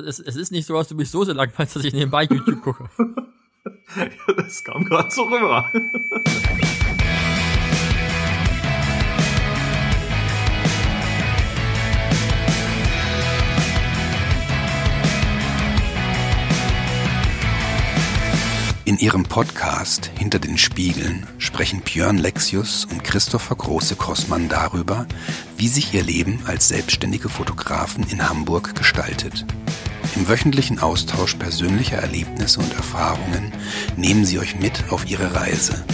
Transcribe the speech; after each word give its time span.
es, 0.00 0.18
es 0.18 0.36
ist 0.36 0.52
nicht 0.52 0.66
so, 0.66 0.74
dass 0.74 0.88
du 0.88 0.94
mich 0.94 1.10
so 1.10 1.24
sehr 1.24 1.34
langweilst, 1.34 1.76
dass 1.76 1.84
ich 1.84 1.92
nebenbei 1.92 2.24
YouTube 2.24 2.62
gucke. 2.62 2.88
das 4.36 4.64
kam 4.64 4.84
gerade 4.84 5.10
so 5.10 5.22
rüber. 5.24 5.70
In 18.84 18.98
ihrem 18.98 19.22
Podcast 19.22 20.10
Hinter 20.18 20.40
den 20.40 20.58
Spiegeln 20.58 21.26
sprechen 21.38 21.82
Björn 21.82 22.18
Lexius 22.18 22.84
und 22.84 23.04
Christopher 23.04 23.54
Große-Kossmann 23.54 24.48
darüber, 24.48 25.06
wie 25.56 25.68
sich 25.68 25.94
ihr 25.94 26.02
Leben 26.02 26.40
als 26.46 26.68
selbstständige 26.68 27.28
Fotografen 27.28 28.04
in 28.10 28.28
Hamburg 28.28 28.74
gestaltet. 28.74 29.46
Im 30.14 30.28
wöchentlichen 30.28 30.78
Austausch 30.78 31.34
persönlicher 31.36 31.96
Erlebnisse 31.98 32.60
und 32.60 32.74
Erfahrungen 32.74 33.52
nehmen 33.96 34.24
sie 34.24 34.38
euch 34.38 34.58
mit 34.58 34.84
auf 34.90 35.08
ihre 35.08 35.34
Reise. 35.34 35.84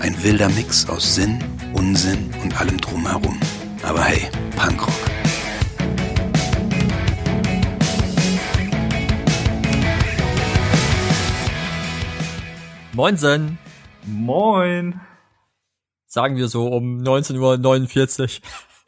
Ein 0.00 0.20
wilder 0.22 0.48
Mix 0.50 0.88
aus 0.88 1.14
Sinn, 1.14 1.38
Unsinn 1.72 2.30
und 2.42 2.60
allem 2.60 2.78
drumherum. 2.80 3.38
Aber 3.82 4.02
hey, 4.02 4.28
Punkrock. 4.56 4.92
Moinsen, 12.94 13.58
Moin. 14.04 15.00
sagen 16.06 16.36
wir 16.36 16.48
so 16.48 16.66
um 16.68 16.98
19.49 16.98 18.40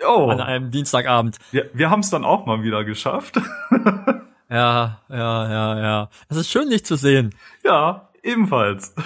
Uhr 0.03 0.07
Oh, 0.07 0.29
an 0.29 0.41
einem 0.41 0.71
Dienstagabend. 0.71 1.39
wir, 1.53 1.71
wir 1.73 1.89
haben 1.89 2.01
es 2.01 2.11
dann 2.11 2.25
auch 2.25 2.45
mal 2.45 2.63
wieder 2.63 2.85
geschafft. 2.85 3.41
Ja, 4.55 5.01
ja, 5.09 5.51
ja, 5.51 5.81
ja. 5.81 6.11
Es 6.29 6.37
ist 6.37 6.49
schön, 6.49 6.71
dich 6.71 6.85
zu 6.85 6.97
sehen. 6.97 7.35
ja, 7.65 8.09
ebenfalls. 8.23 8.95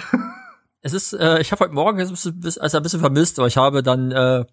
Es 0.81 0.93
ist, 0.93 1.11
äh, 1.11 1.41
ich 1.41 1.51
habe 1.51 1.65
heute 1.65 1.73
Morgen 1.73 1.99
jetzt 1.99 2.07
ein 2.07 2.13
bisschen, 2.13 2.39
bis- 2.39 2.57
also 2.57 2.77
ein 2.77 2.83
bisschen 2.83 3.01
vermisst, 3.01 3.37
aber 3.37 3.49
ich 3.49 3.57
habe 3.57 3.83
dann 3.83 4.11
äh, 4.13 4.45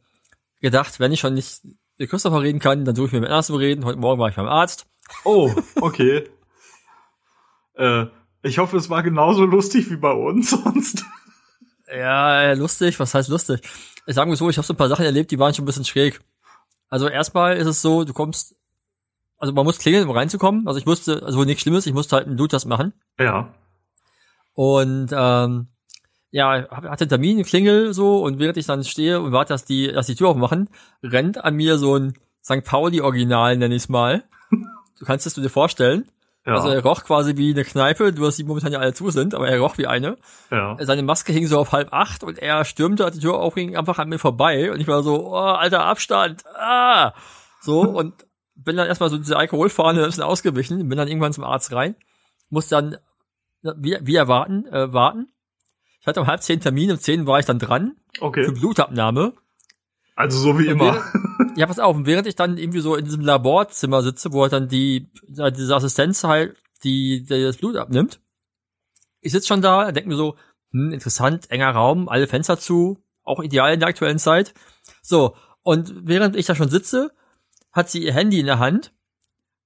gedacht, 0.60 0.98
wenn 0.98 1.12
ich 1.12 1.20
schon 1.20 1.34
nicht 1.34 1.60
mit 1.98 2.10
Christopher 2.10 2.42
reden 2.42 2.58
kann, 2.58 2.84
dann 2.84 2.96
suche 2.96 3.06
ich 3.06 3.12
mir 3.12 3.20
mit 3.20 3.28
anderswo 3.30 3.54
reden. 3.54 3.84
Heute 3.84 4.00
Morgen 4.00 4.18
war 4.20 4.28
ich 4.28 4.34
beim 4.34 4.48
Arzt. 4.48 4.86
Oh, 5.24 5.54
okay. 5.80 6.28
äh, 7.74 8.06
ich 8.42 8.58
hoffe, 8.58 8.76
es 8.76 8.90
war 8.90 9.04
genauso 9.04 9.44
lustig 9.44 9.88
wie 9.88 9.96
bei 9.96 10.10
uns 10.10 10.50
sonst. 10.64 11.04
Ja, 11.88 12.42
äh, 12.42 12.54
lustig, 12.54 12.98
was 12.98 13.14
heißt 13.14 13.28
lustig? 13.28 13.60
Ich 14.06 14.16
sage 14.16 14.28
mal 14.28 14.34
so, 14.36 14.50
ich 14.50 14.56
habe 14.58 14.66
so 14.66 14.74
ein 14.74 14.76
paar 14.78 14.88
Sachen 14.88 15.04
erlebt, 15.04 15.30
die 15.30 15.38
waren 15.38 15.54
schon 15.54 15.62
ein 15.62 15.66
bisschen 15.66 15.84
schräg. 15.84 16.20
Also 16.88 17.06
erstmal 17.08 17.56
ist 17.56 17.68
es 17.68 17.80
so, 17.82 18.02
du 18.02 18.12
kommst, 18.12 18.56
also 19.38 19.52
man 19.52 19.64
muss 19.64 19.78
klingeln, 19.78 20.08
um 20.08 20.16
reinzukommen. 20.16 20.66
Also 20.66 20.78
ich 20.78 20.86
musste, 20.86 21.22
also 21.22 21.44
nichts 21.44 21.62
Schlimmes, 21.62 21.86
ich 21.86 21.94
musste 21.94 22.16
halt 22.16 22.26
einen 22.26 22.36
Bluttest 22.36 22.66
machen. 22.66 22.92
Ja. 23.18 23.54
Und 24.54 25.08
ähm, 25.12 25.68
ja, 26.30 26.68
hatte 26.70 27.04
einen 27.04 27.08
Termin, 27.08 27.44
Klingel 27.44 27.92
so, 27.94 28.22
und 28.22 28.38
während 28.38 28.56
ich 28.56 28.66
dann 28.66 28.84
stehe 28.84 29.20
und 29.20 29.32
warte, 29.32 29.52
dass 29.52 29.64
die, 29.64 29.92
dass 29.92 30.06
die 30.06 30.14
Tür 30.14 30.28
aufmachen, 30.28 30.68
rennt 31.02 31.42
an 31.42 31.54
mir 31.54 31.78
so 31.78 31.96
ein 31.96 32.14
St. 32.42 32.64
Pauli-Original, 32.64 33.56
nenn 33.56 33.72
ich's 33.72 33.88
mal. 33.88 34.24
Du 34.98 35.04
kannst 35.04 35.26
es 35.26 35.34
dir 35.34 35.48
vorstellen. 35.50 36.06
Ja. 36.46 36.54
Also 36.54 36.68
er 36.68 36.82
roch 36.82 37.04
quasi 37.04 37.36
wie 37.36 37.50
eine 37.50 37.64
Kneipe, 37.64 38.12
du 38.12 38.24
hast 38.24 38.38
die 38.38 38.44
momentan 38.44 38.72
ja 38.72 38.78
alle 38.78 38.94
zu 38.94 39.10
sind, 39.10 39.34
aber 39.34 39.48
er 39.48 39.58
roch 39.58 39.78
wie 39.78 39.88
eine. 39.88 40.16
ja. 40.50 40.76
Seine 40.80 41.02
Maske 41.02 41.32
hing 41.32 41.46
so 41.48 41.58
auf 41.58 41.72
halb 41.72 41.92
acht 41.92 42.22
und 42.22 42.38
er 42.38 42.64
stürmte, 42.64 43.04
als 43.04 43.16
die 43.16 43.20
Tür 43.20 43.34
aufging, 43.34 43.76
einfach 43.76 43.98
an 43.98 44.08
mir 44.08 44.18
vorbei 44.18 44.70
und 44.70 44.80
ich 44.80 44.86
war 44.86 45.02
so, 45.02 45.32
oh, 45.32 45.34
alter 45.34 45.84
Abstand, 45.84 46.44
ah! 46.54 47.12
So, 47.60 47.80
und 47.80 48.14
bin 48.56 48.76
dann 48.76 48.88
erstmal 48.88 49.10
so 49.10 49.18
diese 49.18 49.36
Alkoholfahne 49.36 50.00
ein 50.00 50.06
bisschen 50.06 50.22
ausgewichen, 50.22 50.88
bin 50.88 50.98
dann 50.98 51.08
irgendwann 51.08 51.32
zum 51.32 51.44
Arzt 51.44 51.72
rein, 51.72 51.94
muss 52.48 52.68
dann, 52.68 52.96
wie, 53.62 53.98
wie 54.02 54.16
erwarten, 54.16 54.66
äh, 54.66 54.92
warten. 54.92 55.28
Ich 56.00 56.06
hatte 56.06 56.20
um 56.20 56.26
halb 56.26 56.42
zehn 56.42 56.60
Termin, 56.60 56.90
um 56.90 56.98
zehn 56.98 57.26
war 57.26 57.38
ich 57.38 57.46
dann 57.46 57.58
dran, 57.58 57.96
für 58.14 58.24
Okay. 58.24 58.50
Blutabnahme. 58.50 59.34
Also 60.14 60.38
so 60.38 60.58
wie 60.58 60.68
Und 60.68 60.72
immer. 60.72 61.02
Ja, 61.56 61.66
pass 61.66 61.78
auf, 61.78 61.96
und 61.96 62.06
während 62.06 62.26
ich 62.26 62.36
dann 62.36 62.58
irgendwie 62.58 62.80
so 62.80 62.96
in 62.96 63.04
diesem 63.04 63.22
Laborzimmer 63.22 64.02
sitze, 64.02 64.32
wo 64.32 64.42
halt 64.42 64.52
dann 64.52 64.68
die, 64.68 65.08
diese 65.26 65.74
Assistenz 65.74 66.22
halt, 66.24 66.56
die, 66.84 67.24
die 67.24 67.42
das 67.42 67.56
Blut 67.56 67.76
abnimmt, 67.76 68.20
ich 69.20 69.32
sitze 69.32 69.48
schon 69.48 69.62
da, 69.62 69.90
denke 69.90 70.08
mir 70.08 70.16
so, 70.16 70.36
hm, 70.70 70.92
interessant, 70.92 71.50
enger 71.50 71.70
Raum, 71.70 72.08
alle 72.08 72.26
Fenster 72.26 72.58
zu, 72.58 72.98
auch 73.24 73.42
ideal 73.42 73.72
in 73.72 73.80
der 73.80 73.88
aktuellen 73.88 74.18
Zeit. 74.18 74.54
So, 75.02 75.34
und 75.62 75.92
während 76.06 76.36
ich 76.36 76.46
da 76.46 76.54
schon 76.54 76.68
sitze, 76.68 77.10
hat 77.76 77.90
sie 77.90 78.02
ihr 78.04 78.12
Handy 78.12 78.40
in 78.40 78.46
der 78.46 78.58
Hand 78.58 78.92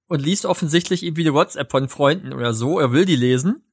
und 0.07 0.21
liest 0.21 0.45
offensichtlich 0.45 1.03
irgendwie 1.03 1.21
eine 1.21 1.33
WhatsApp 1.33 1.71
von 1.71 1.87
Freunden 1.87 2.33
oder 2.33 2.53
so, 2.53 2.79
er 2.79 2.91
will 2.91 3.05
die 3.05 3.15
lesen. 3.15 3.63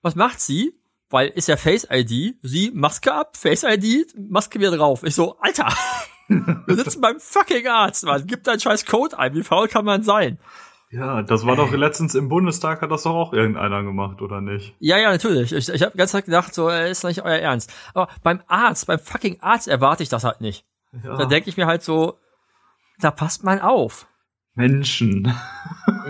Was 0.00 0.14
macht 0.14 0.40
sie? 0.40 0.78
Weil 1.10 1.28
ist 1.28 1.48
ja 1.48 1.56
Face 1.56 1.86
ID, 1.90 2.36
sie 2.42 2.70
Maske 2.72 3.12
ab, 3.12 3.36
Face 3.36 3.64
ID, 3.64 4.14
Maske 4.16 4.58
wieder 4.58 4.76
drauf. 4.76 5.02
Ich 5.02 5.14
so, 5.14 5.36
Alter, 5.40 5.68
wir 6.28 6.76
sitzen 6.76 7.02
beim 7.02 7.20
fucking 7.20 7.66
Arzt, 7.66 8.04
Mann. 8.04 8.26
Gib 8.26 8.44
deinen 8.44 8.60
scheiß 8.60 8.86
Code 8.86 9.18
ein. 9.18 9.34
Wie 9.34 9.42
faul 9.42 9.68
kann 9.68 9.84
man 9.84 10.02
sein? 10.02 10.38
Ja, 10.92 11.22
das 11.22 11.46
war 11.46 11.56
doch 11.56 11.72
letztens 11.72 12.14
im 12.14 12.28
Bundestag, 12.28 12.82
hat 12.82 12.90
das 12.90 13.04
doch 13.04 13.14
auch 13.14 13.32
irgendeiner 13.32 13.82
gemacht, 13.82 14.20
oder 14.20 14.42
nicht? 14.42 14.74
Ja, 14.78 14.98
ja, 14.98 15.10
natürlich. 15.10 15.52
Ich, 15.52 15.68
ich 15.70 15.82
habe 15.82 15.96
ganz 15.96 16.12
Zeit 16.12 16.26
gedacht, 16.26 16.54
so 16.54 16.68
äh, 16.68 16.90
ist 16.90 17.02
nicht 17.02 17.22
euer 17.22 17.38
Ernst. 17.38 17.72
Aber 17.94 18.08
beim 18.22 18.42
Arzt, 18.46 18.86
beim 18.86 18.98
fucking 18.98 19.40
Arzt 19.40 19.68
erwarte 19.68 20.02
ich 20.02 20.10
das 20.10 20.22
halt 20.22 20.42
nicht. 20.42 20.66
Ja. 21.02 21.16
Da 21.16 21.24
denke 21.24 21.48
ich 21.48 21.56
mir 21.56 21.66
halt 21.66 21.82
so, 21.82 22.18
da 23.04 23.10
passt 23.10 23.44
man 23.44 23.60
auf. 23.60 24.06
Menschen. 24.54 25.32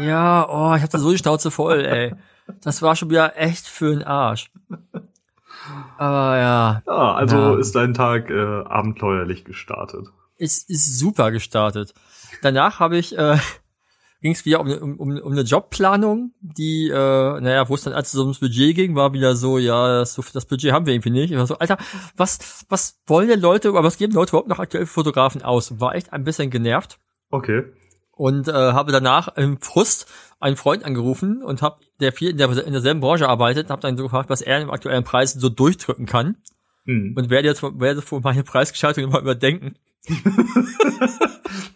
Ja, 0.00 0.48
oh, 0.48 0.74
ich 0.74 0.82
hatte 0.82 0.98
so 0.98 1.10
die 1.12 1.18
Schnauze 1.18 1.50
voll, 1.50 1.84
ey. 1.84 2.14
Das 2.62 2.82
war 2.82 2.96
schon 2.96 3.08
wieder 3.10 3.36
echt 3.38 3.66
für 3.66 3.90
den 3.94 4.02
Arsch. 4.02 4.50
Aber 5.96 6.38
ja, 6.38 6.82
Ja, 6.86 7.14
also 7.14 7.36
Ja. 7.36 7.58
ist 7.58 7.74
dein 7.76 7.94
Tag 7.94 8.30
äh, 8.30 8.62
abenteuerlich 8.64 9.44
gestartet. 9.44 10.08
es 10.38 10.64
ist 10.64 10.98
super 10.98 11.30
gestartet. 11.30 11.94
Danach 12.42 12.80
habe 12.80 12.96
ich, 12.98 13.16
äh, 13.16 13.38
ging 14.22 14.32
es 14.32 14.44
wieder 14.46 14.60
um, 14.60 14.68
um, 14.70 14.96
um, 14.98 15.18
um 15.18 15.32
eine 15.32 15.42
Jobplanung, 15.42 16.32
die, 16.40 16.88
äh, 16.88 16.94
naja, 17.40 17.68
wo 17.68 17.74
es 17.74 17.82
dann 17.82 17.92
als 17.92 18.14
es 18.14 18.20
ums 18.20 18.38
Budget 18.38 18.74
ging, 18.76 18.94
war 18.94 19.12
wieder 19.12 19.34
so, 19.36 19.58
ja, 19.58 19.98
das, 19.98 20.14
das 20.32 20.46
Budget 20.46 20.72
haben 20.72 20.86
wir 20.86 20.94
irgendwie 20.94 21.10
nicht. 21.10 21.32
Ich 21.32 21.36
war 21.36 21.46
so, 21.46 21.58
Alter, 21.58 21.76
was, 22.16 22.64
was 22.68 23.00
wollen 23.06 23.28
denn 23.28 23.40
Leute, 23.40 23.70
oder 23.72 23.82
was 23.82 23.98
geben 23.98 24.12
Leute 24.14 24.30
überhaupt 24.30 24.48
noch 24.48 24.60
aktuell 24.60 24.86
Fotografen 24.86 25.42
aus? 25.42 25.80
War 25.80 25.94
echt 25.96 26.12
ein 26.12 26.24
bisschen 26.24 26.50
genervt 26.50 26.98
Okay. 27.30 27.64
und 28.12 28.46
äh, 28.48 28.52
habe 28.52 28.92
danach 28.92 29.36
im 29.36 29.60
Frust 29.60 30.06
einen 30.38 30.56
Freund 30.56 30.84
angerufen 30.84 31.42
und 31.42 31.60
habe, 31.60 31.80
der 32.00 32.12
viel 32.12 32.30
in, 32.30 32.36
der, 32.38 32.50
in 32.64 32.72
derselben 32.72 33.00
Branche 33.00 33.28
arbeitet, 33.28 33.70
habe 33.70 33.82
dann 33.82 33.96
so 33.96 34.04
gefragt, 34.04 34.30
was 34.30 34.40
er 34.40 34.60
im 34.60 34.70
aktuellen 34.70 35.04
Preis 35.04 35.32
so 35.34 35.48
durchdrücken 35.48 36.06
kann 36.06 36.36
Hm. 36.84 37.14
und 37.16 37.30
werde 37.30 37.46
jetzt 37.46 37.62
werde 37.62 38.02
vor 38.02 38.20
meine 38.22 38.42
Preisgestaltung 38.42 39.04
immer 39.04 39.20
überdenken. 39.20 39.76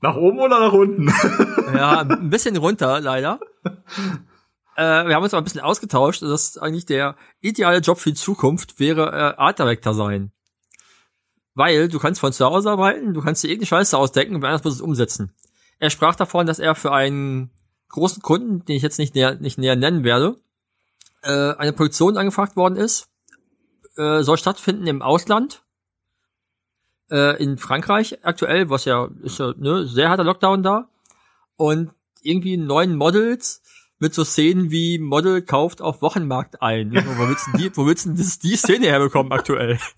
Nach 0.00 0.16
oben 0.16 0.38
oder 0.38 0.60
nach 0.60 0.72
unten? 0.72 1.12
Ja, 1.74 2.00
ein 2.00 2.28
bisschen 2.28 2.56
runter, 2.56 3.00
leider. 3.00 3.40
Äh, 4.76 5.06
wir 5.06 5.14
haben 5.14 5.22
uns 5.22 5.32
aber 5.32 5.40
ein 5.40 5.44
bisschen 5.44 5.60
ausgetauscht. 5.60 6.22
Das 6.22 6.48
ist 6.48 6.58
eigentlich 6.58 6.86
der 6.86 7.16
ideale 7.40 7.78
Job 7.78 7.98
für 7.98 8.10
die 8.10 8.16
Zukunft 8.16 8.78
wäre 8.78 9.10
äh, 9.10 9.40
Art 9.40 9.58
Director 9.58 9.94
sein. 9.94 10.32
Weil 11.54 11.88
du 11.88 11.98
kannst 11.98 12.20
von 12.20 12.32
zu 12.32 12.44
Hause 12.44 12.70
arbeiten, 12.70 13.14
du 13.14 13.22
kannst 13.22 13.42
dir 13.42 13.48
irgendeine 13.48 13.68
Scheiße 13.68 13.96
ausdenken 13.96 14.34
und 14.34 14.42
wer 14.42 14.50
anders 14.50 14.64
muss 14.64 14.74
es 14.74 14.80
umsetzen. 14.80 15.34
Er 15.78 15.90
sprach 15.90 16.14
davon, 16.14 16.46
dass 16.46 16.58
er 16.58 16.74
für 16.74 16.92
einen 16.92 17.50
großen 17.88 18.22
Kunden, 18.22 18.64
den 18.64 18.76
ich 18.76 18.82
jetzt 18.82 18.98
nicht 18.98 19.14
näher, 19.14 19.34
nicht 19.34 19.58
näher 19.58 19.76
nennen 19.76 20.04
werde, 20.04 20.40
äh, 21.22 21.54
eine 21.54 21.72
Produktion 21.72 22.16
angefragt 22.16 22.56
worden 22.56 22.76
ist. 22.76 23.08
Äh, 23.96 24.22
soll 24.22 24.38
stattfinden 24.38 24.86
im 24.86 25.02
Ausland. 25.02 25.64
Äh, 27.12 27.42
in 27.42 27.58
Frankreich 27.58 28.24
aktuell, 28.24 28.70
was 28.70 28.86
ja 28.86 29.08
ist 29.22 29.38
ja 29.38 29.52
ne, 29.58 29.86
sehr 29.86 30.08
harter 30.08 30.24
Lockdown 30.24 30.62
da 30.62 30.88
und 31.56 31.90
irgendwie 32.22 32.56
neuen 32.56 32.96
Models 32.96 33.62
mit 33.98 34.14
so 34.14 34.24
Szenen 34.24 34.70
wie 34.70 34.98
Model 34.98 35.42
kauft 35.42 35.82
auf 35.82 36.00
Wochenmarkt 36.00 36.62
ein. 36.62 36.90
Ich 36.92 37.04
so, 37.04 37.18
Wo 37.18 37.28
willst 37.28 37.46
du 37.46 37.58
die, 37.58 37.76
wo 37.76 37.86
willst 37.86 38.06
du 38.06 38.10
denn 38.10 38.18
das, 38.18 38.38
die 38.38 38.56
Szene 38.56 38.86
herbekommen 38.86 39.30
aktuell? 39.30 39.78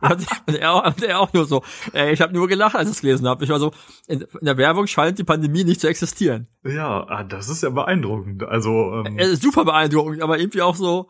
Und 0.00 0.58
er, 0.58 0.84
und 0.84 1.04
er 1.04 1.20
auch 1.20 1.32
nur 1.32 1.44
so, 1.44 1.62
ey, 1.92 2.12
ich 2.12 2.20
habe 2.20 2.32
nur 2.32 2.48
gelacht, 2.48 2.74
als 2.74 2.88
ich 2.88 2.96
es 2.96 3.00
gelesen 3.00 3.28
habe. 3.28 3.44
Ich 3.44 3.50
war 3.50 3.60
so, 3.60 3.70
in, 4.08 4.22
in 4.22 4.44
der 4.44 4.56
Werbung 4.56 4.88
scheint 4.88 5.20
die 5.20 5.24
Pandemie 5.24 5.62
nicht 5.62 5.80
zu 5.80 5.86
existieren. 5.86 6.48
Ja, 6.64 7.06
ah, 7.08 7.22
das 7.22 7.48
ist 7.48 7.62
ja 7.62 7.70
beeindruckend. 7.70 8.42
Also, 8.42 9.04
ähm, 9.06 9.16
Er 9.18 9.28
ist 9.28 9.42
super 9.42 9.64
beeindruckend, 9.64 10.20
aber 10.20 10.40
irgendwie 10.40 10.62
auch 10.62 10.74
so, 10.74 11.08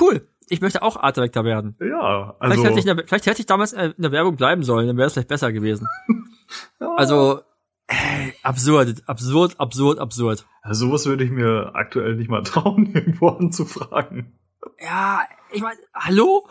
cool, 0.00 0.26
ich 0.52 0.60
möchte 0.60 0.82
auch 0.82 0.96
Art 0.96 1.16
Director 1.16 1.44
werden. 1.44 1.76
ja, 1.80 2.34
Vielleicht, 2.38 2.40
also, 2.40 2.64
hätte 2.64 2.78
ich 2.78 2.86
in 2.86 2.96
der, 2.96 3.06
vielleicht 3.06 3.26
hätte 3.26 3.40
ich 3.40 3.46
damals 3.46 3.72
in 3.72 3.94
der 3.96 4.12
Werbung 4.12 4.36
bleiben 4.36 4.62
sollen, 4.62 4.86
dann 4.86 4.96
wäre 4.96 5.06
es 5.06 5.14
vielleicht 5.14 5.28
besser 5.28 5.52
gewesen. 5.52 5.88
ja, 6.80 6.94
Also, 6.96 7.40
ey, 7.88 8.34
absurd, 8.42 9.02
absurd, 9.06 9.58
absurd, 9.58 9.98
absurd. 9.98 10.46
also 10.62 10.86
sowas 10.86 11.06
würde 11.06 11.24
ich 11.24 11.30
mir 11.30 11.70
aktuell 11.74 12.16
nicht 12.16 12.30
mal 12.30 12.42
trauen, 12.42 12.86
irgendwo 12.94 13.28
anzufragen. 13.28 14.38
Ja, 14.78 15.22
ich 15.50 15.62
meine, 15.62 15.78
hallo? 15.94 16.46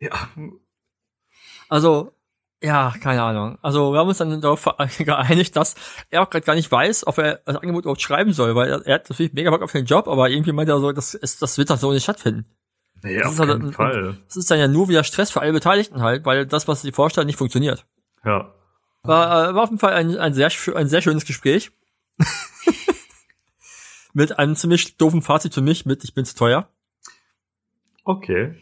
Ja, 0.00 0.28
Also, 1.68 2.12
Ja, 2.60 2.92
keine 3.00 3.22
Ahnung. 3.22 3.56
Also 3.62 3.92
wir 3.92 4.00
haben 4.00 4.08
uns 4.08 4.18
dann 4.18 4.40
darauf 4.40 4.64
geeinigt, 4.98 5.54
dass 5.54 5.76
er 6.10 6.22
auch 6.22 6.30
gerade 6.30 6.44
gar 6.44 6.54
nicht 6.56 6.70
weiß, 6.72 7.06
ob 7.06 7.18
er 7.18 7.40
das 7.44 7.56
Angebot 7.56 7.84
überhaupt 7.84 8.02
schreiben 8.02 8.32
soll, 8.32 8.56
weil 8.56 8.68
er, 8.68 8.84
er 8.84 8.94
hat 8.96 9.08
natürlich 9.08 9.32
mega 9.32 9.50
Bock 9.50 9.62
auf 9.62 9.70
den 9.72 9.84
Job, 9.86 10.08
aber 10.08 10.28
irgendwie 10.28 10.52
meint 10.52 10.68
er 10.68 10.80
so, 10.80 10.90
das, 10.90 11.14
ist, 11.14 11.40
das 11.40 11.56
wird 11.56 11.70
dann 11.70 11.78
so 11.78 11.92
nicht 11.92 12.02
stattfinden. 12.02 12.46
Nee, 13.02 13.16
Das 13.18 13.26
auf 13.28 13.32
ist 13.34 13.38
halt- 13.40 13.50
keinen 13.60 13.72
Fall. 13.72 14.18
Das 14.26 14.36
ist 14.36 14.50
dann 14.50 14.58
ja 14.58 14.68
nur 14.68 14.88
wieder 14.88 15.04
Stress 15.04 15.30
für 15.30 15.40
alle 15.40 15.52
Beteiligten 15.52 16.02
halt, 16.02 16.24
weil 16.24 16.46
das, 16.46 16.66
was 16.68 16.82
sie 16.82 16.92
vorstellen, 16.92 17.26
nicht 17.26 17.38
funktioniert. 17.38 17.86
Ja. 18.24 18.52
War, 19.02 19.50
äh, 19.50 19.54
war 19.54 19.62
auf 19.62 19.68
jeden 19.70 19.78
Fall 19.78 19.92
ein, 19.94 20.16
ein, 20.16 20.34
sehr, 20.34 20.50
ein 20.74 20.88
sehr 20.88 21.00
schönes 21.02 21.24
Gespräch. 21.24 21.70
mit 24.12 24.38
einem 24.38 24.56
ziemlich 24.56 24.96
doofen 24.96 25.22
Fazit 25.22 25.54
für 25.54 25.60
mich 25.60 25.86
mit, 25.86 26.02
ich 26.04 26.14
bin 26.14 26.24
zu 26.24 26.34
teuer. 26.34 26.68
Okay. 28.04 28.54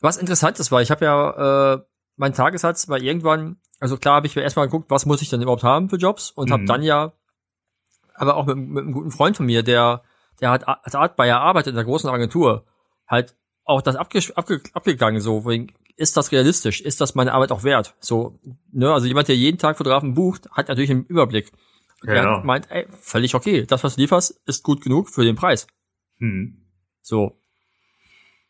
Was 0.00 0.16
interessant 0.18 0.60
ist, 0.60 0.70
war, 0.70 0.82
ich 0.82 0.90
habe 0.90 1.04
ja 1.04 1.74
äh, 1.74 1.80
mein 2.16 2.34
Tagessatz 2.34 2.88
war 2.88 2.98
irgendwann, 2.98 3.56
also 3.80 3.96
klar 3.96 4.16
habe 4.16 4.26
ich 4.26 4.36
mir 4.36 4.42
erstmal 4.42 4.66
geguckt, 4.66 4.90
was 4.90 5.06
muss 5.06 5.22
ich 5.22 5.30
denn 5.30 5.42
überhaupt 5.42 5.64
haben 5.64 5.88
für 5.88 5.96
Jobs 5.96 6.30
und 6.30 6.50
habe 6.50 6.62
Mhm. 6.62 6.66
dann 6.66 6.82
ja, 6.82 7.12
aber 8.14 8.36
auch 8.36 8.46
mit, 8.46 8.56
mit 8.56 8.84
einem 8.84 8.92
guten 8.92 9.10
Freund 9.10 9.36
von 9.36 9.46
mir, 9.46 9.62
der 9.62 10.02
der 10.40 10.50
hat 10.50 10.68
als 10.68 10.94
Art 10.94 11.16
Bayer 11.16 11.40
arbeitet 11.40 11.70
in 11.70 11.74
der 11.74 11.84
großen 11.84 12.08
Agentur, 12.08 12.64
halt 13.08 13.34
auch 13.68 13.82
das 13.82 13.96
abge, 13.96 14.20
abge, 14.34 14.60
abgegangen 14.72 15.20
so, 15.20 15.44
wegen, 15.46 15.72
ist 15.96 16.16
das 16.16 16.32
realistisch, 16.32 16.80
ist 16.80 17.00
das 17.00 17.14
meine 17.14 17.32
Arbeit 17.34 17.52
auch 17.52 17.64
wert? 17.64 17.94
So, 18.00 18.38
ne, 18.72 18.92
also 18.92 19.06
jemand, 19.06 19.28
der 19.28 19.36
jeden 19.36 19.58
Tag 19.58 19.76
Fotografen 19.76 20.14
bucht, 20.14 20.48
hat 20.52 20.68
natürlich 20.68 20.90
einen 20.90 21.04
Überblick. 21.04 21.50
Und 22.02 22.08
Ja, 22.08 22.14
er 22.14 22.22
ja. 22.22 22.40
meint, 22.44 22.70
ey, 22.70 22.86
völlig 23.00 23.34
okay, 23.34 23.64
das 23.66 23.82
was 23.84 23.96
du 23.96 24.00
lieferst, 24.02 24.40
ist 24.46 24.62
gut 24.62 24.80
genug 24.82 25.10
für 25.10 25.24
den 25.24 25.34
Preis. 25.36 25.66
Hm. 26.18 26.56
So. 27.02 27.40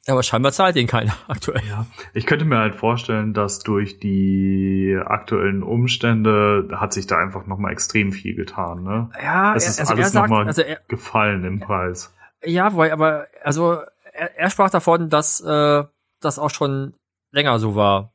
Aber 0.06 0.22
scheinbar 0.22 0.52
zahlt 0.52 0.76
den 0.76 0.86
keiner 0.86 1.14
aktuell. 1.28 1.62
Ja. 1.68 1.86
Ich 2.14 2.24
könnte 2.26 2.44
mir 2.44 2.58
halt 2.58 2.76
vorstellen, 2.76 3.34
dass 3.34 3.58
durch 3.60 3.98
die 3.98 4.98
aktuellen 5.04 5.62
Umstände 5.62 6.68
hat 6.76 6.92
sich 6.92 7.06
da 7.06 7.18
einfach 7.18 7.46
nochmal 7.46 7.72
extrem 7.72 8.12
viel 8.12 8.34
getan, 8.34 8.82
ne? 8.84 9.10
Ja, 9.22 9.54
Es 9.54 9.64
er- 9.64 9.70
ist 9.70 9.80
also 9.80 9.94
alles 9.94 10.14
nochmal 10.14 10.46
also 10.46 10.62
gefallen 10.88 11.44
im 11.44 11.60
Preis. 11.60 12.14
ja, 12.44 12.72
wobei, 12.72 12.92
aber 12.92 13.26
also 13.42 13.80
er, 14.18 14.36
er 14.36 14.50
sprach 14.50 14.70
davon, 14.70 15.08
dass 15.08 15.40
äh, 15.40 15.84
das 16.20 16.38
auch 16.38 16.50
schon 16.50 16.94
länger 17.30 17.58
so 17.58 17.74
war. 17.74 18.12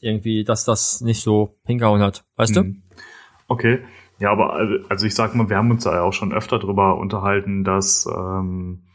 Irgendwie, 0.00 0.44
dass 0.44 0.64
das 0.64 1.00
nicht 1.00 1.22
so 1.22 1.56
hingehauen 1.64 2.02
hat. 2.02 2.24
Weißt 2.36 2.56
du? 2.56 2.60
Hm. 2.60 2.82
Okay. 3.48 3.84
Ja, 4.18 4.30
aber 4.30 4.52
also 4.52 4.74
also 4.88 5.06
ich 5.06 5.14
sag 5.14 5.34
mal, 5.34 5.48
wir 5.48 5.56
haben 5.56 5.70
uns 5.70 5.84
da 5.84 5.94
ja 5.94 6.02
auch 6.02 6.12
schon 6.12 6.32
öfter 6.32 6.58
drüber 6.58 6.98
unterhalten, 6.98 7.64
dass 7.64 8.06
ähm, 8.06 8.86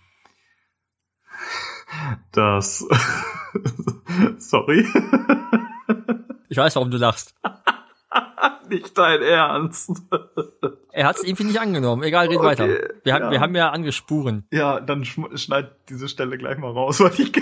dass 2.31 2.79
sorry, 4.37 4.85
Ich 6.49 6.57
weiß, 6.57 6.75
warum 6.75 6.91
du 6.91 6.97
lachst. 6.97 7.35
nicht 8.69 8.97
dein 8.97 9.21
Ernst. 9.21 9.91
Er 10.91 11.05
hat 11.05 11.17
es 11.17 11.23
irgendwie 11.23 11.43
nicht 11.43 11.59
angenommen. 11.59 12.01
Egal, 12.01 12.27
red 12.27 12.37
Okay, 12.37 12.45
weiter. 12.45 12.67
Wir, 13.03 13.13
haben, 13.13 13.25
ja. 13.25 13.31
wir 13.31 13.39
haben 13.39 13.55
ja 13.55 13.69
angespuren. 13.69 14.47
Ja, 14.51 14.79
dann 14.79 15.05
schneid 15.05 15.71
diese 15.87 16.09
Stelle 16.09 16.37
gleich 16.37 16.57
mal 16.57 16.71
raus, 16.71 16.99
weil 16.99 17.13
ich 17.17 17.31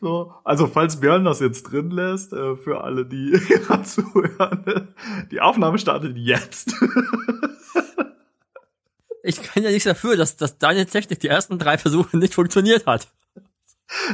So, 0.00 0.34
also 0.44 0.66
falls 0.66 0.98
Björn 0.98 1.24
das 1.24 1.38
jetzt 1.38 1.62
drin 1.62 1.92
lässt, 1.92 2.32
äh, 2.32 2.56
für 2.56 2.82
alle, 2.82 3.06
die 3.06 3.30
gerade 3.48 3.84
zuhören, 3.84 4.88
die 5.30 5.40
Aufnahme 5.40 5.78
startet 5.78 6.16
jetzt. 6.16 6.74
Ich 9.22 9.40
kann 9.40 9.62
ja 9.62 9.70
nichts 9.70 9.84
dafür, 9.84 10.16
dass, 10.16 10.36
dass 10.36 10.58
deine 10.58 10.84
Technik 10.86 11.20
die 11.20 11.28
ersten 11.28 11.58
drei 11.58 11.78
Versuche 11.78 12.16
nicht 12.16 12.34
funktioniert 12.34 12.86
hat. 12.86 13.08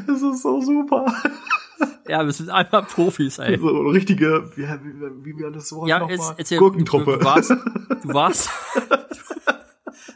Das 0.07 0.23
ist 0.23 0.43
so 0.43 0.61
super. 0.61 1.07
Ja, 2.09 2.25
wir 2.25 2.33
sind 2.33 2.49
einmal 2.51 2.83
Profis, 2.85 3.39
ey. 3.39 3.59
So 3.59 3.69
richtige, 3.89 4.51
wie, 4.57 4.63
wie, 4.63 5.25
wie 5.25 5.39
wir 5.39 5.51
das 5.51 5.71
Wort 5.73 5.89
Ja, 5.89 5.99
nochmal? 5.99 6.37
Gurkentruppe. 6.59 7.13
Du, 7.13 7.19
du 7.19 7.25
warst, 7.25 7.51
du 7.51 8.09
warst, 8.15 8.51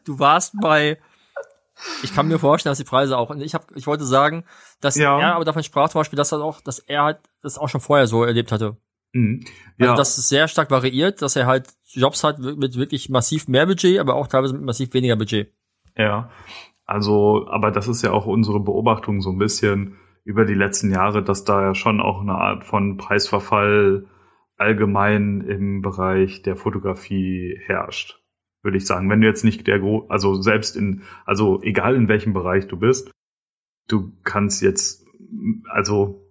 du 0.05 0.19
warst 0.19 0.55
bei, 0.61 0.99
ich 2.03 2.15
kann 2.15 2.29
mir 2.29 2.39
vorstellen, 2.39 2.71
dass 2.71 2.79
die 2.79 2.85
Preise 2.85 3.17
auch, 3.19 3.31
und 3.31 3.41
ich 3.41 3.55
habe, 3.55 3.67
ich 3.75 3.87
wollte 3.87 4.05
sagen, 4.05 4.45
dass 4.81 4.97
Ja. 4.97 5.19
er 5.21 5.35
aber 5.37 5.45
davon 5.45 5.63
sprach 5.63 5.89
zum 5.91 6.01
Beispiel, 6.01 6.17
dass 6.17 6.33
er 6.33 6.43
auch, 6.43 6.61
dass 6.61 6.79
er 6.79 7.03
halt 7.05 7.19
das 7.43 7.59
auch 7.59 7.69
schon 7.69 7.81
vorher 7.81 8.07
so 8.07 8.25
erlebt 8.25 8.53
hatte. 8.53 8.77
Mhm. 9.13 9.45
Also 9.79 9.91
Ja, 9.91 9.95
dass 9.95 10.17
es 10.19 10.29
sehr 10.29 10.49
stark 10.49 10.71
variiert, 10.71 11.21
dass 11.23 11.37
er 11.37 11.47
halt 11.47 11.69
Jobs 11.85 12.25
hat 12.25 12.39
mit 12.39 12.77
wirklich 12.77 13.09
massiv 13.11 13.49
mehr 13.49 13.67
Budget, 13.67 13.99
aber 14.01 14.15
auch 14.15 14.27
teilweise 14.27 14.55
mit 14.55 14.63
massiv 14.63 14.93
weniger 14.95 15.17
Budget. 15.17 15.53
ja. 15.97 16.31
Also, 16.85 17.47
aber 17.49 17.71
das 17.71 17.87
ist 17.89 18.03
ja 18.03 18.11
auch 18.11 18.27
unsere 18.27 18.59
Beobachtung 18.61 19.23
so 19.23 19.31
ein 19.31 19.39
bisschen 19.39 19.97
über 20.25 20.45
die 20.45 20.55
letzten 20.55 20.91
Jahre, 20.91 21.23
dass 21.23 21.45
da 21.45 21.63
ja 21.63 21.75
schon 21.75 22.01
auch 22.01 22.21
eine 22.21 22.35
Art 22.35 22.65
von 22.65 22.97
Preisverfall 22.97 24.07
allgemein 24.57 25.41
im 25.41 25.83
Bereich 25.83 26.43
der 26.43 26.57
Fotografie 26.57 27.59
herrscht. 27.65 28.21
Würde 28.63 28.77
ich 28.77 28.87
sagen. 28.87 29.11
Wenn 29.11 29.21
du 29.21 29.27
jetzt 29.27 29.45
nicht 29.45 29.67
der 29.67 29.81
gro 29.81 30.07
also 30.09 30.41
selbst 30.41 30.77
in, 30.77 31.03
also 31.25 31.61
egal 31.63 31.97
in 31.97 32.09
welchem 32.09 32.33
Bereich 32.33 32.69
du 32.69 32.77
bist, 32.77 33.11
du 33.89 34.13
kannst 34.23 34.63
jetzt, 34.63 35.05
also 35.69 36.23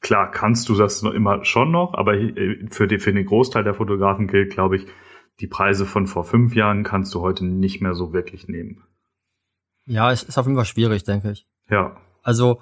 klar 0.00 0.30
kannst 0.30 0.68
du 0.68 0.74
das 0.74 1.02
noch 1.02 1.12
immer 1.12 1.44
schon 1.44 1.70
noch, 1.70 1.94
aber 1.94 2.14
äh, 2.14 2.66
für, 2.70 2.86
die, 2.86 2.98
für 2.98 3.14
den 3.14 3.24
Großteil 3.24 3.64
der 3.64 3.74
Fotografen 3.74 4.26
gilt, 4.26 4.52
glaube 4.52 4.76
ich, 4.76 4.86
die 5.40 5.46
Preise 5.46 5.86
von 5.86 6.06
vor 6.06 6.24
fünf 6.24 6.54
Jahren 6.54 6.84
kannst 6.84 7.14
du 7.14 7.20
heute 7.20 7.44
nicht 7.44 7.80
mehr 7.80 7.94
so 7.94 8.12
wirklich 8.12 8.46
nehmen. 8.46 8.84
Ja, 9.86 10.12
es 10.12 10.22
ist 10.22 10.38
auf 10.38 10.46
jeden 10.46 10.56
Fall 10.56 10.64
schwierig, 10.64 11.04
denke 11.04 11.30
ich. 11.32 11.48
Ja. 11.68 11.96
Also, 12.22 12.60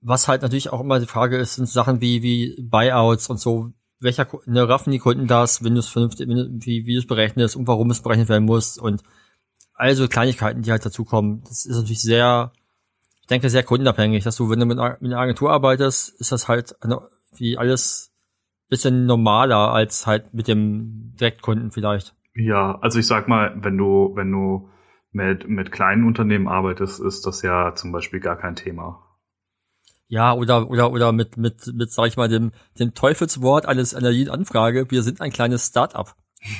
was 0.00 0.28
halt 0.28 0.42
natürlich 0.42 0.70
auch 0.70 0.80
immer 0.80 1.00
die 1.00 1.06
Frage 1.06 1.36
ist, 1.36 1.54
sind 1.54 1.68
Sachen 1.68 2.00
wie, 2.00 2.22
wie 2.22 2.56
Buyouts 2.62 3.28
und 3.28 3.40
so. 3.40 3.72
Welcher, 3.98 4.28
ne, 4.44 4.68
raffen 4.68 4.90
die 4.90 4.98
Kunden 4.98 5.26
das, 5.26 5.64
wenn 5.64 5.74
du 5.74 5.80
es 5.80 5.88
vernünftig, 5.88 6.28
wie, 6.28 6.86
wie 6.86 6.94
du 6.94 6.98
es 6.98 7.06
berechnest 7.06 7.56
und 7.56 7.66
warum 7.66 7.90
es 7.90 8.02
berechnet 8.02 8.28
werden 8.28 8.44
muss 8.44 8.76
und 8.76 9.02
also 9.74 10.08
Kleinigkeiten, 10.08 10.62
die 10.62 10.70
halt 10.70 10.84
dazukommen. 10.84 11.42
Das 11.44 11.64
ist 11.64 11.76
natürlich 11.76 12.02
sehr, 12.02 12.52
ich 13.20 13.26
denke, 13.26 13.50
sehr 13.50 13.62
kundenabhängig, 13.62 14.24
dass 14.24 14.36
du, 14.36 14.50
wenn 14.50 14.60
du 14.60 14.66
mit 14.66 14.78
einer 14.78 14.98
mit 15.00 15.12
einer 15.12 15.20
Agentur 15.20 15.50
arbeitest, 15.50 16.20
ist 16.20 16.32
das 16.32 16.48
halt 16.48 16.76
wie 17.36 17.58
alles 17.58 18.12
bisschen 18.68 19.06
normaler 19.06 19.72
als 19.72 20.06
halt 20.06 20.34
mit 20.34 20.48
dem 20.48 21.14
Direktkunden 21.20 21.70
vielleicht. 21.70 22.14
Ja, 22.34 22.78
also 22.80 22.98
ich 22.98 23.06
sag 23.06 23.28
mal, 23.28 23.54
wenn 23.56 23.78
du, 23.78 24.12
wenn 24.14 24.30
du 24.30 24.68
mit, 25.12 25.48
mit 25.48 25.72
kleinen 25.72 26.04
Unternehmen 26.04 26.48
arbeitest, 26.48 27.00
ist 27.00 27.26
das 27.26 27.42
ja 27.42 27.74
zum 27.74 27.92
Beispiel 27.92 28.20
gar 28.20 28.36
kein 28.36 28.56
Thema. 28.56 29.05
Ja, 30.08 30.32
oder, 30.34 30.70
oder, 30.70 30.92
oder 30.92 31.12
mit, 31.12 31.36
mit, 31.36 31.66
mit, 31.74 31.90
sag 31.92 32.06
ich 32.06 32.16
mal, 32.16 32.28
dem, 32.28 32.52
dem 32.78 32.94
Teufelswort 32.94 33.66
eines, 33.66 33.94
einer 33.94 34.10
jeden 34.10 34.30
Anfrage, 34.30 34.90
wir 34.90 35.02
sind 35.02 35.20
ein 35.20 35.32
kleines 35.32 35.66
Start-up. 35.66 36.14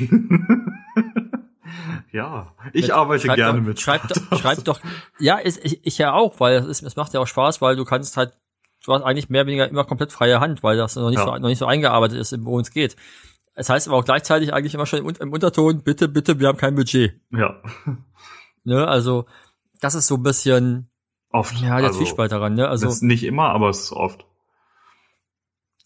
ja, 2.12 2.52
ich 2.72 2.82
Mit- 2.82 2.90
arbeite 2.92 3.28
gerne 3.28 3.58
doch, 3.60 3.66
mit 3.66 3.80
schreib, 3.80 4.06
doch, 4.08 4.38
schreib 4.40 4.64
doch, 4.64 4.80
ja, 5.18 5.36
ist, 5.38 5.64
ich, 5.64 5.84
ich 5.86 5.98
ja 5.98 6.12
auch, 6.12 6.40
weil 6.40 6.56
es, 6.56 6.66
ist, 6.66 6.82
es 6.82 6.96
macht 6.96 7.14
ja 7.14 7.20
auch 7.20 7.26
Spaß, 7.26 7.60
weil 7.60 7.76
du 7.76 7.84
kannst 7.84 8.16
halt, 8.16 8.36
du 8.84 8.92
hast 8.92 9.02
eigentlich 9.02 9.28
mehr 9.28 9.42
oder 9.42 9.48
weniger 9.48 9.68
immer 9.68 9.84
komplett 9.84 10.12
freie 10.12 10.40
Hand, 10.40 10.62
weil 10.62 10.76
das 10.76 10.96
noch 10.96 11.10
nicht, 11.10 11.18
Ja. 11.18 11.24
so, 11.26 11.30
noch 11.32 11.48
nicht 11.48 11.58
so 11.58 11.66
eingearbeitet 11.66 12.18
ist, 12.18 12.34
worum 12.44 12.60
es 12.60 12.70
geht. 12.70 12.96
Es 13.54 13.68
heißt 13.68 13.88
aber 13.88 13.96
auch 13.96 14.04
gleichzeitig 14.04 14.52
eigentlich 14.52 14.74
immer 14.74 14.86
schon 14.86 15.00
im, 15.00 15.08
im 15.18 15.32
Unterton, 15.32 15.82
bitte, 15.82 16.08
bitte, 16.08 16.38
wir 16.40 16.48
haben 16.48 16.58
kein 16.58 16.74
Budget. 16.74 17.20
Ja, 17.30 17.56
Ne? 18.64 18.86
Also, 18.88 19.26
das 19.80 19.94
ist 19.94 20.08
so 20.08 20.16
ein 20.16 20.22
bisschen, 20.24 20.88
oft. 21.38 21.54
ja, 21.60 21.76
der 21.76 21.88
also, 21.88 21.98
Zwiespalt 21.98 22.32
daran, 22.32 22.54
ne? 22.54 22.68
Also, 22.68 22.86
das 22.86 22.96
ist 22.96 23.02
nicht 23.02 23.24
immer, 23.24 23.50
aber 23.50 23.68
es 23.68 23.80
ist 23.80 23.92
oft. 23.92 24.26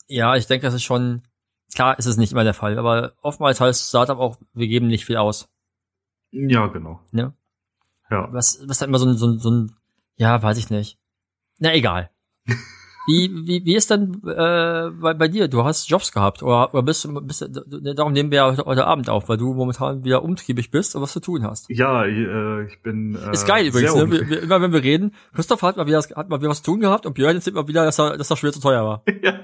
ja, 0.07 0.37
ich 0.37 0.47
denke, 0.47 0.66
das 0.66 0.75
ist 0.75 0.83
schon, 0.83 1.23
klar 1.75 1.99
ist 1.99 2.07
es 2.07 2.16
nicht 2.16 2.33
immer 2.33 2.45
der 2.45 2.54
Fall, 2.54 2.78
aber 2.78 3.12
oftmals 3.23 3.61
heißt 3.61 3.88
Startup 3.88 4.19
auch, 4.19 4.38
wir 4.54 4.66
geben 4.69 4.88
nicht 4.88 5.04
viel 5.04 5.16
aus. 5.16 5.49
Ja, 6.30 6.66
genau. 6.66 7.00
Ne? 7.12 7.33
Ja. 8.11 8.33
Was, 8.33 8.61
was 8.66 8.80
halt 8.80 8.88
immer 8.88 8.99
so 8.99 9.07
ein, 9.07 9.16
so 9.16 9.26
ein, 9.26 9.38
so 9.38 9.50
ein, 9.50 9.76
ja, 10.16 10.42
weiß 10.42 10.59
ich 10.59 10.71
nicht. 10.71 10.99
Na, 11.59 11.75
egal. 11.75 12.11
Wie, 13.07 13.30
wie, 13.47 13.64
wie 13.64 13.75
ist 13.76 13.90
denn 13.90 14.21
äh, 14.26 14.90
bei, 14.90 15.14
bei 15.14 15.26
dir? 15.28 15.49
Du 15.49 15.64
hast 15.64 15.88
Jobs 15.88 16.12
gehabt 16.12 16.42
oder, 16.42 16.73
oder 16.75 16.83
bist, 16.83 17.04
du- 17.07 17.21
bist 17.23 17.40
du- 17.40 17.95
darum 17.95 18.12
nehmen 18.12 18.30
wir 18.30 18.37
ja 18.37 18.47
heute, 18.50 18.64
heute 18.66 18.87
Abend 18.87 19.09
auf, 19.09 19.28
weil 19.28 19.38
du 19.38 19.54
momentan 19.54 20.04
wieder 20.04 20.23
umtriebig 20.23 20.71
bist 20.71 20.95
und 20.95 21.02
was 21.02 21.12
zu 21.12 21.21
tun 21.21 21.42
hast. 21.42 21.69
Ja, 21.71 22.04
äh, 22.04 22.66
ich 22.66 22.83
bin. 22.83 23.16
Äh, 23.16 23.33
ist 23.33 23.47
geil 23.47 23.66
übrigens, 23.66 23.95
ne? 23.95 24.11
wir, 24.11 24.28
wir, 24.28 24.42
immer 24.42 24.61
wenn 24.61 24.73
wir 24.73 24.83
reden, 24.83 25.14
Christoph 25.35 25.62
hat 25.62 25.76
mal 25.78 25.87
wieder, 25.87 25.99
hat 25.99 26.28
mal 26.28 26.40
wieder 26.40 26.50
was 26.50 26.59
zu 26.62 26.73
tun 26.73 26.80
gehabt 26.80 27.07
und 27.07 27.14
Björn 27.14 27.35
erzählt 27.37 27.57
mal 27.57 27.66
wieder, 27.66 27.85
dass 27.85 27.99
er, 27.99 28.19
dass 28.19 28.28
das 28.28 28.38
schwer 28.38 28.52
zu 28.52 28.61
teuer 28.61 28.85
war. 28.85 29.02
ja. 29.23 29.40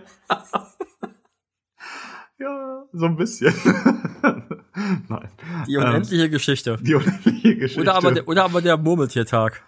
ja, 2.38 2.84
so 2.92 3.06
ein 3.06 3.16
bisschen. 3.16 3.54
Nein. 5.08 5.28
Die 5.66 5.75
Ähm, 5.75 5.82
unendliche 5.84 6.28
Geschichte. 6.30 6.76
Die 6.82 6.94
unendliche 6.94 7.56
Geschichte. 7.56 7.80
Oder 7.80 7.94
aber, 7.94 8.12
der, 8.12 8.28
oder 8.28 8.44
aber 8.44 8.60
der 8.60 8.76
Murmeltiertag. 8.76 9.62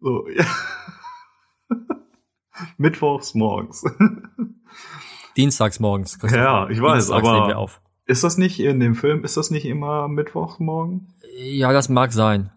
So, 0.00 0.28
ja. 0.28 0.44
Mittwochs 2.78 3.34
morgens. 3.34 3.84
Dienstags 5.36 5.80
morgens. 5.80 6.18
Christoph. 6.18 6.38
Ja, 6.38 6.68
ich 6.68 6.80
weiß, 6.80 7.08
Dienstags 7.08 7.28
aber-. 7.28 7.70
Ist 8.06 8.22
das 8.24 8.38
nicht 8.38 8.60
in 8.60 8.78
dem 8.80 8.94
Film, 8.94 9.24
ist 9.24 9.36
das 9.36 9.50
nicht 9.50 9.66
immer 9.66 10.08
Mittwochs 10.08 10.60
morgen? 10.60 11.08
Ja, 11.36 11.72
das 11.72 11.88
mag 11.88 12.12
sein. 12.12 12.50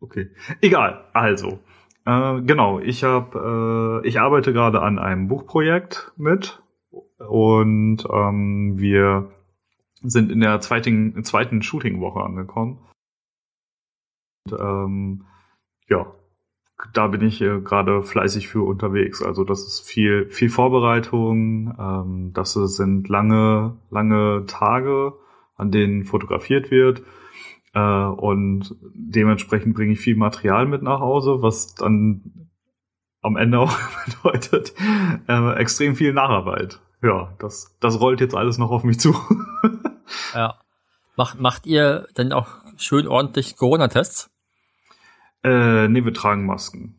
Okay. 0.00 0.30
Egal. 0.60 1.04
Also, 1.14 1.60
Äh, 2.06 2.42
genau, 2.42 2.78
ich 2.78 3.02
habe, 3.02 4.00
äh, 4.04 4.08
ich 4.08 4.20
arbeite 4.20 4.52
gerade 4.52 4.80
an 4.80 4.98
einem 5.00 5.26
Buchprojekt 5.26 6.12
mit 6.16 6.62
und 7.18 8.06
ähm, 8.08 8.74
wir 8.78 9.32
sind 10.02 10.30
in 10.30 10.38
der 10.38 10.60
zweiten, 10.60 11.24
zweiten 11.24 11.62
Shootingwoche 11.62 12.20
angekommen. 12.20 12.78
Und, 14.44 14.60
ähm, 14.60 15.26
ja, 15.88 16.06
da 16.92 17.06
bin 17.06 17.22
ich 17.22 17.38
gerade 17.38 18.02
fleißig 18.02 18.48
für 18.48 18.62
unterwegs. 18.62 19.22
Also 19.22 19.44
das 19.44 19.66
ist 19.66 19.80
viel, 19.80 20.28
viel 20.30 20.50
Vorbereitung. 20.50 21.74
Ähm, 21.78 22.32
das 22.34 22.52
sind 22.52 23.08
lange, 23.08 23.76
lange 23.90 24.44
Tage, 24.46 25.14
an 25.56 25.70
denen 25.70 26.04
fotografiert 26.04 26.70
wird. 26.70 27.02
Äh, 27.72 27.80
und 27.80 28.74
dementsprechend 28.82 29.74
bringe 29.74 29.92
ich 29.92 30.00
viel 30.00 30.16
Material 30.16 30.66
mit 30.66 30.82
nach 30.82 31.00
Hause, 31.00 31.42
was 31.42 31.74
dann 31.74 32.50
am 33.22 33.36
Ende 33.36 33.58
auch 33.58 33.76
bedeutet 34.22 34.74
äh, 35.28 35.54
extrem 35.56 35.96
viel 35.96 36.12
Nacharbeit. 36.12 36.80
Ja, 37.02 37.34
das, 37.38 37.76
das 37.80 38.00
rollt 38.00 38.20
jetzt 38.20 38.34
alles 38.34 38.58
noch 38.58 38.70
auf 38.70 38.84
mich 38.84 38.98
zu. 38.98 39.14
ja. 40.34 40.54
Macht, 41.16 41.40
macht 41.40 41.66
ihr 41.66 42.06
denn 42.18 42.32
auch 42.32 42.48
schön 42.76 43.08
ordentlich 43.08 43.56
Corona-Tests? 43.56 44.30
Äh, 45.46 45.86
nee, 45.88 46.04
wir 46.04 46.12
tragen 46.12 46.44
Masken. 46.44 46.96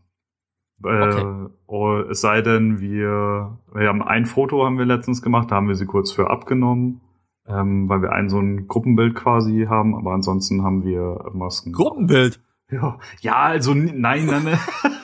Äh, 0.82 0.88
okay. 0.88 1.50
Oh, 1.66 1.98
es 2.10 2.22
sei 2.22 2.42
denn, 2.42 2.80
wir, 2.80 3.58
wir 3.74 3.88
haben 3.90 4.02
ein 4.02 4.26
Foto 4.26 4.64
haben 4.64 4.78
wir 4.78 4.86
letztens 4.86 5.22
gemacht, 5.22 5.52
da 5.52 5.56
haben 5.56 5.68
wir 5.68 5.76
sie 5.76 5.86
kurz 5.86 6.14
für 6.14 6.30
abgenommen, 6.30 7.02
ähm, 7.46 7.90
weil 7.90 8.02
wir 8.02 8.14
ein 8.14 8.30
so 8.30 8.40
ein 8.40 8.70
Gruppenbild 8.70 9.16
quasi 9.16 9.66
haben, 9.68 9.96
aber 9.96 10.14
ansonsten 10.14 10.64
haben 10.64 10.86
wir 10.86 11.30
Masken. 11.34 11.74
Gruppenbild? 11.74 12.40
Ja, 12.72 13.00
ja, 13.20 13.36
also 13.36 13.74
nein, 13.74 14.28
nein. 14.28 14.58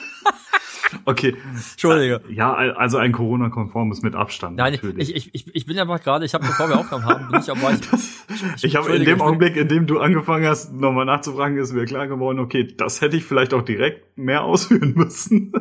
Okay. 1.04 1.36
Entschuldige. 1.72 2.20
Ja, 2.28 2.54
also 2.54 2.98
ein 2.98 3.12
Corona-konformes 3.12 4.02
mit 4.02 4.14
Abstand. 4.14 4.56
Nein, 4.56 4.74
natürlich. 4.74 5.14
ich, 5.14 5.34
ich, 5.34 5.54
ich 5.54 5.66
bin 5.66 5.78
einfach 5.78 6.00
gerade, 6.00 6.24
ich 6.24 6.34
habe, 6.34 6.46
bevor 6.46 6.68
wir 6.68 6.78
aufgenommen 6.78 7.06
haben, 7.06 7.30
bin 7.30 7.40
ich 7.40 7.50
aber 7.50 7.70
ich, 7.72 8.54
ich, 8.56 8.64
ich 8.64 8.76
habe 8.76 8.94
in 8.94 9.04
dem 9.04 9.20
Augenblick, 9.20 9.56
in 9.56 9.68
dem 9.68 9.86
du 9.86 10.00
angefangen 10.00 10.46
hast, 10.46 10.72
nochmal 10.72 11.04
nachzufragen, 11.04 11.58
ist 11.58 11.72
mir 11.72 11.84
klar 11.84 12.06
geworden, 12.06 12.38
okay, 12.38 12.66
das 12.76 13.00
hätte 13.00 13.16
ich 13.16 13.24
vielleicht 13.24 13.54
auch 13.54 13.62
direkt 13.62 14.16
mehr 14.16 14.44
ausführen 14.44 14.92
müssen. 14.96 15.52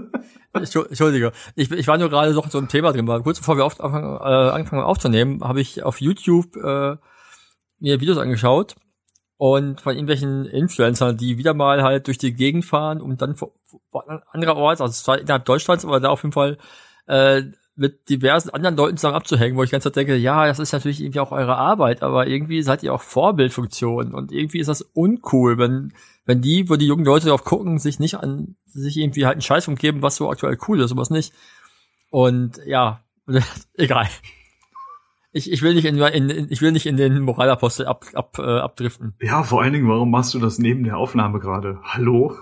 Entschuldige. 0.53 1.31
Ich, 1.55 1.71
ich 1.71 1.87
war 1.87 1.97
nur 1.97 2.09
gerade 2.09 2.33
noch 2.33 2.49
so 2.49 2.59
ein 2.59 2.67
Thema 2.67 2.91
drin, 2.91 3.07
weil 3.07 3.21
kurz 3.21 3.39
bevor 3.39 3.57
wir 3.57 3.65
auf, 3.65 3.79
äh, 3.79 3.83
angefangen 3.83 4.83
aufzunehmen, 4.83 5.43
habe 5.43 5.61
ich 5.61 5.83
auf 5.83 5.99
YouTube 5.99 6.55
äh, 6.57 6.97
mir 7.79 7.99
Videos 7.99 8.17
angeschaut 8.17 8.75
und 9.43 9.81
von 9.81 9.91
irgendwelchen 9.91 10.45
Influencern, 10.45 11.17
die 11.17 11.38
wieder 11.38 11.53
mal 11.53 11.83
halt 11.83 12.07
durch 12.07 12.17
die 12.17 12.33
Gegend 12.33 12.63
fahren 12.63 13.01
und 13.01 13.21
dann 13.21 13.35
andererorts, 14.31 14.79
also 14.79 14.93
zwar 14.93 15.19
innerhalb 15.19 15.43
Deutschlands, 15.43 15.83
aber 15.83 16.00
da 16.00 16.12
auf 16.12 16.23
jeden 16.23 16.31
Fall 16.31 16.57
äh, 17.07 17.41
mit 17.75 18.07
diversen 18.07 18.51
anderen 18.51 18.77
Leuten 18.77 18.95
zusammen 18.95 19.17
abzuhängen, 19.17 19.57
wo 19.57 19.63
ich 19.63 19.71
ganz 19.71 19.83
denke, 19.83 20.15
ja, 20.15 20.47
das 20.47 20.59
ist 20.59 20.71
natürlich 20.71 21.01
irgendwie 21.01 21.19
auch 21.19 21.33
eure 21.33 21.57
Arbeit, 21.57 22.03
aber 22.03 22.25
irgendwie 22.25 22.62
seid 22.62 22.83
ihr 22.83 22.93
auch 22.93 23.01
Vorbildfunktion 23.01 24.13
und 24.13 24.31
irgendwie 24.31 24.59
ist 24.59 24.67
das 24.67 24.81
uncool, 24.81 25.57
wenn 25.57 25.91
wenn 26.23 26.39
die, 26.39 26.69
wo 26.69 26.77
die 26.77 26.88
jungen 26.88 27.03
Leute 27.03 27.27
drauf 27.27 27.43
gucken, 27.43 27.79
sich 27.79 28.00
nicht 28.00 28.15
an 28.15 28.55
sich 28.65 28.95
irgendwie 28.95 29.25
halt 29.25 29.33
einen 29.33 29.41
Scheiß 29.41 29.67
umgeben, 29.67 30.01
was 30.01 30.15
so 30.15 30.29
aktuell 30.29 30.57
cool 30.69 30.79
ist 30.79 30.91
und 30.91 30.97
was 30.97 31.09
nicht. 31.09 31.33
Und 32.09 32.62
ja, 32.65 33.03
egal. 33.73 34.07
Ich, 35.35 35.51
ich 35.51 35.63
will 35.63 35.73
nicht 35.73 35.85
in, 35.85 35.97
in, 35.97 36.47
ich 36.51 36.61
will 36.61 36.71
nicht 36.71 36.85
in 36.85 36.95
den 36.95 37.19
Moralapostel 37.21 37.87
ab, 37.87 38.05
ab, 38.13 38.37
äh, 38.37 38.59
abdriften. 38.59 39.15
Ja, 39.19 39.41
vor 39.41 39.63
allen 39.63 39.73
Dingen, 39.73 39.89
warum 39.89 40.11
machst 40.11 40.35
du 40.35 40.39
das 40.39 40.59
neben 40.59 40.83
der 40.83 40.97
Aufnahme 40.97 41.39
gerade? 41.39 41.79
Hallo? 41.83 42.35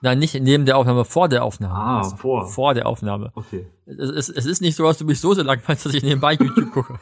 Nein, 0.00 0.18
nicht 0.18 0.34
neben 0.34 0.66
der 0.66 0.78
Aufnahme, 0.78 1.04
vor 1.04 1.28
der 1.28 1.44
Aufnahme. 1.44 1.74
Ah, 1.74 1.98
also 1.98 2.16
vor. 2.16 2.48
Vor 2.48 2.74
der 2.74 2.86
Aufnahme. 2.86 3.30
Okay. 3.36 3.68
Es, 3.86 4.10
es, 4.10 4.28
es 4.30 4.46
ist 4.46 4.60
nicht 4.60 4.74
so, 4.74 4.82
dass 4.82 4.98
du 4.98 5.04
mich 5.04 5.20
so 5.20 5.32
sehr 5.32 5.44
langweilst, 5.44 5.86
dass 5.86 5.94
ich 5.94 6.02
nebenbei 6.02 6.32
YouTube 6.32 6.72
gucke. 6.72 6.98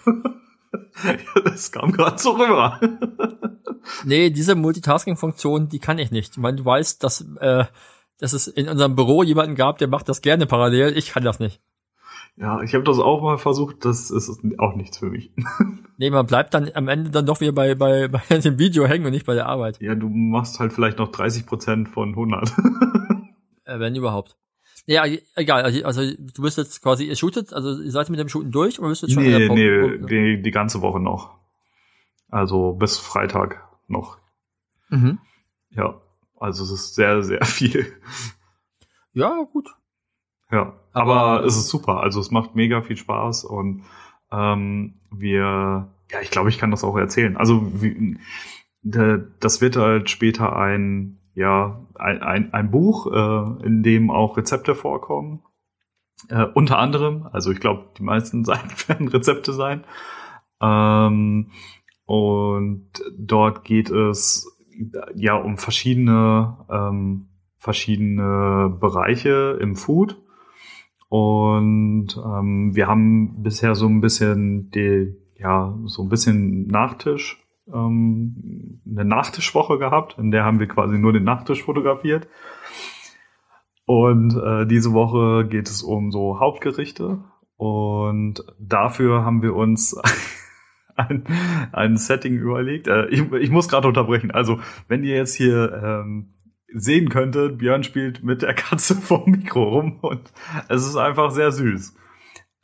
ja, 1.03 1.41
das 1.45 1.73
kam 1.73 1.93
gerade 1.93 2.19
so 2.19 2.33
rüber. 2.33 2.79
nee, 4.05 4.29
diese 4.29 4.55
Multitasking-Funktion, 4.55 5.71
die 5.71 5.79
kann 5.79 5.99
ich 5.99 6.11
nicht. 6.11 6.33
Ich 6.33 6.39
meine, 6.39 6.59
du 6.59 6.65
weißt, 6.67 7.03
dass, 7.03 7.23
äh, 7.41 7.65
dass 8.19 8.35
es 8.35 8.49
in 8.49 8.69
unserem 8.69 8.97
Büro 8.97 9.23
jemanden 9.23 9.55
gab, 9.55 9.79
der 9.79 9.89
macht 9.89 10.11
das 10.11 10.21
gerne 10.21 10.45
parallel. 10.45 10.95
Ich 10.95 11.13
kann 11.13 11.25
das 11.25 11.41
nicht. 11.41 11.63
Ja, 12.37 12.63
ich 12.63 12.75
habe 12.75 12.85
das 12.85 12.99
auch 12.99 13.23
mal 13.23 13.39
versucht, 13.39 13.85
das 13.85 14.11
ist 14.11 14.41
auch 14.59 14.75
nichts 14.75 14.99
für 14.99 15.11
mich. 15.11 15.31
nee, 15.99 16.11
man 16.11 16.27
bleibt 16.27 16.55
dann 16.55 16.71
am 16.75 16.89
Ende 16.89 17.11
dann 17.11 17.27
doch 17.27 17.41
wieder 17.41 17.53
bei, 17.53 17.75
bei, 17.75 18.09
bei 18.29 18.39
dem 18.39 18.59
Video 18.59 18.87
hängen 18.87 19.05
und 19.05 19.13
nicht 19.13 19.27
bei 19.27 19.35
der 19.35 19.47
Arbeit. 19.47 19.81
Ja, 19.81 19.95
du 19.95 20.09
machst 20.09 20.59
halt 20.59 20.73
vielleicht 20.73 20.99
noch 20.99 21.11
30 21.11 21.47
Prozent 21.47 21.89
von 21.89 22.11
100. 22.11 22.49
äh, 23.65 23.79
wenn 23.79 23.95
überhaupt. 23.95 24.37
Ja, 24.87 25.05
egal, 25.37 25.63
also, 25.63 25.85
also 25.85 26.03
du 26.03 26.43
bist 26.43 26.57
jetzt 26.57 26.83
quasi, 26.83 27.05
ihr 27.05 27.17
shootet, 27.17 27.53
also 27.53 27.81
ihr 27.81 27.91
seid 27.91 28.09
mit 28.09 28.19
dem 28.19 28.29
Shooten 28.29 28.51
durch 28.51 28.81
oder 28.81 28.89
bist 28.89 29.03
du 29.03 29.07
jetzt 29.07 29.15
schon 29.15 29.23
nee, 29.23 29.49
Nee, 29.49 29.99
die, 29.99 30.43
die 30.43 30.51
ganze 30.51 30.81
Woche 30.81 31.01
noch. 31.01 31.39
Also 32.29 32.73
bis 32.73 32.99
Freitag 32.99 33.69
noch. 33.87 34.19
Mhm. 34.89 35.19
Ja, 35.71 36.01
also 36.39 36.65
es 36.65 36.71
ist 36.71 36.95
sehr, 36.95 37.23
sehr 37.23 37.45
viel. 37.45 37.93
Ja, 39.13 39.47
gut. 39.53 39.69
Ja, 40.51 40.75
aber, 40.93 41.17
aber 41.17 41.47
es 41.47 41.57
ist 41.57 41.69
super. 41.69 42.01
Also 42.01 42.21
es 42.21 42.31
macht 42.31 42.55
mega 42.55 42.83
viel 42.83 42.97
Spaß 42.97 43.45
und 43.45 43.85
ähm, 44.33 44.95
wir, 45.11 45.89
ja, 46.11 46.21
ich 46.23 46.31
glaube, 46.31 46.49
ich 46.49 46.59
kann 46.59 46.71
das 46.71 46.85
auch 46.85 46.97
erzählen. 46.97 47.37
Also 47.37 47.83
wie, 47.83 48.19
das 48.83 49.61
wird 49.61 49.77
halt 49.77 50.11
später 50.11 50.57
ein, 50.57 51.19
ja, 51.35 51.87
ein, 51.95 52.23
ein, 52.23 52.53
ein 52.53 52.71
Buch, 52.71 53.07
äh, 53.13 53.67
in 53.67 53.83
dem 53.83 54.11
auch 54.11 54.37
Rezepte 54.37 54.75
vorkommen. 54.75 55.43
Äh, 56.29 56.47
unter 56.55 56.79
anderem, 56.79 57.29
also 57.33 57.51
ich 57.51 57.61
glaube, 57.61 57.87
die 57.99 58.03
meisten 58.03 58.45
Seiten 58.45 58.71
werden 58.89 59.09
Rezepte 59.09 59.53
sein. 59.53 59.85
Ähm, 60.61 61.51
und 62.07 62.91
dort 63.17 63.65
geht 63.65 63.91
es 63.91 64.57
ja 65.15 65.35
um 65.35 65.59
verschiedene 65.59 66.57
ähm, 66.71 67.29
verschiedene 67.59 68.75
Bereiche 68.81 69.59
im 69.61 69.77
Food 69.77 70.17
und 71.11 72.17
ähm, 72.25 72.71
wir 72.77 72.87
haben 72.87 73.43
bisher 73.43 73.75
so 73.75 73.87
ein 73.87 74.01
bisschen 74.01 74.71
die, 74.71 75.13
ja, 75.37 75.77
so 75.87 76.05
ein 76.05 76.09
bisschen 76.09 76.69
Nachtisch, 76.69 77.45
ähm, 77.67 78.81
eine 78.89 79.05
Nachtischwoche 79.05 79.79
gehabt, 79.79 80.19
in 80.19 80.31
der 80.31 80.45
haben 80.45 80.61
wir 80.61 80.69
quasi 80.69 80.99
nur 80.99 81.13
den 81.13 81.25
Nachtisch 81.25 81.65
fotografiert. 81.65 82.29
Und 83.87 84.37
äh, 84.37 84.69
diese 84.69 84.93
Woche 84.93 85.49
geht 85.49 85.69
es 85.69 85.83
um 85.83 86.13
so 86.13 86.39
Hauptgerichte. 86.39 87.19
Und 87.57 88.45
dafür 88.61 89.25
haben 89.25 89.43
wir 89.43 89.57
uns 89.57 90.01
ein, 90.95 91.25
ein 91.73 91.97
Setting 91.97 92.37
überlegt. 92.37 92.87
Äh, 92.87 93.09
ich, 93.09 93.33
ich 93.33 93.51
muss 93.51 93.69
gerade 93.69 93.89
unterbrechen. 93.89 94.31
Also, 94.31 94.61
wenn 94.87 95.03
ihr 95.03 95.17
jetzt 95.17 95.35
hier 95.35 95.73
ähm, 95.83 96.35
sehen 96.73 97.09
könnte, 97.09 97.51
Björn 97.51 97.83
spielt 97.83 98.23
mit 98.23 98.43
der 98.43 98.55
Katze 98.55 98.95
vom 99.01 99.31
Mikro 99.31 99.63
rum 99.65 99.99
und 100.01 100.33
es 100.69 100.87
ist 100.87 100.97
einfach 100.97 101.31
sehr 101.31 101.53
süß. 101.53 101.95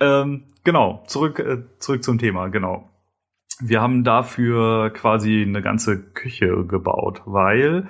Ähm, 0.01 0.45
genau, 0.65 1.05
zurück, 1.07 1.39
äh, 1.39 1.63
zurück 1.79 2.03
zum 2.03 2.19
Thema, 2.19 2.49
genau. 2.49 2.91
Wir 3.59 3.81
haben 3.81 4.05
dafür 4.05 4.91
quasi 4.91 5.43
eine 5.43 5.63
ganze 5.63 5.99
Küche 5.99 6.67
gebaut, 6.67 7.23
weil 7.25 7.89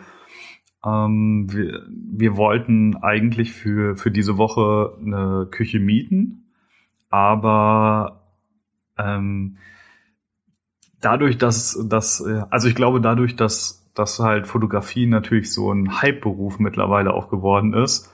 ähm, 0.85 1.47
wir, 1.51 1.83
wir 1.89 2.37
wollten 2.37 2.97
eigentlich 3.03 3.53
für, 3.53 3.97
für 3.97 4.13
diese 4.13 4.39
Woche 4.39 4.97
eine 5.01 5.49
Küche 5.51 5.81
mieten, 5.81 6.53
aber 7.11 8.23
ähm, 8.97 9.57
dadurch, 11.01 11.39
dass, 11.39 11.79
dass, 11.89 12.21
äh, 12.21 12.43
also 12.51 12.69
ich 12.69 12.75
glaube, 12.75 13.01
dadurch, 13.01 13.37
dass 13.37 13.86
dass 13.97 14.21
halt 14.21 14.47
Fotografie 14.47 15.07
natürlich 15.07 15.53
so 15.53 15.73
ein 15.73 16.01
Hype-Beruf 16.01 16.59
mittlerweile 16.59 17.15
auch 17.15 17.29
geworden 17.29 17.73
ist, 17.73 18.13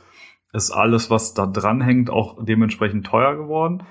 ist 0.52 0.70
alles, 0.70 1.10
was 1.10 1.34
da 1.34 1.46
dranhängt, 1.46 2.08
auch 2.08 2.44
dementsprechend 2.44 3.06
teuer 3.06 3.34
geworden. 3.36 3.82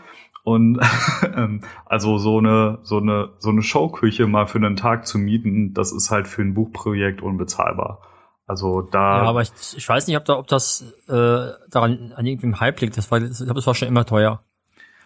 Und 0.43 0.79
ähm, 1.35 1.61
also 1.85 2.17
so 2.17 2.39
eine, 2.39 2.79
so 2.83 2.97
eine, 2.97 3.33
so 3.37 3.49
eine 3.49 3.61
Showküche 3.61 4.25
mal 4.25 4.47
für 4.47 4.57
einen 4.57 4.75
Tag 4.75 5.05
zu 5.05 5.17
mieten, 5.17 5.73
das 5.73 5.91
ist 5.91 6.09
halt 6.11 6.27
für 6.27 6.41
ein 6.41 6.53
Buchprojekt 6.53 7.21
unbezahlbar. 7.21 8.01
Also 8.47 8.81
da. 8.81 9.23
Ja, 9.23 9.29
aber 9.29 9.41
ich, 9.41 9.51
ich 9.75 9.87
weiß 9.87 10.07
nicht, 10.07 10.17
ob, 10.17 10.25
da, 10.25 10.37
ob 10.37 10.47
das 10.47 10.81
äh, 11.07 11.47
daran 11.69 12.13
an 12.15 12.25
irgendeinem 12.25 12.59
Hype 12.59 12.79
liegt. 12.81 12.97
Das 12.97 13.11
war, 13.11 13.21
ich 13.21 13.37
glaube, 13.37 13.53
das 13.53 13.67
war 13.67 13.75
schon 13.75 13.87
immer 13.87 14.05
teuer. 14.05 14.41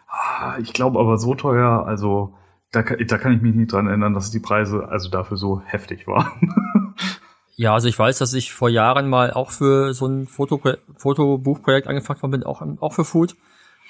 Ah, 0.08 0.58
ich 0.60 0.72
glaube 0.72 1.00
aber 1.00 1.18
so 1.18 1.36
teuer, 1.36 1.86
also 1.86 2.36
da, 2.76 2.82
da 2.82 3.18
kann 3.18 3.34
ich 3.34 3.42
mich 3.42 3.56
nicht 3.56 3.72
dran 3.72 3.88
erinnern, 3.88 4.14
dass 4.14 4.32
die 4.32 4.40
Preise 4.40 4.88
also 4.90 5.10
dafür 5.10 5.38
so 5.38 5.62
heftig 5.62 6.08
waren. 6.08 6.94
ja, 7.56 7.74
also 7.74 7.88
ich 7.88 7.98
weiß, 7.98 8.18
dass 8.18 8.34
ich 8.34 8.54
vor 8.54 8.70
Jahren 8.70 9.10
mal 9.10 9.32
auch 9.32 9.52
für 9.52 9.94
so 9.94 10.08
ein 10.08 10.28
Foto 10.28 10.62
Fotobuchprojekt 10.98 11.88
angefragt 11.88 12.22
worden 12.22 12.32
bin, 12.32 12.44
auch, 12.44 12.62
auch 12.82 12.94
für 12.94 13.06
Food. 13.06 13.36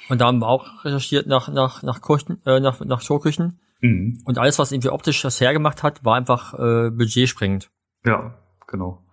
Und 0.09 0.21
da 0.21 0.27
haben 0.27 0.39
wir 0.39 0.47
auch 0.47 0.85
recherchiert 0.85 1.25
nach, 1.25 1.47
nach, 1.49 1.81
nach 1.81 2.01
Küchen, 2.01 2.39
äh, 2.45 2.59
nach, 2.59 2.79
nach 2.81 3.01
Showküchen. 3.01 3.59
Mhm. 3.81 4.21
Und 4.23 4.37
alles, 4.37 4.59
was 4.59 4.71
irgendwie 4.71 4.89
optisch 4.89 5.21
das 5.23 5.41
hergemacht 5.41 5.81
hat, 5.81 6.05
war 6.05 6.15
einfach 6.15 6.53
äh, 6.53 6.91
budgetspringend. 6.91 7.71
Ja, 8.05 8.35
genau. 8.67 9.03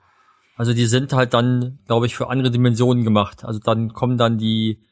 Also 0.57 0.75
die 0.75 0.87
sind 0.87 1.15
halt 1.15 1.33
dann, 1.33 1.79
glaube 1.87 2.05
ich, 2.05 2.15
für 2.15 2.29
andere 2.29 2.51
Dimensionen 2.51 3.05
gemacht. 3.05 3.45
Also 3.45 3.59
dann 3.59 3.95
kommen 3.95 4.19
dann 4.19 4.37
die 4.37 4.83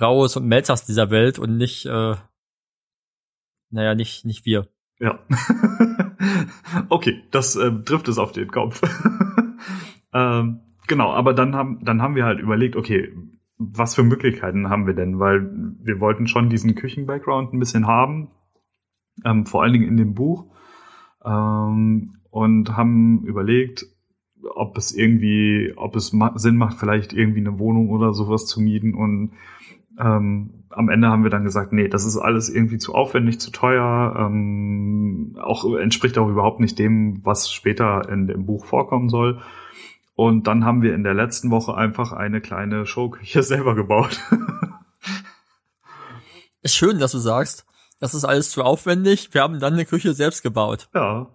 Raues 0.00 0.36
und 0.36 0.46
Melzers 0.46 0.86
dieser 0.86 1.10
Welt 1.10 1.38
und 1.38 1.58
nicht, 1.58 1.84
äh, 1.84 2.14
naja, 3.72 3.94
nicht, 3.94 4.24
nicht 4.24 4.44
wir. 4.44 4.68
Ja. 5.00 5.18
okay, 6.88 7.22
das 7.30 7.56
äh, 7.56 7.72
trifft 7.82 8.08
es 8.08 8.18
auf 8.18 8.32
den 8.32 8.50
Kopf. 8.50 8.82
ähm, 10.14 10.60
genau, 10.86 11.12
aber 11.12 11.34
dann 11.34 11.56
haben, 11.56 11.84
dann 11.84 12.00
haben 12.02 12.14
wir 12.14 12.24
halt 12.24 12.38
überlegt, 12.38 12.76
okay, 12.76 13.12
was 13.58 13.94
für 13.94 14.02
Möglichkeiten 14.02 14.68
haben 14.70 14.86
wir 14.86 14.94
denn? 14.94 15.18
Weil 15.18 15.50
wir 15.80 16.00
wollten 16.00 16.26
schon 16.26 16.50
diesen 16.50 16.74
Küchen-Background 16.74 17.52
ein 17.52 17.58
bisschen 17.58 17.86
haben, 17.86 18.30
ähm, 19.24 19.46
vor 19.46 19.62
allen 19.62 19.72
Dingen 19.72 19.88
in 19.88 19.96
dem 19.96 20.14
Buch, 20.14 20.46
ähm, 21.24 22.16
und 22.30 22.76
haben 22.76 23.24
überlegt, 23.24 23.86
ob 24.54 24.76
es 24.76 24.92
irgendwie, 24.92 25.72
ob 25.76 25.96
es 25.96 26.14
Sinn 26.34 26.56
macht, 26.56 26.78
vielleicht 26.78 27.12
irgendwie 27.12 27.40
eine 27.40 27.58
Wohnung 27.58 27.90
oder 27.90 28.12
sowas 28.12 28.46
zu 28.46 28.60
mieten 28.60 28.94
und 28.94 29.32
ähm, 29.98 30.64
am 30.70 30.88
Ende 30.88 31.08
haben 31.08 31.22
wir 31.22 31.30
dann 31.30 31.44
gesagt, 31.44 31.72
nee, 31.72 31.88
das 31.88 32.04
ist 32.04 32.16
alles 32.16 32.48
irgendwie 32.48 32.78
zu 32.78 32.94
aufwendig, 32.94 33.40
zu 33.40 33.50
teuer, 33.50 34.14
ähm, 34.18 35.36
auch 35.40 35.64
entspricht 35.76 36.16
auch 36.18 36.28
überhaupt 36.28 36.60
nicht 36.60 36.78
dem, 36.78 37.24
was 37.24 37.50
später 37.52 38.08
in 38.08 38.26
dem 38.26 38.46
Buch 38.46 38.64
vorkommen 38.64 39.08
soll. 39.08 39.40
Und 40.14 40.46
dann 40.46 40.64
haben 40.64 40.82
wir 40.82 40.94
in 40.94 41.04
der 41.04 41.14
letzten 41.14 41.50
Woche 41.50 41.74
einfach 41.74 42.12
eine 42.12 42.40
kleine 42.40 42.86
Showküche 42.86 43.42
selber 43.42 43.74
gebaut. 43.74 44.20
ist 46.62 46.74
schön, 46.74 46.98
dass 46.98 47.12
du 47.12 47.18
sagst, 47.18 47.66
das 48.00 48.14
ist 48.14 48.24
alles 48.24 48.50
zu 48.50 48.62
aufwendig. 48.62 49.32
Wir 49.32 49.42
haben 49.42 49.60
dann 49.60 49.74
eine 49.74 49.84
Küche 49.86 50.12
selbst 50.14 50.42
gebaut. 50.42 50.88
Ja, 50.94 51.28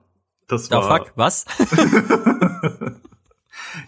das 0.47 0.69
Ja, 0.69 0.77
war. 0.77 0.97
fuck, 0.99 1.11
was? 1.15 1.45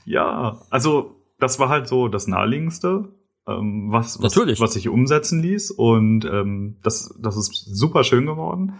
ja, 0.05 0.59
also 0.69 1.15
das 1.39 1.59
war 1.59 1.69
halt 1.69 1.87
so 1.87 2.07
das 2.07 2.27
naheliegendste, 2.27 3.09
ähm, 3.47 3.87
was, 3.91 4.21
was, 4.21 4.35
Natürlich. 4.35 4.59
was 4.59 4.73
sich 4.73 4.89
umsetzen 4.89 5.41
ließ. 5.41 5.71
Und 5.71 6.25
ähm, 6.25 6.77
das, 6.83 7.15
das 7.21 7.37
ist 7.37 7.53
super 7.53 8.03
schön 8.03 8.25
geworden. 8.25 8.79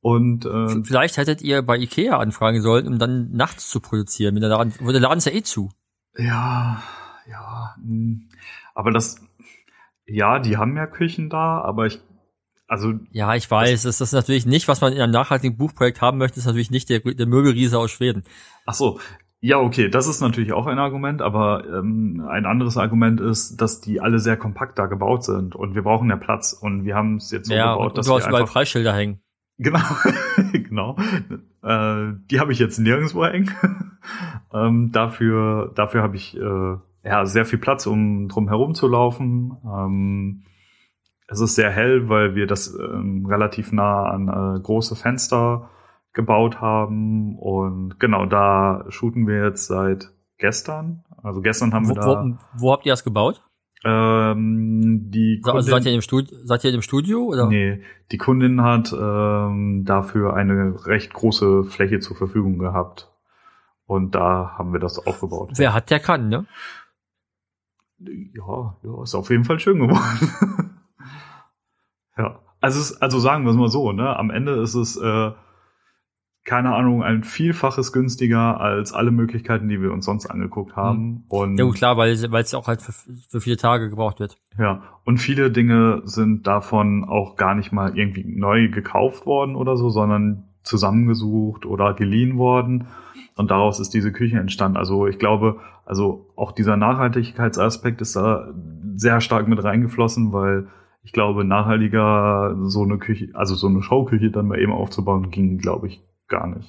Und 0.00 0.46
ähm, 0.46 0.84
Vielleicht 0.84 1.16
hättet 1.16 1.42
ihr 1.42 1.62
bei 1.62 1.76
Ikea 1.76 2.18
anfragen 2.18 2.62
sollen, 2.62 2.86
um 2.86 2.98
dann 2.98 3.32
nachts 3.32 3.68
zu 3.68 3.80
produzieren. 3.80 4.34
Mit 4.34 4.42
der 4.42 4.50
Laden, 4.50 4.72
wo 4.80 4.92
der 4.92 5.00
Laden 5.00 5.18
ist 5.18 5.26
ja 5.26 5.32
eh 5.32 5.42
zu. 5.42 5.70
Ja, 6.16 6.82
ja. 7.28 7.74
mh. 7.82 8.20
Aber 8.74 8.92
das, 8.92 9.20
ja, 10.06 10.38
die 10.38 10.56
haben 10.56 10.76
ja 10.76 10.86
Küchen 10.86 11.28
da, 11.30 11.60
aber 11.60 11.86
ich, 11.86 12.00
also, 12.68 12.92
Ja, 13.10 13.34
ich 13.34 13.50
weiß, 13.50 13.82
das 13.82 14.00
ist 14.00 14.12
natürlich 14.12 14.46
nicht, 14.46 14.68
was 14.68 14.80
man 14.80 14.92
in 14.92 15.00
einem 15.00 15.12
nachhaltigen 15.12 15.56
Buchprojekt 15.56 16.00
haben 16.00 16.18
möchte, 16.18 16.38
ist 16.38 16.46
natürlich 16.46 16.70
nicht 16.70 16.88
der, 16.88 17.00
der 17.00 17.26
Möbelriese 17.26 17.78
aus 17.78 17.90
Schweden. 17.90 18.22
ach 18.66 18.74
so, 18.74 19.00
ja, 19.40 19.58
okay, 19.60 19.88
das 19.88 20.08
ist 20.08 20.20
natürlich 20.20 20.52
auch 20.52 20.66
ein 20.66 20.78
Argument, 20.78 21.22
aber 21.22 21.64
ähm, 21.66 22.26
ein 22.28 22.44
anderes 22.44 22.76
Argument 22.76 23.20
ist, 23.20 23.56
dass 23.60 23.80
die 23.80 24.00
alle 24.00 24.18
sehr 24.18 24.36
kompakt 24.36 24.78
da 24.78 24.86
gebaut 24.86 25.24
sind 25.24 25.54
und 25.54 25.76
wir 25.76 25.82
brauchen 25.82 26.10
ja 26.10 26.16
Platz 26.16 26.52
und 26.52 26.84
wir 26.84 26.96
haben 26.96 27.16
es 27.16 27.30
jetzt 27.30 27.48
so 27.48 27.54
ja, 27.54 27.74
gebaut, 27.74 27.90
und 27.90 27.98
dass 27.98 28.06
du 28.06 28.14
hast 28.14 28.24
wir 28.24 28.28
überall 28.28 28.42
einfach, 28.42 28.54
Preisschilder 28.54 28.92
hängen. 28.92 29.20
genau, 29.58 29.78
genau, 30.52 30.96
äh, 31.62 32.14
die 32.30 32.40
habe 32.40 32.50
ich 32.50 32.58
jetzt 32.58 32.78
nirgendwo 32.78 33.24
hängen. 33.24 33.54
ähm, 34.52 34.90
dafür, 34.90 35.70
dafür 35.74 36.02
habe 36.02 36.16
ich 36.16 36.36
äh, 36.36 36.76
ja 37.04 37.24
sehr 37.24 37.44
viel 37.44 37.60
Platz, 37.60 37.86
um 37.86 38.26
drum 38.26 38.48
herum 38.48 38.74
zu 38.74 38.88
laufen. 38.88 39.56
Ähm, 39.64 40.42
es 41.28 41.40
ist 41.40 41.54
sehr 41.54 41.70
hell, 41.70 42.08
weil 42.08 42.34
wir 42.34 42.46
das 42.48 42.74
ähm, 42.74 43.24
relativ 43.26 43.70
nah 43.70 44.04
an 44.04 44.28
äh, 44.28 44.60
große 44.60 44.96
Fenster 44.96 45.70
gebaut 46.12 46.60
haben. 46.60 47.38
Und 47.38 47.98
genau, 48.00 48.26
da 48.26 48.84
shooten 48.88 49.26
wir 49.26 49.44
jetzt 49.44 49.66
seit 49.66 50.10
gestern. 50.38 51.04
Also 51.22 51.40
gestern 51.40 51.72
haben 51.72 51.86
Wo, 51.86 51.90
wir 51.90 51.94
da 51.94 52.24
wo, 52.24 52.60
wo 52.62 52.72
habt 52.72 52.86
ihr 52.86 52.92
das 52.92 53.04
gebaut? 53.04 53.42
ähm, 53.84 55.10
die 55.10 55.40
Also 55.44 55.52
Kundin, 55.52 55.70
seid 55.70 55.86
ihr 55.86 55.94
im 55.94 56.00
Studio, 56.00 56.36
seid 56.44 56.64
ihr 56.64 56.74
im 56.74 56.82
Studio 56.82 57.22
oder? 57.24 57.46
nee, 57.48 57.80
die 58.10 58.18
Kundin 58.18 58.62
hat 58.62 58.92
ähm, 58.92 59.84
dafür 59.84 60.34
eine 60.34 60.74
recht 60.86 61.12
große 61.14 61.64
Fläche 61.64 62.00
zur 62.00 62.16
Verfügung 62.16 62.58
gehabt. 62.58 63.10
Und 63.86 64.14
da 64.14 64.54
haben 64.58 64.72
wir 64.72 64.80
das 64.80 64.98
aufgebaut. 64.98 65.52
Wer 65.56 65.72
hat, 65.72 65.90
der 65.90 66.00
kann, 66.00 66.28
ne? 66.28 66.46
Ja, 67.98 68.76
ja, 68.82 69.02
ist 69.02 69.14
auf 69.14 69.30
jeden 69.30 69.44
Fall 69.44 69.58
schön 69.58 69.78
geworden. 69.78 70.78
ja. 72.18 72.40
Also, 72.60 72.80
es, 72.80 73.00
also 73.00 73.18
sagen 73.18 73.44
wir 73.44 73.50
es 73.50 73.56
mal 73.56 73.68
so, 73.68 73.92
ne? 73.92 74.14
Am 74.16 74.30
Ende 74.30 74.60
ist 74.60 74.74
es, 74.74 74.96
äh, 74.96 75.30
keine 76.44 76.74
Ahnung, 76.74 77.02
ein 77.02 77.24
Vielfaches 77.24 77.92
günstiger 77.92 78.60
als 78.60 78.92
alle 78.92 79.10
Möglichkeiten, 79.10 79.68
die 79.68 79.82
wir 79.82 79.92
uns 79.92 80.06
sonst 80.06 80.26
angeguckt 80.26 80.76
haben. 80.76 81.24
Und 81.28 81.58
Ja 81.58 81.64
gut, 81.64 81.76
klar, 81.76 81.96
weil 81.96 82.16
weil 82.30 82.42
es 82.42 82.54
auch 82.54 82.68
halt 82.68 82.80
für, 82.80 82.92
für 82.92 83.40
viele 83.40 83.56
Tage 83.56 83.90
gebraucht 83.90 84.18
wird. 84.18 84.38
ja, 84.58 84.82
und 85.04 85.18
viele 85.18 85.50
Dinge 85.50 86.02
sind 86.04 86.46
davon 86.46 87.04
auch 87.04 87.36
gar 87.36 87.54
nicht 87.54 87.72
mal 87.72 87.98
irgendwie 87.98 88.24
neu 88.24 88.68
gekauft 88.70 89.26
worden 89.26 89.56
oder 89.56 89.76
so, 89.76 89.90
sondern 89.90 90.44
zusammengesucht 90.62 91.66
oder 91.66 91.94
geliehen 91.94 92.38
worden. 92.38 92.88
Und 93.36 93.50
daraus 93.50 93.78
ist 93.78 93.94
diese 93.94 94.12
Küche 94.12 94.38
entstanden. 94.38 94.76
Also 94.76 95.06
ich 95.06 95.18
glaube, 95.18 95.60
also 95.86 96.30
auch 96.36 96.52
dieser 96.52 96.76
Nachhaltigkeitsaspekt 96.76 98.00
ist 98.00 98.16
da 98.16 98.52
sehr 98.96 99.20
stark 99.20 99.48
mit 99.48 99.62
reingeflossen, 99.62 100.32
weil 100.32 100.68
ich 101.02 101.12
glaube, 101.12 101.44
nachhaltiger 101.44 102.56
so 102.64 102.82
eine 102.82 102.98
Küche, 102.98 103.30
also 103.34 103.54
so 103.54 103.68
eine 103.68 103.82
Showküche 103.82 104.30
dann 104.30 104.48
mal 104.48 104.58
eben 104.58 104.72
aufzubauen, 104.72 105.30
ging, 105.30 105.58
glaube 105.58 105.86
ich, 105.86 106.02
gar 106.28 106.46
nicht. 106.46 106.68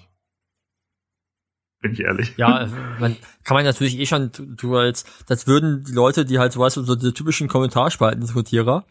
Bin 1.82 1.93
ich 1.93 2.02
ehrlich. 2.02 2.36
Ja, 2.38 2.67
man, 3.00 3.15
kann 3.43 3.56
man 3.56 3.63
natürlich 3.65 3.98
eh 4.00 4.06
schon, 4.06 4.32
du 4.34 4.76
als, 4.76 5.06
das 5.28 5.48
würden 5.48 5.84
die 5.86 5.93
Leute, 5.93 6.26
die 6.26 6.39
halt 6.39 6.52
so 6.52 6.60
weißt 6.60 6.78
du, 6.78 6.84
so 6.84 6.95
die 6.95 7.13
typischen 7.13 7.48
Kommentarspalten-Diskutierer, 7.48 8.84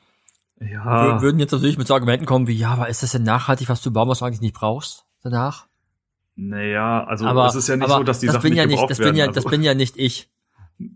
Ja. 0.61 0.85
wür- 1.17 1.21
würden 1.21 1.39
jetzt 1.39 1.53
natürlich 1.53 1.77
mit 1.79 1.87
so 1.87 1.95
Argumenten 1.95 2.25
kommen 2.27 2.47
wie, 2.47 2.57
ja, 2.57 2.71
aber 2.71 2.89
ist 2.89 3.03
das 3.03 3.13
denn 3.13 3.25
nachhaltig, 3.25 3.69
was 3.69 3.83
du 3.83 3.93
bauen, 3.93 4.09
was 4.09 4.21
du 4.21 4.25
eigentlich 4.25 4.41
nicht 4.41 4.55
brauchst 4.55 5.05
danach? 5.23 5.67
Naja, 6.37 7.05
also 7.05 7.27
aber 7.27 7.47
es 7.47 7.57
ist 7.57 7.69
ja 7.69 7.77
nicht 7.77 7.89
so, 7.91 8.03
dass 8.05 8.21
die 8.21 8.27
das 8.27 8.37
Sachen 8.37 8.43
bin 8.45 8.53
nicht 8.53 8.59
ja 8.61 8.67
nicht, 8.67 8.75
gebraucht 8.77 8.91
das 8.91 8.99
werden. 9.01 9.11
bin 9.11 9.17
ja, 9.19 9.27
also. 9.27 9.41
das 9.41 9.51
bin 9.51 9.63
ja 9.63 9.75
nicht 9.75 9.97
ich. 9.97 10.31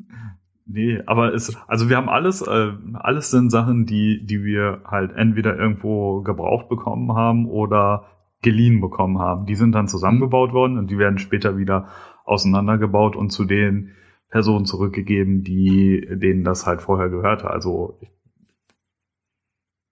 Nee, 0.64 1.02
aber 1.06 1.34
es, 1.34 1.54
also 1.66 1.88
wir 1.90 1.96
haben 1.96 2.08
alles, 2.08 2.40
äh, 2.40 2.72
alles 2.94 3.30
sind 3.32 3.50
Sachen, 3.50 3.84
die, 3.84 4.24
die 4.24 4.44
wir 4.44 4.82
halt 4.86 5.10
entweder 5.12 5.56
irgendwo 5.58 6.22
gebraucht 6.22 6.68
bekommen 6.68 7.12
haben 7.14 7.46
oder 7.50 8.06
geliehen 8.42 8.80
bekommen 8.80 9.18
haben. 9.18 9.46
Die 9.46 9.54
sind 9.54 9.72
dann 9.72 9.88
zusammengebaut 9.88 10.52
worden 10.52 10.78
und 10.78 10.90
die 10.90 10.98
werden 10.98 11.18
später 11.18 11.56
wieder 11.56 11.88
auseinandergebaut 12.24 13.16
und 13.16 13.30
zu 13.30 13.44
den 13.44 13.92
Personen 14.28 14.64
zurückgegeben, 14.66 15.42
die, 15.44 16.06
denen 16.10 16.42
das 16.44 16.66
halt 16.66 16.82
vorher 16.82 17.08
gehörte. 17.08 17.50
Also, 17.50 17.98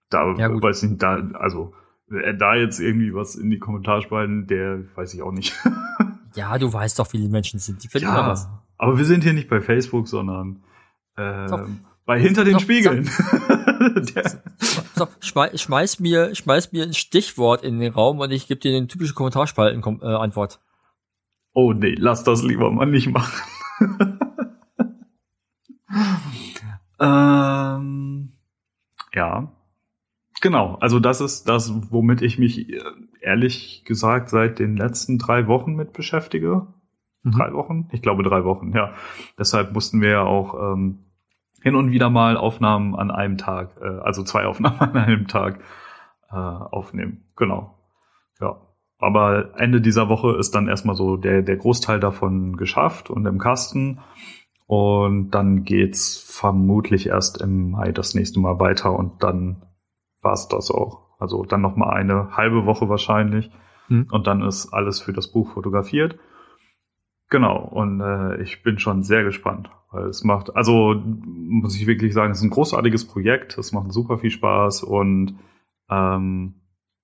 da 0.09 0.33
Ja, 0.35 0.47
gut. 0.47 0.63
weiß 0.63 0.83
ich 0.83 0.97
da, 0.97 1.15
also, 1.33 1.73
wer 2.07 2.33
da 2.33 2.55
jetzt 2.55 2.79
irgendwie 2.79 3.13
was 3.13 3.35
in 3.35 3.49
die 3.49 3.59
Kommentarspalten, 3.59 4.47
der 4.47 4.83
weiß 4.95 5.13
ich 5.13 5.21
auch 5.21 5.31
nicht. 5.31 5.53
Ja, 6.33 6.57
du 6.57 6.71
weißt 6.71 6.97
doch, 6.97 7.11
wie 7.11 7.17
die 7.17 7.27
Menschen 7.27 7.59
sind. 7.59 7.83
Die 7.83 7.89
finden 7.89 8.07
immer 8.07 8.25
was. 8.27 8.47
aber 8.77 8.97
wir 8.97 9.03
sind 9.03 9.21
hier 9.25 9.33
nicht 9.33 9.49
bei 9.49 9.59
Facebook, 9.59 10.07
sondern 10.07 10.63
ähm, 11.17 11.47
Doch. 11.49 11.67
bei 12.05 12.21
hinter 12.21 12.45
den 12.45 12.53
Doch, 12.53 12.61
Spiegeln. 12.61 13.03
Der, 14.15 14.41
So, 15.01 15.07
schmeiß, 15.19 15.59
schmeiß 15.59 15.99
mir, 15.99 16.35
schmeiß 16.35 16.73
mir 16.73 16.83
ein 16.83 16.93
Stichwort 16.93 17.63
in 17.63 17.79
den 17.79 17.91
Raum 17.91 18.19
und 18.19 18.29
ich 18.29 18.47
gebe 18.47 18.59
dir 18.59 18.77
eine 18.77 18.85
typische 18.85 19.15
Kommentarspalten-Antwort. 19.15 20.59
oh 21.53 21.73
nee, 21.73 21.95
lass 21.97 22.23
das 22.23 22.43
lieber 22.43 22.69
mal 22.69 22.85
nicht 22.85 23.09
machen. 23.09 23.33
ähm, 26.99 28.33
ja, 29.11 29.51
genau. 30.39 30.75
Also 30.75 30.99
das 30.99 31.19
ist 31.19 31.49
das, 31.49 31.73
womit 31.91 32.21
ich 32.21 32.37
mich 32.37 32.69
äh, 32.69 32.79
ehrlich 33.21 33.83
gesagt 33.85 34.29
seit 34.29 34.59
den 34.59 34.77
letzten 34.77 35.17
drei 35.17 35.47
Wochen 35.47 35.73
mit 35.73 35.93
beschäftige. 35.93 36.67
Mhm. 37.23 37.31
Drei 37.31 37.53
Wochen? 37.53 37.89
Ich 37.91 38.03
glaube 38.03 38.21
drei 38.21 38.43
Wochen, 38.43 38.71
ja. 38.75 38.93
Deshalb 39.39 39.73
mussten 39.73 39.99
wir 39.99 40.09
ja 40.09 40.21
auch 40.21 40.73
ähm, 40.73 41.10
hin 41.61 41.75
und 41.75 41.91
wieder 41.91 42.09
mal 42.09 42.37
Aufnahmen 42.37 42.95
an 42.95 43.11
einem 43.11 43.37
Tag, 43.37 43.77
äh, 43.81 43.87
also 43.87 44.23
zwei 44.23 44.45
Aufnahmen 44.45 44.79
an 44.79 44.97
einem 44.97 45.27
Tag 45.27 45.59
äh, 46.29 46.35
aufnehmen. 46.35 47.25
Genau. 47.35 47.77
Ja. 48.39 48.57
Aber 48.97 49.59
Ende 49.59 49.81
dieser 49.81 50.09
Woche 50.09 50.37
ist 50.37 50.53
dann 50.53 50.67
erstmal 50.67 50.95
so 50.95 51.17
der, 51.17 51.41
der 51.41 51.57
Großteil 51.57 51.99
davon 51.99 52.55
geschafft 52.57 53.09
und 53.09 53.25
im 53.25 53.39
Kasten. 53.39 53.99
Und 54.67 55.31
dann 55.31 55.63
geht's 55.63 56.17
vermutlich 56.17 57.07
erst 57.07 57.41
im 57.41 57.71
Mai 57.71 57.91
das 57.91 58.13
nächste 58.13 58.39
Mal 58.39 58.59
weiter 58.59 58.97
und 58.97 59.23
dann 59.23 59.63
war's 60.21 60.47
das 60.47 60.71
auch. 60.71 61.01
Also 61.19 61.43
dann 61.43 61.61
noch 61.61 61.75
mal 61.75 61.89
eine 61.89 62.37
halbe 62.37 62.65
Woche 62.65 62.89
wahrscheinlich. 62.89 63.51
Hm. 63.87 64.07
Und 64.11 64.27
dann 64.27 64.41
ist 64.43 64.71
alles 64.71 65.01
für 65.01 65.13
das 65.13 65.27
Buch 65.27 65.51
fotografiert. 65.53 66.17
Genau, 67.31 67.59
und 67.59 68.01
äh, 68.01 68.41
ich 68.41 68.61
bin 68.61 68.77
schon 68.77 69.03
sehr 69.03 69.23
gespannt, 69.23 69.69
weil 69.89 70.07
es 70.07 70.25
macht, 70.25 70.53
also 70.53 70.93
muss 70.93 71.77
ich 71.77 71.87
wirklich 71.87 72.13
sagen, 72.13 72.33
es 72.33 72.39
ist 72.39 72.43
ein 72.43 72.49
großartiges 72.49 73.07
Projekt, 73.07 73.57
es 73.57 73.71
macht 73.71 73.93
super 73.93 74.17
viel 74.17 74.31
Spaß 74.31 74.83
und 74.83 75.39
ähm, 75.89 76.55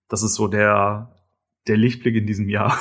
das 0.09 0.23
ist 0.23 0.35
so 0.35 0.49
der, 0.49 1.15
der 1.69 1.77
Lichtblick 1.77 2.13
in 2.13 2.27
diesem 2.27 2.49
Jahr. 2.49 2.77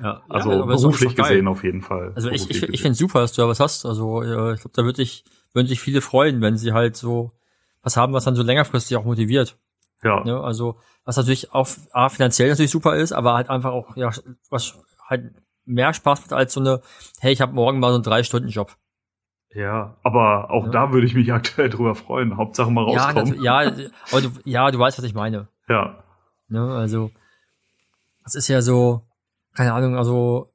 Ja, 0.00 0.22
also 0.28 0.52
ja, 0.52 0.64
beruflich 0.64 1.16
gesehen 1.16 1.48
auf 1.48 1.64
jeden 1.64 1.82
Fall. 1.82 2.12
Also 2.14 2.30
ich, 2.30 2.48
ich, 2.48 2.62
ich 2.62 2.82
finde 2.82 2.94
super, 2.94 3.20
dass 3.20 3.32
du 3.32 3.42
da 3.42 3.48
was 3.48 3.58
hast. 3.58 3.84
Also 3.84 4.22
äh, 4.22 4.54
ich 4.54 4.60
glaube, 4.60 4.76
da 4.76 4.84
würde 4.84 5.02
ich, 5.02 5.24
würden 5.54 5.66
sich 5.66 5.80
viele 5.80 6.00
freuen, 6.00 6.40
wenn 6.40 6.56
sie 6.56 6.72
halt 6.72 6.94
so 6.94 7.32
was 7.82 7.96
haben, 7.96 8.12
was 8.12 8.22
dann 8.22 8.36
so 8.36 8.44
längerfristig 8.44 8.96
auch 8.96 9.04
motiviert. 9.04 9.58
Ja. 10.04 10.22
Ne? 10.22 10.40
Also 10.40 10.76
was 11.04 11.16
natürlich 11.16 11.52
auch 11.52 11.68
A, 11.90 12.10
finanziell 12.10 12.50
natürlich 12.50 12.70
super 12.70 12.94
ist, 12.94 13.10
aber 13.10 13.34
halt 13.34 13.50
einfach 13.50 13.72
auch, 13.72 13.96
ja, 13.96 14.12
was 14.50 14.78
halt 15.04 15.32
mehr 15.68 15.94
Spaß 15.94 16.20
macht 16.22 16.32
als 16.32 16.54
so 16.54 16.60
eine, 16.60 16.80
hey, 17.20 17.32
ich 17.32 17.40
habe 17.40 17.52
morgen 17.52 17.78
mal 17.78 17.90
so 17.90 17.94
einen 17.94 18.02
Drei-Stunden-Job. 18.02 18.76
Ja, 19.54 19.96
aber 20.02 20.50
auch 20.50 20.66
ja. 20.66 20.70
da 20.70 20.92
würde 20.92 21.06
ich 21.06 21.14
mich 21.14 21.32
aktuell 21.32 21.70
drüber 21.70 21.94
freuen. 21.94 22.36
Hauptsache 22.36 22.70
mal 22.70 22.84
rauskommen. 22.84 23.42
Ja, 23.42 23.62
ja, 23.62 23.88
aber 24.10 24.20
du, 24.22 24.30
ja, 24.44 24.70
du 24.70 24.78
weißt, 24.78 24.98
was 24.98 25.04
ich 25.04 25.14
meine. 25.14 25.48
Ja. 25.68 26.02
Ne, 26.48 26.74
also, 26.74 27.10
das 28.24 28.34
ist 28.34 28.48
ja 28.48 28.62
so, 28.62 29.06
keine 29.54 29.74
Ahnung, 29.74 29.96
also, 29.96 30.52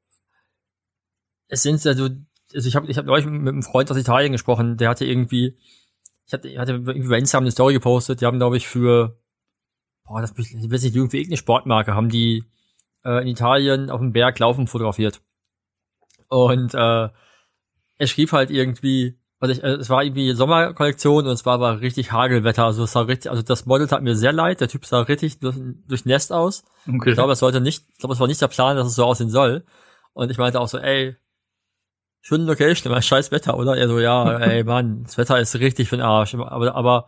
es 1.48 1.62
sind 1.62 1.84
ja 1.84 1.94
so, 1.94 2.10
also 2.54 2.68
ich 2.68 2.76
habe 2.76 2.88
ich 2.88 2.98
hab 2.98 3.06
neulich 3.06 3.26
mit 3.26 3.48
einem 3.48 3.64
Freund 3.64 3.90
aus 3.92 3.98
Italien 3.98 4.32
gesprochen, 4.32 4.78
der 4.78 4.90
hatte 4.90 5.06
irgendwie, 5.06 5.58
ich 6.26 6.34
hatte, 6.34 6.48
ich 6.48 6.58
hatte 6.58 6.74
irgendwie 6.74 7.10
bei 7.10 7.20
Instagram 7.20 7.44
eine 7.44 7.52
Story 7.52 7.74
gepostet, 7.74 8.22
die 8.22 8.26
haben, 8.26 8.40
glaube 8.40 8.58
ich, 8.58 8.68
für, 8.68 9.20
boah, 10.06 10.22
das 10.22 10.32
ich 10.38 10.72
weiß 10.72 10.84
nicht, 10.84 10.96
irgendwie 10.96 11.18
irgendeine 11.18 11.38
Sportmarke, 11.38 11.94
haben 11.94 12.10
die 12.10 12.44
äh, 13.06 13.22
in 13.22 13.28
Italien 13.28 13.90
auf 13.90 14.00
dem 14.00 14.14
Berg 14.14 14.40
laufen 14.40 14.68
fotografiert. 14.68 15.22
Und 16.28 16.74
äh, 16.74 17.10
er 17.98 18.08
schrieb 18.08 18.32
halt 18.32 18.50
irgendwie, 18.50 19.20
also 19.40 19.54
ich, 19.54 19.64
äh, 19.64 19.74
es 19.74 19.90
war 19.90 20.04
irgendwie 20.04 20.34
Sommerkollektion 20.34 21.26
und 21.26 21.34
es 21.34 21.46
war 21.46 21.56
aber 21.56 21.82
richtig 21.82 22.12
Hagelwetter. 22.12 22.66
Also 22.66 22.86
es 22.86 22.94
sah 22.94 23.02
richtig, 23.02 23.30
also 23.30 23.44
das 23.44 23.66
Model 23.66 23.88
tat 23.88 24.02
mir 24.02 24.16
sehr 24.16 24.32
leid. 24.32 24.62
Der 24.62 24.70
Typ 24.70 24.86
sah 24.86 25.02
richtig 25.02 25.40
durch, 25.40 25.58
durchnässt 25.88 26.32
aus. 26.32 26.64
Okay. 26.88 27.10
Ich 27.10 27.16
glaube, 27.16 27.34
es 27.34 27.40
sollte 27.40 27.62
nicht, 27.62 27.84
ich 27.92 28.00
glaube, 28.00 28.14
es 28.14 28.20
war 28.20 28.28
nicht 28.28 28.42
der 28.42 28.48
Plan, 28.48 28.78
dass 28.78 28.88
es 28.88 28.96
so 28.96 29.04
aussehen 29.04 29.30
soll. 29.30 29.66
Und 30.14 30.32
ich 30.32 30.38
meinte 30.38 30.60
auch 30.60 30.68
so, 30.68 30.78
ey, 30.78 31.18
schöne 32.22 32.46
Location, 32.46 32.92
aber 32.92 33.02
scheiß 33.02 33.32
Wetter, 33.32 33.58
oder? 33.58 33.76
Er 33.76 33.88
so, 33.88 34.00
ja, 34.00 34.38
ey, 34.40 34.64
Mann, 34.64 35.04
das 35.04 35.18
Wetter 35.18 35.40
ist 35.40 35.54
richtig 35.56 35.90
für 35.90 35.98
den 35.98 36.06
Arsch. 36.06 36.36
Aber, 36.36 36.74
aber 36.74 37.08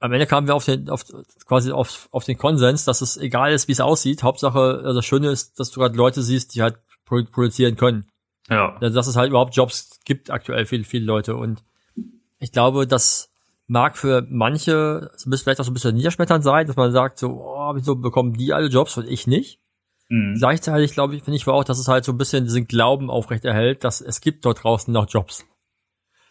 am 0.00 0.12
Ende 0.12 0.26
kamen 0.26 0.46
wir 0.46 0.54
auf 0.54 0.64
den, 0.64 0.88
auf, 0.90 1.04
quasi 1.46 1.72
auf, 1.72 2.08
auf 2.12 2.24
den 2.24 2.38
Konsens, 2.38 2.84
dass 2.84 3.00
es 3.00 3.16
egal 3.16 3.52
ist, 3.52 3.68
wie 3.68 3.72
es 3.72 3.80
aussieht. 3.80 4.22
Hauptsache, 4.22 4.82
also 4.84 4.94
das 4.94 5.06
Schöne 5.06 5.30
ist, 5.30 5.58
dass 5.58 5.70
du 5.70 5.80
gerade 5.80 5.96
Leute 5.96 6.22
siehst, 6.22 6.54
die 6.54 6.62
halt 6.62 6.78
produzieren 7.04 7.76
können. 7.76 8.06
Ja. 8.48 8.76
Also, 8.80 8.94
dass 8.94 9.06
es 9.06 9.16
halt 9.16 9.30
überhaupt 9.30 9.56
Jobs 9.56 10.00
gibt 10.04 10.30
aktuell 10.30 10.66
für 10.66 10.82
viele 10.84 11.04
Leute. 11.04 11.36
Und 11.36 11.64
ich 12.38 12.52
glaube, 12.52 12.86
das 12.86 13.30
mag 13.66 13.98
für 13.98 14.26
manche 14.28 15.10
so 15.16 15.30
vielleicht 15.30 15.60
auch 15.60 15.64
so 15.64 15.70
ein 15.70 15.74
bisschen 15.74 15.96
niederschmetternd 15.96 16.44
sein, 16.44 16.66
dass 16.66 16.76
man 16.76 16.92
sagt 16.92 17.18
so, 17.18 17.28
oh, 17.28 17.72
wieso 17.74 17.96
bekommen 17.96 18.32
die 18.34 18.52
alle 18.52 18.68
Jobs 18.68 18.96
und 18.96 19.06
ich 19.06 19.26
nicht? 19.26 19.60
Mhm. 20.08 20.36
Gleichzeitig 20.38 20.92
glaube 20.92 21.16
ich, 21.16 21.22
finde 21.22 21.36
ich 21.36 21.46
auch, 21.46 21.64
dass 21.64 21.78
es 21.78 21.88
halt 21.88 22.04
so 22.04 22.12
ein 22.12 22.18
bisschen 22.18 22.44
diesen 22.44 22.66
Glauben 22.66 23.10
aufrechterhält, 23.10 23.84
dass 23.84 24.00
es 24.00 24.20
gibt 24.20 24.44
dort 24.44 24.64
draußen 24.64 24.92
noch 24.92 25.08
Jobs. 25.08 25.44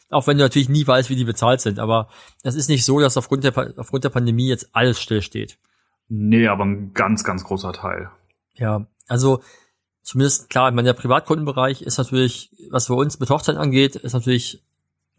Auch 0.09 0.27
wenn 0.27 0.37
du 0.37 0.43
natürlich 0.43 0.69
nie 0.69 0.87
weißt, 0.87 1.09
wie 1.09 1.15
die 1.15 1.25
bezahlt 1.25 1.59
sind, 1.61 1.79
aber 1.79 2.07
es 2.43 2.55
ist 2.55 2.69
nicht 2.69 2.85
so, 2.85 2.99
dass 2.99 3.17
aufgrund 3.17 3.43
der, 3.43 3.73
aufgrund 3.77 4.03
der 4.03 4.09
Pandemie 4.09 4.47
jetzt 4.47 4.69
alles 4.71 5.01
stillsteht. 5.01 5.57
Nee, 6.07 6.47
aber 6.47 6.63
ein 6.63 6.93
ganz, 6.93 7.23
ganz 7.23 7.43
großer 7.43 7.73
Teil. 7.73 8.09
Ja, 8.53 8.87
also 9.07 9.41
zumindest 10.01 10.49
klar, 10.49 10.69
ich 10.69 10.75
meine, 10.75 10.87
der 10.87 10.93
Privatkundenbereich 10.93 11.81
ist 11.81 11.97
natürlich, 11.97 12.51
was 12.71 12.87
für 12.87 12.93
uns 12.93 13.19
mit 13.19 13.29
Hochzeit 13.29 13.57
angeht, 13.57 13.97
ist 13.97 14.13
natürlich 14.13 14.63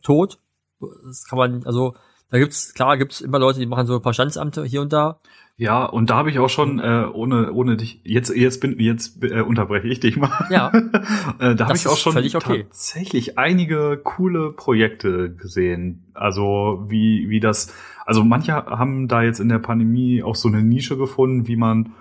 tot. 0.03 0.39
Das 0.81 1.27
kann 1.29 1.39
man, 1.39 1.67
also 1.67 1.95
da 2.31 2.39
gibt's, 2.39 2.73
klar 2.73 2.97
gibt's 2.97 3.21
immer 3.21 3.39
Leute, 3.39 3.61
die 3.61 3.67
machen 3.67 3.87
so 3.87 3.97
ein 3.97 4.03
paar 4.03 4.15
Standsamte 4.15 4.65
hier 4.65 4.81
und 4.81 4.93
da. 4.93 5.19
Ja, 5.61 5.85
und 5.85 6.09
da 6.09 6.15
habe 6.15 6.31
ich 6.31 6.39
auch 6.39 6.49
schon, 6.49 6.79
äh, 6.79 7.05
ohne, 7.13 7.53
ohne 7.53 7.77
dich, 7.77 8.01
jetzt, 8.05 8.35
jetzt 8.35 8.61
bin, 8.61 8.79
jetzt 8.79 9.25
äh, 9.25 9.41
unterbreche 9.41 9.89
ich 9.89 9.99
dich 9.99 10.17
mal. 10.17 10.31
Ja. 10.51 10.69
äh, 11.41 11.57
da 11.57 11.67
habe 11.67 11.77
ich 11.77 11.89
auch 11.89 11.97
schon 11.97 12.17
okay. 12.17 12.63
tatsächlich 12.63 13.39
einige 13.39 14.01
coole 14.03 14.53
Projekte 14.53 15.35
gesehen. 15.35 16.13
Also 16.15 16.85
wie, 16.87 17.29
wie 17.29 17.41
das, 17.41 17.75
also 18.07 18.23
manche 18.23 18.53
haben 18.55 19.09
da 19.09 19.23
jetzt 19.23 19.41
in 19.41 19.49
der 19.49 19.59
Pandemie 19.59 20.23
auch 20.23 20.37
so 20.37 20.47
eine 20.47 20.63
Nische 20.63 20.97
gefunden, 20.97 21.49
wie 21.49 21.57
man 21.57 21.93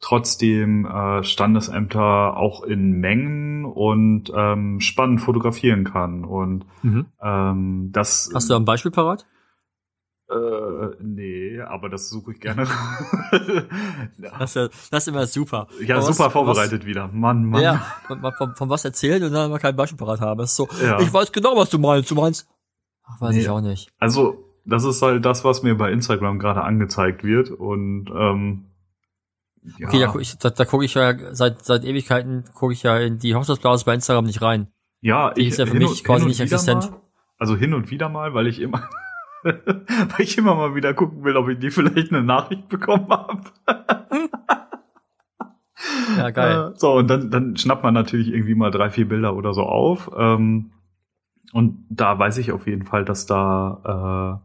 trotzdem 0.00 0.86
äh, 0.86 1.24
Standesämter 1.24 2.36
auch 2.36 2.62
in 2.62 3.00
Mengen 3.00 3.64
und 3.64 4.30
ähm, 4.32 4.78
spannend 4.78 5.20
fotografieren 5.20 5.82
kann. 5.82 6.24
Und 6.24 6.66
mhm. 6.82 7.06
ähm, 7.20 7.88
das. 7.90 8.30
Hast 8.32 8.48
du 8.48 8.54
ein 8.54 8.64
Beispiel 8.64 8.92
parat? 8.92 9.26
Äh, 10.30 10.96
nee, 11.00 11.60
aber 11.60 11.88
das 11.88 12.08
suche 12.08 12.32
ich 12.32 12.40
gerne. 12.40 12.66
ja. 14.18 14.30
das, 14.38 14.56
ist, 14.56 14.92
das 14.92 15.02
ist 15.04 15.08
immer 15.08 15.26
super. 15.26 15.68
Ja, 15.84 15.96
aber 15.96 16.04
super 16.06 16.26
was, 16.26 16.32
vorbereitet 16.32 16.82
was, 16.82 16.86
wieder. 16.86 17.08
Mann, 17.08 17.44
Mann. 17.44 17.62
Ja, 17.62 17.84
von, 18.06 18.20
von, 18.20 18.54
von 18.54 18.68
was 18.70 18.84
erzählen 18.84 19.22
und 19.22 19.32
dann 19.32 19.50
mal 19.50 19.58
kein 19.58 19.76
Beispiel 19.76 19.98
parat 19.98 20.20
haben. 20.20 20.38
Das 20.38 20.50
ist 20.50 20.56
so, 20.56 20.68
ja. 20.82 21.00
ich 21.00 21.12
weiß 21.12 21.32
genau, 21.32 21.56
was 21.56 21.70
du 21.70 21.78
meinst. 21.78 22.10
Du 22.10 22.14
meinst, 22.14 22.48
ach, 23.04 23.20
weiß 23.20 23.34
nee. 23.34 23.42
ich 23.42 23.50
auch 23.50 23.60
nicht. 23.60 23.92
Also, 23.98 24.44
das 24.64 24.84
ist 24.84 25.02
halt 25.02 25.24
das, 25.24 25.44
was 25.44 25.62
mir 25.62 25.74
bei 25.74 25.90
Instagram 25.90 26.38
gerade 26.38 26.62
angezeigt 26.62 27.24
wird 27.24 27.50
und 27.50 28.10
ähm, 28.14 28.66
ja. 29.78 29.88
Okay, 29.88 30.00
da, 30.00 30.06
guck 30.06 30.20
ich, 30.20 30.36
da, 30.38 30.50
da 30.50 30.64
gucke 30.64 30.84
ich 30.84 30.94
ja 30.94 31.34
seit 31.34 31.64
seit 31.64 31.84
Ewigkeiten 31.84 32.44
gucke 32.54 32.72
ich 32.72 32.82
ja 32.82 32.98
in 32.98 33.18
die 33.18 33.34
Hochzeitsblase 33.34 33.84
bei 33.84 33.94
Instagram 33.94 34.24
nicht 34.24 34.42
rein. 34.42 34.68
Ja, 35.00 35.32
die 35.34 35.42
ich, 35.42 35.48
ist 35.48 35.58
ja 35.58 35.66
für 35.66 35.78
mich 35.78 35.88
und, 35.88 36.04
quasi 36.04 36.26
nicht 36.26 36.40
existent. 36.40 36.90
Mal, 36.90 37.00
also 37.38 37.56
hin 37.56 37.74
und 37.74 37.90
wieder 37.90 38.08
mal, 38.08 38.34
weil 38.34 38.46
ich 38.46 38.60
immer 38.60 38.88
weil 39.44 40.20
ich 40.20 40.38
immer 40.38 40.54
mal 40.54 40.74
wieder 40.74 40.94
gucken 40.94 41.24
will, 41.24 41.36
ob 41.36 41.48
ich 41.48 41.58
die 41.58 41.70
vielleicht 41.70 42.12
eine 42.12 42.22
Nachricht 42.22 42.68
bekommen 42.68 43.08
habe. 43.08 43.42
ja, 46.16 46.30
geil. 46.30 46.72
Äh, 46.72 46.78
so, 46.78 46.92
und 46.94 47.08
dann, 47.08 47.30
dann 47.30 47.56
schnappt 47.56 47.82
man 47.82 47.94
natürlich 47.94 48.28
irgendwie 48.28 48.54
mal 48.54 48.70
drei, 48.70 48.90
vier 48.90 49.08
Bilder 49.08 49.34
oder 49.36 49.52
so 49.54 49.62
auf. 49.62 50.10
Ähm, 50.16 50.72
und 51.52 51.86
da 51.90 52.18
weiß 52.18 52.38
ich 52.38 52.52
auf 52.52 52.66
jeden 52.66 52.84
Fall, 52.84 53.04
dass 53.04 53.26
da 53.26 54.40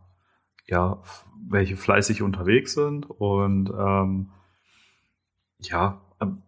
äh, 0.68 0.72
ja 0.72 1.02
welche 1.50 1.78
fleißig 1.78 2.22
unterwegs 2.22 2.74
sind 2.74 3.10
und 3.10 3.70
ähm, 3.70 4.30
ja, 5.60 6.02
ähm, 6.22 6.44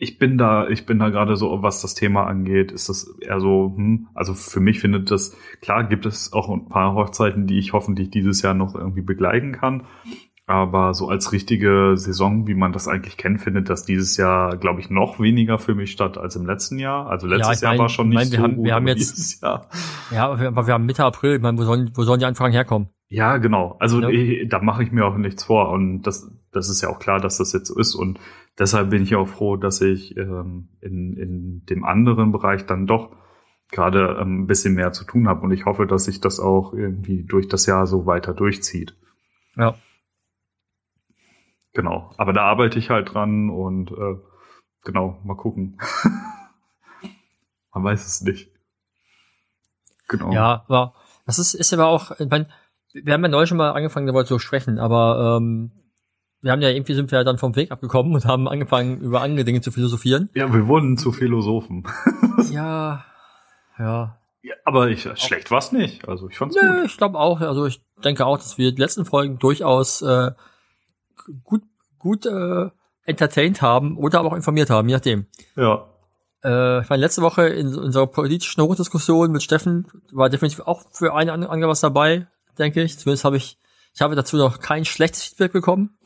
ich 0.00 0.18
bin 0.18 0.38
da, 0.38 0.68
ich 0.68 0.86
bin 0.86 1.00
da 1.00 1.08
gerade 1.08 1.36
so, 1.36 1.60
was 1.62 1.82
das 1.82 1.94
Thema 1.94 2.26
angeht, 2.26 2.70
ist 2.70 2.88
das 2.88 3.12
eher 3.20 3.40
so, 3.40 3.74
hm, 3.76 4.06
also 4.14 4.32
für 4.32 4.60
mich 4.60 4.78
findet 4.78 5.10
das, 5.10 5.36
klar 5.60 5.84
gibt 5.84 6.06
es 6.06 6.32
auch 6.32 6.48
ein 6.48 6.68
paar 6.68 6.94
Hochzeiten, 6.94 7.48
die 7.48 7.58
ich 7.58 7.72
hoffentlich 7.72 8.10
dieses 8.10 8.40
Jahr 8.40 8.54
noch 8.54 8.76
irgendwie 8.76 9.02
begleiten 9.02 9.52
kann. 9.52 9.82
Aber 10.46 10.94
so 10.94 11.10
als 11.10 11.32
richtige 11.32 11.92
Saison, 11.96 12.46
wie 12.46 12.54
man 12.54 12.72
das 12.72 12.88
eigentlich 12.88 13.18
kennt, 13.18 13.42
findet 13.42 13.68
das 13.68 13.84
dieses 13.84 14.16
Jahr, 14.16 14.56
glaube 14.56 14.80
ich, 14.80 14.88
noch 14.88 15.20
weniger 15.20 15.58
für 15.58 15.74
mich 15.74 15.90
statt 15.90 16.16
als 16.16 16.36
im 16.36 16.46
letzten 16.46 16.78
Jahr. 16.78 17.10
Also 17.10 17.26
letztes 17.26 17.60
ja, 17.60 17.66
Jahr 17.66 17.72
mein, 17.74 17.80
war 17.80 17.88
schon 17.90 18.08
nicht 18.08 18.16
mein, 18.16 18.30
wir 18.30 18.38
so 18.38 18.42
haben, 18.44 18.64
wir 18.64 18.74
haben 18.74 18.86
jetzt, 18.86 19.42
Jahr. 19.42 19.68
Ja, 20.10 20.30
aber 20.30 20.66
wir 20.66 20.72
haben 20.72 20.86
Mitte 20.86 21.04
April. 21.04 21.34
Ich 21.36 21.42
meine, 21.42 21.58
wo 21.58 21.64
sollen, 21.64 21.90
wo 21.94 22.02
sollen 22.02 22.20
die 22.20 22.24
Anfragen 22.24 22.54
herkommen? 22.54 22.88
Ja, 23.10 23.36
genau. 23.36 23.76
Also 23.78 24.00
ja. 24.00 24.08
ich, 24.08 24.48
da 24.48 24.60
mache 24.60 24.82
ich 24.82 24.90
mir 24.90 25.04
auch 25.04 25.18
nichts 25.18 25.44
vor. 25.44 25.68
Und 25.68 26.02
das, 26.02 26.30
das 26.50 26.70
ist 26.70 26.80
ja 26.80 26.88
auch 26.88 26.98
klar, 26.98 27.20
dass 27.20 27.36
das 27.36 27.52
jetzt 27.52 27.68
so 27.68 27.78
ist. 27.78 27.94
Und 27.94 28.18
deshalb 28.58 28.90
bin 28.90 29.02
ich 29.02 29.14
auch 29.16 29.28
froh, 29.28 29.56
dass 29.56 29.80
ich 29.80 30.16
ähm, 30.16 30.68
in, 30.80 31.16
in 31.16 31.64
dem 31.66 31.84
anderen 31.84 32.32
Bereich 32.32 32.66
dann 32.66 32.86
doch 32.86 33.10
gerade 33.70 34.18
ähm, 34.20 34.42
ein 34.42 34.46
bisschen 34.46 34.74
mehr 34.74 34.92
zu 34.92 35.04
tun 35.04 35.28
habe. 35.28 35.42
Und 35.42 35.52
ich 35.52 35.66
hoffe, 35.66 35.86
dass 35.86 36.04
sich 36.04 36.20
das 36.20 36.40
auch 36.40 36.72
irgendwie 36.72 37.24
durch 37.24 37.48
das 37.48 37.66
Jahr 37.66 37.86
so 37.86 38.06
weiter 38.06 38.34
durchzieht. 38.34 38.96
Ja. 39.56 39.74
Genau. 41.74 42.12
Aber 42.16 42.32
da 42.32 42.42
arbeite 42.44 42.78
ich 42.78 42.90
halt 42.90 43.14
dran 43.14 43.50
und 43.50 43.90
äh, 43.92 44.16
genau, 44.84 45.20
mal 45.24 45.36
gucken. 45.36 45.78
Man 47.74 47.84
weiß 47.84 48.06
es 48.06 48.22
nicht. 48.22 48.50
Genau. 50.08 50.32
Ja, 50.32 50.64
aber 50.66 50.94
das 51.26 51.38
ist, 51.38 51.54
ist 51.54 51.72
aber 51.74 51.86
auch, 51.86 52.18
ich 52.18 52.30
mein, 52.30 52.50
wir 52.94 53.12
haben 53.12 53.22
ja 53.22 53.28
neulich 53.28 53.50
schon 53.50 53.58
mal 53.58 53.72
angefangen, 53.72 54.06
darüber 54.06 54.24
zu 54.24 54.38
sprechen, 54.38 54.78
aber 54.78 55.36
ähm, 55.38 55.72
wir 56.40 56.52
haben 56.52 56.62
ja 56.62 56.68
irgendwie 56.68 56.94
sind 56.94 57.10
wir 57.10 57.24
dann 57.24 57.38
vom 57.38 57.56
Weg 57.56 57.72
abgekommen 57.72 58.14
und 58.14 58.24
haben 58.24 58.48
angefangen, 58.48 59.00
über 59.00 59.22
andere 59.22 59.44
Dinge 59.44 59.60
zu 59.60 59.72
philosophieren. 59.72 60.30
Ja, 60.34 60.52
wir 60.52 60.66
wurden 60.68 60.96
zu 60.96 61.12
Philosophen. 61.12 61.84
ja, 62.50 63.04
ja. 63.78 64.18
ja 64.42 64.54
aber 64.64 64.88
ich, 64.88 65.08
schlecht 65.16 65.50
war's 65.50 65.72
nicht. 65.72 66.08
Also 66.08 66.28
ich 66.28 66.38
fand's 66.38 66.56
Nö, 66.60 66.82
gut. 66.82 66.86
Ich 66.86 66.96
glaube 66.96 67.18
auch, 67.18 67.40
also 67.40 67.66
ich 67.66 67.82
denke 68.04 68.24
auch, 68.24 68.36
dass 68.36 68.58
wir 68.58 68.72
die 68.72 68.80
letzten 68.80 69.04
Folgen 69.04 69.38
durchaus 69.38 70.02
äh, 70.02 70.30
gut, 71.42 71.62
gut 71.98 72.26
äh, 72.26 72.70
entertained 73.04 73.62
haben 73.62 73.96
oder 73.96 74.20
aber 74.20 74.30
auch 74.30 74.36
informiert 74.36 74.70
haben, 74.70 74.88
je 74.88 74.94
nachdem. 74.94 75.26
Ja. 75.56 75.88
Äh, 76.44 76.82
ich 76.82 76.88
meine, 76.88 77.00
letzte 77.00 77.22
Woche 77.22 77.48
in 77.48 77.74
unserer 77.74 78.06
politischen 78.06 78.62
Hochdiskussion 78.62 79.32
mit 79.32 79.42
Steffen 79.42 79.86
war 80.12 80.28
definitiv 80.28 80.60
auch 80.60 80.84
für 80.92 81.14
eine 81.14 81.32
andere 81.32 81.68
was 81.68 81.80
dabei, 81.80 82.28
denke 82.58 82.82
ich. 82.82 82.98
Zumindest 82.98 83.24
habe 83.24 83.38
ich, 83.38 83.58
ich 83.94 84.02
habe 84.02 84.14
dazu 84.14 84.36
noch 84.36 84.60
kein 84.60 84.84
schlechtes 84.84 85.24
Feedback 85.24 85.52
bekommen. 85.52 85.97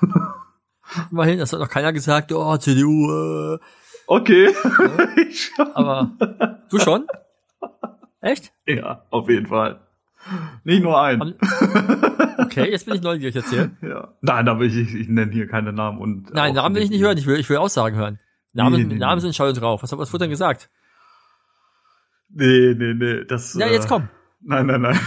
Immerhin, 1.10 1.38
das 1.38 1.52
hat 1.52 1.60
noch 1.60 1.68
keiner 1.68 1.92
gesagt, 1.92 2.32
oh, 2.32 2.56
CDU. 2.56 3.54
Äh. 3.54 3.58
Okay. 4.06 4.54
Ja. 5.58 5.70
Aber 5.74 6.10
du 6.70 6.78
schon? 6.78 7.06
Echt? 8.20 8.52
Ja, 8.66 9.04
auf 9.10 9.28
jeden 9.28 9.46
Fall. 9.46 9.80
Nicht 10.64 10.82
nur 10.82 11.00
ein. 11.00 11.34
Okay, 12.38 12.70
jetzt 12.70 12.86
bin 12.86 12.94
ich 12.96 13.02
neugierig 13.02 13.36
erzählen. 13.36 13.76
Ja. 13.82 14.14
Nein, 14.20 14.48
aber 14.48 14.62
ich, 14.62 14.76
ich, 14.76 14.94
ich 14.94 15.08
nenne 15.08 15.30
hier 15.32 15.46
keine 15.46 15.72
Namen 15.72 15.98
und. 16.00 16.34
Nein, 16.34 16.54
Namen 16.54 16.74
will 16.74 16.82
ich 16.82 16.90
nicht 16.90 17.00
hören. 17.02 17.16
Ich 17.16 17.26
will, 17.26 17.38
ich 17.38 17.48
will 17.48 17.56
Aussagen 17.58 17.96
hören. 17.96 18.18
Namen, 18.52 18.88
Nee, 18.88 18.94
nee. 18.94 18.98
Namen 18.98 19.20
sind 19.20 19.34
Schall 19.34 19.50
und 19.50 19.62
Rauch. 19.62 19.82
Was, 19.82 19.92
was 19.96 20.12
wurde 20.12 20.24
denn 20.24 20.30
gesagt? 20.30 20.68
Nee, 22.30 22.74
nee, 22.76 22.94
nee. 22.94 23.24
Das, 23.24 23.54
Ja, 23.54 23.66
äh, 23.66 23.72
jetzt 23.72 23.88
komm. 23.88 24.08
Nein, 24.40 24.66
nein, 24.66 24.80
nein. 24.82 24.98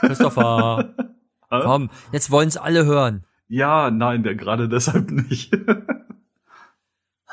Christopher, 0.00 0.94
komm. 1.50 1.90
Jetzt 2.12 2.30
wollen 2.30 2.48
es 2.48 2.56
alle 2.56 2.86
hören. 2.86 3.25
Ja, 3.48 3.90
nein, 3.90 4.22
der, 4.22 4.34
gerade 4.34 4.68
deshalb 4.70 5.10
nicht. 5.10 5.52
nein, 5.52 5.66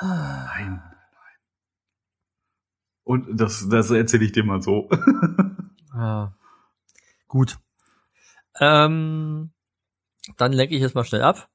nein. 0.02 0.82
Und 3.04 3.28
das, 3.40 3.68
das 3.70 3.92
erzähle 3.92 4.26
ich 4.26 4.32
dir 4.32 4.44
mal 4.44 4.62
so. 4.62 4.90
Ja. 5.94 6.34
Gut. 7.28 7.58
Ähm, 8.60 9.52
dann 10.38 10.54
lenke 10.54 10.76
ich 10.76 10.82
jetzt 10.82 10.94
mal 10.96 11.04
schnell 11.04 11.24
ab. 11.24 11.50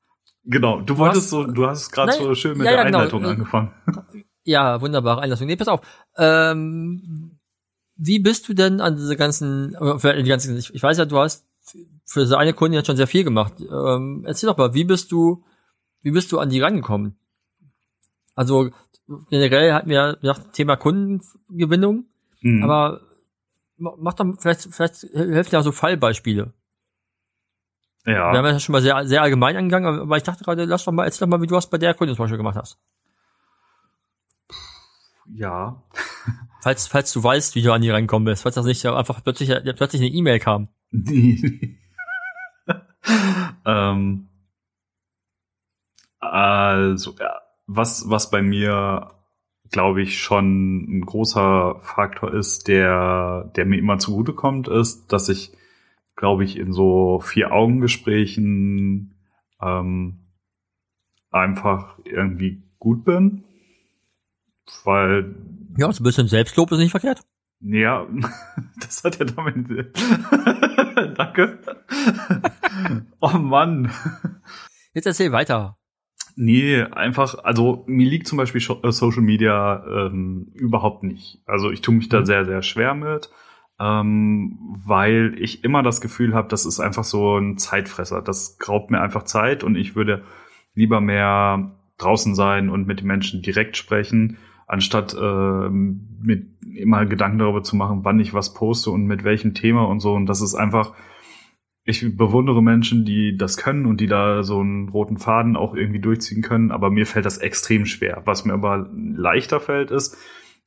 genau, 0.45 0.81
du, 0.81 0.99
wolltest 0.99 1.31
so, 1.31 1.47
du 1.47 1.67
hast 1.67 1.93
gerade 1.93 2.13
so 2.13 2.35
schön 2.35 2.59
mit 2.59 2.67
ja, 2.67 2.73
der 2.73 2.81
ja, 2.81 2.85
genau. 2.87 2.99
Einleitung 2.99 3.25
Äh, 3.25 3.29
angefangen. 3.29 3.73
Ja, 4.45 4.81
wunderbare 4.81 5.21
Einlassung. 5.21 5.47
Nee, 5.47 5.57
pass 5.57 5.69
auf. 5.69 5.83
Ähm, 6.17 7.39
wie 7.97 8.19
bist 8.19 8.49
du 8.49 8.55
denn 8.55 8.81
an 8.81 8.97
diese 8.97 9.15
ganzen, 9.15 9.75
äh, 9.75 10.23
die 10.23 10.29
ganzen, 10.29 10.57
ich, 10.57 10.73
ich 10.75 10.83
weiß 10.83 10.97
ja, 10.97 11.05
du 11.05 11.19
hast 11.19 11.47
für 12.11 12.27
so 12.27 12.37
eine 12.37 12.55
Kundin 12.55 12.79
jetzt 12.79 12.87
schon 12.87 12.97
sehr 12.97 13.07
viel 13.07 13.23
gemacht. 13.23 13.55
Ähm, 13.61 14.25
erzähl 14.27 14.49
doch 14.49 14.57
mal, 14.57 14.73
wie 14.73 14.85
bist 14.85 15.13
du, 15.13 15.45
wie 16.01 16.11
bist 16.11 16.33
du 16.33 16.39
an 16.39 16.49
die 16.49 16.61
rangekommen? 16.61 17.19
Also 18.35 18.71
generell 19.31 19.73
hatten 19.75 19.91
wir 19.91 19.97
ja 19.97 20.13
gesagt, 20.15 20.53
Thema 20.55 20.77
Kundengewinnung, 20.77 22.07
Mhm. 22.41 22.63
aber 22.63 23.01
ma- 23.77 23.95
mach 23.99 24.15
doch 24.15 24.25
vielleicht, 24.41 24.63
vielleicht 24.73 25.03
helfen 25.13 25.53
ja 25.55 25.63
so 25.63 25.73
Fallbeispiele. 25.73 26.55
ja. 28.07 28.33
Wir 28.33 28.39
haben 28.39 28.47
ja 28.47 28.59
schon 28.61 28.73
mal 28.73 28.81
sehr, 28.83 29.05
sehr 29.07 29.21
allgemein 29.23 29.57
angegangen, 29.57 30.01
aber 30.01 30.17
ich 30.17 30.23
dachte 30.23 30.45
gerade, 30.45 30.65
lass 30.65 30.85
doch 30.85 30.93
mal, 30.93 31.05
erzähl 31.05 31.27
doch 31.27 31.37
mal, 31.37 31.43
wie 31.43 31.47
du 31.47 31.55
das 31.57 31.69
bei 31.69 31.79
der 31.79 31.93
Kundin 31.95 32.17
zum 32.17 32.23
Beispiel 32.25 32.39
gemacht 32.39 32.57
hast. 32.57 32.79
ja. 35.35 35.83
Falls, 36.61 36.89
falls 36.89 37.13
du 37.13 37.23
weißt, 37.23 37.55
wie 37.55 37.63
du 37.63 37.73
an 37.73 37.83
die 37.83 37.91
rangekommen 37.91 38.25
bist, 38.25 38.43
falls 38.43 38.57
das 38.57 38.67
nicht 38.67 38.85
einfach 38.85 39.23
plötzlich, 39.23 39.49
plötzlich 39.77 40.03
eine 40.03 40.11
E-Mail 40.11 40.39
kam. 40.41 40.69
Nee. 40.91 41.78
Ähm, 43.69 44.29
also, 46.21 47.15
ja, 47.21 47.41
was, 47.67 48.09
was 48.09 48.31
bei 48.31 48.43
mir, 48.43 49.11
glaube 49.71 50.03
ich, 50.03 50.19
schon 50.19 50.99
ein 50.99 51.05
großer 51.05 51.77
Faktor 51.83 52.33
ist, 52.33 52.67
der, 52.67 53.51
der 53.57 53.67
mir 53.67 53.79
immer 53.79 53.99
zugutekommt, 53.99 54.69
ist, 54.69 55.13
dass 55.13 55.29
ich, 55.29 55.53
glaube 56.17 56.45
ich, 56.45 56.57
in 56.57 56.73
so 56.73 57.21
Vier-Augen-Gesprächen 57.21 59.15
ähm, 59.61 60.19
einfach 61.31 61.99
irgendwie 62.05 62.63
gut 62.79 63.05
bin. 63.05 63.45
Weil 64.85 65.35
Ja, 65.77 65.93
so 65.93 66.03
ein 66.03 66.05
bisschen 66.05 66.29
Selbstlob 66.29 66.73
ist 66.73 66.79
nicht 66.79 66.91
verkehrt. 66.91 67.23
Ja, 67.61 68.07
das 68.81 69.05
hat 69.05 69.19
ja 69.19 69.25
damit. 69.25 69.69
Danke. 71.19 71.59
oh 73.21 73.39
Mann. 73.39 73.91
Jetzt 74.95 75.07
erzähl 75.07 75.33
weiter. 75.33 75.77
Nee, 76.37 76.83
einfach, 76.83 77.43
also 77.43 77.85
mir 77.89 78.09
liegt 78.09 78.29
zum 78.29 78.39
Beispiel 78.39 78.63
äh, 78.83 78.93
Social 78.93 79.23
Media 79.23 79.85
ähm, 79.87 80.53
überhaupt 80.55 81.03
nicht. 81.03 81.43
Also 81.47 81.71
ich 81.71 81.81
tue 81.81 81.95
mich 81.95 82.09
da 82.09 82.25
sehr, 82.25 82.45
sehr 82.45 82.63
schwer 82.63 82.95
mit, 82.95 83.31
ähm, 83.81 84.57
weil 84.87 85.35
ich 85.39 85.65
immer 85.65 85.83
das 85.83 86.01
Gefühl 86.01 86.35
habe, 86.35 86.49
das 86.49 86.65
ist 86.65 86.79
einfach 86.79 87.03
so 87.03 87.39
ein 87.39 87.59
Zeitfresser. 87.59 88.23
Das 88.23 88.57
raubt 88.69 88.93
mir 88.93 89.01
einfach 89.01 89.25
Zeit 89.25 89.65
und 89.65 89.75
ich 89.75 89.97
würde 89.97 90.25
lieber 90.75 91.01
mehr 91.01 91.73
draußen 91.99 92.37
sein 92.37 92.71
und 92.71 92.87
mit 92.87 93.01
den 93.01 93.09
Menschen 93.09 93.43
direkt 93.43 93.77
sprechen, 93.77 94.39
anstatt 94.69 95.17
ähm, 95.21 96.19
mit 96.23 96.47
immer 96.75 97.07
Gedanken 97.07 97.39
darüber 97.39 97.63
zu 97.63 97.75
machen, 97.75 98.01
wann 98.05 98.21
ich 98.21 98.35
was 98.35 98.55
poste 98.55 98.91
und 98.91 99.07
mit 99.07 99.25
welchem 99.25 99.55
Thema 99.55 99.85
und 99.89 100.01
so. 100.01 100.13
Und 100.13 100.27
das 100.27 100.43
ist 100.43 100.55
einfach, 100.55 100.95
ich 101.85 102.17
bewundere 102.17 102.63
Menschen, 102.63 103.07
die 103.07 103.37
das 103.37 103.57
können 103.57 103.87
und 103.87 103.99
die 104.01 104.07
da 104.07 104.43
so 104.43 104.61
einen 104.61 104.91
roten 104.91 105.17
Faden 105.17 105.57
auch 105.57 105.75
irgendwie 105.75 106.01
durchziehen 106.01 106.43
können, 106.43 106.71
aber 106.71 106.91
mir 106.91 107.07
fällt 107.07 107.25
das 107.25 107.39
extrem 107.39 107.87
schwer. 107.87 108.23
Was 108.27 108.45
mir 108.45 108.53
aber 108.53 108.91
leichter 108.93 109.59
fällt, 109.59 109.91
ist, 109.91 110.19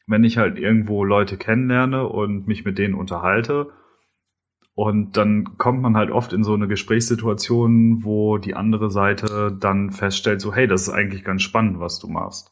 wenn 0.07 0.23
ich 0.23 0.39
halt 0.39 0.57
irgendwo 0.57 1.05
Leute 1.05 1.37
kennenlerne 1.37 2.07
und 2.07 2.47
mich 2.47 2.65
mit 2.65 2.79
denen 2.79 2.95
unterhalte. 2.95 3.69
Und 4.73 5.15
dann 5.15 5.57
kommt 5.59 5.81
man 5.81 5.95
halt 5.95 6.09
oft 6.09 6.33
in 6.33 6.43
so 6.43 6.55
eine 6.55 6.67
Gesprächssituation, 6.67 8.03
wo 8.03 8.39
die 8.39 8.55
andere 8.55 8.89
Seite 8.89 9.55
dann 9.59 9.91
feststellt, 9.91 10.41
so, 10.41 10.55
hey, 10.55 10.65
das 10.65 10.83
ist 10.83 10.89
eigentlich 10.89 11.23
ganz 11.23 11.43
spannend, 11.43 11.79
was 11.79 11.99
du 11.99 12.07
machst. 12.07 12.51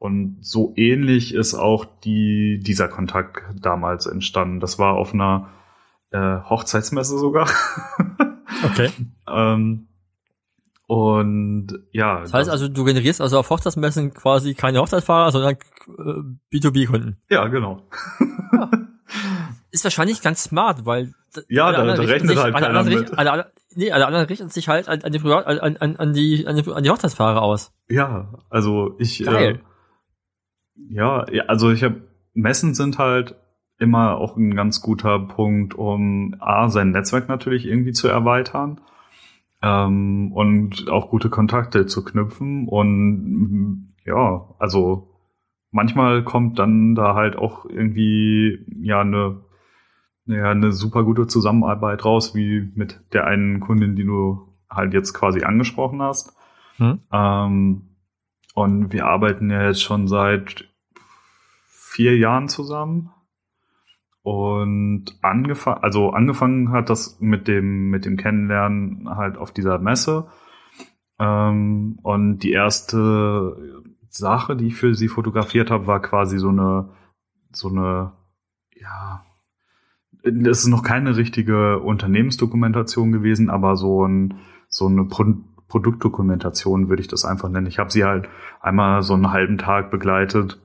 Und 0.00 0.38
so 0.40 0.72
ähnlich 0.76 1.34
ist 1.34 1.54
auch 1.54 1.84
die, 2.04 2.58
dieser 2.58 2.88
Kontakt 2.88 3.42
damals 3.62 4.06
entstanden. 4.06 4.58
Das 4.58 4.78
war 4.78 4.94
auf 4.94 5.12
einer 5.14 5.50
äh, 6.10 6.38
Hochzeitsmesse 6.48 7.18
sogar. 7.18 7.48
Okay. 8.64 8.90
ähm, 9.28 9.86
und 10.86 11.68
ja. 11.92 12.20
Das 12.20 12.34
heißt 12.34 12.50
also, 12.50 12.66
du 12.68 12.84
generierst 12.84 13.20
also 13.20 13.38
auf 13.38 13.48
Hochzeitsmessen 13.48 14.12
quasi 14.12 14.54
keine 14.54 14.80
Hochzeitsfahrer, 14.80 15.30
sondern 15.30 15.54
äh, 15.86 16.56
B2B-Kunden. 16.56 17.16
Ja, 17.30 17.46
genau. 17.46 17.84
Ist 19.70 19.84
wahrscheinlich 19.84 20.20
ganz 20.20 20.42
smart, 20.44 20.84
weil 20.84 21.14
Ja, 21.48 21.70
da- 21.70 21.82
rechnet 21.84 22.30
sich- 22.30 22.38
halt 22.38 22.54
alle 22.56 22.66
keiner 22.66 22.78
anderen 22.80 23.00
mit. 23.00 23.16
alle, 23.18 23.30
alle, 23.32 23.52
nee, 23.76 23.92
alle 23.92 24.06
anderen 24.06 24.26
richten 24.26 24.48
sich 24.50 24.68
halt 24.68 24.88
an, 24.88 25.00
an, 25.02 25.12
die, 25.12 25.20
an, 25.20 25.76
an, 25.96 26.12
die, 26.12 26.46
an, 26.46 26.56
die, 26.56 26.72
an 26.72 26.82
die 26.82 26.90
Hochzeitsfahrer 26.90 27.40
aus. 27.42 27.72
Ja, 27.88 28.32
also 28.50 28.96
ich. 28.98 29.22
Geil. 29.24 29.54
Äh, 29.56 29.69
ja, 30.88 31.24
also 31.46 31.70
ich 31.70 31.82
habe 31.82 32.02
Messen 32.34 32.74
sind 32.74 32.98
halt 32.98 33.36
immer 33.78 34.18
auch 34.18 34.36
ein 34.36 34.54
ganz 34.54 34.82
guter 34.82 35.18
Punkt, 35.18 35.74
um 35.74 36.36
a 36.38 36.68
sein 36.68 36.90
Netzwerk 36.90 37.28
natürlich 37.28 37.66
irgendwie 37.66 37.92
zu 37.92 38.08
erweitern 38.08 38.80
ähm, 39.62 40.32
und 40.32 40.88
auch 40.90 41.10
gute 41.10 41.30
Kontakte 41.30 41.86
zu 41.86 42.04
knüpfen 42.04 42.68
und 42.68 43.94
ja, 44.04 44.48
also 44.58 45.08
manchmal 45.70 46.24
kommt 46.24 46.58
dann 46.58 46.94
da 46.94 47.14
halt 47.14 47.36
auch 47.36 47.64
irgendwie 47.64 48.66
ja 48.82 49.00
eine 49.00 49.40
ja, 50.26 50.50
eine 50.50 50.72
super 50.72 51.04
gute 51.04 51.26
Zusammenarbeit 51.26 52.04
raus, 52.04 52.34
wie 52.34 52.70
mit 52.74 53.00
der 53.12 53.26
einen 53.26 53.60
Kundin, 53.60 53.96
die 53.96 54.04
du 54.04 54.54
halt 54.70 54.94
jetzt 54.94 55.12
quasi 55.12 55.42
angesprochen 55.42 56.00
hast. 56.02 56.36
Hm? 56.76 57.00
Ähm, 57.12 57.82
und 58.54 58.92
wir 58.92 59.06
arbeiten 59.06 59.50
ja 59.50 59.66
jetzt 59.66 59.82
schon 59.82 60.06
seit 60.06 60.69
vier 62.00 62.16
Jahren 62.16 62.48
zusammen. 62.48 63.10
Und 64.22 65.18
angefangen, 65.20 65.82
also 65.82 66.10
angefangen 66.10 66.72
hat 66.72 66.88
das 66.88 67.20
mit 67.20 67.46
dem, 67.46 67.90
mit 67.90 68.06
dem 68.06 68.16
Kennenlernen 68.16 69.06
halt 69.14 69.36
auf 69.36 69.52
dieser 69.52 69.78
Messe. 69.78 70.28
Ähm, 71.18 71.98
und 72.02 72.38
die 72.38 72.52
erste 72.52 73.84
Sache, 74.08 74.56
die 74.56 74.68
ich 74.68 74.76
für 74.76 74.94
sie 74.94 75.08
fotografiert 75.08 75.70
habe, 75.70 75.86
war 75.86 76.00
quasi 76.00 76.38
so 76.38 76.48
eine, 76.48 76.88
so 77.52 77.68
eine, 77.68 78.12
ja, 78.74 79.22
das 80.22 80.60
ist 80.60 80.68
noch 80.68 80.82
keine 80.82 81.18
richtige 81.18 81.80
Unternehmensdokumentation 81.80 83.12
gewesen, 83.12 83.50
aber 83.50 83.76
so 83.76 84.06
ein, 84.06 84.38
so 84.68 84.86
eine 84.86 85.04
Pro 85.04 85.24
Produktdokumentation 85.68 86.88
würde 86.88 87.00
ich 87.00 87.08
das 87.08 87.24
einfach 87.24 87.48
nennen. 87.48 87.68
Ich 87.68 87.78
habe 87.78 87.92
sie 87.92 88.04
halt 88.04 88.28
einmal 88.60 89.02
so 89.02 89.14
einen 89.14 89.30
halben 89.30 89.56
Tag 89.56 89.92
begleitet 89.92 90.58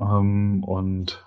ähm, 0.00 0.62
und 0.64 1.24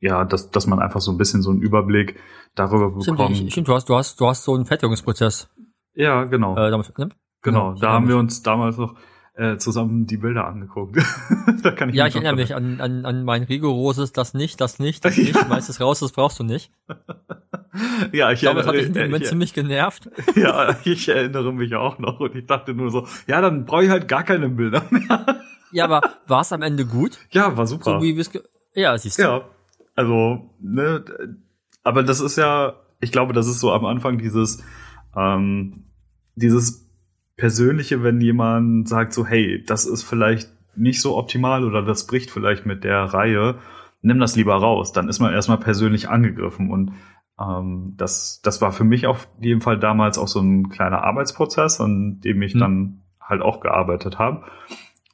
ja, 0.00 0.24
dass, 0.24 0.50
dass 0.50 0.66
man 0.66 0.80
einfach 0.80 1.00
so 1.00 1.10
ein 1.12 1.18
bisschen 1.18 1.42
so 1.42 1.50
einen 1.50 1.60
Überblick 1.62 2.18
darüber 2.54 2.90
Stimmt, 3.00 3.18
bekommt. 3.18 3.38
ich, 3.40 3.52
stimmt 3.52 3.68
du, 3.68 3.74
hast, 3.74 3.88
du, 3.88 3.96
hast, 3.96 4.20
du 4.20 4.26
hast 4.26 4.44
so 4.44 4.54
einen 4.54 4.66
Fertigungsprozess. 4.66 5.48
ja, 5.94 6.24
genau. 6.24 6.52
Äh, 6.56 6.70
damit, 6.70 6.96
ne? 6.98 7.08
genau, 7.42 7.74
ich 7.74 7.80
da 7.80 7.86
erinnere 7.88 7.92
haben 7.94 8.08
wir 8.08 8.14
mich. 8.16 8.20
uns 8.24 8.42
damals 8.42 8.76
noch 8.76 8.94
äh, 9.36 9.56
zusammen 9.56 10.06
die 10.06 10.16
Bilder 10.18 10.46
angeguckt. 10.46 10.96
da 11.62 11.70
kann 11.72 11.88
ich 11.88 11.94
Ja, 11.96 12.04
mich 12.04 12.14
ich 12.14 12.22
erinnere 12.22 12.36
mich 12.36 12.54
an, 12.54 12.80
an, 12.80 13.04
an 13.04 13.24
mein 13.24 13.42
rigoroses, 13.44 14.12
das 14.12 14.34
nicht, 14.34 14.60
das 14.60 14.78
nicht, 14.78 15.04
das 15.04 15.16
nicht, 15.16 15.36
schmeiß 15.36 15.68
es 15.68 15.80
raus, 15.80 16.00
das 16.00 16.12
brauchst 16.12 16.38
du 16.38 16.44
nicht. 16.44 16.70
Ja, 18.12 18.30
ich 18.30 18.34
Ich 18.34 18.40
glaube, 18.42 18.58
das 18.60 18.68
hat 18.68 18.76
dich 18.76 18.86
in 18.86 18.92
dem 18.92 18.96
erinnere, 18.98 19.08
Moment 19.10 19.22
ich, 19.24 19.28
ziemlich 19.30 19.52
genervt. 19.52 20.08
ja, 20.36 20.76
ich 20.84 21.08
erinnere 21.08 21.52
mich 21.52 21.74
auch 21.74 21.98
noch 21.98 22.20
und 22.20 22.32
ich 22.36 22.46
dachte 22.46 22.72
nur 22.72 22.90
so, 22.92 23.08
ja, 23.26 23.40
dann 23.40 23.64
brauche 23.64 23.82
ich 23.84 23.90
halt 23.90 24.06
gar 24.06 24.22
keine 24.22 24.48
Bilder 24.48 24.84
mehr. 24.90 25.40
Ja, 25.74 25.84
aber 25.86 26.02
war 26.28 26.42
es 26.42 26.52
am 26.52 26.62
Ende 26.62 26.86
gut? 26.86 27.18
Ja, 27.30 27.56
war 27.56 27.66
super. 27.66 27.98
So 27.98 28.02
wie 28.02 28.16
Ja, 28.74 28.96
siehst 28.96 29.18
du. 29.18 29.22
Ja, 29.22 29.44
also, 29.96 30.50
ne, 30.60 31.04
aber 31.82 32.04
das 32.04 32.20
ist 32.20 32.36
ja, 32.36 32.74
ich 33.00 33.10
glaube, 33.10 33.32
das 33.32 33.48
ist 33.48 33.58
so 33.58 33.72
am 33.72 33.84
Anfang 33.84 34.18
dieses, 34.18 34.62
ähm, 35.16 35.84
dieses 36.36 36.88
Persönliche, 37.36 38.04
wenn 38.04 38.20
jemand 38.20 38.88
sagt 38.88 39.12
so, 39.12 39.26
hey, 39.26 39.64
das 39.66 39.84
ist 39.84 40.04
vielleicht 40.04 40.48
nicht 40.76 41.00
so 41.00 41.16
optimal 41.16 41.64
oder 41.64 41.82
das 41.82 42.06
bricht 42.06 42.30
vielleicht 42.30 42.66
mit 42.66 42.84
der 42.84 43.02
Reihe, 43.04 43.56
nimm 44.00 44.20
das 44.20 44.36
lieber 44.36 44.54
raus. 44.54 44.92
Dann 44.92 45.08
ist 45.08 45.18
man 45.18 45.32
erstmal 45.32 45.58
persönlich 45.58 46.08
angegriffen 46.08 46.70
und 46.70 46.92
ähm, 47.40 47.94
das, 47.96 48.40
das 48.44 48.60
war 48.60 48.70
für 48.70 48.84
mich 48.84 49.08
auf 49.08 49.26
jeden 49.40 49.60
Fall 49.60 49.80
damals 49.80 50.18
auch 50.18 50.28
so 50.28 50.40
ein 50.40 50.68
kleiner 50.68 51.02
Arbeitsprozess, 51.02 51.80
an 51.80 52.20
dem 52.20 52.42
ich 52.42 52.52
Hm. 52.52 52.60
dann 52.60 53.00
halt 53.20 53.42
auch 53.42 53.58
gearbeitet 53.60 54.20
habe. 54.20 54.44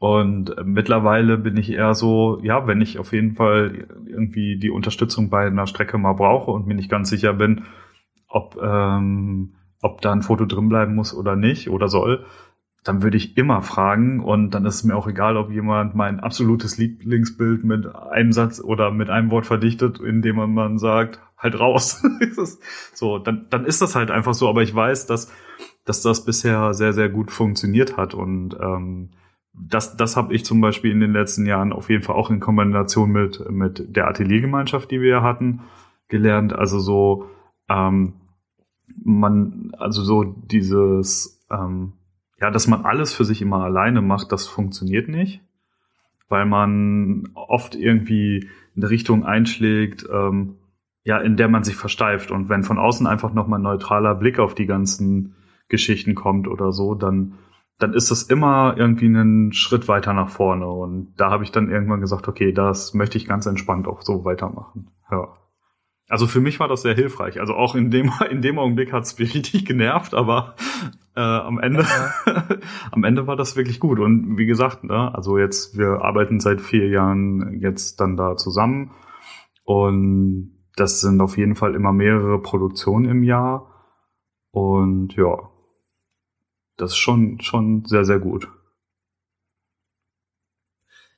Und 0.00 0.56
mittlerweile 0.64 1.36
bin 1.36 1.58
ich 1.58 1.70
eher 1.70 1.94
so, 1.94 2.40
ja, 2.42 2.66
wenn 2.66 2.80
ich 2.80 2.98
auf 2.98 3.12
jeden 3.12 3.34
Fall 3.34 3.86
irgendwie 4.06 4.56
die 4.58 4.70
Unterstützung 4.70 5.28
bei 5.28 5.46
einer 5.46 5.66
Strecke 5.66 5.98
mal 5.98 6.14
brauche 6.14 6.50
und 6.52 6.66
mir 6.66 6.74
nicht 6.74 6.90
ganz 6.90 7.10
sicher 7.10 7.34
bin, 7.34 7.64
ob, 8.26 8.58
ähm, 8.62 9.56
ob 9.82 10.00
da 10.00 10.12
ein 10.12 10.22
Foto 10.22 10.46
drin 10.46 10.70
bleiben 10.70 10.94
muss 10.94 11.14
oder 11.14 11.36
nicht 11.36 11.68
oder 11.68 11.88
soll, 11.88 12.24
dann 12.82 13.02
würde 13.02 13.18
ich 13.18 13.36
immer 13.36 13.60
fragen. 13.60 14.20
Und 14.20 14.52
dann 14.52 14.64
ist 14.64 14.76
es 14.76 14.84
mir 14.84 14.96
auch 14.96 15.06
egal, 15.06 15.36
ob 15.36 15.50
jemand 15.50 15.94
mein 15.94 16.18
absolutes 16.18 16.78
Lieblingsbild 16.78 17.62
mit 17.64 17.94
einem 17.94 18.32
Satz 18.32 18.58
oder 18.58 18.90
mit 18.90 19.10
einem 19.10 19.30
Wort 19.30 19.44
verdichtet, 19.44 20.00
indem 20.00 20.36
man, 20.36 20.78
sagt, 20.78 21.20
halt 21.36 21.60
raus. 21.60 22.02
so, 22.94 23.18
dann, 23.18 23.48
dann 23.50 23.66
ist 23.66 23.82
das 23.82 23.94
halt 23.96 24.10
einfach 24.10 24.32
so, 24.32 24.48
aber 24.48 24.62
ich 24.62 24.74
weiß, 24.74 25.04
dass, 25.04 25.30
dass 25.84 26.00
das 26.00 26.24
bisher 26.24 26.72
sehr, 26.72 26.94
sehr 26.94 27.10
gut 27.10 27.30
funktioniert 27.30 27.98
hat. 27.98 28.14
Und 28.14 28.56
ähm, 28.58 29.10
das, 29.68 29.96
das 29.96 30.16
habe 30.16 30.34
ich 30.34 30.44
zum 30.44 30.60
Beispiel 30.60 30.90
in 30.90 31.00
den 31.00 31.12
letzten 31.12 31.46
Jahren 31.46 31.72
auf 31.72 31.90
jeden 31.90 32.02
Fall 32.02 32.16
auch 32.16 32.30
in 32.30 32.40
Kombination 32.40 33.10
mit, 33.10 33.50
mit 33.50 33.94
der 33.94 34.08
Ateliergemeinschaft, 34.08 34.90
die 34.90 35.00
wir 35.00 35.22
hatten, 35.22 35.60
gelernt. 36.08 36.52
Also 36.52 36.78
so, 36.78 37.30
ähm, 37.68 38.14
man, 39.02 39.72
also 39.78 40.02
so 40.02 40.24
dieses, 40.24 41.44
ähm, 41.50 41.92
ja, 42.40 42.50
dass 42.50 42.66
man 42.66 42.84
alles 42.84 43.12
für 43.12 43.24
sich 43.24 43.42
immer 43.42 43.64
alleine 43.64 44.02
macht, 44.02 44.32
das 44.32 44.46
funktioniert 44.46 45.08
nicht, 45.08 45.40
weil 46.28 46.46
man 46.46 47.28
oft 47.34 47.74
irgendwie 47.74 48.48
eine 48.76 48.88
Richtung 48.88 49.24
einschlägt, 49.24 50.06
ähm, 50.10 50.56
ja, 51.04 51.18
in 51.18 51.36
der 51.36 51.48
man 51.48 51.64
sich 51.64 51.76
versteift. 51.76 52.30
Und 52.30 52.48
wenn 52.48 52.62
von 52.62 52.78
außen 52.78 53.06
einfach 53.06 53.32
nochmal 53.32 53.58
ein 53.58 53.64
neutraler 53.64 54.14
Blick 54.14 54.38
auf 54.38 54.54
die 54.54 54.66
ganzen 54.66 55.34
Geschichten 55.68 56.14
kommt 56.14 56.48
oder 56.48 56.72
so, 56.72 56.94
dann 56.94 57.34
dann 57.80 57.94
ist 57.94 58.10
das 58.10 58.22
immer 58.22 58.74
irgendwie 58.76 59.06
einen 59.06 59.52
Schritt 59.52 59.88
weiter 59.88 60.12
nach 60.12 60.28
vorne. 60.28 60.66
Und 60.66 61.14
da 61.16 61.30
habe 61.30 61.44
ich 61.44 61.50
dann 61.50 61.70
irgendwann 61.70 62.02
gesagt, 62.02 62.28
okay, 62.28 62.52
das 62.52 62.94
möchte 62.94 63.16
ich 63.16 63.26
ganz 63.26 63.46
entspannt 63.46 63.88
auch 63.88 64.02
so 64.02 64.24
weitermachen. 64.24 64.90
Ja. 65.10 65.28
Also 66.08 66.26
für 66.26 66.40
mich 66.40 66.60
war 66.60 66.68
das 66.68 66.82
sehr 66.82 66.94
hilfreich. 66.94 67.40
Also 67.40 67.54
auch 67.54 67.74
in 67.74 67.90
dem, 67.90 68.12
in 68.30 68.42
dem 68.42 68.58
Augenblick 68.58 68.92
hat 68.92 69.04
es 69.04 69.18
mich 69.18 69.34
richtig 69.34 69.64
genervt, 69.64 70.12
aber 70.12 70.56
äh, 71.16 71.20
am 71.20 71.58
Ende, 71.58 71.84
ja. 72.26 72.44
am 72.92 73.02
Ende 73.02 73.26
war 73.26 73.36
das 73.36 73.56
wirklich 73.56 73.80
gut. 73.80 73.98
Und 73.98 74.36
wie 74.36 74.46
gesagt, 74.46 74.84
ne, 74.84 75.14
also 75.14 75.38
jetzt, 75.38 75.78
wir 75.78 76.02
arbeiten 76.02 76.38
seit 76.38 76.60
vier 76.60 76.88
Jahren 76.88 77.60
jetzt 77.60 78.00
dann 78.00 78.16
da 78.16 78.36
zusammen. 78.36 78.90
Und 79.64 80.52
das 80.76 81.00
sind 81.00 81.20
auf 81.22 81.38
jeden 81.38 81.56
Fall 81.56 81.74
immer 81.74 81.92
mehrere 81.92 82.42
Produktionen 82.42 83.06
im 83.06 83.22
Jahr. 83.22 83.68
Und 84.50 85.14
ja, 85.14 85.49
das 86.80 86.92
ist 86.92 86.96
schon, 86.96 87.40
schon 87.40 87.84
sehr, 87.84 88.04
sehr 88.04 88.18
gut. 88.18 88.48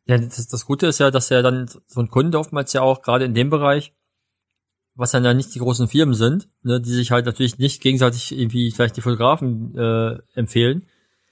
Ja, 0.05 0.19
das, 0.19 0.49
das 0.49 0.67
Gute 0.67 0.87
ist 0.87 0.99
ja, 0.99 1.11
dass 1.11 1.29
ja 1.29 1.43
dann 1.43 1.69
so 1.87 2.01
ein 2.01 2.09
Kunde 2.09 2.39
oftmals 2.39 2.73
ja 2.73 2.83
auch 2.83 3.03
gerade 3.03 3.25
in 3.25 3.35
dem 3.35 3.51
Bereich, 3.51 3.93
was 4.95 5.13
dann 5.13 5.25
ja 5.25 5.33
nicht 5.33 5.55
die 5.55 5.61
großen 5.61 5.89
Firmen 5.89 6.15
sind, 6.15 6.49
ne, 6.63 6.81
die 6.81 6.91
sich 6.91 7.13
halt 7.13 7.25
natürlich 7.25 7.59
nicht 7.59 7.81
gegenseitig 7.81 8.33
irgendwie 8.33 8.71
vielleicht 8.73 8.97
die 8.97 9.01
Fotografen 9.01 9.77
äh, 9.77 10.19
empfehlen. 10.35 10.87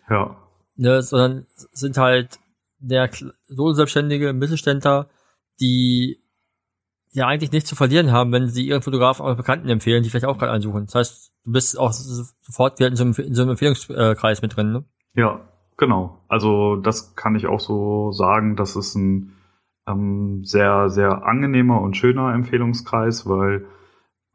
Ja. 0.09 0.37
Ne, 0.77 1.03
sondern 1.03 1.47
sind 1.73 1.99
halt 1.99 2.39
der 2.79 3.11
Solo-Selbstständige, 3.49 4.33
Mittelständler, 4.33 5.11
die 5.61 6.20
ja 7.13 7.27
eigentlich 7.27 7.53
nichts 7.53 7.69
zu 7.69 7.77
verlieren 7.77 8.13
haben, 8.13 8.33
wenn 8.33 8.49
sie 8.49 8.67
ihren 8.67 8.83
Fotografen 8.83 9.25
auch 9.25 9.37
Bekannten 9.37 9.69
empfehlen, 9.69 10.03
die 10.03 10.11
vielleicht 10.11 10.27
auch 10.27 10.39
gerade 10.39 10.53
einsuchen. 10.53 10.87
Das 10.87 10.95
heißt, 10.95 11.33
du 11.45 11.53
bist 11.53 11.79
auch 11.79 11.93
sofort 11.93 12.81
in 12.81 12.97
so 12.97 13.05
einem, 13.05 13.15
in 13.15 13.35
so 13.35 13.43
einem 13.43 13.53
Empfehlungskreis 13.53 14.43
mit 14.43 14.57
drin, 14.57 14.73
ne? 14.73 14.85
Ja, 15.15 15.41
genau. 15.77 16.21
Also 16.29 16.77
das 16.77 17.17
kann 17.17 17.35
ich 17.35 17.47
auch 17.47 17.61
so 17.61 18.13
sagen, 18.13 18.57
das 18.57 18.77
ist 18.77 18.95
ein 18.95 19.33
ähm, 19.89 20.45
sehr, 20.45 20.89
sehr 20.89 21.27
angenehmer 21.27 21.81
und 21.81 21.97
schöner 21.97 22.33
Empfehlungskreis, 22.33 23.29
weil 23.29 23.67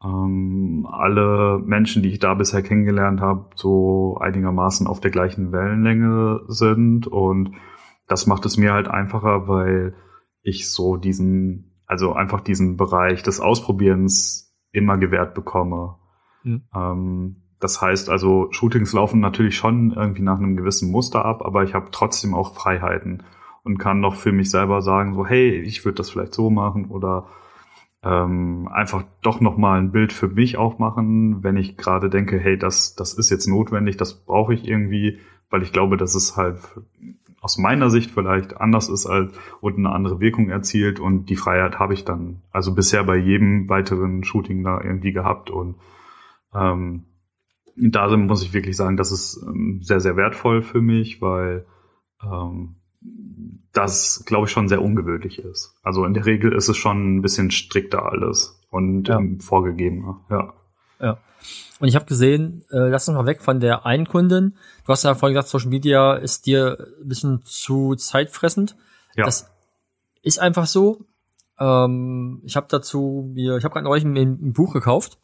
ähm, 0.04 0.86
alle 0.90 1.58
Menschen, 1.64 2.02
die 2.02 2.10
ich 2.10 2.18
da 2.18 2.34
bisher 2.34 2.62
kennengelernt 2.62 3.20
habe, 3.20 3.50
so 3.54 4.18
einigermaßen 4.20 4.86
auf 4.86 5.00
der 5.00 5.10
gleichen 5.10 5.52
Wellenlänge 5.52 6.42
sind 6.48 7.06
und 7.06 7.52
das 8.06 8.26
macht 8.26 8.44
es 8.46 8.56
mir 8.56 8.72
halt 8.72 8.88
einfacher, 8.88 9.48
weil 9.48 9.94
ich 10.42 10.70
so 10.70 10.96
diesen 10.96 11.75
also 11.86 12.12
einfach 12.12 12.40
diesen 12.40 12.76
Bereich 12.76 13.22
des 13.22 13.40
Ausprobierens 13.40 14.54
immer 14.72 14.98
gewährt 14.98 15.34
bekomme. 15.34 15.96
Mhm. 16.42 16.62
Ähm, 16.74 17.36
das 17.60 17.80
heißt 17.80 18.10
also, 18.10 18.48
Shootings 18.50 18.92
laufen 18.92 19.20
natürlich 19.20 19.56
schon 19.56 19.92
irgendwie 19.92 20.22
nach 20.22 20.38
einem 20.38 20.56
gewissen 20.56 20.90
Muster 20.90 21.24
ab, 21.24 21.42
aber 21.42 21.64
ich 21.64 21.74
habe 21.74 21.88
trotzdem 21.90 22.34
auch 22.34 22.54
Freiheiten 22.54 23.22
und 23.62 23.78
kann 23.78 24.00
noch 24.00 24.14
für 24.14 24.32
mich 24.32 24.50
selber 24.50 24.82
sagen, 24.82 25.14
so, 25.14 25.26
hey, 25.26 25.58
ich 25.60 25.84
würde 25.84 25.96
das 25.96 26.10
vielleicht 26.10 26.34
so 26.34 26.50
machen 26.50 26.86
oder 26.86 27.28
ähm, 28.02 28.68
einfach 28.72 29.04
doch 29.22 29.40
nochmal 29.40 29.80
ein 29.80 29.90
Bild 29.90 30.12
für 30.12 30.28
mich 30.28 30.58
auch 30.58 30.78
machen, 30.78 31.42
wenn 31.42 31.56
ich 31.56 31.76
gerade 31.76 32.10
denke, 32.10 32.38
hey, 32.38 32.58
das, 32.58 32.94
das 32.94 33.14
ist 33.14 33.30
jetzt 33.30 33.48
notwendig, 33.48 33.96
das 33.96 34.24
brauche 34.24 34.54
ich 34.54 34.68
irgendwie, 34.68 35.18
weil 35.50 35.62
ich 35.62 35.72
glaube, 35.72 35.96
dass 35.96 36.14
es 36.14 36.36
halt 36.36 36.60
aus 37.46 37.58
meiner 37.58 37.90
Sicht 37.90 38.10
vielleicht 38.10 38.60
anders 38.60 38.88
ist 38.88 39.06
als 39.06 39.32
und 39.60 39.76
eine 39.76 39.90
andere 39.90 40.18
Wirkung 40.18 40.50
erzielt 40.50 40.98
und 40.98 41.26
die 41.26 41.36
Freiheit 41.36 41.78
habe 41.78 41.94
ich 41.94 42.04
dann 42.04 42.42
also 42.50 42.74
bisher 42.74 43.04
bei 43.04 43.14
jedem 43.14 43.68
weiteren 43.68 44.24
Shooting 44.24 44.64
da 44.64 44.80
irgendwie 44.80 45.12
gehabt 45.12 45.48
und 45.50 45.76
ähm, 46.52 47.04
da 47.76 48.16
muss 48.16 48.42
ich 48.42 48.52
wirklich 48.52 48.76
sagen, 48.76 48.96
das 48.96 49.12
ist 49.12 49.44
ähm, 49.46 49.78
sehr, 49.80 50.00
sehr 50.00 50.16
wertvoll 50.16 50.60
für 50.60 50.80
mich, 50.80 51.22
weil 51.22 51.66
ähm, 52.20 52.74
das, 53.72 54.24
glaube 54.26 54.46
ich, 54.46 54.50
schon 54.50 54.66
sehr 54.66 54.82
ungewöhnlich 54.82 55.38
ist. 55.38 55.78
Also 55.84 56.04
in 56.04 56.14
der 56.14 56.26
Regel 56.26 56.52
ist 56.52 56.68
es 56.68 56.76
schon 56.76 57.18
ein 57.18 57.22
bisschen 57.22 57.52
strikter 57.52 58.10
alles 58.10 58.60
und 58.70 59.06
ja. 59.06 59.18
ähm, 59.18 59.38
vorgegebener, 59.38 60.24
ja. 60.30 60.52
Ja. 61.00 61.18
Und 61.78 61.88
ich 61.88 61.94
habe 61.94 62.06
gesehen, 62.06 62.64
äh, 62.70 62.88
lass 62.88 63.08
uns 63.08 63.16
mal 63.16 63.26
weg 63.26 63.42
von 63.42 63.60
der 63.60 63.84
einen 63.84 64.06
Kundin. 64.06 64.56
Du 64.84 64.92
hast 64.92 65.04
ja 65.04 65.14
vorhin 65.14 65.34
gesagt, 65.34 65.48
Social 65.50 65.68
Media 65.68 66.14
ist 66.14 66.46
dir 66.46 66.78
ein 67.00 67.08
bisschen 67.08 67.44
zu 67.44 67.94
zeitfressend. 67.96 68.76
Ja. 69.14 69.24
Das 69.24 69.50
ist 70.22 70.38
einfach 70.38 70.66
so. 70.66 71.04
Ähm, 71.58 72.42
ich 72.44 72.56
habe 72.56 72.66
dazu 72.70 73.30
mir, 73.34 73.56
ich 73.56 73.64
habe 73.64 73.74
gerade 73.74 73.84
neulich 73.84 74.04
ein, 74.04 74.16
ein, 74.16 74.52
Buch 74.52 74.72
gekauft. 74.72 75.18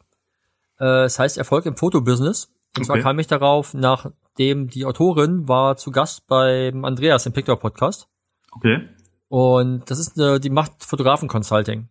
Äh, 0.79 1.05
es 1.05 1.19
heißt 1.19 1.39
Erfolg 1.39 1.67
im 1.67 1.77
Fotobusiness. 1.77 2.47
Und 2.77 2.83
okay. 2.83 2.85
zwar 2.85 2.99
kam 2.99 3.19
ich 3.19 3.27
darauf, 3.27 3.75
nachdem 3.75 4.69
die 4.69 4.85
Autorin 4.85 5.49
war 5.49 5.77
zu 5.77 5.91
Gast 5.91 6.27
beim 6.27 6.85
Andreas 6.85 7.27
im 7.27 7.33
Picture 7.33 7.59
Podcast. 7.59 8.09
Okay. 8.53 8.89
Und 9.29 9.91
das 9.91 9.99
ist 9.99 10.19
eine, 10.19 10.41
die 10.41 10.51
macht 10.51 10.85
Fotografen 10.85 11.29
Consulting. 11.29 11.89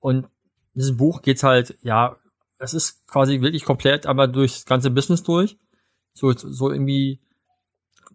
Und 0.00 0.24
in 0.74 0.80
diesem 0.80 0.96
Buch 0.96 1.22
geht's 1.22 1.44
halt, 1.44 1.78
ja, 1.82 2.16
es 2.64 2.74
ist 2.74 3.06
quasi 3.06 3.40
wirklich 3.40 3.64
komplett 3.64 4.06
einmal 4.06 4.30
durchs 4.30 4.64
ganze 4.64 4.90
Business 4.90 5.22
durch. 5.22 5.58
So, 6.12 6.32
so 6.32 6.70
irgendwie, 6.70 7.20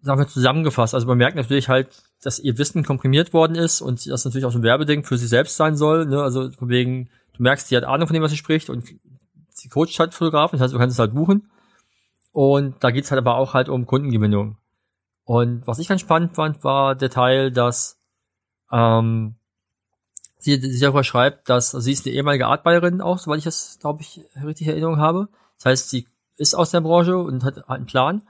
sagen 0.02 0.20
wir, 0.20 0.28
zusammengefasst. 0.28 0.94
Also 0.94 1.08
man 1.08 1.18
merkt 1.18 1.36
natürlich 1.36 1.70
halt, 1.70 1.90
dass 2.22 2.40
ihr 2.40 2.58
Wissen 2.58 2.84
komprimiert 2.84 3.34
worden 3.34 3.56
ist 3.56 3.82
und 3.82 4.06
das 4.06 4.26
natürlich 4.26 4.46
auch 4.46 4.52
so 4.52 4.60
ein 4.60 4.64
Werbeding 4.64 5.04
für 5.04 5.18
sie 5.18 5.28
selbst 5.28 5.58
sein 5.58 5.76
soll. 5.76 6.06
Ne? 6.06 6.22
Also 6.22 6.52
von 6.52 6.70
wegen, 6.70 7.10
du 7.34 7.44
merkst, 7.44 7.68
sie 7.68 7.78
hat 7.78 7.84
Ahnung 7.84 8.08
von 8.08 8.14
dem, 8.14 8.24
was 8.24 8.32
sie 8.32 8.38
spricht 8.38 8.70
und 8.70 8.86
sie 9.50 9.70
coacht 9.70 10.00
halt 10.00 10.14
Fotografen, 10.14 10.58
das 10.58 10.64
heißt, 10.64 10.74
du 10.74 10.78
kannst 10.78 10.96
es 10.96 11.00
halt 11.00 11.14
buchen. 11.14 11.50
Und 12.32 12.84
da 12.84 12.92
geht's 12.92 13.12
halt 13.12 13.20
aber 13.20 13.36
auch 13.36 13.54
halt 13.54 13.70
um 13.70 13.86
Kundengewinnung. 13.86 14.58
Und 15.24 15.66
was 15.68 15.80
ich 15.80 15.88
ganz 15.88 16.02
spannend 16.02 16.36
fand, 16.36 16.64
war 16.64 16.96
der 16.96 17.10
Teil, 17.10 17.52
dass 17.52 18.00
ähm, 18.72 19.36
sie, 20.40 20.60
sie 20.60 20.80
darüber 20.80 21.04
schreibt, 21.04 21.50
dass 21.50 21.76
also 21.76 21.86
sie 21.86 21.92
ist 21.92 22.06
eine 22.06 22.16
ehemalige 22.16 22.48
Artbayerin 22.48 23.02
auch, 23.02 23.20
soweit 23.20 23.40
ich 23.40 23.44
das, 23.44 23.78
glaube 23.80 24.02
ich, 24.02 24.22
richtig 24.44 24.68
in 24.68 24.74
Erinnerung 24.74 24.98
habe. 24.98 25.28
Das 25.58 25.66
heißt, 25.66 25.90
sie 25.90 26.08
ist 26.38 26.56
aus 26.56 26.72
der 26.72 26.82
Branche 26.82 27.18
und 27.18 27.44
hat, 27.44 27.58
hat 27.58 27.70
einen 27.70 27.86
Plan. 27.86 28.24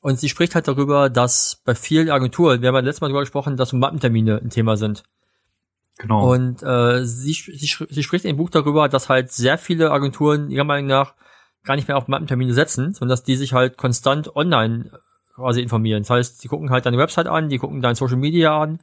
Und 0.00 0.18
sie 0.18 0.28
spricht 0.28 0.54
halt 0.54 0.66
darüber, 0.66 1.10
dass 1.10 1.60
bei 1.64 1.74
vielen 1.74 2.10
Agenturen, 2.10 2.60
wir 2.60 2.68
haben 2.68 2.74
ja 2.74 2.80
letztes 2.80 3.00
Mal 3.00 3.08
darüber 3.08 3.20
gesprochen, 3.20 3.56
dass 3.56 3.72
Mappentermine 3.72 4.40
ein 4.42 4.50
Thema 4.50 4.76
sind. 4.76 5.04
Genau. 5.98 6.32
Und 6.32 6.62
äh, 6.62 7.04
sie, 7.04 7.32
sie, 7.32 7.86
sie 7.88 8.02
spricht 8.02 8.24
dem 8.24 8.36
Buch 8.36 8.50
darüber, 8.50 8.88
dass 8.88 9.08
halt 9.08 9.30
sehr 9.30 9.58
viele 9.58 9.90
Agenturen 9.90 10.50
ihrer 10.50 10.64
Meinung 10.64 10.86
nach 10.86 11.14
gar 11.64 11.76
nicht 11.76 11.86
mehr 11.86 11.96
auf 11.96 12.08
Mappentermine 12.08 12.54
setzen, 12.54 12.94
sondern 12.94 13.10
dass 13.10 13.22
die 13.22 13.36
sich 13.36 13.52
halt 13.52 13.76
konstant 13.76 14.34
online 14.34 14.90
quasi 15.34 15.60
informieren. 15.60 16.02
Das 16.02 16.10
heißt, 16.10 16.42
die 16.42 16.48
gucken 16.48 16.70
halt 16.70 16.86
deine 16.86 16.98
Website 16.98 17.26
an, 17.26 17.48
die 17.48 17.58
gucken 17.58 17.80
dein 17.80 17.94
Social 17.94 18.16
Media 18.16 18.60
an, 18.60 18.80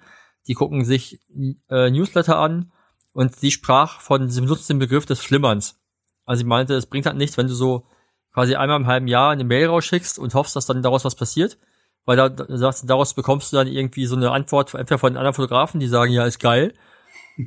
die 0.50 0.56
gucken 0.56 0.84
sich 0.84 1.22
äh, 1.70 1.92
Newsletter 1.92 2.38
an 2.38 2.72
und 3.14 3.36
sie 3.36 3.52
sprach 3.52 4.02
von, 4.02 4.30
sie 4.30 4.42
benutzt 4.42 4.70
den 4.70 4.80
Begriff 4.80 5.06
des 5.06 5.22
Flimmerns. 5.22 5.80
Also 6.26 6.40
sie 6.40 6.48
meinte, 6.48 6.74
es 6.74 6.88
bringt 6.88 7.06
halt 7.06 7.18
nichts, 7.18 7.38
wenn 7.38 7.48
du 7.48 7.54
so 7.54 7.86
quasi 8.34 8.56
einmal 8.56 8.80
im 8.80 8.88
halben 8.88 9.08
Jahr 9.08 9.32
eine 9.32 9.44
Mail 9.44 9.68
rausschickst 9.68 10.18
und 10.18 10.34
hoffst, 10.34 10.56
dass 10.56 10.66
dann 10.66 10.82
daraus 10.82 11.06
was 11.06 11.16
passiert, 11.16 11.60
weil 12.06 12.18
da, 12.18 12.30
da 12.30 12.72
daraus 12.84 13.14
bekommst 13.14 13.54
du 13.54 13.58
dann 13.58 13.68
irgendwie 13.68 14.08
so 14.08 14.16
eine 14.16 14.32
Antwort 14.32 14.74
entweder 14.74 14.98
von 14.98 15.16
anderen 15.16 15.36
Fotografen, 15.36 15.80
die 15.80 15.88
sagen, 15.88 16.12
ja, 16.12 16.26
ist 16.26 16.40
geil, 16.40 16.74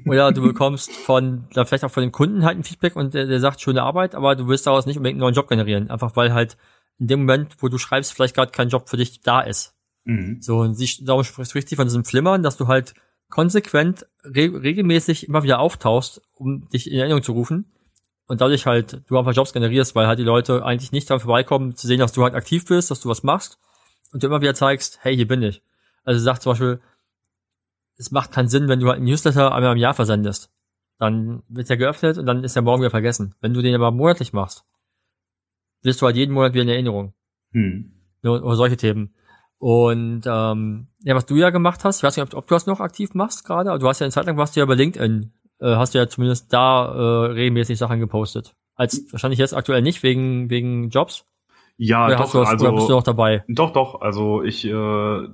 oder 0.07 0.32
du 0.32 0.42
bekommst 0.42 0.92
von, 0.92 1.48
da 1.53 1.64
vielleicht 1.64 1.84
auch 1.84 1.90
von 1.90 2.03
dem 2.03 2.12
Kunden 2.12 2.44
halt 2.44 2.57
ein 2.57 2.64
Feedback 2.64 2.96
und 2.96 3.14
der, 3.14 3.26
der 3.26 3.40
sagt, 3.40 3.61
schöne 3.61 3.82
Arbeit, 3.82 4.14
aber 4.14 4.36
du 4.36 4.46
willst 4.46 4.66
daraus 4.66 4.86
nicht 4.86 4.96
unbedingt 4.96 5.16
einen 5.16 5.20
neuen 5.20 5.34
Job 5.34 5.48
generieren, 5.48 5.90
einfach 5.90 6.16
weil 6.16 6.32
halt 6.32 6.57
in 6.98 7.09
dem 7.09 7.20
Moment, 7.20 7.57
wo 7.59 7.68
du 7.68 7.78
schreibst, 7.78 8.12
vielleicht 8.12 8.36
gerade 8.36 8.53
kein 8.53 8.68
Job 8.68 8.88
für 8.88 8.96
dich 8.96 9.20
da 9.22 9.40
ist. 9.40 9.74
Mhm. 10.05 10.40
So, 10.40 10.59
und 10.59 10.74
sie, 10.74 11.05
darum 11.05 11.24
spricht 11.24 11.68
sie 11.68 11.76
von 11.76 11.86
diesem 11.86 12.05
Flimmern, 12.05 12.42
dass 12.42 12.57
du 12.57 12.66
halt 12.66 12.94
konsequent, 13.28 14.07
re 14.24 14.62
regelmäßig 14.62 15.28
immer 15.28 15.42
wieder 15.42 15.59
auftauchst, 15.59 16.22
um 16.34 16.68
dich 16.68 16.90
in 16.90 16.98
Erinnerung 16.98 17.22
zu 17.22 17.32
rufen. 17.32 17.72
Und 18.26 18.40
dadurch 18.40 18.66
halt 18.66 19.03
du 19.09 19.18
einfach 19.18 19.34
Jobs 19.34 19.53
generierst, 19.53 19.94
weil 19.94 20.07
halt 20.07 20.18
die 20.18 20.24
Leute 20.24 20.64
eigentlich 20.64 20.92
nicht 20.92 21.09
daran 21.09 21.20
vorbeikommen, 21.20 21.76
zu 21.76 21.86
sehen, 21.86 21.98
dass 21.98 22.12
du 22.12 22.22
halt 22.22 22.34
aktiv 22.34 22.64
bist, 22.66 22.90
dass 22.90 23.00
du 23.00 23.09
was 23.09 23.22
machst 23.22 23.59
und 24.12 24.22
du 24.22 24.26
immer 24.26 24.40
wieder 24.40 24.55
zeigst, 24.55 24.98
hey, 25.03 25.16
hier 25.16 25.26
bin 25.26 25.42
ich. 25.42 25.62
Also 26.05 26.20
sagt 26.20 26.42
zum 26.42 26.53
Beispiel, 26.53 26.80
es 27.96 28.11
macht 28.11 28.32
keinen 28.32 28.48
Sinn, 28.48 28.68
wenn 28.68 28.80
du 28.80 28.88
halt 28.88 28.96
einen 28.96 29.07
Newsletter 29.07 29.53
einmal 29.55 29.72
im 29.72 29.78
Jahr 29.78 29.94
versendest. 29.94 30.50
Dann 30.98 31.42
wird 31.48 31.68
er 31.68 31.76
geöffnet 31.76 32.18
und 32.18 32.26
dann 32.26 32.44
ist 32.44 32.57
er 32.57 32.62
morgen 32.62 32.82
wieder 32.82 32.90
vergessen. 32.90 33.34
Wenn 33.40 33.55
du 33.55 33.62
den 33.62 33.74
aber 33.74 33.90
monatlich 33.90 34.32
machst, 34.32 34.64
wirst 35.82 36.00
du 36.00 36.07
halt 36.07 36.16
jeden 36.16 36.32
Monat 36.32 36.55
wieder 36.55 36.62
in 36.62 36.68
Erinnerung. 36.68 37.14
Hm. 37.53 37.92
Oder 38.22 38.57
solche 38.57 38.76
Themen. 38.76 39.14
Und 39.62 40.22
ähm, 40.26 40.88
ja, 41.04 41.14
was 41.14 41.26
du 41.26 41.36
ja 41.36 41.50
gemacht 41.50 41.84
hast, 41.84 41.98
ich 41.98 42.02
weiß 42.02 42.16
nicht, 42.16 42.26
ob, 42.26 42.36
ob 42.36 42.48
du 42.48 42.54
das 42.56 42.66
noch 42.66 42.80
aktiv 42.80 43.14
machst 43.14 43.44
gerade, 43.44 43.70
aber 43.70 43.78
du 43.78 43.86
hast 43.86 44.00
ja 44.00 44.06
eine 44.06 44.10
Zeit 44.10 44.26
lang 44.26 44.36
warst 44.36 44.56
du 44.56 44.60
ja 44.60 44.66
bei 44.66 44.74
LinkedIn, 44.74 45.32
äh, 45.60 45.76
hast 45.76 45.94
du 45.94 45.98
ja 45.98 46.08
zumindest 46.08 46.52
da 46.52 46.86
äh, 46.86 47.26
regelmäßig 47.30 47.78
Sachen 47.78 48.00
gepostet. 48.00 48.56
Als 48.74 49.06
wahrscheinlich 49.12 49.38
jetzt 49.38 49.54
aktuell 49.54 49.80
nicht 49.80 50.02
wegen 50.02 50.50
wegen 50.50 50.88
Jobs. 50.88 51.26
Ja, 51.76 52.06
oder 52.06 52.16
doch, 52.16 52.32
du, 52.32 52.40
also 52.40 52.66
oder 52.66 52.74
bist 52.74 52.88
du 52.88 52.92
noch 52.92 53.04
dabei? 53.04 53.44
Doch, 53.46 53.72
doch. 53.72 54.00
Also 54.00 54.42
ich, 54.42 54.64
äh, 54.64 55.28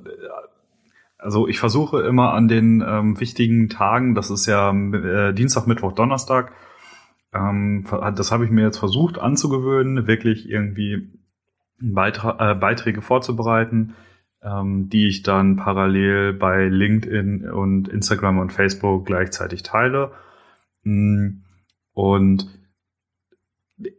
also 1.17 1.49
ich 1.49 1.59
versuche 1.59 2.03
immer 2.03 2.35
an 2.35 2.49
den 2.49 2.85
ähm, 2.87 3.19
wichtigen 3.19 3.71
Tagen, 3.71 4.15
das 4.15 4.29
ist 4.29 4.45
ja 4.45 4.73
äh, 4.73 5.33
Dienstag, 5.33 5.67
Mittwoch, 5.67 5.93
Donnerstag, 5.93 6.53
ähm, 7.33 7.87
das 8.15 8.31
habe 8.31 8.45
ich 8.45 8.51
mir 8.51 8.65
jetzt 8.65 8.79
versucht 8.79 9.19
anzugewöhnen, 9.19 10.07
wirklich 10.07 10.51
irgendwie 10.51 11.19
Beitra 11.81 12.51
äh, 12.51 12.55
Beiträge 12.55 13.01
vorzubereiten 13.01 13.95
ähm, 14.43 14.89
die 14.89 15.09
ich 15.09 15.23
dann 15.23 15.57
parallel 15.57 16.33
bei 16.33 16.67
LinkedIn 16.67 17.51
und 17.51 17.89
Instagram 17.89 18.39
und 18.39 18.53
Facebook 18.53 19.07
gleichzeitig 19.07 19.63
teile. 19.63 20.13
Mm, 20.85 21.43
und 21.93 22.47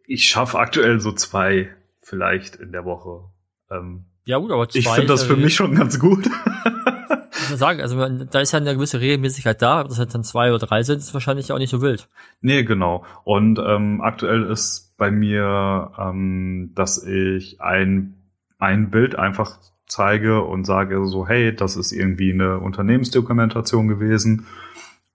ich 0.05 0.25
schaffe 0.25 0.59
aktuell 0.59 0.99
so 0.99 1.11
zwei 1.11 1.69
vielleicht 2.01 2.55
in 2.55 2.71
der 2.71 2.85
Woche. 2.85 3.29
Ähm, 3.69 4.05
ja 4.25 4.37
gut, 4.37 4.51
aber 4.51 4.69
zwei 4.69 4.79
ich 4.79 4.89
finde 4.89 5.07
das 5.07 5.23
für 5.23 5.35
mich 5.35 5.55
schon 5.55 5.75
ganz 5.75 5.99
gut. 5.99 6.25
ich 7.31 7.57
sagen, 7.57 7.81
also 7.81 8.25
da 8.25 8.39
ist 8.39 8.51
ja 8.51 8.59
eine 8.59 8.75
gewisse 8.75 8.99
Regelmäßigkeit 8.99 9.61
da, 9.61 9.83
dass 9.83 9.99
halt 9.99 10.13
dann 10.13 10.23
zwei 10.23 10.53
oder 10.53 10.65
drei 10.65 10.83
sind, 10.83 10.99
ist 10.99 11.13
wahrscheinlich 11.13 11.51
auch 11.51 11.57
nicht 11.57 11.71
so 11.71 11.81
wild. 11.81 12.07
Nee, 12.41 12.63
genau. 12.63 13.05
Und 13.23 13.59
ähm, 13.59 14.01
aktuell 14.01 14.43
ist 14.43 14.95
bei 14.97 15.11
mir, 15.11 15.91
ähm, 15.97 16.71
dass 16.75 17.03
ich 17.03 17.61
ein, 17.61 18.15
ein 18.57 18.91
Bild 18.91 19.15
einfach 19.15 19.57
zeige 19.89 20.43
und 20.43 20.65
sage 20.65 21.05
so, 21.05 21.27
hey, 21.27 21.53
das 21.53 21.75
ist 21.75 21.91
irgendwie 21.91 22.31
eine 22.31 22.59
Unternehmensdokumentation 22.59 23.87
gewesen 23.87 24.45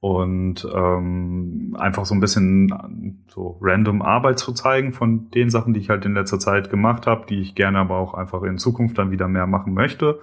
und 0.01 0.69
ähm, 0.75 1.75
einfach 1.79 2.05
so 2.05 2.15
ein 2.15 2.21
bisschen 2.21 3.25
so 3.29 3.59
random 3.63 4.03
Arbeit 4.03 4.39
zu 4.39 4.53
zeigen 4.53 4.93
von 4.93 5.31
den 5.31 5.49
Sachen, 5.49 5.73
die 5.73 5.81
ich 5.81 5.89
halt 5.89 6.05
in 6.05 6.13
letzter 6.13 6.39
Zeit 6.39 6.69
gemacht 6.69 7.07
habe, 7.07 7.25
die 7.27 7.41
ich 7.41 7.55
gerne 7.55 7.79
aber 7.79 7.97
auch 7.97 8.13
einfach 8.13 8.43
in 8.43 8.59
Zukunft 8.59 8.99
dann 8.99 9.11
wieder 9.11 9.29
mehr 9.29 9.47
machen 9.47 9.73
möchte. 9.73 10.21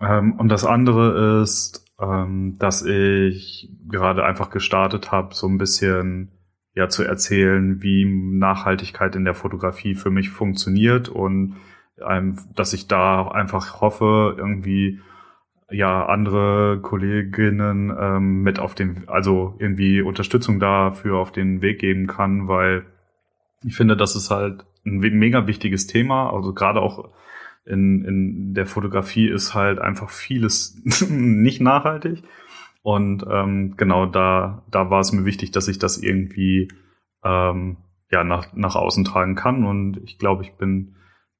Ähm, 0.00 0.32
und 0.32 0.48
das 0.48 0.64
andere 0.64 1.42
ist, 1.42 1.86
ähm, 2.00 2.56
dass 2.58 2.84
ich 2.84 3.70
gerade 3.88 4.24
einfach 4.24 4.50
gestartet 4.50 5.12
habe, 5.12 5.34
so 5.34 5.46
ein 5.46 5.58
bisschen 5.58 6.32
ja 6.74 6.88
zu 6.88 7.04
erzählen, 7.04 7.80
wie 7.80 8.04
Nachhaltigkeit 8.04 9.14
in 9.14 9.24
der 9.24 9.34
Fotografie 9.34 9.94
für 9.94 10.10
mich 10.10 10.30
funktioniert 10.30 11.08
und 11.08 11.54
dass 12.54 12.72
ich 12.72 12.88
da 12.88 13.28
einfach 13.28 13.80
hoffe, 13.80 14.34
irgendwie 14.36 15.00
ja 15.70 16.06
andere 16.06 16.80
Kolleginnen 16.80 17.92
ähm, 17.98 18.42
mit 18.42 18.58
auf 18.58 18.74
den, 18.74 19.08
also 19.08 19.54
irgendwie 19.58 20.02
Unterstützung 20.02 20.60
dafür 20.60 21.18
auf 21.18 21.32
den 21.32 21.62
Weg 21.62 21.80
geben 21.80 22.06
kann, 22.06 22.48
weil 22.48 22.84
ich 23.64 23.74
finde, 23.76 23.96
das 23.96 24.14
ist 24.14 24.30
halt 24.30 24.64
ein 24.84 24.98
mega 24.98 25.46
wichtiges 25.46 25.86
Thema. 25.86 26.30
Also 26.30 26.52
gerade 26.52 26.80
auch 26.80 27.10
in, 27.64 28.04
in 28.04 28.54
der 28.54 28.66
Fotografie 28.66 29.28
ist 29.28 29.54
halt 29.54 29.78
einfach 29.78 30.10
vieles 30.10 30.80
nicht 31.08 31.60
nachhaltig. 31.60 32.22
Und 32.82 33.24
ähm, 33.30 33.76
genau 33.76 34.04
da, 34.04 34.62
da 34.70 34.90
war 34.90 35.00
es 35.00 35.12
mir 35.12 35.24
wichtig, 35.24 35.50
dass 35.50 35.68
ich 35.68 35.78
das 35.78 35.96
irgendwie 35.96 36.68
ähm, 37.24 37.78
ja 38.10 38.24
nach, 38.24 38.52
nach 38.54 38.76
außen 38.76 39.04
tragen 39.04 39.34
kann. 39.34 39.64
Und 39.64 39.96
ich 40.04 40.18
glaube, 40.18 40.42
ich 40.42 40.52
bin 40.52 40.94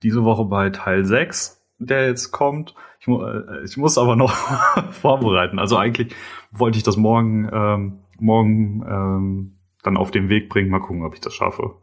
diese 0.04 0.22
Woche 0.22 0.44
bei 0.44 0.70
Teil 0.70 1.04
6, 1.04 1.64
der 1.78 2.06
jetzt 2.06 2.30
kommt. 2.30 2.74
Ich, 3.00 3.08
äh, 3.08 3.64
ich 3.64 3.76
muss 3.76 3.98
aber 3.98 4.14
noch 4.16 4.32
vorbereiten. 4.92 5.58
Also 5.58 5.76
eigentlich 5.76 6.14
wollte 6.52 6.78
ich 6.78 6.84
das 6.84 6.96
morgen, 6.96 7.48
ähm, 7.52 8.04
morgen 8.18 8.84
ähm, 8.86 9.58
dann 9.82 9.96
auf 9.96 10.10
den 10.10 10.28
Weg 10.28 10.48
bringen. 10.48 10.70
Mal 10.70 10.80
gucken, 10.80 11.04
ob 11.04 11.14
ich 11.14 11.20
das 11.20 11.34
schaffe. 11.34 11.74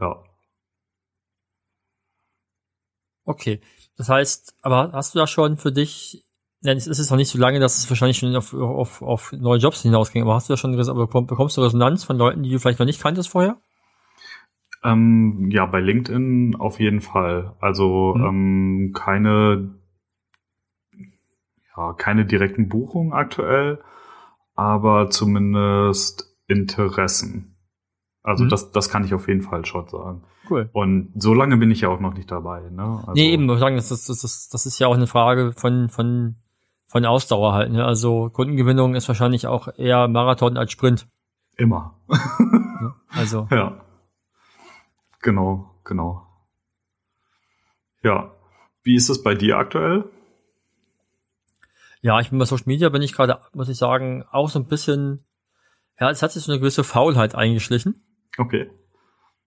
Ja. 0.00 0.24
Okay. 3.24 3.60
Das 3.96 4.08
heißt, 4.08 4.54
aber 4.62 4.92
hast 4.92 5.14
du 5.14 5.18
da 5.18 5.26
schon 5.26 5.58
für 5.58 5.70
dich, 5.70 6.24
ja, 6.62 6.72
es 6.72 6.86
ist 6.86 7.10
noch 7.10 7.16
nicht 7.18 7.30
so 7.30 7.38
lange, 7.38 7.60
dass 7.60 7.76
es 7.76 7.90
wahrscheinlich 7.90 8.18
schon 8.18 8.34
auf, 8.34 8.54
auf, 8.54 9.02
auf 9.02 9.32
neue 9.32 9.58
Jobs 9.58 9.82
hinausging, 9.82 10.22
aber 10.22 10.34
hast 10.34 10.48
du 10.48 10.54
da 10.54 10.56
schon 10.56 10.76
bekommst 10.76 11.56
du 11.56 11.60
Resonanz 11.60 12.04
von 12.04 12.16
Leuten, 12.16 12.42
die 12.42 12.50
du 12.50 12.58
vielleicht 12.58 12.78
noch 12.78 12.86
nicht 12.86 13.00
kanntest 13.00 13.28
vorher? 13.28 13.60
Ähm, 14.84 15.48
ja, 15.50 15.66
bei 15.66 15.80
LinkedIn 15.80 16.56
auf 16.56 16.78
jeden 16.80 17.00
Fall. 17.00 17.56
Also 17.60 18.14
mhm. 18.16 18.24
ähm, 18.24 18.92
keine, 18.94 19.74
ja, 21.76 21.92
keine 21.94 22.24
direkten 22.24 22.68
Buchungen 22.68 23.12
aktuell, 23.12 23.80
aber 24.54 25.10
zumindest 25.10 26.36
Interessen. 26.46 27.56
Also 28.22 28.44
mhm. 28.44 28.48
das, 28.50 28.72
das 28.72 28.88
kann 28.90 29.04
ich 29.04 29.14
auf 29.14 29.28
jeden 29.28 29.42
Fall 29.42 29.64
schon 29.64 29.88
sagen. 29.88 30.22
Cool. 30.48 30.70
Und 30.72 31.12
so 31.16 31.34
lange 31.34 31.56
bin 31.56 31.70
ich 31.70 31.82
ja 31.82 31.88
auch 31.88 32.00
noch 32.00 32.14
nicht 32.14 32.30
dabei. 32.30 32.62
Ne? 32.70 32.82
Also, 32.82 33.12
nee, 33.14 33.32
eben, 33.32 33.48
sagen, 33.58 33.76
das, 33.76 33.88
das, 33.88 34.06
das, 34.06 34.48
das 34.48 34.66
ist 34.66 34.78
ja 34.78 34.86
auch 34.86 34.94
eine 34.94 35.06
Frage 35.06 35.52
von, 35.52 35.88
von, 35.88 36.36
von 36.86 37.04
Ausdauer 37.04 37.52
halt. 37.52 37.72
Ne? 37.72 37.84
Also 37.84 38.30
Kundengewinnung 38.30 38.94
ist 38.94 39.08
wahrscheinlich 39.08 39.46
auch 39.46 39.68
eher 39.76 40.08
Marathon 40.08 40.56
als 40.56 40.72
Sprint. 40.72 41.06
Immer. 41.56 41.96
also. 43.08 43.48
Ja. 43.50 43.80
Genau, 45.20 45.74
genau. 45.84 46.26
Ja. 48.02 48.34
Wie 48.82 48.94
ist 48.94 49.08
es 49.08 49.22
bei 49.22 49.34
dir 49.34 49.58
aktuell? 49.58 50.04
Ja, 52.00 52.20
ich 52.20 52.30
bin 52.30 52.38
bei 52.38 52.44
Social 52.44 52.66
Media, 52.66 52.88
bin 52.88 53.02
ich 53.02 53.12
gerade, 53.12 53.40
muss 53.52 53.68
ich 53.68 53.76
sagen, 53.76 54.24
auch 54.30 54.48
so 54.48 54.58
ein 54.58 54.68
bisschen, 54.68 55.24
ja, 55.98 56.10
es 56.10 56.22
hat 56.22 56.32
sich 56.32 56.44
so 56.44 56.52
eine 56.52 56.60
gewisse 56.60 56.84
Faulheit 56.84 57.34
eingeschlichen. 57.34 58.02
Okay. 58.38 58.70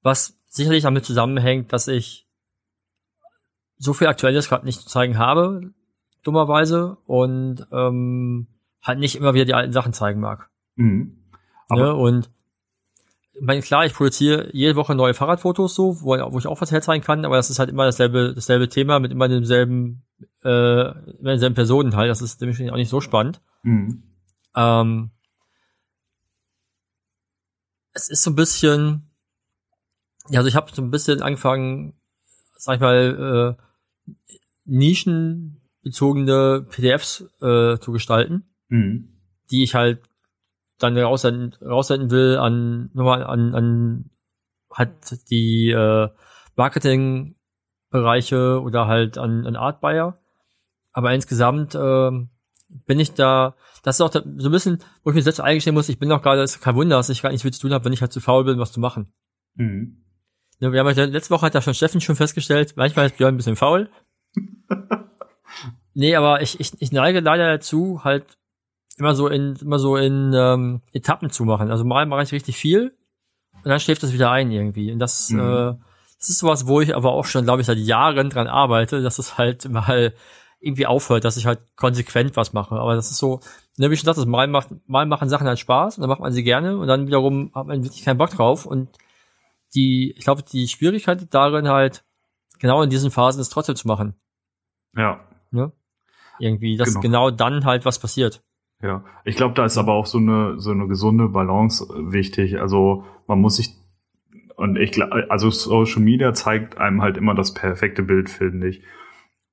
Was 0.01 0.37
sicherlich 0.47 0.83
damit 0.83 1.05
zusammenhängt, 1.05 1.71
dass 1.71 1.87
ich 1.87 2.27
so 3.77 3.93
viel 3.93 4.07
Aktuelles 4.07 4.49
gerade 4.49 4.65
nicht 4.65 4.81
zu 4.81 4.87
zeigen 4.87 5.17
habe, 5.17 5.73
dummerweise, 6.23 6.97
und 7.05 7.65
ähm, 7.71 8.47
halt 8.81 8.99
nicht 8.99 9.15
immer 9.15 9.33
wieder 9.33 9.45
die 9.45 9.53
alten 9.53 9.73
Sachen 9.73 9.93
zeigen 9.93 10.19
mag. 10.19 10.49
Mhm. 10.75 11.23
Aber 11.69 11.81
ne? 11.81 11.95
Und 11.95 12.29
meine, 13.45 13.61
klar, 13.61 13.85
ich 13.85 13.93
produziere 13.93 14.49
jede 14.53 14.75
Woche 14.75 14.93
neue 14.93 15.15
Fahrradfotos 15.15 15.73
so, 15.73 16.01
wo, 16.01 16.15
wo 16.31 16.37
ich 16.37 16.45
auch 16.45 16.61
was 16.61 16.71
herzeigen 16.71 17.03
kann, 17.03 17.25
aber 17.25 17.37
das 17.37 17.49
ist 17.49 17.57
halt 17.57 17.69
immer 17.69 17.85
dasselbe, 17.85 18.33
dasselbe 18.35 18.69
Thema 18.69 18.99
mit 18.99 19.11
immer 19.11 19.27
demselben, 19.27 20.03
äh, 20.43 20.91
immer 20.91 21.31
denselben 21.31 21.55
Personen 21.55 21.95
halt. 21.95 22.11
Das 22.11 22.21
ist 22.21 22.39
nämlich 22.39 22.71
auch 22.71 22.75
nicht 22.75 22.89
so 22.89 23.01
spannend. 23.01 23.41
Mhm. 23.63 24.03
Ähm, 24.55 25.11
es 27.93 28.09
ist 28.09 28.21
so 28.21 28.31
ein 28.31 28.35
bisschen, 28.35 29.09
ja, 30.29 30.39
also 30.39 30.47
ich 30.47 30.55
habe 30.55 30.71
so 30.71 30.83
ein 30.83 30.91
bisschen 30.91 31.23
angefangen, 31.23 31.99
sag 32.57 32.75
ich 32.75 32.81
mal, 32.81 33.57
äh, 33.57 34.13
nischenbezogene 34.65 36.67
PDFs 36.69 37.21
äh, 37.41 37.79
zu 37.79 37.91
gestalten, 37.91 38.43
mhm. 38.69 39.17
die 39.49 39.63
ich 39.63 39.73
halt 39.73 40.10
dann 40.83 40.97
raussenden, 40.97 41.55
raussenden 41.61 42.11
will 42.11 42.37
an, 42.37 42.89
nochmal 42.93 43.23
an, 43.23 43.55
an 43.55 44.11
hat 44.73 45.15
die 45.29 45.71
äh, 45.71 46.09
Marketingbereiche 46.55 48.61
oder 48.61 48.87
halt 48.87 49.17
an, 49.17 49.45
an 49.45 49.55
Art 49.55 49.81
Buyer. 49.81 50.15
Aber 50.93 51.13
insgesamt 51.13 51.75
äh, 51.75 52.11
bin 52.85 52.99
ich 52.99 53.13
da, 53.13 53.55
das 53.83 53.97
ist 53.97 54.01
auch 54.01 54.09
da, 54.09 54.21
so 54.37 54.49
ein 54.49 54.51
bisschen, 54.51 54.79
wo 55.03 55.09
ich 55.09 55.15
mir 55.15 55.21
selbst 55.21 55.39
eingestehen 55.39 55.73
muss, 55.73 55.89
ich 55.89 55.99
bin 55.99 56.11
auch 56.11 56.21
gerade, 56.21 56.41
es 56.41 56.55
ist 56.55 56.61
kein 56.61 56.75
Wunder, 56.75 56.97
dass 56.97 57.09
ich 57.09 57.21
gar 57.21 57.31
nicht 57.31 57.41
viel 57.41 57.53
zu 57.53 57.61
tun 57.61 57.73
habe, 57.73 57.85
wenn 57.85 57.93
ich 57.93 58.01
halt 58.01 58.13
zu 58.13 58.21
faul 58.21 58.43
bin, 58.43 58.59
was 58.59 58.71
zu 58.71 58.79
machen. 58.79 59.13
Mhm. 59.55 60.03
Ja, 60.59 60.71
wir 60.71 60.79
haben 60.79 60.95
ja, 60.95 61.05
letzte 61.05 61.33
Woche 61.33 61.47
hat 61.47 61.55
ja 61.55 61.61
schon 61.61 61.73
Steffen 61.73 62.01
schon 62.01 62.15
festgestellt, 62.15 62.73
manchmal 62.75 63.07
ist 63.07 63.17
Björn 63.17 63.33
ein 63.33 63.37
bisschen 63.37 63.55
faul. 63.55 63.89
nee, 65.93 66.15
aber 66.15 66.41
ich, 66.41 66.59
ich, 66.59 66.73
ich 66.79 66.91
neige 66.91 67.19
leider 67.19 67.47
dazu, 67.47 68.03
halt 68.03 68.37
immer 68.97 69.15
so 69.15 69.27
in 69.27 69.55
immer 69.61 69.79
so 69.79 69.95
in 69.95 70.33
ähm, 70.33 70.81
Etappen 70.93 71.29
zu 71.29 71.45
machen. 71.45 71.71
Also 71.71 71.83
mal 71.83 72.05
mache 72.05 72.23
ich 72.23 72.31
richtig 72.31 72.57
viel 72.57 72.93
und 73.63 73.69
dann 73.69 73.79
schläft 73.79 74.03
das 74.03 74.13
wieder 74.13 74.31
ein 74.31 74.51
irgendwie. 74.51 74.91
Und 74.91 74.99
das, 74.99 75.29
mhm. 75.29 75.39
äh, 75.39 75.73
das 76.17 76.29
ist 76.29 76.39
sowas, 76.39 76.67
wo 76.67 76.81
ich 76.81 76.95
aber 76.95 77.11
auch 77.11 77.25
schon, 77.25 77.43
glaube 77.45 77.61
ich, 77.61 77.67
seit 77.67 77.77
Jahren 77.77 78.29
dran 78.29 78.47
arbeite, 78.47 79.01
dass 79.01 79.19
es 79.19 79.37
halt 79.37 79.69
mal 79.69 80.13
irgendwie 80.59 80.85
aufhört, 80.85 81.25
dass 81.25 81.37
ich 81.37 81.45
halt 81.45 81.59
konsequent 81.75 82.35
was 82.35 82.53
mache. 82.53 82.75
Aber 82.75 82.95
das 82.95 83.09
ist 83.09 83.17
so, 83.17 83.39
ne, 83.77 83.89
wie 83.89 83.97
schon 83.97 84.05
gesagt, 84.11 84.27
mal, 84.27 84.47
macht, 84.47 84.69
mal 84.87 85.05
machen 85.05 85.29
Sachen 85.29 85.47
halt 85.47 85.59
Spaß 85.59 85.97
und 85.97 86.01
dann 86.01 86.09
macht 86.09 86.21
man 86.21 86.31
sie 86.31 86.43
gerne 86.43 86.77
und 86.77 86.87
dann 86.87 87.07
wiederum 87.07 87.51
hat 87.55 87.65
man 87.65 87.83
wirklich 87.83 88.03
keinen 88.03 88.19
Bock 88.19 88.29
drauf. 88.29 88.65
Und 88.65 88.89
die, 89.73 90.13
ich 90.17 90.23
glaube, 90.23 90.43
die 90.43 90.67
Schwierigkeit 90.67 91.33
darin 91.33 91.67
halt, 91.67 92.03
genau 92.59 92.83
in 92.83 92.91
diesen 92.91 93.09
Phasen 93.09 93.41
ist 93.41 93.49
trotzdem 93.49 93.75
zu 93.75 93.87
machen. 93.87 94.13
Ja. 94.95 95.21
Ne? 95.49 95.71
Irgendwie, 96.39 96.77
dass 96.77 96.89
genau. 96.89 97.01
genau 97.01 97.31
dann 97.31 97.65
halt 97.65 97.85
was 97.85 97.97
passiert. 97.97 98.43
Ja, 98.81 99.03
ich 99.25 99.35
glaube, 99.35 99.53
da 99.53 99.65
ist 99.65 99.77
aber 99.77 99.93
auch 99.93 100.05
so 100.05 100.17
eine 100.17 100.59
so 100.59 100.71
eine 100.71 100.87
gesunde 100.87 101.29
Balance 101.29 101.87
wichtig. 101.95 102.59
Also 102.59 103.05
man 103.27 103.39
muss 103.39 103.57
sich 103.57 103.75
und 104.55 104.77
ich 104.77 104.91
glaube, 104.91 105.25
also 105.29 105.49
Social 105.49 106.01
Media 106.01 106.33
zeigt 106.33 106.77
einem 106.77 107.01
halt 107.01 107.17
immer 107.17 107.33
das 107.33 107.53
perfekte 107.53 108.03
Bild, 108.03 108.29
finde 108.29 108.67
ich. 108.67 108.83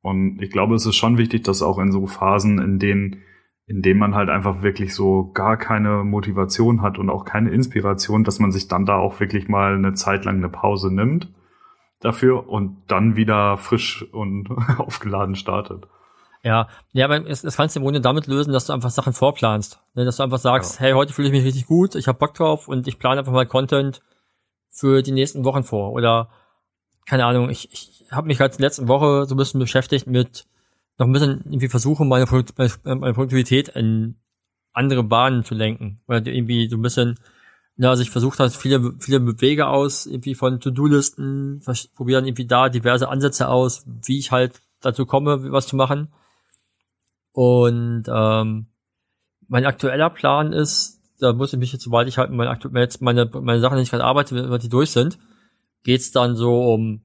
Und 0.02 0.40
ich 0.42 0.50
glaube, 0.50 0.74
es 0.74 0.86
ist 0.86 0.96
schon 0.96 1.18
wichtig, 1.18 1.44
dass 1.44 1.62
auch 1.62 1.78
in 1.78 1.92
so 1.92 2.06
Phasen, 2.06 2.58
in 2.58 2.78
denen, 2.78 3.22
in 3.66 3.82
denen 3.82 4.00
man 4.00 4.14
halt 4.14 4.28
einfach 4.28 4.62
wirklich 4.62 4.94
so 4.94 5.30
gar 5.32 5.56
keine 5.56 6.04
Motivation 6.04 6.82
hat 6.82 6.98
und 6.98 7.10
auch 7.10 7.24
keine 7.24 7.50
Inspiration, 7.50 8.24
dass 8.24 8.38
man 8.38 8.52
sich 8.52 8.68
dann 8.68 8.86
da 8.86 8.96
auch 8.96 9.20
wirklich 9.20 9.48
mal 9.48 9.74
eine 9.74 9.94
Zeit 9.94 10.24
lang 10.24 10.36
eine 10.36 10.48
Pause 10.48 10.94
nimmt 10.94 11.32
dafür 12.00 12.48
und 12.48 12.76
dann 12.88 13.16
wieder 13.16 13.56
frisch 13.56 14.06
und 14.12 14.50
aufgeladen 14.78 15.34
startet. 15.34 15.88
Ja, 16.44 16.68
ja, 16.92 17.04
aber 17.04 17.26
es, 17.26 17.44
es 17.44 17.56
kannst 17.56 17.74
du 17.74 17.80
im 17.80 17.84
Grunde 17.84 18.00
damit 18.00 18.26
lösen, 18.26 18.52
dass 18.52 18.66
du 18.66 18.72
einfach 18.72 18.90
Sachen 18.90 19.12
vorplanst. 19.12 19.80
Ne? 19.94 20.04
Dass 20.04 20.16
du 20.16 20.22
einfach 20.22 20.38
sagst, 20.38 20.76
ja. 20.76 20.80
hey, 20.80 20.92
heute 20.92 21.12
fühle 21.12 21.28
ich 21.28 21.32
mich 21.32 21.44
richtig 21.44 21.66
gut, 21.66 21.94
ich 21.94 22.06
habe 22.06 22.18
Bock 22.18 22.34
drauf 22.34 22.68
und 22.68 22.86
ich 22.86 22.98
plane 22.98 23.20
einfach 23.20 23.32
mal 23.32 23.46
Content 23.46 24.00
für 24.70 25.02
die 25.02 25.12
nächsten 25.12 25.44
Wochen 25.44 25.64
vor. 25.64 25.92
Oder, 25.92 26.28
keine 27.06 27.24
Ahnung, 27.24 27.50
ich, 27.50 27.72
ich 27.72 28.06
habe 28.10 28.28
mich 28.28 28.40
halt 28.40 28.52
in 28.52 28.58
der 28.58 28.68
letzten 28.68 28.88
Woche 28.88 29.26
so 29.26 29.34
ein 29.34 29.38
bisschen 29.38 29.60
beschäftigt 29.60 30.06
mit 30.06 30.46
noch 30.98 31.06
ein 31.06 31.12
bisschen 31.12 31.40
irgendwie 31.44 31.68
versuchen, 31.68 32.08
meine, 32.08 32.26
Produkt, 32.26 32.58
meine 32.84 33.14
Produktivität 33.14 33.68
in 33.68 34.16
andere 34.72 35.04
Bahnen 35.04 35.44
zu 35.44 35.54
lenken. 35.54 36.00
Oder 36.06 36.26
irgendwie 36.26 36.68
so 36.68 36.76
ein 36.76 36.82
bisschen, 36.82 37.18
ja, 37.76 37.90
also 37.90 38.02
ich 38.02 38.10
versucht 38.10 38.40
halt 38.40 38.52
viele, 38.52 38.94
viele 38.98 39.40
Wege 39.40 39.68
aus, 39.68 40.06
irgendwie 40.06 40.34
von 40.34 40.60
To-Do-Listen, 40.60 41.62
probieren 41.94 42.26
irgendwie 42.26 42.46
da 42.46 42.68
diverse 42.68 43.08
Ansätze 43.08 43.48
aus, 43.48 43.84
wie 43.86 44.18
ich 44.18 44.32
halt 44.32 44.60
dazu 44.80 45.06
komme, 45.06 45.52
was 45.52 45.66
zu 45.66 45.76
machen. 45.76 46.08
Und 47.32 48.04
ähm, 48.08 48.66
mein 49.48 49.66
aktueller 49.66 50.10
Plan 50.10 50.52
ist, 50.52 51.00
da 51.18 51.32
muss 51.32 51.52
ich 51.52 51.58
mich 51.58 51.72
jetzt, 51.72 51.84
sobald 51.84 52.08
ich 52.08 52.18
halt 52.18 52.30
meine, 52.30 52.58
meine, 53.00 53.30
meine 53.32 53.60
Sachen, 53.60 53.76
die 53.76 53.82
ich 53.82 53.90
gerade 53.90 54.04
arbeite, 54.04 54.50
wenn 54.50 54.60
die 54.60 54.68
durch 54.68 54.90
sind, 54.90 55.18
geht's 55.82 56.12
dann 56.12 56.36
so 56.36 56.72
um, 56.72 57.02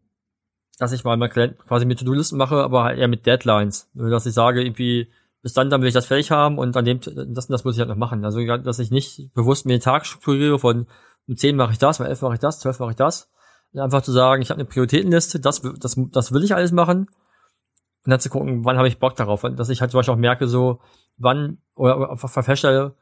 dass 0.77 0.91
ich 0.91 1.03
mal 1.03 1.17
quasi 1.29 1.85
mit 1.85 1.99
To-Do-Listen 1.99 2.37
mache, 2.37 2.57
aber 2.57 2.83
halt 2.83 2.99
eher 2.99 3.07
mit 3.07 3.25
Deadlines. 3.25 3.89
Dass 3.93 4.25
ich 4.25 4.33
sage, 4.33 4.63
irgendwie, 4.63 5.11
bis 5.41 5.53
dann, 5.53 5.69
dann 5.69 5.81
will 5.81 5.87
ich 5.87 5.93
das 5.93 6.07
fertig 6.07 6.31
haben 6.31 6.57
und 6.57 6.75
an 6.75 6.85
dem, 6.85 6.99
das, 7.01 7.47
das 7.47 7.63
muss 7.63 7.75
ich 7.75 7.79
halt 7.79 7.89
noch 7.89 7.95
machen. 7.95 8.23
Also, 8.25 8.39
dass 8.57 8.79
ich 8.79 8.91
nicht 8.91 9.33
bewusst 9.33 9.65
mir 9.65 9.77
den 9.77 9.81
Tag 9.81 10.05
strukturiere 10.05 10.59
von, 10.59 10.87
um 11.27 11.37
10 11.37 11.55
mache 11.55 11.73
ich 11.73 11.77
das, 11.77 11.99
um 11.99 12.05
11 12.05 12.21
mache 12.21 12.33
ich 12.35 12.39
das, 12.39 12.59
12 12.59 12.79
mache 12.79 12.91
ich 12.91 12.97
das. 12.97 13.29
Und 13.71 13.79
einfach 13.79 14.01
zu 14.01 14.11
sagen, 14.11 14.41
ich 14.41 14.49
habe 14.49 14.59
eine 14.59 14.69
Prioritätenliste, 14.69 15.39
das, 15.39 15.61
das, 15.79 15.99
das 16.11 16.31
will 16.31 16.43
ich 16.43 16.55
alles 16.55 16.71
machen. 16.71 17.07
Und 18.05 18.11
dann 18.11 18.19
zu 18.19 18.29
gucken, 18.29 18.65
wann 18.65 18.77
habe 18.77 18.87
ich 18.87 18.99
Bock 18.99 19.15
darauf. 19.15 19.43
Und 19.43 19.57
dass 19.57 19.69
ich 19.69 19.81
halt 19.81 19.91
zum 19.91 19.99
Beispiel 19.99 20.13
auch 20.13 20.19
merke, 20.19 20.47
so, 20.47 20.81
wann, 21.17 21.59
oder 21.75 22.09
einfach 22.11 22.29
feststelle, 22.29 22.95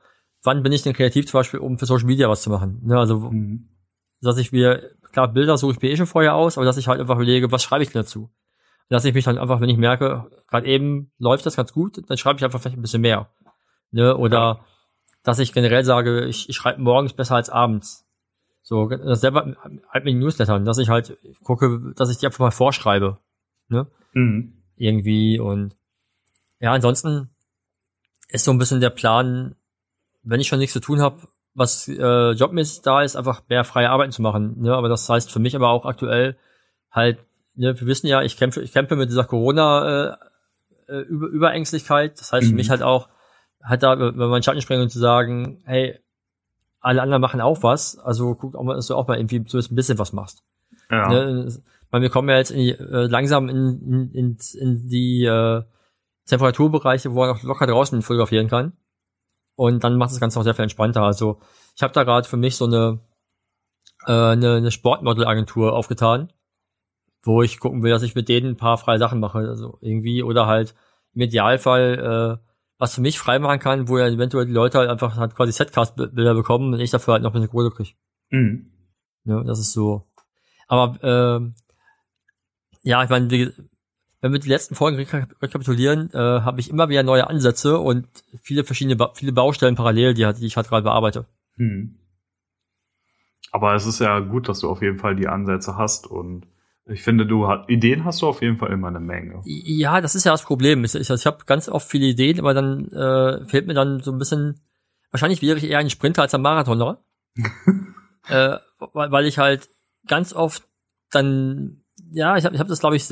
wann 0.44 0.64
bin 0.64 0.72
ich 0.72 0.84
denn 0.84 0.94
kreativ 0.94 1.28
zum 1.28 1.40
Beispiel, 1.40 1.60
um 1.60 1.78
für 1.78 1.86
Social 1.86 2.06
Media 2.06 2.30
was 2.30 2.42
zu 2.42 2.50
machen. 2.50 2.82
Ne, 2.84 2.98
also, 2.98 3.18
mhm. 3.20 3.70
dass 4.22 4.38
ich 4.38 4.52
mir, 4.52 4.92
klar, 5.12 5.28
Bilder 5.28 5.58
suche 5.58 5.74
ich 5.74 5.82
mir 5.82 5.90
eh 5.90 5.98
schon 5.98 6.06
vorher 6.06 6.36
aus, 6.36 6.58
aber 6.58 6.66
dass 6.66 6.78
ich 6.78 6.88
halt 6.88 7.00
einfach 7.00 7.16
überlege, 7.16 7.52
was 7.52 7.64
schreibe 7.64 7.84
ich 7.84 7.92
denn 7.92 8.02
dazu? 8.02 8.24
Und 8.24 8.32
dass 8.90 9.06
ich 9.06 9.14
mich 9.14 9.26
dann 9.26 9.38
einfach, 9.38 9.62
wenn 9.62 9.70
ich 9.70 9.78
merke, 9.78 10.30
gerade 10.48 10.68
eben 10.68 11.12
läuft 11.18 11.46
das 11.46 11.56
ganz 11.56 11.74
gut, 11.74 12.02
dann 12.10 12.18
schreibe 12.18 12.38
ich 12.38 12.44
einfach 12.44 12.60
vielleicht 12.60 12.78
ein 12.78 12.82
bisschen 12.82 13.02
mehr. 13.02 13.30
Ne, 13.92 14.16
oder, 14.16 14.38
ja. 14.38 14.66
dass 15.24 15.40
ich 15.40 15.54
generell 15.54 15.84
sage, 15.84 16.26
ich, 16.26 16.48
ich 16.48 16.56
schreibe 16.56 16.82
morgens 16.82 17.14
besser 17.14 17.36
als 17.36 17.50
abends. 17.50 18.08
So, 18.64 18.88
das 18.88 19.22
selber 19.22 19.56
halt 19.90 20.06
mit 20.06 20.14
den 20.14 20.20
Newslettern, 20.20 20.66
dass 20.66 20.78
ich 20.78 20.90
halt 20.90 21.18
gucke, 21.44 21.94
dass 21.96 22.12
ich 22.12 22.18
die 22.18 22.28
einfach 22.28 22.40
mal 22.40 22.52
vorschreibe. 22.52 23.18
Ne? 23.70 23.88
Mhm. 24.14 24.61
Irgendwie 24.82 25.40
und 25.40 25.76
ja, 26.60 26.72
ansonsten 26.74 27.30
ist 28.30 28.46
so 28.46 28.52
ein 28.52 28.58
bisschen 28.58 28.82
der 28.82 28.90
Plan, 28.90 29.56
wenn 30.24 30.40
ich 30.40 30.48
schon 30.48 30.60
nichts 30.60 30.74
zu 30.74 30.80
tun 30.80 31.02
habe, 31.02 31.28
was 31.54 31.88
äh, 31.88 32.32
jobmäßig 32.32 32.82
da 32.82 33.02
ist, 33.02 33.16
einfach 33.16 33.44
mehr 33.50 33.64
freie 33.64 33.90
Arbeiten 33.90 34.12
zu 34.12 34.22
machen. 34.22 34.62
Ne? 34.62 34.74
Aber 34.74 34.90
das 34.90 35.08
heißt 35.08 35.32
für 35.32 35.40
mich 35.40 35.56
aber 35.56 35.70
auch 35.70 35.86
aktuell 35.86 36.38
halt, 36.90 37.20
ne, 37.56 37.80
wir 37.80 37.88
wissen 37.88 38.08
ja, 38.08 38.22
ich 38.22 38.38
kämpfe, 38.38 38.62
ich 38.62 38.72
kämpfe 38.72 38.96
mit 38.96 39.10
dieser 39.10 39.26
Corona 39.26 40.18
äh, 40.88 40.94
äh 40.94 41.02
über 41.02 41.28
Überängstlichkeit. 41.28 42.20
Das 42.20 42.32
heißt 42.32 42.46
mhm. 42.46 42.50
für 42.52 42.56
mich 42.56 42.70
halt 42.70 42.82
auch, 42.82 43.10
halt 43.62 43.84
da, 43.84 44.00
wenn 44.00 44.16
man 44.16 44.42
Schatten 44.42 44.62
springen 44.62 44.84
und 44.84 44.90
zu 44.90 45.00
sagen, 45.00 45.62
hey, 45.66 46.00
alle 46.80 47.02
anderen 47.02 47.22
machen 47.22 47.42
auch 47.42 47.62
was, 47.62 48.00
also 48.00 48.34
guck 48.34 48.56
auch 48.56 48.64
mal, 48.64 48.76
dass 48.76 48.88
du 48.88 48.96
auch 48.96 49.08
mal 49.08 49.18
irgendwie 49.18 49.44
so 49.48 49.60
ein 49.60 49.76
bisschen 49.76 50.00
was 50.00 50.14
machst. 50.14 50.44
Ja. 50.90 51.10
Ne? 51.10 51.62
Weil 51.92 52.02
wir 52.02 52.10
kommen 52.10 52.30
ja 52.30 52.38
jetzt 52.38 52.52
in 52.52 52.58
die, 52.58 52.72
äh, 52.72 53.08
langsam 53.08 53.50
in, 53.50 53.82
in, 53.82 54.12
in, 54.12 54.38
in 54.60 54.88
die 54.88 55.26
äh, 55.26 55.64
Temperaturbereiche, 56.28 57.12
wo 57.12 57.20
man 57.20 57.30
auch 57.30 57.44
locker 57.44 57.68
draußen 57.68 58.02
fotografieren 58.02 58.48
kann. 58.48 58.74
Und 59.56 59.84
dann 59.84 59.98
macht 59.98 60.12
das 60.12 60.20
Ganze 60.20 60.40
auch 60.40 60.44
sehr 60.44 60.56
viel 60.56 60.64
entspannter. 60.64 61.04
Also 61.04 61.40
ich 61.76 61.84
habe 61.84 61.94
da 61.94 62.04
gerade 62.04 62.28
für 62.28 62.38
mich 62.38 62.56
so 62.56 62.66
eine, 62.66 63.00
äh, 64.08 64.12
eine, 64.12 64.56
eine 64.56 64.72
Sportmodelagentur 64.72 65.74
aufgetan, 65.74 66.32
wo 67.24 67.44
ich 67.44 67.60
gucken 67.60 67.84
will, 67.84 67.92
dass 67.92 68.04
ich 68.04 68.16
mit 68.16 68.30
denen 68.30 68.52
ein 68.52 68.58
paar 68.58 68.78
freie 68.78 69.00
Sachen 69.00 69.20
mache. 69.20 69.40
Also 69.40 69.78
irgendwie 69.82 70.24
oder 70.24 70.48
halt 70.48 70.74
im 71.14 71.22
Idealfall 71.22 72.40
äh, 72.42 72.52
was 72.82 72.96
für 72.96 73.02
mich 73.02 73.20
frei 73.20 73.38
machen 73.38 73.60
kann, 73.60 73.88
wo 73.90 74.00
ja 74.00 74.08
eventuell 74.08 74.48
die 74.48 74.54
Leute 74.54 74.80
halt 74.80 74.90
einfach 74.90 75.16
halt 75.16 75.36
quasi 75.36 75.52
Setcast-Bilder 75.52 76.34
bekommen 76.34 76.74
und 76.74 76.80
ich 76.80 76.90
dafür 76.90 77.14
halt 77.14 77.22
noch 77.22 77.30
ein 77.30 77.34
bisschen 77.34 77.52
Kohle 77.52 77.70
kriege. 77.70 77.92
Mhm. 78.32 78.72
Ja, 79.24 79.44
das 79.44 79.60
ist 79.60 79.74
so. 79.74 80.10
Aber 80.68 80.98
äh, 81.04 81.61
ja, 82.84 83.04
ich 83.04 83.10
meine, 83.10 83.54
wenn 84.22 84.32
wir 84.32 84.40
die 84.40 84.50
letzten 84.50 84.76
Folgen 84.76 84.98
rekapitulieren, 84.98 86.12
äh, 86.14 86.18
habe 86.18 86.60
ich 86.60 86.70
immer 86.70 86.90
wieder 86.90 87.04
neue 87.04 87.28
Ansätze 87.28 87.80
und 87.80 88.08
viele 88.42 88.64
verschiedene, 88.64 88.96
ba 88.96 89.12
viele 89.14 89.34
Baustellen 89.34 89.76
parallel, 89.76 90.14
die, 90.14 90.32
die 90.34 90.46
ich 90.46 90.58
halt 90.58 90.68
gerade 90.68 90.84
bearbeite. 90.84 91.26
Hm. 91.56 91.98
Aber 93.52 93.76
es 93.76 93.86
ist 93.86 94.00
ja 94.00 94.20
gut, 94.20 94.48
dass 94.48 94.60
du 94.60 94.70
auf 94.70 94.82
jeden 94.82 95.00
Fall 95.00 95.16
die 95.16 95.28
Ansätze 95.28 95.76
hast 95.76 96.08
und 96.08 96.48
ich 96.86 97.04
finde, 97.04 97.26
du 97.26 97.48
hast, 97.48 97.70
Ideen 97.70 98.06
hast 98.06 98.22
du 98.22 98.28
auf 98.28 98.42
jeden 98.42 98.58
Fall 98.58 98.72
immer 98.72 98.88
eine 98.88 99.00
Menge. 99.00 99.42
Ja, 99.46 100.02
das 100.02 100.16
ist 100.16 100.26
ja 100.26 100.32
das 100.32 100.44
Problem. 100.44 100.84
Ich, 100.84 100.96
ich, 100.96 101.10
ich 101.10 101.26
habe 101.26 101.46
ganz 101.46 101.70
oft 101.70 101.88
viele 101.88 102.08
Ideen, 102.08 102.40
aber 102.40 102.54
dann 102.54 102.92
äh, 102.92 103.46
fehlt 103.46 103.68
mir 103.68 103.74
dann 103.74 104.02
so 104.02 104.12
ein 104.12 104.18
bisschen. 104.18 104.62
Wahrscheinlich 105.12 105.42
wäre 105.42 105.58
ich 105.58 105.66
eher 105.66 105.80
ein 105.80 105.90
Sprinter 105.90 106.22
als 106.22 106.34
ein 106.34 106.42
Marathoner, 106.42 107.04
äh, 108.28 108.58
weil, 108.94 109.12
weil 109.12 109.26
ich 109.26 109.38
halt 109.38 109.70
ganz 110.08 110.34
oft 110.34 110.64
dann 111.12 111.81
ja, 112.12 112.38
ich 112.38 112.46
habe 112.46 112.56
ich 112.56 112.60
hab 112.60 112.68
das, 112.68 112.80
glaube 112.80 112.96
ich, 112.96 113.08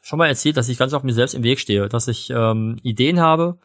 schon 0.00 0.18
mal 0.18 0.26
erzählt, 0.26 0.56
dass 0.56 0.68
ich 0.68 0.78
ganz 0.78 0.92
oft 0.92 1.04
mir 1.04 1.14
selbst 1.14 1.34
im 1.34 1.42
Weg 1.42 1.60
stehe, 1.60 1.88
dass 1.88 2.08
ich 2.08 2.30
ähm, 2.30 2.78
Ideen 2.82 3.20
habe 3.20 3.58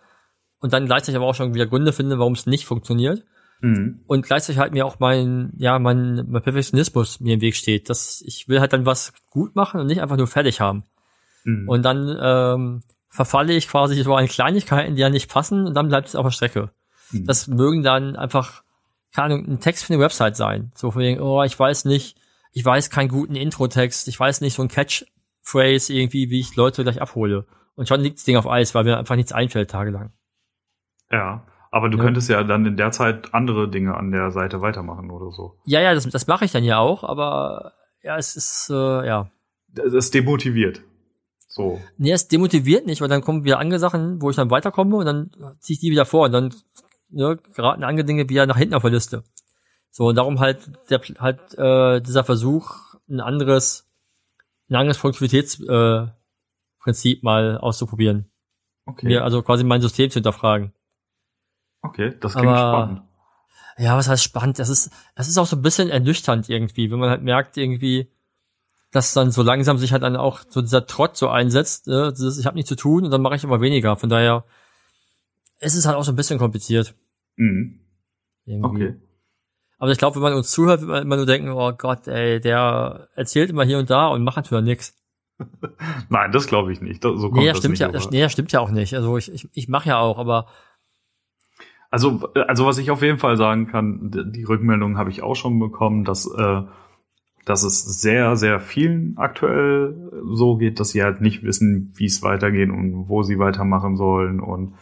und 0.60 0.74
dann 0.74 0.86
gleichzeitig 0.86 1.18
aber 1.18 1.26
auch 1.26 1.36
schon 1.36 1.54
wieder 1.54 1.66
Gründe 1.66 1.94
finde, 1.94 2.20
warum 2.20 2.34
es 2.34 2.46
nicht 2.46 2.66
funktioniert. 2.66 3.24
Mhm. 3.60 4.02
Und 4.06 4.26
gleichzeitig 4.26 4.60
halt 4.60 4.74
mir 4.74 4.86
auch 4.86 5.00
mein, 5.00 5.54
ja, 5.58 5.80
mein, 5.80 6.26
mein 6.30 6.44
Perfektionismus 6.44 7.20
mir 7.20 7.36
im 7.36 7.42
Weg 7.42 7.56
steht. 7.56 7.90
Dass 7.90 8.22
ich 8.22 8.48
will 8.48 8.60
halt 8.60 8.74
dann 8.74 8.86
was 8.86 9.14
gut 9.32 9.56
machen 9.56 9.82
und 9.82 9.88
nicht 9.88 10.02
einfach 10.02 10.18
nur 10.18 10.28
fertig 10.28 10.62
haben. 10.62 10.84
Mhm. 11.44 11.68
Und 11.68 11.84
dann 11.84 12.18
ähm, 12.22 12.84
verfalle 13.10 13.54
ich 13.54 13.68
quasi 13.68 14.02
so 14.04 14.16
an 14.16 14.28
Kleinigkeiten, 14.28 14.96
die 14.96 15.02
ja 15.02 15.10
nicht 15.10 15.30
passen 15.30 15.66
und 15.66 15.74
dann 15.74 15.88
bleibt 15.88 16.08
es 16.08 16.16
auf 16.16 16.26
der 16.26 16.32
Strecke. 16.32 16.70
Mhm. 17.12 17.26
Das 17.26 17.48
mögen 17.48 17.84
dann 17.84 18.16
einfach, 18.16 18.64
keine 19.14 19.36
Ahnung, 19.36 19.48
ein 19.48 19.60
Text 19.60 19.86
für 19.86 19.94
eine 19.94 20.04
Website 20.04 20.36
sein. 20.36 20.72
So 20.76 20.92
von 20.92 21.02
wegen, 21.02 21.20
oh, 21.20 21.42
ich 21.44 21.58
weiß 21.58 21.86
nicht, 21.86 22.18
ich 22.58 22.66
weiß 22.66 22.90
keinen 22.90 23.10
guten 23.10 23.36
Intro-Text, 23.36 24.08
ich 24.08 24.20
weiß 24.20 24.42
nicht 24.42 24.56
so 24.56 24.64
ein 24.64 24.68
Catchphrase 24.68 25.94
irgendwie, 25.94 26.32
wie 26.32 26.40
ich 26.40 26.56
Leute 26.56 26.82
gleich 26.82 27.00
abhole. 27.00 27.46
Und 27.76 27.88
schon 27.88 28.02
liegt 28.02 28.18
das 28.18 28.24
Ding 28.24 28.36
auf 28.36 28.48
Eis, 28.48 28.74
weil 28.74 28.84
mir 28.84 28.98
einfach 28.98 29.16
nichts 29.16 29.32
einfällt 29.32 29.70
tagelang. 29.70 30.12
Ja, 31.12 31.46
aber 31.70 31.90
du 31.90 32.00
ja. 32.00 32.04
könntest 32.04 32.30
ja 32.30 32.44
dann 32.44 32.66
in 32.66 32.76
der 32.76 32.90
Zeit 32.90 33.36
andere 33.36 33.70
Dinge 33.70 33.96
an 33.96 34.10
der 34.10 34.32
Seite 34.32 34.60
weitermachen 34.60 35.12
oder 35.12 35.30
so. 35.30 35.60
Ja, 35.66 35.82
ja, 35.82 35.94
das, 35.94 36.10
das 36.10 36.26
mache 36.26 36.46
ich 36.46 36.52
dann 36.52 36.64
ja 36.64 36.80
auch, 36.80 37.04
aber 37.04 37.74
ja, 38.02 38.18
es 38.18 38.36
ist, 38.36 38.72
äh, 38.72 39.06
ja. 39.06 39.30
Das 39.68 39.94
ist 39.94 40.16
demotiviert. 40.16 40.82
So. 41.48 41.80
Nee, 42.00 42.12
es 42.12 42.28
demotiviert 42.28 42.88
nicht, 42.88 43.02
weil 43.02 43.08
dann 43.08 43.22
kommen 43.22 43.44
wieder 43.44 43.60
andere 43.60 43.80
Sachen, 43.80 44.20
wo 44.20 44.32
ich 44.32 44.36
dann 44.36 44.50
weiterkomme 44.50 44.96
und 44.96 45.06
dann 45.06 45.30
ziehe 45.60 45.76
ich 45.76 45.80
die 45.80 45.92
wieder 45.92 46.06
vor 46.06 46.26
und 46.26 46.32
dann 46.32 46.56
ne, 47.10 47.38
geraten 47.54 47.84
andere 47.84 48.06
Dinge 48.06 48.28
wieder 48.28 48.48
nach 48.48 48.58
hinten 48.58 48.74
auf 48.74 48.82
der 48.82 48.92
Liste. 48.92 49.24
So, 49.92 50.08
und 50.08 50.16
darum 50.16 50.40
halt 50.40 50.72
der 50.90 51.02
halt 51.20 51.58
äh, 51.58 52.02
dieser 52.02 52.24
Versuch, 52.24 52.96
ein 53.10 53.20
anderes, 53.20 53.90
ein 54.70 54.76
anderes 54.76 54.98
Produktivitätsprinzip 54.98 55.70
äh, 55.70 56.12
Prinzip 56.80 57.24
mal 57.24 57.58
auszuprobieren. 57.58 58.30
Okay. 58.86 59.08
Mir 59.08 59.24
also 59.24 59.42
quasi 59.42 59.64
mein 59.64 59.82
System 59.82 60.10
zu 60.10 60.16
hinterfragen. 60.16 60.74
Okay, 61.82 62.16
das 62.20 62.34
klingt 62.34 62.48
Aber, 62.48 62.58
spannend. 62.58 63.02
Ja, 63.78 63.98
was 63.98 64.08
heißt 64.08 64.24
spannend? 64.24 64.60
Das 64.60 64.70
ist, 64.70 64.92
das 65.16 65.28
ist 65.28 65.38
auch 65.38 65.46
so 65.46 65.56
ein 65.56 65.62
bisschen 65.62 65.90
ernüchternd 65.90 66.50
irgendwie, 66.50 66.90
wenn 66.90 67.00
man 67.00 67.10
halt 67.10 67.24
merkt, 67.24 67.58
irgendwie, 67.58 68.12
dass 68.92 69.14
dann 69.14 69.32
so 69.32 69.44
langsam 69.44 69.78
sich 69.78 69.92
halt 69.92 70.04
dann 70.04 70.16
auch 70.16 70.42
so 70.50 70.62
dieser 70.62 70.86
Trott 70.86 71.18
so 71.18 71.30
einsetzt, 71.30 71.88
äh, 71.88 72.12
dieses, 72.12 72.40
ich 72.40 72.46
habe 72.46 72.56
nichts 72.56 72.70
zu 72.70 72.76
tun 72.76 73.06
und 73.06 73.12
dann 73.12 73.22
mache 73.22 73.36
ich 73.36 73.44
immer 73.44 73.62
weniger. 73.62 73.96
Von 73.98 74.10
daher 74.10 74.46
es 75.60 75.76
ist 75.76 75.86
halt 75.86 75.98
auch 75.98 76.04
so 76.04 76.12
ein 76.12 76.16
bisschen 76.16 76.40
kompliziert. 76.40 76.94
Mhm. 77.36 77.80
Irgendwie. 78.46 78.86
Okay. 78.86 78.96
Aber 79.80 79.92
ich 79.92 79.98
glaube, 79.98 80.16
wenn 80.16 80.24
man 80.24 80.34
uns 80.34 80.52
zuhört, 80.52 80.82
wird 80.82 80.90
man 80.90 81.04
immer 81.04 81.18
nur 81.18 81.26
denken, 81.26 81.50
oh 81.50 81.72
Gott, 81.78 82.08
ey, 82.08 82.40
der 82.40 83.10
erzählt 83.16 83.50
immer 83.50 83.64
hier 83.64 83.78
und 83.78 83.90
da 83.90 84.08
und 84.08 84.24
macht 84.24 84.38
natürlich 84.38 84.66
nichts. 84.66 84.96
Nein, 86.10 86.32
das 86.32 86.48
glaube 86.48 86.72
ich 86.72 86.82
nicht. 86.82 87.04
So 87.04 87.16
kommt 87.16 87.34
nee, 87.36 87.48
das 87.48 87.60
stimmt 87.60 87.74
nicht 87.74 87.82
ja, 87.82 87.88
rüber. 87.88 88.10
nee, 88.10 88.22
das 88.22 88.32
stimmt 88.32 88.52
ja 88.52 88.60
auch 88.60 88.72
nicht. 88.72 88.96
Also 88.96 89.18
ich, 89.18 89.32
ich, 89.32 89.48
ich 89.54 89.68
mache 89.68 89.90
ja 89.90 90.00
auch, 90.00 90.18
aber 90.18 90.48
Also, 91.90 92.34
also 92.34 92.66
was 92.66 92.80
ich 92.80 92.92
auf 92.92 93.02
jeden 93.02 93.20
Fall 93.20 93.38
sagen 93.38 93.68
kann, 93.68 94.12
die 94.34 94.44
Rückmeldung 94.44 94.98
habe 94.98 95.10
ich 95.10 95.22
auch 95.22 95.36
schon 95.36 95.60
bekommen, 95.60 96.04
dass, 96.04 96.26
äh, 96.26 96.64
dass 97.46 97.64
es 97.64 98.02
sehr, 98.02 98.36
sehr 98.36 98.60
vielen 98.60 99.16
aktuell 99.18 100.12
so 100.34 100.58
geht, 100.58 100.80
dass 100.80 100.90
sie 100.90 101.04
halt 101.04 101.22
nicht 101.22 101.44
wissen, 101.44 101.94
wie 101.96 102.06
es 102.06 102.24
weitergeht 102.24 102.70
und 102.70 103.08
wo 103.08 103.24
sie 103.24 103.40
weitermachen 103.40 103.96
sollen 103.96 104.40
und 104.40 104.74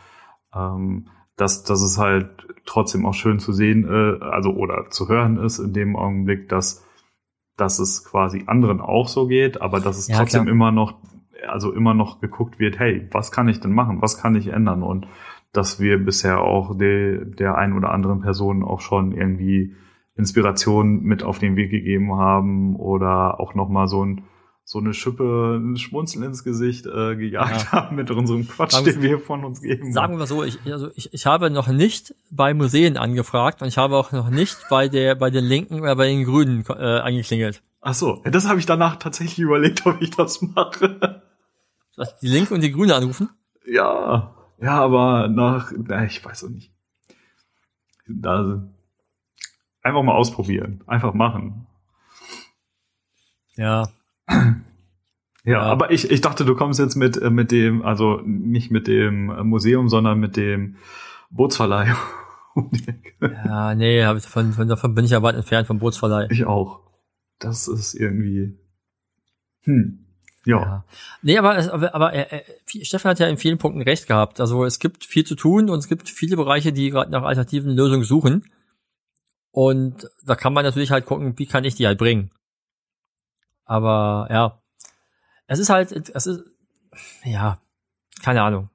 ähm, 0.53 1.09
dass, 1.37 1.63
dass 1.63 1.81
es 1.81 1.97
halt 1.97 2.29
trotzdem 2.65 3.05
auch 3.05 3.13
schön 3.13 3.39
zu 3.39 3.53
sehen, 3.53 3.85
äh, 3.87 4.23
also 4.23 4.51
oder 4.51 4.89
zu 4.89 5.07
hören 5.09 5.37
ist 5.37 5.59
in 5.59 5.73
dem 5.73 5.95
Augenblick, 5.95 6.49
dass, 6.49 6.85
dass 7.57 7.79
es 7.79 8.03
quasi 8.05 8.43
anderen 8.47 8.81
auch 8.81 9.07
so 9.07 9.27
geht, 9.27 9.61
aber 9.61 9.79
dass 9.79 9.97
es 9.97 10.07
Ja, 10.07 10.17
trotzdem 10.17 10.43
klar. 10.43 10.53
immer 10.53 10.71
noch, 10.71 10.95
also 11.47 11.71
immer 11.73 11.93
noch 11.93 12.21
geguckt 12.21 12.59
wird, 12.59 12.79
hey, 12.79 13.07
was 13.11 13.31
kann 13.31 13.47
ich 13.47 13.59
denn 13.59 13.73
machen, 13.73 14.01
was 14.01 14.17
kann 14.17 14.35
ich 14.35 14.47
ändern 14.47 14.83
und 14.83 15.07
dass 15.51 15.79
wir 15.79 16.03
bisher 16.03 16.41
auch 16.41 16.77
de, 16.77 17.23
der 17.25 17.57
ein 17.57 17.73
oder 17.73 17.91
anderen 17.91 18.21
Person 18.21 18.63
auch 18.63 18.81
schon 18.81 19.11
irgendwie 19.13 19.73
Inspiration 20.17 21.01
mit 21.03 21.23
auf 21.23 21.39
den 21.39 21.55
Weg 21.55 21.71
gegeben 21.71 22.15
haben 22.15 22.75
oder 22.75 23.39
auch 23.39 23.53
noch 23.53 23.69
mal 23.69 23.87
so 23.87 24.03
ein 24.03 24.23
so 24.67 24.79
eine 24.79 24.95
Schippe, 24.95 25.59
ein 25.61 25.77
Schmunzeln 25.77 26.23
ins 26.23 26.43
Gesicht 26.43 26.87
äh, 26.87 27.15
gejagt 27.15 27.65
Ja. 27.65 27.71
haben 27.71 27.95
mit 27.95 28.09
unserem 28.09 28.47
Quatsch, 28.47 28.71
Sagen- 28.71 28.85
den 28.85 29.01
wir 29.03 29.19
von 29.19 29.45
uns 29.45 29.61
geben. 29.61 29.93
sagen 29.93 30.17
wir 30.17 30.25
so, 30.25 30.43
ich, 30.43 30.57
also 30.65 30.89
ich, 30.95 31.13
ich 31.13 31.25
habe 31.27 31.51
noch 31.51 31.67
nicht 31.67 32.15
bei 32.31 32.53
Museen 32.55 32.97
angefragt 32.97 33.61
und 33.61 33.67
ich 33.67 33.77
habe 33.77 33.95
auch 33.95 34.11
noch 34.11 34.29
nicht 34.31 34.57
bei 34.71 34.87
der 34.89 35.13
bei 35.15 35.29
den 35.29 35.45
Linken 35.45 35.81
oder 35.81 35.95
bei 35.95 36.07
den 36.07 36.23
Grünen 36.25 36.65
äh, 36.67 36.73
angeklingelt. 36.99 37.61
Ach 37.81 37.93
so, 37.93 38.23
das 38.25 38.47
habe 38.49 38.57
ich 38.59 38.65
danach 38.65 38.95
tatsächlich 38.95 39.37
überlegt, 39.37 39.85
ob 39.85 40.01
ich 40.01 40.09
das 40.09 40.41
mache. 40.41 41.21
Was, 41.95 42.17
die 42.19 42.27
Linken 42.27 42.55
und 42.55 42.61
die 42.61 42.71
Grünen 42.71 42.91
anrufen? 42.91 43.29
ja, 43.67 44.33
ja, 44.59 44.81
aber 44.81 45.27
nach, 45.27 45.71
na, 45.77 46.05
ich 46.05 46.23
weiß 46.25 46.45
auch 46.45 46.49
nicht. 46.49 46.71
Da, 48.07 48.63
einfach 49.83 50.01
mal 50.01 50.15
ausprobieren, 50.15 50.83
einfach 50.87 51.13
machen. 51.13 51.67
Ja. 53.57 53.87
Ja, 55.47 55.61
aber 55.61 55.91
ich, 55.91 56.09
ich 56.09 56.21
dachte, 56.21 56.43
du 56.43 56.55
kommst 56.55 56.79
jetzt 56.79 56.95
mit, 56.95 57.17
äh, 57.17 57.29
mit 57.29 57.51
dem, 57.51 57.83
also 57.83 58.19
nicht 58.25 58.71
mit 58.71 58.87
dem 58.87 59.29
äh, 59.29 59.43
Museum, 59.43 59.89
sondern 59.89 60.19
mit 60.19 60.37
dem 60.37 60.77
Bootsverleih. 61.29 61.95
Ja, 63.19 63.75
nee, 63.75 64.05
hab 64.05 64.15
ich, 64.15 64.23
von, 64.23 64.53
von, 64.53 64.69
davon 64.69 64.95
bin 64.95 65.03
ich 65.03 65.11
ja 65.11 65.21
weit 65.21 65.35
entfernt 65.35 65.67
vom 65.67 65.79
Bootsverleih. 65.79 66.27
ich 66.31 66.45
auch. 66.45 66.79
Das 67.37 67.67
ist 67.67 67.93
irgendwie. 67.93 68.57
Hm. 69.63 70.05
Ja. 70.45 70.61
Ja. 70.61 70.85
Nee, 71.21 71.37
aber, 71.37 71.57
aber, 71.73 71.93
aber 71.93 72.13
äh, 72.13 72.37
äh, 72.39 72.85
Stefan 72.85 73.09
hat 73.09 73.19
ja 73.19 73.27
in 73.27 73.35
vielen 73.35 73.57
Punkten 73.57 73.81
recht 73.81 74.07
gehabt. 74.07 74.39
Also 74.39 74.63
es 74.63 74.79
gibt 74.79 75.03
viel 75.03 75.25
zu 75.25 75.35
tun 75.35 75.69
und 75.69 75.79
es 75.79 75.89
gibt 75.89 76.07
viele 76.07 76.37
Bereiche, 76.37 76.71
die 76.71 76.91
gerade 76.91 77.11
nach 77.11 77.23
alternativen 77.23 77.75
Lösungen 77.75 78.03
suchen. 78.03 78.45
Und 79.51 80.09
da 80.25 80.35
kann 80.35 80.53
man 80.53 80.63
natürlich 80.63 80.91
halt 80.91 81.05
gucken, 81.05 81.37
wie 81.37 81.47
kann 81.47 81.65
ich 81.65 81.75
die 81.75 81.87
halt 81.87 81.97
bringen. 81.97 82.31
Aber 83.65 84.27
ja, 84.31 84.61
es 85.47 85.59
ist 85.59 85.69
halt, 85.69 85.91
es 85.91 86.25
ist, 86.25 86.43
ja, 87.23 87.59
keine 88.23 88.43
Ahnung. 88.43 88.69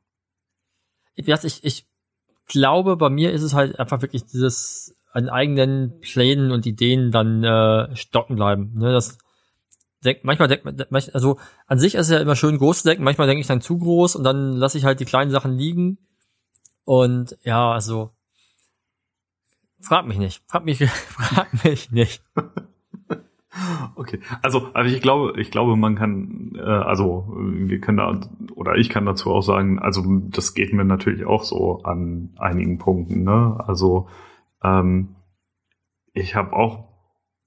Ich, 1.14 1.28
ich, 1.28 1.64
ich 1.64 1.86
glaube, 2.46 2.96
bei 2.96 3.10
mir 3.10 3.32
ist 3.32 3.42
es 3.42 3.54
halt 3.54 3.78
einfach 3.78 4.02
wirklich 4.02 4.24
dieses 4.26 4.96
an 5.12 5.28
eigenen 5.28 6.00
Plänen 6.00 6.52
und 6.52 6.66
Ideen 6.66 7.10
dann 7.10 7.42
äh, 7.42 7.94
stocken 7.96 8.36
bleiben. 8.36 8.72
Ne, 8.74 8.92
das 8.92 9.18
denk, 10.04 10.24
manchmal 10.24 10.48
denkt 10.48 10.64
man, 10.64 10.86
also 11.12 11.38
an 11.66 11.78
sich 11.78 11.94
ist 11.94 12.06
es 12.06 12.12
ja 12.12 12.20
immer 12.20 12.36
schön 12.36 12.58
groß 12.58 12.82
zu 12.82 12.88
denken, 12.88 13.04
manchmal 13.04 13.26
denke 13.26 13.40
ich 13.40 13.46
dann 13.46 13.60
zu 13.60 13.78
groß 13.78 14.16
und 14.16 14.24
dann 14.24 14.52
lasse 14.52 14.78
ich 14.78 14.84
halt 14.84 15.00
die 15.00 15.04
kleinen 15.04 15.30
Sachen 15.30 15.56
liegen. 15.56 15.98
Und 16.84 17.36
ja, 17.42 17.72
also 17.72 18.12
frag 19.80 20.06
mich 20.06 20.18
nicht, 20.18 20.42
frag 20.46 20.64
mich, 20.64 20.78
frag 20.88 21.64
mich 21.64 21.90
nicht. 21.90 22.22
Okay, 23.96 24.20
also, 24.42 24.70
also 24.74 24.94
ich 24.94 25.02
glaube, 25.02 25.40
ich 25.40 25.50
glaube, 25.50 25.76
man 25.76 25.96
kann, 25.96 26.52
äh, 26.56 26.60
also 26.60 27.34
wir 27.36 27.80
können 27.80 27.98
da 27.98 28.20
oder 28.54 28.76
ich 28.76 28.88
kann 28.88 29.06
dazu 29.06 29.30
auch 29.30 29.42
sagen, 29.42 29.80
also 29.80 30.04
das 30.28 30.54
geht 30.54 30.72
mir 30.72 30.84
natürlich 30.84 31.24
auch 31.24 31.42
so 31.42 31.82
an 31.82 32.30
einigen 32.38 32.78
Punkten. 32.78 33.24
Ne? 33.24 33.58
Also 33.66 34.08
ähm, 34.62 35.16
ich 36.12 36.36
habe 36.36 36.52
auch 36.52 36.90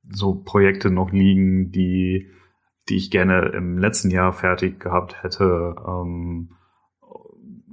so 0.09 0.35
Projekte 0.35 0.89
noch 0.91 1.11
liegen, 1.11 1.71
die 1.71 2.29
die 2.89 2.97
ich 2.97 3.11
gerne 3.11 3.51
im 3.55 3.77
letzten 3.77 4.11
Jahr 4.11 4.33
fertig 4.33 4.79
gehabt 4.79 5.23
hätte, 5.23 5.75
ähm, 5.87 6.49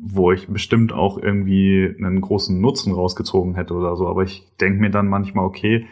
wo 0.02 0.32
ich 0.32 0.48
bestimmt 0.48 0.92
auch 0.92 1.18
irgendwie 1.18 1.94
einen 1.98 2.20
großen 2.20 2.58
Nutzen 2.60 2.94
rausgezogen 2.94 3.54
hätte 3.54 3.74
oder 3.74 3.96
so. 3.96 4.08
Aber 4.08 4.22
ich 4.22 4.46
denke 4.60 4.80
mir 4.80 4.90
dann 4.90 5.08
manchmal, 5.08 5.44
okay, 5.44 5.86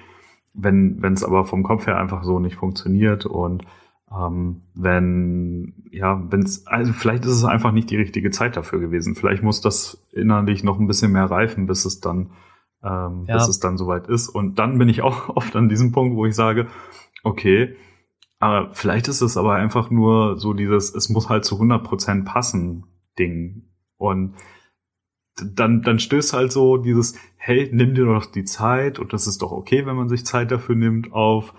wenn 0.55 1.01
wenn 1.03 1.13
es 1.13 1.25
aber 1.25 1.45
vom 1.45 1.63
Kopf 1.63 1.87
her 1.87 1.99
einfach 1.99 2.25
so 2.25 2.39
nicht 2.41 2.57
funktioniert 2.57 3.27
und 3.27 3.65
ähm, 4.11 4.63
wenn 4.75 5.75
ja 5.91 6.23
wenn 6.31 6.43
es 6.43 6.67
also 6.67 6.93
vielleicht 6.93 7.25
ist 7.25 7.33
es 7.33 7.45
einfach 7.45 7.73
nicht 7.73 7.91
die 7.91 7.97
richtige 7.97 8.31
Zeit 8.31 8.57
dafür 8.57 8.81
gewesen. 8.81 9.15
Vielleicht 9.15 9.43
muss 9.43 9.61
das 9.61 10.07
innerlich 10.13 10.65
noch 10.65 10.79
ein 10.79 10.87
bisschen 10.87 11.13
mehr 11.13 11.31
reifen 11.31 11.67
bis 11.67 11.85
es 11.85 12.01
dann 12.01 12.31
ähm, 12.83 13.25
Ja. 13.27 13.35
bis 13.35 13.49
es 13.49 13.61
dann 13.61 13.77
soweit 13.77 14.07
ist. 14.09 14.29
Und 14.29 14.59
dann 14.59 14.79
bin 14.79 14.89
ich 14.89 15.03
auch 15.07 15.29
oft 15.31 15.55
an 15.57 15.69
diesem 15.69 15.93
Punkt 15.93 16.17
wo 16.17 16.27
ich 16.27 16.35
sage 16.35 16.67
okay 17.23 17.77
aber 18.41 18.73
vielleicht 18.73 19.09
ist 19.09 19.21
es 19.21 19.37
aber 19.37 19.55
einfach 19.55 19.91
nur 19.91 20.39
so 20.39 20.53
dieses 20.53 20.95
es 20.95 21.09
muss 21.09 21.29
halt 21.29 21.45
zu 21.45 21.57
100% 21.57 22.25
passen 22.25 22.85
Ding. 23.19 23.65
Und 23.97 24.35
dann, 25.55 25.83
dann 25.83 25.99
stößt 25.99 26.33
halt 26.33 26.53
so 26.53 26.77
dieses, 26.77 27.15
hey, 27.37 27.71
nimm 27.73 27.95
dir 27.95 28.05
doch 28.07 28.27
die 28.27 28.45
Zeit 28.45 28.99
und 28.99 29.13
das 29.13 29.27
ist 29.27 29.43
doch 29.43 29.53
okay, 29.53 29.87
wenn 29.87 29.97
man 29.97 30.09
sich 30.09 30.25
Zeit 30.27 30.51
dafür 30.51 30.75
nimmt, 30.75 31.13
auf, 31.13 31.55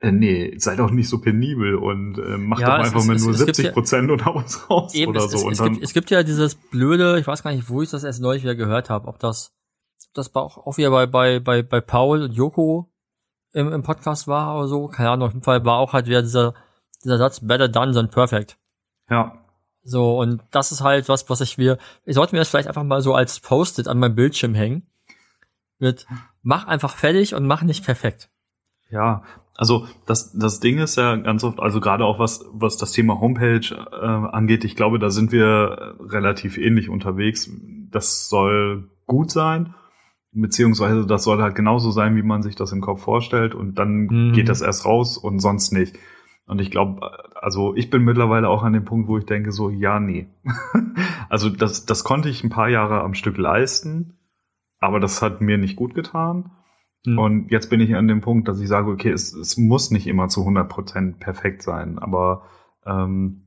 äh, 0.00 0.12
nee, 0.12 0.54
sei 0.58 0.76
doch 0.76 0.90
nicht 0.90 1.08
so 1.08 1.20
penibel 1.20 1.76
und 1.76 2.18
äh, 2.18 2.36
mach 2.38 2.58
Ja, 2.60 2.76
doch 2.78 2.84
es 2.84 2.88
einfach 2.92 3.04
mal 3.06 3.16
es- 3.16 3.22
nur 3.24 3.32
es 3.32 3.38
gibt 3.38 3.56
70 3.56 3.64
ja- 3.66 3.72
Prozent 3.72 4.10
und 4.10 4.24
hau 4.24 4.34
uns 4.36 4.68
raus 4.70 4.94
Eben, 4.94 5.10
oder 5.10 5.24
es, 5.24 5.30
so. 5.30 5.36
es, 5.38 5.44
und 5.44 5.52
es, 5.52 5.58
dann, 5.58 5.72
gibt, 5.74 5.84
es 5.84 5.92
gibt 5.94 6.10
ja 6.10 6.22
dieses 6.22 6.54
blöde, 6.54 7.18
ich 7.18 7.26
weiß 7.26 7.42
gar 7.42 7.52
nicht, 7.52 7.68
wo 7.68 7.82
ich 7.82 7.90
das 7.90 8.04
erst 8.04 8.20
neulich 8.20 8.42
wieder 8.42 8.54
gehört 8.54 8.90
habe, 8.90 9.08
ob 9.08 9.18
das, 9.18 9.52
ob 10.08 10.14
das 10.14 10.34
auch, 10.34 10.58
auch 10.66 10.76
wieder 10.76 10.90
bei, 10.90 11.06
bei, 11.06 11.40
bei, 11.40 11.62
bei 11.62 11.80
Paul 11.80 12.22
und 12.22 12.32
Joko 12.32 12.90
im, 13.52 13.72
im 13.72 13.82
Podcast 13.82 14.26
war 14.28 14.56
oder 14.58 14.68
so, 14.68 14.88
keine 14.88 15.10
Ahnung, 15.10 15.28
auf 15.28 15.32
jeden 15.34 15.44
Fall 15.44 15.64
war 15.64 15.78
auch 15.78 15.92
halt 15.92 16.06
wieder 16.06 16.22
dieser, 16.22 16.54
dieser 17.04 17.18
Satz, 17.18 17.40
better 17.40 17.68
done 17.68 17.92
than 17.92 18.08
perfect. 18.10 18.58
ja, 19.10 19.40
So, 19.84 20.18
und 20.18 20.40
das 20.50 20.72
ist 20.72 20.80
halt 20.80 21.08
was, 21.08 21.28
was 21.28 21.40
ich 21.42 21.58
mir, 21.58 21.78
ich 22.04 22.14
sollte 22.14 22.34
mir 22.34 22.40
das 22.40 22.48
vielleicht 22.48 22.68
einfach 22.68 22.84
mal 22.84 23.02
so 23.02 23.14
als 23.14 23.40
Post-it 23.40 23.86
an 23.86 23.98
meinem 23.98 24.14
Bildschirm 24.14 24.54
hängen. 24.54 24.86
Mit, 25.78 26.06
mach 26.42 26.66
einfach 26.66 26.96
fertig 26.96 27.34
und 27.34 27.46
mach 27.46 27.62
nicht 27.62 27.84
perfekt. 27.84 28.30
Ja, 28.90 29.22
also 29.56 29.86
das, 30.06 30.32
das 30.32 30.60
Ding 30.60 30.78
ist 30.78 30.96
ja 30.96 31.16
ganz 31.16 31.44
oft, 31.44 31.60
also 31.60 31.80
gerade 31.80 32.04
auch 32.04 32.18
was, 32.18 32.44
was 32.52 32.76
das 32.76 32.92
Thema 32.92 33.20
Homepage 33.20 33.60
äh, 33.92 34.06
angeht, 34.06 34.64
ich 34.64 34.76
glaube, 34.76 34.98
da 34.98 35.10
sind 35.10 35.32
wir 35.32 35.96
relativ 36.00 36.56
ähnlich 36.58 36.88
unterwegs. 36.88 37.50
Das 37.90 38.28
soll 38.28 38.88
gut 39.06 39.30
sein, 39.30 39.74
beziehungsweise 40.32 41.06
das 41.06 41.24
soll 41.24 41.42
halt 41.42 41.54
genauso 41.54 41.90
sein, 41.90 42.16
wie 42.16 42.22
man 42.22 42.42
sich 42.42 42.56
das 42.56 42.72
im 42.72 42.80
Kopf 42.80 43.02
vorstellt 43.02 43.54
und 43.54 43.74
dann 43.78 44.06
Mhm. 44.06 44.32
geht 44.32 44.48
das 44.48 44.60
erst 44.60 44.84
raus 44.86 45.18
und 45.18 45.40
sonst 45.40 45.72
nicht. 45.72 45.96
Und 46.46 46.60
ich 46.60 46.70
glaube, 46.70 47.00
also 47.34 47.74
ich 47.74 47.88
bin 47.90 48.04
mittlerweile 48.04 48.48
auch 48.48 48.62
an 48.62 48.74
dem 48.74 48.84
Punkt, 48.84 49.08
wo 49.08 49.16
ich 49.16 49.24
denke 49.24 49.50
so, 49.50 49.70
ja, 49.70 49.98
nee. 49.98 50.28
also 51.28 51.48
das, 51.48 51.86
das 51.86 52.04
konnte 52.04 52.28
ich 52.28 52.44
ein 52.44 52.50
paar 52.50 52.68
Jahre 52.68 53.02
am 53.02 53.14
Stück 53.14 53.38
leisten, 53.38 54.18
aber 54.78 55.00
das 55.00 55.22
hat 55.22 55.40
mir 55.40 55.56
nicht 55.56 55.76
gut 55.76 55.94
getan. 55.94 56.50
Hm. 57.06 57.18
Und 57.18 57.50
jetzt 57.50 57.70
bin 57.70 57.80
ich 57.80 57.96
an 57.96 58.08
dem 58.08 58.20
Punkt, 58.20 58.48
dass 58.48 58.60
ich 58.60 58.68
sage, 58.68 58.90
okay, 58.90 59.10
es, 59.10 59.32
es 59.32 59.56
muss 59.56 59.90
nicht 59.90 60.06
immer 60.06 60.28
zu 60.28 60.42
100% 60.42 61.18
perfekt 61.18 61.62
sein, 61.62 61.98
aber 61.98 62.42
ähm, 62.84 63.44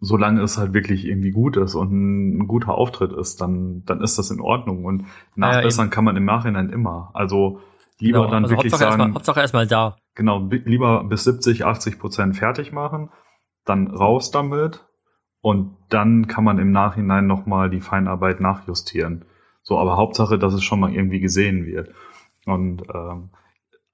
solange 0.00 0.42
es 0.42 0.58
halt 0.58 0.74
wirklich 0.74 1.06
irgendwie 1.06 1.30
gut 1.30 1.56
ist 1.56 1.74
und 1.74 1.92
ein, 1.92 2.40
ein 2.40 2.46
guter 2.46 2.74
Auftritt 2.74 3.12
ist, 3.12 3.40
dann, 3.40 3.84
dann 3.84 4.00
ist 4.00 4.18
das 4.18 4.30
in 4.30 4.40
Ordnung. 4.40 4.84
Und 4.84 5.02
Ja, 5.02 5.06
ja, 5.06 5.12
nachbessern 5.36 5.90
kann 5.90 6.04
man 6.04 6.16
im 6.16 6.24
Nachhinein 6.24 6.70
immer. 6.70 7.10
Also 7.14 7.60
lieber 7.98 8.20
Genau, 8.20 8.30
dann 8.30 8.44
also 8.44 8.54
wirklich 8.54 8.72
Hauptsache 8.72 8.90
sagen, 8.90 9.00
erstmal, 9.00 9.14
Hauptsache 9.14 9.40
erstmal 9.40 9.66
da. 9.66 9.96
Genau, 10.18 10.46
lieber 10.50 11.04
bis 11.04 11.24
70, 11.24 11.64
80 11.64 11.98
Prozent 11.98 12.36
fertig 12.36 12.72
machen, 12.72 13.10
dann 13.64 13.86
raus 13.86 14.30
damit 14.30 14.84
und 15.40 15.76
dann 15.88 16.26
kann 16.26 16.44
man 16.44 16.58
im 16.58 16.72
Nachhinein 16.72 17.26
nochmal 17.26 17.70
die 17.70 17.80
Feinarbeit 17.80 18.40
nachjustieren. 18.40 19.24
So, 19.62 19.78
aber 19.78 19.96
Hauptsache, 19.96 20.38
dass 20.38 20.52
es 20.52 20.64
schon 20.64 20.80
mal 20.80 20.92
irgendwie 20.92 21.20
gesehen 21.20 21.64
wird. 21.64 21.90
Und 22.44 22.82
ähm, 22.94 23.30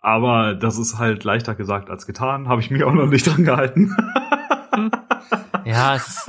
Aber 0.01 0.55
das 0.55 0.79
ist 0.79 0.99
halt 0.99 1.25
leichter 1.25 1.55
gesagt 1.55 1.91
als 1.91 2.07
getan. 2.07 2.49
Habe 2.49 2.61
ich 2.61 2.70
mich 2.70 2.85
auch 2.85 2.93
noch 2.93 3.07
nicht 3.07 3.27
dran 3.27 3.45
gehalten. 3.45 3.95
ja, 5.64 5.97
es 5.97 6.27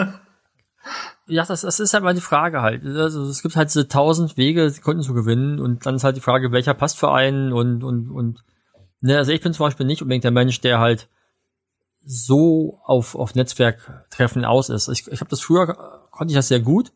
ja, 1.28 1.44
das, 1.44 1.62
das 1.62 1.80
ist 1.80 1.94
halt 1.94 2.04
mal 2.04 2.14
die 2.14 2.22
Frage 2.22 2.62
halt. 2.62 2.86
Also 2.86 3.24
es 3.24 3.42
gibt 3.42 3.56
halt 3.56 3.70
diese 3.70 3.88
tausend 3.88 4.38
Wege, 4.38 4.72
Kunden 4.84 5.02
zu 5.02 5.14
gewinnen 5.14 5.60
und 5.60 5.86
dann 5.86 5.96
ist 5.96 6.04
halt 6.04 6.16
die 6.16 6.22
Frage, 6.22 6.52
welcher 6.52 6.76
passt 6.76 7.00
für 7.00 7.12
einen 7.12 7.52
und 7.52 7.84
und 7.84 8.12
und. 8.12 8.44
Ne, 9.06 9.20
also 9.20 9.32
ich 9.32 9.42
bin 9.42 9.54
zum 9.54 9.68
Beispiel 9.68 9.86
nicht 9.86 10.02
unbedingt 10.02 10.24
der 10.24 10.32
Mensch, 10.32 10.62
der 10.62 10.80
halt 10.80 11.08
so 12.04 12.80
auf 12.84 13.14
auf 13.14 13.36
Netzwerktreffen 13.36 14.44
aus 14.46 14.70
ist. 14.70 14.88
Ich, 14.88 15.08
ich 15.08 15.20
habe 15.20 15.30
das 15.30 15.42
früher 15.42 15.68
konnte 16.10 16.32
ich 16.32 16.36
das 16.36 16.48
sehr 16.48 16.60
gut. 16.60 16.92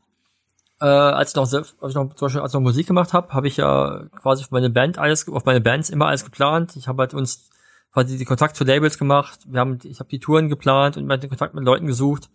Äh, 0.81 0.85
als 0.85 1.29
ich 1.29 1.35
noch 1.35 1.45
selbst, 1.45 1.75
als 1.79 1.91
ich 1.91 1.95
noch 1.95 2.11
zum 2.15 2.25
Beispiel 2.25 2.41
als 2.41 2.51
ich 2.51 2.55
noch 2.55 2.61
Musik 2.61 2.87
gemacht 2.87 3.13
habe, 3.13 3.31
habe 3.31 3.47
ich 3.47 3.57
ja 3.57 4.05
quasi 4.19 4.43
auf 4.43 4.49
meine 4.49 4.71
Band 4.71 4.97
alles, 4.97 5.29
auf 5.29 5.45
meine 5.45 5.61
Bands 5.61 5.91
immer 5.91 6.07
alles 6.07 6.25
geplant. 6.25 6.75
Ich 6.77 6.87
habe 6.87 6.99
halt 7.03 7.13
uns 7.13 7.51
quasi 7.93 8.17
die 8.17 8.25
Kontakt 8.25 8.55
zu 8.55 8.63
Labels 8.63 8.97
gemacht. 8.97 9.41
Wir 9.45 9.59
haben, 9.59 9.77
ich 9.83 9.99
habe 9.99 10.09
die 10.09 10.19
Touren 10.19 10.49
geplant 10.49 10.97
und 10.97 11.07
den 11.07 11.29
Kontakt 11.29 11.53
mit 11.53 11.63
Leuten 11.63 11.85
gesucht. 11.85 12.31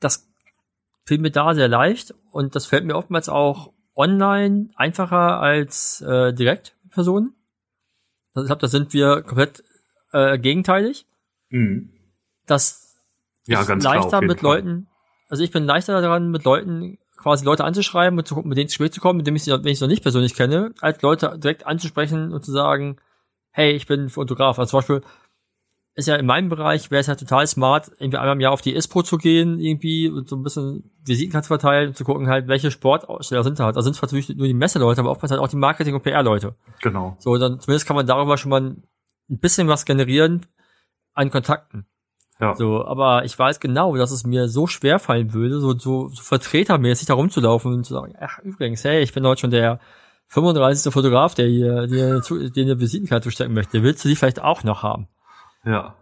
Das 0.00 0.26
fiel 1.04 1.18
mir 1.18 1.30
da 1.30 1.54
sehr 1.54 1.68
leicht 1.68 2.12
und 2.32 2.56
das 2.56 2.66
fällt 2.66 2.84
mir 2.84 2.96
oftmals 2.96 3.28
auch 3.28 3.70
online 3.94 4.70
einfacher 4.74 5.38
als 5.38 6.00
äh, 6.00 6.32
direkt 6.32 6.74
Personen. 6.90 7.35
Also 8.36 8.44
ich 8.44 8.48
glaube, 8.48 8.60
da 8.60 8.68
sind 8.68 8.92
wir 8.92 9.22
komplett 9.22 9.64
äh, 10.12 10.38
gegenteilig. 10.38 11.06
Mhm. 11.48 11.90
Das 12.46 12.94
ja, 13.46 13.62
ganz 13.64 13.82
leichter 13.82 14.08
klar, 14.08 14.22
mit 14.22 14.40
Fall. 14.40 14.56
Leuten, 14.56 14.88
also 15.28 15.42
ich 15.42 15.50
bin 15.50 15.64
leichter 15.64 16.00
daran, 16.00 16.30
mit 16.30 16.44
Leuten 16.44 16.98
quasi 17.16 17.44
Leute 17.44 17.64
anzuschreiben 17.64 18.18
und 18.18 18.28
zu 18.28 18.34
gucken, 18.34 18.48
mit 18.50 18.58
denen 18.58 18.66
ins 18.66 18.72
Gespräch 18.72 18.92
zu 18.92 19.00
kommen, 19.00 19.16
mit 19.16 19.26
denen 19.26 19.36
ich 19.36 19.44
sie, 19.44 19.50
wenn 19.50 19.66
ich 19.66 19.78
sie 19.78 19.84
noch 19.84 19.90
nicht 19.90 20.02
persönlich 20.02 20.34
kenne, 20.34 20.74
als 20.80 21.00
Leute 21.02 21.38
direkt 21.38 21.66
anzusprechen 21.66 22.32
und 22.32 22.44
zu 22.44 22.52
sagen, 22.52 22.98
hey, 23.50 23.72
ich 23.72 23.86
bin 23.86 24.10
Fotograf. 24.10 24.58
Also 24.58 24.70
zum 24.70 24.78
Beispiel 24.78 25.00
ist 25.96 26.08
ja 26.08 26.16
in 26.16 26.26
meinem 26.26 26.50
Bereich, 26.50 26.90
wäre 26.90 27.00
es 27.00 27.06
ja 27.06 27.14
total 27.14 27.46
smart, 27.46 27.90
irgendwie 27.98 28.18
einmal 28.18 28.34
im 28.34 28.40
Jahr 28.40 28.52
auf 28.52 28.60
die 28.60 28.74
ISPO 28.74 29.02
zu 29.02 29.16
gehen, 29.16 29.58
irgendwie 29.58 30.10
und 30.10 30.28
so 30.28 30.36
ein 30.36 30.42
bisschen 30.42 30.90
Visitenkarten 31.02 31.44
zu 31.44 31.48
verteilen 31.48 31.88
und 31.88 31.96
zu 31.96 32.04
gucken 32.04 32.28
halt, 32.28 32.48
welche 32.48 32.70
Sportaussteller 32.70 33.42
sind 33.42 33.58
da 33.58 33.64
halt. 33.64 33.76
Da 33.76 33.82
sind 33.82 33.96
zwar 33.96 34.06
natürlich 34.06 34.28
nur 34.36 34.46
die 34.46 34.54
Messeleute, 34.54 35.00
aber 35.00 35.10
oftmals 35.10 35.30
halt 35.30 35.40
auch 35.40 35.48
die 35.48 35.56
Marketing- 35.56 35.94
und 35.94 36.02
PR-Leute. 36.02 36.54
Genau. 36.82 37.16
So, 37.18 37.38
dann 37.38 37.60
zumindest 37.60 37.86
kann 37.86 37.96
man 37.96 38.06
darüber 38.06 38.36
schon 38.36 38.50
mal 38.50 38.60
ein 38.60 39.38
bisschen 39.38 39.68
was 39.68 39.86
generieren 39.86 40.44
an 41.14 41.30
Kontakten. 41.30 41.86
Ja. 42.40 42.54
So, 42.54 42.84
aber 42.84 43.24
ich 43.24 43.38
weiß 43.38 43.58
genau, 43.58 43.96
dass 43.96 44.10
es 44.10 44.26
mir 44.26 44.48
so 44.48 44.66
schwer 44.66 44.98
fallen 44.98 45.32
würde, 45.32 45.60
so, 45.60 45.78
so, 45.78 46.08
so 46.08 46.22
vertretermäßig 46.22 47.06
da 47.06 47.14
rumzulaufen 47.14 47.72
und 47.72 47.84
zu 47.84 47.94
sagen, 47.94 48.14
ach, 48.20 48.38
übrigens, 48.40 48.84
hey, 48.84 49.02
ich 49.02 49.14
bin 49.14 49.26
heute 49.26 49.40
schon 49.40 49.50
der 49.50 49.80
35. 50.28 50.92
Fotograf, 50.92 51.34
der 51.34 51.46
hier, 51.46 51.86
der, 51.86 52.20
der 52.20 52.64
eine 52.64 52.80
Visitenkarte 52.80 53.30
stecken 53.30 53.54
möchte. 53.54 53.82
Willst 53.82 54.04
du 54.04 54.10
die 54.10 54.16
vielleicht 54.16 54.42
auch 54.42 54.62
noch 54.62 54.82
haben? 54.82 55.08
Ja. 55.66 55.96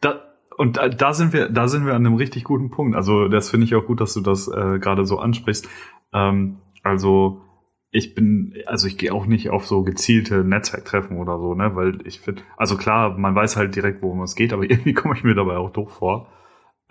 Da, 0.00 0.22
und 0.56 0.78
da, 0.78 0.88
da 0.88 1.12
sind 1.14 1.32
wir, 1.32 1.48
da 1.48 1.68
sind 1.68 1.86
wir 1.86 1.94
an 1.94 2.06
einem 2.06 2.16
richtig 2.16 2.44
guten 2.44 2.70
Punkt. 2.70 2.96
Also 2.96 3.28
das 3.28 3.50
finde 3.50 3.66
ich 3.66 3.74
auch 3.74 3.86
gut, 3.86 4.00
dass 4.00 4.14
du 4.14 4.20
das 4.20 4.48
äh, 4.48 4.78
gerade 4.78 5.04
so 5.04 5.18
ansprichst. 5.18 5.68
Ähm, 6.12 6.58
also 6.82 7.42
ich 7.90 8.14
bin, 8.14 8.54
also 8.66 8.88
ich 8.88 8.96
gehe 8.96 9.12
auch 9.12 9.26
nicht 9.26 9.50
auf 9.50 9.66
so 9.66 9.82
gezielte 9.82 10.44
Netzwerktreffen 10.44 11.18
oder 11.18 11.38
so, 11.38 11.54
ne, 11.54 11.76
weil 11.76 11.98
ich 12.06 12.20
finde, 12.20 12.42
also 12.56 12.76
klar, 12.78 13.18
man 13.18 13.34
weiß 13.34 13.56
halt 13.56 13.76
direkt, 13.76 14.02
worum 14.02 14.22
es 14.22 14.34
geht, 14.34 14.52
aber 14.52 14.62
irgendwie 14.70 14.94
komme 14.94 15.14
ich 15.14 15.24
mir 15.24 15.34
dabei 15.34 15.58
auch 15.58 15.70
doof 15.70 15.92
vor. 15.92 16.28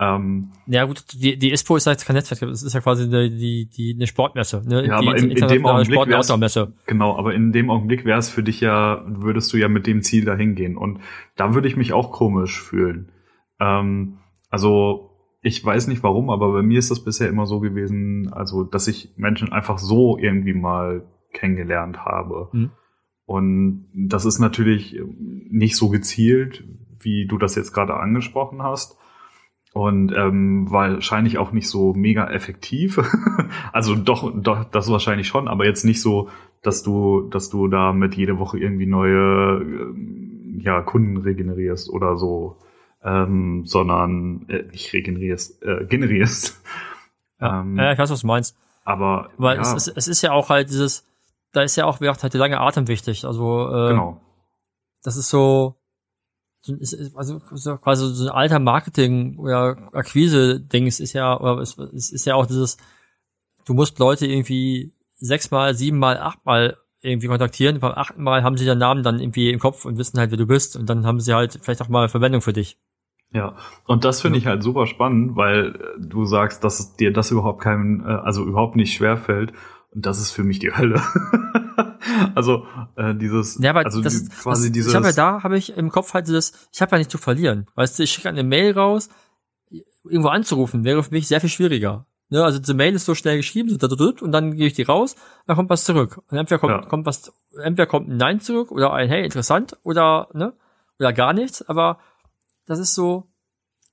Ähm, 0.02 0.52
ja 0.66 0.86
gut, 0.86 1.06
die, 1.14 1.38
die 1.38 1.52
ISPO 1.52 1.76
ist 1.76 1.86
ja 1.86 1.92
jetzt 1.92 2.08
kein 2.08 2.16
Netzwerk, 2.16 2.42
es 2.42 2.64
ist 2.64 2.74
ja 2.74 2.82
quasi 2.82 3.08
die, 3.08 3.30
die, 3.30 3.70
die 3.70 3.94
eine 3.96 4.08
Sportmesse, 4.08 4.64
ne? 4.66 4.88
Ja, 4.88 5.00
die 5.00 5.08
aber 5.08 5.16
in, 5.16 5.30
in 5.30 5.48
dem 5.48 5.64
Augenblick 5.68 6.08
wär's, 6.08 6.68
genau, 6.88 7.16
aber 7.20 7.36
in 7.36 7.52
dem 7.52 7.70
Augenblick 7.70 8.04
wäre 8.04 8.18
es 8.18 8.28
für 8.28 8.42
dich 8.42 8.62
ja, 8.62 9.04
würdest 9.06 9.54
du 9.54 9.58
ja 9.58 9.68
mit 9.68 9.86
dem 9.86 10.02
Ziel 10.02 10.26
dahin 10.26 10.56
gehen 10.56 10.76
und 10.76 11.02
da 11.36 11.54
würde 11.54 11.68
ich 11.68 11.78
mich 11.78 11.94
auch 11.94 12.12
komisch 12.12 12.60
fühlen. 12.60 13.12
Ähm, 13.60 14.18
also 14.50 15.12
ich 15.44 15.64
weiß 15.64 15.88
nicht 15.88 16.02
warum, 16.02 16.32
aber 16.32 16.52
bei 16.52 16.64
mir 16.64 16.80
ist 16.80 16.90
das 16.90 17.04
bisher 17.04 17.30
immer 17.30 17.46
so 17.46 17.60
gewesen, 17.60 18.34
also 18.34 18.64
dass 18.64 18.88
ich 18.88 19.14
Menschen 19.18 19.52
einfach 19.52 19.78
so 19.78 20.18
irgendwie 20.18 20.56
mal 20.56 21.04
kennengelernt 21.32 22.06
habe. 22.06 22.50
Mhm. 22.54 22.72
Und 23.26 23.86
das 23.94 24.26
ist 24.26 24.40
natürlich 24.40 25.00
nicht 25.14 25.76
so 25.76 25.90
gezielt, 25.90 26.64
wie 27.00 27.28
du 27.28 27.38
das 27.38 27.54
jetzt 27.54 27.72
gerade 27.72 27.94
angesprochen 27.94 28.64
hast 28.64 28.98
und 29.74 30.12
ähm, 30.16 30.70
wahrscheinlich 30.70 31.38
auch 31.38 31.52
nicht 31.52 31.70
so 31.70 31.94
mega 31.94 32.30
effektiv. 32.30 33.00
also 33.72 33.96
doch, 33.96 34.32
doch, 34.36 34.66
das 34.66 34.92
wahrscheinlich 34.92 35.28
schon, 35.28 35.48
aber 35.48 35.66
jetzt 35.66 35.86
nicht 35.86 36.02
so, 36.02 36.30
dass 36.62 36.84
du, 36.84 37.30
dass 37.30 37.50
du 37.50 37.68
da 37.68 37.94
mit 37.94 38.16
jede 38.16 38.38
Woche 38.38 38.60
irgendwie 38.60 38.86
neue 38.86 39.62
äh, 39.62 40.62
ja, 40.62 40.82
Kunden 40.82 41.18
regenerierst 41.18 41.90
oder 41.90 42.18
so, 42.18 42.58
ähm, 43.04 43.64
sondern 43.66 44.46
äh, 44.50 44.64
nicht 44.64 44.94
regenerierst, 44.94 45.64
äh, 45.64 45.86
generierst. 45.86 46.62
Ja, 47.40 47.62
ähm, 47.62 47.78
ja, 47.78 47.94
ich 47.94 47.98
weiß, 47.98 48.12
was 48.12 48.22
du 48.22 48.28
meinst. 48.28 48.56
Aber 48.84 49.30
weil 49.38 49.56
ja. 49.56 49.62
es, 49.62 49.74
ist, 49.74 49.98
es 49.98 50.08
ist 50.08 50.22
ja 50.22 50.32
auch 50.32 50.50
halt 50.50 50.70
dieses, 50.70 51.06
da 51.54 51.62
ist 51.62 51.76
ja 51.76 51.86
auch, 51.86 52.02
wie 52.02 52.06
gesagt, 52.06 52.24
halt 52.24 52.34
der 52.34 52.40
lange 52.40 52.60
Atem 52.60 52.88
wichtig. 52.88 53.26
Also 53.26 53.68
äh, 53.70 53.90
genau. 53.90 54.22
das 55.04 55.18
ist 55.18 55.30
so, 55.30 55.76
also 57.16 57.42
so 57.54 57.78
quasi 57.78 58.14
so 58.14 58.26
ein 58.26 58.30
alter 58.30 58.60
Marketing 58.60 59.38
oder 59.38 59.78
Akquise-Dings 59.94 61.00
ist 61.00 61.14
ja, 61.14 61.40
oder 61.40 61.62
es, 61.62 61.78
es 61.78 62.12
ist 62.12 62.26
ja 62.26 62.36
auch 62.36 62.46
dieses, 62.46 62.78
du 63.66 63.74
musst 63.74 64.00
Leute 64.00 64.28
irgendwie 64.28 64.94
sechsmal, 65.16 65.74
siebenmal, 65.76 66.18
achtmal 66.18 66.78
irgendwie 67.02 67.28
kontaktieren. 67.28 67.80
Beim 67.80 67.94
achten 67.94 68.22
Mal 68.24 68.44
haben 68.44 68.58
sie 68.58 68.66
den 68.66 68.78
Namen 68.78 69.04
dann 69.04 69.20
irgendwie 69.20 69.50
im 69.50 69.60
Kopf 69.60 69.86
und 69.86 69.98
wissen 69.98 70.20
halt, 70.20 70.32
wer 70.32 70.38
du 70.38 70.46
bist. 70.46 70.76
Und 70.76 70.88
dann 70.90 71.06
haben 71.06 71.20
sie 71.20 71.34
halt 71.34 71.60
vielleicht 71.62 71.82
auch 71.82 71.90
mal 71.90 72.10
Verwendung 72.10 72.42
für 72.42 72.54
dich. 72.54 72.78
Ja, 73.34 73.56
und 73.88 74.04
das 74.04 74.22
finde 74.22 74.38
ich 74.40 74.46
halt 74.46 74.62
super 74.62 74.88
spannend, 74.88 75.36
weil 75.38 75.80
du 75.98 76.26
sagst, 76.26 76.64
dass 76.64 76.96
dir 76.98 77.14
das 77.14 77.32
überhaupt 77.32 77.62
kein, 77.62 78.06
also 78.06 78.44
überhaupt 78.44 78.76
nicht 78.76 78.94
schwer 78.94 79.18
fällt. 79.18 79.54
Und 79.94 80.06
das 80.06 80.20
ist 80.20 80.32
für 80.32 80.44
mich 80.44 80.60
die 80.60 80.74
Hölle. 80.74 81.02
also 82.36 82.66
äh, 82.96 83.14
dieses, 83.14 83.60
ja, 83.60 83.72
aber 83.72 83.86
also 83.86 84.02
das, 84.02 84.24
die, 84.24 84.30
quasi 84.30 84.68
das, 84.68 84.72
dieses. 84.72 84.92
Ich 84.92 84.96
habe 84.96 85.08
ja 85.08 85.14
da, 85.14 85.44
habe 85.44 85.58
ich 85.58 85.76
im 85.76 85.90
Kopf 85.92 86.14
halt 86.14 86.28
dieses, 86.28 86.54
ich 86.72 86.82
habe 86.82 86.94
ja 86.94 86.98
nicht 86.98 87.12
zu 87.12 87.18
verlieren. 87.18 87.68
Weißt 87.76 88.00
du, 88.00 88.04
ich 88.04 88.12
schicke 88.12 88.30
eine 88.30 88.44
Mail 88.44 88.74
raus, 88.74 89.10
irgendwo 90.04 90.30
anzurufen, 90.30 90.84
wäre 90.84 91.04
für 91.04 91.12
mich 91.12 91.28
sehr 91.28 91.42
viel 91.42 91.50
schwieriger. 91.50 92.06
Ne, 92.30 92.42
also 92.42 92.60
diese 92.60 92.74
Mail 92.74 92.96
ist 92.96 93.06
so 93.06 93.14
schnell 93.14 93.36
geschrieben, 93.36 93.78
so 93.78 94.14
und 94.22 94.32
dann 94.32 94.56
gehe 94.56 94.68
ich 94.68 94.74
die 94.74 94.84
raus, 94.84 95.18
dann 95.48 95.58
kommt 95.58 95.70
was 95.70 95.84
zurück. 95.84 96.22
Und 96.30 96.38
entweder 96.38 96.60
kommt, 96.60 96.72
ja. 96.72 96.82
kommt 96.86 97.06
was, 97.06 97.34
entweder 97.62 97.88
kommt 97.88 98.08
ein 98.08 98.16
Nein 98.16 98.40
zurück 98.40 98.72
oder 98.72 98.94
ein 98.94 99.10
Hey, 99.10 99.26
interessant 99.26 99.78
oder 99.84 100.30
ne, 100.34 100.54
oder 100.98 101.12
gar 101.12 101.34
nichts. 101.34 101.62
Aber 101.62 102.00
das 102.68 102.80
ist 102.80 102.96
so, 102.96 103.30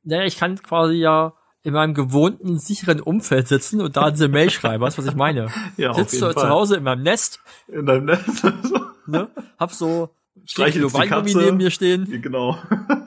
naja, 0.05 0.23
ich 0.23 0.39
kann 0.39 0.63
quasi 0.63 0.95
ja 0.95 1.33
in 1.69 1.75
meinem 1.75 1.95
gewohnten, 1.95 2.59
sicheren 2.59 3.01
Umfeld 3.01 3.47
sitzen 3.49 3.81
und 3.81 3.97
da 3.97 4.11
diese 4.11 4.29
Mail 4.29 4.51
schreiben, 4.51 4.83
weißt 4.83 4.99
du, 4.99 5.03
was 5.03 5.11
ich 5.11 5.17
meine? 5.17 5.49
ja, 5.77 5.95
Sitzt 5.95 6.19
zu, 6.19 6.33
zu 6.33 6.49
Hause 6.49 6.77
in 6.77 6.83
meinem 6.83 7.03
Nest. 7.03 7.41
In 7.69 7.87
deinem 7.87 8.07
Nest. 8.07 8.43
ne? 9.07 9.29
Hab 9.59 9.73
so 9.73 10.11
Streichel 10.45 10.93
Weingummi 10.93 11.35
neben 11.35 11.57
mir 11.59 11.71
stehen. 11.71 12.23
Genau. 12.23 12.57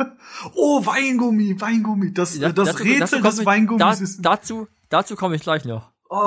oh, 0.53 0.85
Weingummi, 0.85 1.59
Weingummi. 1.59 2.13
Das, 2.13 2.37
ja, 2.37 2.51
das 2.51 2.69
dazu, 2.69 2.83
Rätsel 2.83 3.21
dazu 3.21 3.37
des 3.37 3.45
Weingummis 3.45 3.79
da, 3.79 4.03
ist. 4.03 4.21
Dazu, 4.21 4.67
dazu 4.89 5.15
komme 5.15 5.35
ich 5.35 5.41
gleich 5.41 5.65
noch. 5.65 5.89
Oh. 6.09 6.17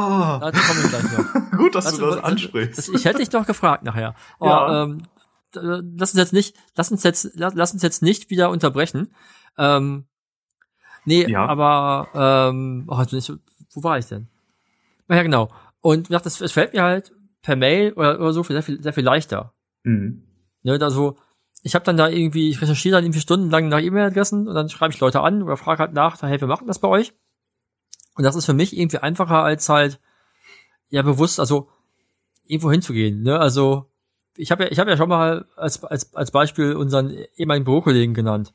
Dazu 0.40 0.60
komme 0.60 0.80
ich 0.82 0.88
gleich 0.88 1.04
noch. 1.04 1.50
Gut, 1.56 1.74
dass 1.76 1.84
dazu, 1.84 1.98
du 1.98 2.06
das 2.06 2.24
ansprichst. 2.24 2.78
Das, 2.78 2.88
ich 2.88 3.04
hätte 3.04 3.18
dich 3.18 3.28
doch 3.28 3.46
gefragt 3.46 3.84
nachher. 3.84 4.16
Oh, 4.40 4.46
ja. 4.46 4.82
ähm, 4.82 5.02
lass 5.54 6.10
uns 6.10 6.18
jetzt 6.18 6.32
nicht, 6.32 6.56
lass 6.74 6.90
uns 6.90 7.04
jetzt, 7.04 7.30
lass 7.34 7.72
uns 7.72 7.82
jetzt 7.82 8.02
nicht 8.02 8.30
wieder 8.30 8.50
unterbrechen. 8.50 9.14
Ähm, 9.56 10.06
Nee, 11.04 11.26
ja. 11.28 11.46
aber 11.46 12.08
ähm, 12.50 12.86
oh, 12.88 12.96
wo 13.72 13.82
war 13.82 13.98
ich 13.98 14.06
denn? 14.06 14.28
Ja, 15.08 15.22
genau. 15.22 15.50
Und 15.80 16.10
dachte, 16.10 16.28
es 16.28 16.52
fällt 16.52 16.72
mir 16.72 16.82
halt 16.82 17.12
per 17.42 17.56
Mail 17.56 17.92
oder, 17.92 18.18
oder 18.18 18.32
so 18.32 18.42
sehr 18.42 18.62
viel, 18.62 18.82
sehr 18.82 18.92
viel 18.92 19.04
leichter. 19.04 19.52
Mhm. 19.82 20.22
Ne, 20.62 20.78
also 20.80 21.16
ich 21.62 21.74
habe 21.74 21.84
dann 21.84 21.96
da 21.96 22.08
irgendwie, 22.08 22.50
ich 22.50 22.60
recherchiere 22.60 22.96
dann 22.96 23.04
irgendwie 23.04 23.20
stundenlang 23.20 23.68
nach 23.68 23.80
E-Mail-Adressen 23.80 24.48
und 24.48 24.54
dann 24.54 24.68
schreibe 24.68 24.92
ich 24.94 25.00
Leute 25.00 25.20
an 25.20 25.42
oder 25.42 25.56
frage 25.56 25.80
halt 25.80 25.92
nach, 25.92 26.20
hey, 26.22 26.40
wir 26.40 26.48
machen 26.48 26.66
das 26.66 26.78
bei 26.78 26.88
euch. 26.88 27.12
Und 28.16 28.24
das 28.24 28.36
ist 28.36 28.46
für 28.46 28.54
mich 28.54 28.76
irgendwie 28.76 28.98
einfacher 28.98 29.42
als 29.42 29.68
halt 29.68 30.00
ja 30.88 31.02
bewusst, 31.02 31.40
also 31.40 31.68
irgendwo 32.46 32.70
hinzugehen. 32.70 33.22
Ne? 33.22 33.38
Also 33.38 33.90
ich 34.36 34.50
habe 34.50 34.64
ja, 34.64 34.70
ich 34.70 34.78
habe 34.78 34.90
ja 34.90 34.96
schon 34.96 35.08
mal 35.08 35.46
als 35.56 35.82
als 35.84 36.14
als 36.14 36.30
Beispiel 36.30 36.74
unseren 36.74 37.10
ehemaligen 37.36 37.64
Bürokollegen 37.64 38.14
genannt, 38.14 38.52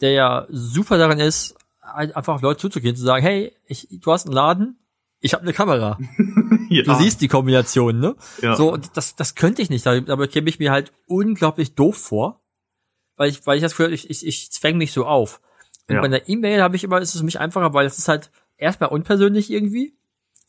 der 0.00 0.12
ja 0.12 0.46
super 0.50 0.98
darin 0.98 1.20
ist, 1.20 1.56
einfach 1.94 2.34
auf 2.34 2.42
Leute 2.42 2.60
zuzugehen, 2.60 2.96
zu 2.96 3.02
sagen, 3.02 3.22
hey, 3.24 3.52
ich, 3.66 3.88
du 3.90 4.12
hast 4.12 4.26
einen 4.26 4.34
Laden, 4.34 4.78
ich 5.20 5.32
habe 5.34 5.42
eine 5.42 5.52
Kamera. 5.52 5.98
ja. 6.68 6.82
Du 6.82 6.94
siehst 6.94 7.20
die 7.20 7.28
Kombination, 7.28 7.98
ne? 7.98 8.16
Ja. 8.40 8.54
So, 8.56 8.76
das, 8.76 9.16
das 9.16 9.34
könnte 9.34 9.62
ich 9.62 9.70
nicht. 9.70 9.84
Dabei 9.86 10.26
käme 10.28 10.48
ich 10.48 10.58
mir 10.58 10.70
halt 10.70 10.92
unglaublich 11.06 11.74
doof 11.74 11.96
vor, 11.98 12.42
weil 13.16 13.30
ich, 13.30 13.44
weil 13.46 13.56
ich 13.56 13.62
das 13.62 13.72
Gefühl, 13.72 13.92
ich, 13.92 14.08
ich, 14.10 14.26
ich 14.26 14.52
zwänge 14.52 14.78
mich 14.78 14.92
so 14.92 15.06
auf. 15.06 15.40
Und 15.88 15.96
Ja. 15.96 16.00
bei 16.00 16.06
einer 16.06 16.28
E-Mail 16.28 16.62
habe 16.62 16.76
ich 16.76 16.84
immer, 16.84 17.00
ist 17.00 17.14
es 17.14 17.20
für 17.20 17.24
mich 17.24 17.40
einfacher, 17.40 17.72
weil 17.74 17.86
es 17.86 17.98
ist 17.98 18.08
halt 18.08 18.30
erstmal 18.56 18.90
unpersönlich 18.90 19.50
irgendwie. 19.50 19.98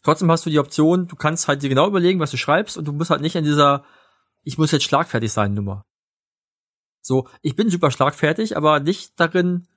Trotzdem 0.03 0.31
hast 0.31 0.45
du 0.45 0.49
die 0.49 0.59
Option, 0.59 1.07
du 1.07 1.15
kannst 1.15 1.47
halt 1.47 1.63
dir 1.63 1.69
genau 1.69 1.87
überlegen, 1.87 2.19
was 2.19 2.31
du 2.31 2.37
schreibst 2.37 2.77
und 2.77 2.85
du 2.85 2.93
musst 2.93 3.09
halt 3.09 3.21
nicht 3.21 3.35
in 3.35 3.43
dieser, 3.43 3.83
ich 4.43 4.57
muss 4.57 4.71
jetzt 4.71 4.83
schlagfertig 4.85 5.31
sein 5.31 5.53
Nummer. 5.53 5.83
So, 7.01 7.27
ich 7.41 7.55
bin 7.55 7.69
super 7.69 7.91
schlagfertig, 7.91 8.55
aber 8.55 8.79
nicht 8.79 9.19
darin, 9.19 9.67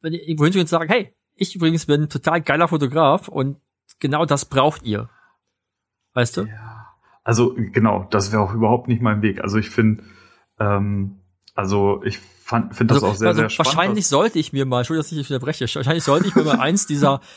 wenn 0.00 0.12
ihr 0.12 0.22
irgendwo 0.22 0.44
hinzugehen 0.44 0.64
und 0.64 0.68
sagen, 0.68 0.90
hey, 0.90 1.14
ich 1.34 1.54
übrigens 1.54 1.86
bin 1.86 2.02
ein 2.02 2.08
total 2.08 2.40
geiler 2.40 2.68
Fotograf 2.68 3.28
und 3.28 3.58
genau 3.98 4.24
das 4.26 4.44
braucht 4.44 4.82
ihr. 4.82 5.08
Weißt 6.14 6.36
du? 6.36 6.42
Ja. 6.42 6.86
Also 7.22 7.54
genau, 7.56 8.06
das 8.10 8.32
wäre 8.32 8.42
auch 8.42 8.54
überhaupt 8.54 8.88
nicht 8.88 9.02
mein 9.02 9.22
Weg. 9.22 9.42
Also 9.42 9.58
ich 9.58 9.70
finde, 9.70 10.02
ähm, 10.58 11.20
also 11.54 12.02
ich 12.04 12.18
finde 12.18 12.68
das 12.86 12.96
also, 12.96 13.06
auch 13.06 13.14
sehr, 13.14 13.28
also 13.28 13.40
sehr 13.40 13.50
spannend. 13.50 13.76
Wahrscheinlich 13.76 14.06
sollte 14.06 14.38
ich 14.38 14.52
mir 14.52 14.64
mal, 14.64 14.78
Entschuldigung, 14.78 15.04
dass 15.04 15.12
ich 15.12 15.18
dich 15.18 15.30
unterbreche, 15.30 15.66
wahrscheinlich 15.74 16.04
sollte 16.04 16.28
ich 16.28 16.34
mir 16.34 16.44
mal 16.44 16.58
eins 16.58 16.86
dieser 16.86 17.20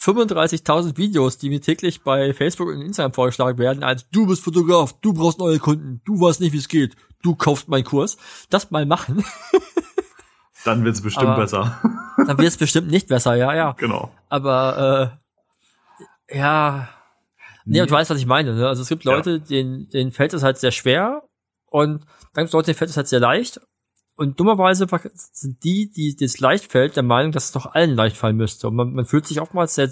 35.000 0.00 0.96
Videos, 0.96 1.38
die 1.38 1.48
mir 1.48 1.60
täglich 1.60 2.02
bei 2.02 2.34
Facebook 2.34 2.68
und 2.68 2.82
Instagram 2.82 3.12
vorgeschlagen 3.12 3.58
werden, 3.58 3.84
als 3.84 4.08
du 4.10 4.26
bist 4.26 4.42
Fotograf, 4.42 4.94
du 5.00 5.12
brauchst 5.12 5.38
neue 5.38 5.60
Kunden, 5.60 6.00
du 6.04 6.20
weißt 6.20 6.40
nicht, 6.40 6.52
wie 6.52 6.58
es 6.58 6.68
geht, 6.68 6.96
du 7.22 7.36
kaufst 7.36 7.68
meinen 7.68 7.84
Kurs, 7.84 8.16
das 8.50 8.70
mal 8.70 8.84
machen. 8.84 9.24
Dann 10.64 10.84
wird's 10.84 11.00
bestimmt 11.02 11.26
Aber 11.28 11.42
besser. 11.42 11.80
Dann 12.26 12.38
wird 12.38 12.48
es 12.48 12.56
bestimmt 12.56 12.88
nicht 12.90 13.08
besser, 13.08 13.34
ja, 13.34 13.54
ja. 13.54 13.72
Genau. 13.78 14.12
Aber 14.28 15.18
äh, 16.30 16.36
ja, 16.38 16.88
nee, 17.64 17.80
und 17.80 17.90
du 17.90 17.94
weißt, 17.94 18.10
was 18.10 18.18
ich 18.18 18.26
meine. 18.26 18.54
Ne? 18.54 18.68
Also 18.68 18.82
es 18.82 18.88
gibt 18.88 19.04
Leute, 19.04 19.40
denen, 19.40 19.88
denen 19.90 20.12
fällt 20.12 20.32
es 20.34 20.42
halt 20.42 20.58
sehr 20.58 20.70
schwer 20.72 21.22
und 21.66 22.04
dann 22.34 22.44
gibt 22.44 22.48
es 22.48 22.52
Leute, 22.52 22.66
denen 22.66 22.76
fällt 22.78 22.90
es 22.90 22.96
halt 22.96 23.08
sehr 23.08 23.20
leicht. 23.20 23.60
Und 24.14 24.38
dummerweise 24.38 24.86
sind 25.14 25.64
die, 25.64 25.90
die 25.90 26.14
das 26.16 26.38
leicht 26.38 26.70
fällt, 26.70 26.96
der 26.96 27.02
Meinung, 27.02 27.32
dass 27.32 27.46
es 27.46 27.52
doch 27.52 27.74
allen 27.74 27.94
leicht 27.96 28.16
fallen 28.16 28.36
müsste. 28.36 28.68
Und 28.68 28.76
man, 28.76 28.92
man 28.92 29.04
fühlt 29.06 29.26
sich 29.26 29.40
oftmals 29.40 29.74
sehr, 29.74 29.90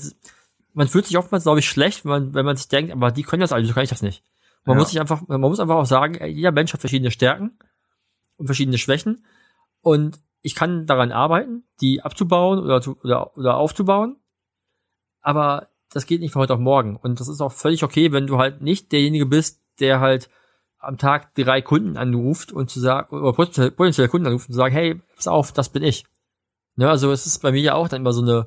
man 0.75 0.89
fühlt 0.89 1.07
sich 1.07 1.17
oftmals, 1.19 1.45
glaube 1.45 1.61
ich, 1.61 1.69
schlecht, 1.69 2.05
wenn 2.05 2.11
man, 2.11 2.35
wenn 2.35 2.45
man 2.45 2.57
sich 2.57 2.69
denkt, 2.69 2.93
aber 2.93 3.11
die 3.11 3.23
können 3.23 3.41
das 3.41 3.53
alle, 3.53 3.65
so 3.65 3.73
kann 3.73 3.83
ich 3.83 3.91
das 3.91 4.03
nicht. 4.03 4.23
Man 4.67 4.77
Ja. 4.77 4.81
muss 4.81 4.91
sich 4.91 5.01
einfach, 5.01 5.23
man 5.27 5.41
muss 5.41 5.59
einfach 5.59 5.77
auch 5.77 5.87
sagen, 5.87 6.23
jeder 6.29 6.53
Mensch 6.53 6.73
hat 6.73 6.81
verschiedene 6.81 7.11
Stärken 7.11 7.59
und 8.37 8.47
verschiedene 8.47 8.77
Schwächen. 8.79 9.25
Und 9.81 10.19
ich 10.43 10.55
kann 10.55 10.87
daran 10.87 11.13
arbeiten, 11.13 11.65
die 11.81 12.03
abzubauen 12.03 12.59
oder, 12.59 12.81
zu, 12.81 12.99
oder, 13.03 13.37
oder 13.37 13.57
aufzubauen. 13.57 14.17
Aber 15.21 15.69
das 15.93 16.07
geht 16.07 16.21
nicht 16.21 16.33
von 16.33 16.43
heute 16.43 16.55
auf 16.55 16.61
morgen. 16.61 16.97
Und 16.97 17.21
das 17.21 17.29
ist 17.29 17.41
auch 17.41 17.53
völlig 17.53 17.83
okay, 17.85 18.13
wenn 18.13 18.27
du 18.27 18.39
halt 18.39 18.63
nicht 18.63 18.93
derjenige 18.93 19.27
bist, 19.27 19.63
der 19.81 20.01
halt 20.01 20.31
am 20.79 20.97
Tag 20.97 21.35
drei 21.35 21.61
Kunden 21.61 21.97
anruft 21.97 22.53
und 22.53 22.71
zu 22.71 22.81
sagen, 22.81 23.15
oder 23.15 23.33
potenzielle 23.33 24.09
Kunden 24.09 24.27
anruft 24.27 24.49
und 24.49 24.55
zu 24.55 24.59
sagen, 24.59 24.75
hey, 24.75 25.01
pass 25.15 25.29
auf, 25.29 25.53
das 25.53 25.69
bin 25.69 25.83
ich. 25.83 26.07
Ne, 26.77 26.89
also 26.89 27.13
es 27.13 27.27
ist 27.27 27.41
bei 27.41 27.53
mir 27.53 27.61
ja 27.61 27.75
auch 27.75 27.89
dann 27.89 28.01
immer 28.01 28.13
so 28.13 28.23
eine, 28.23 28.47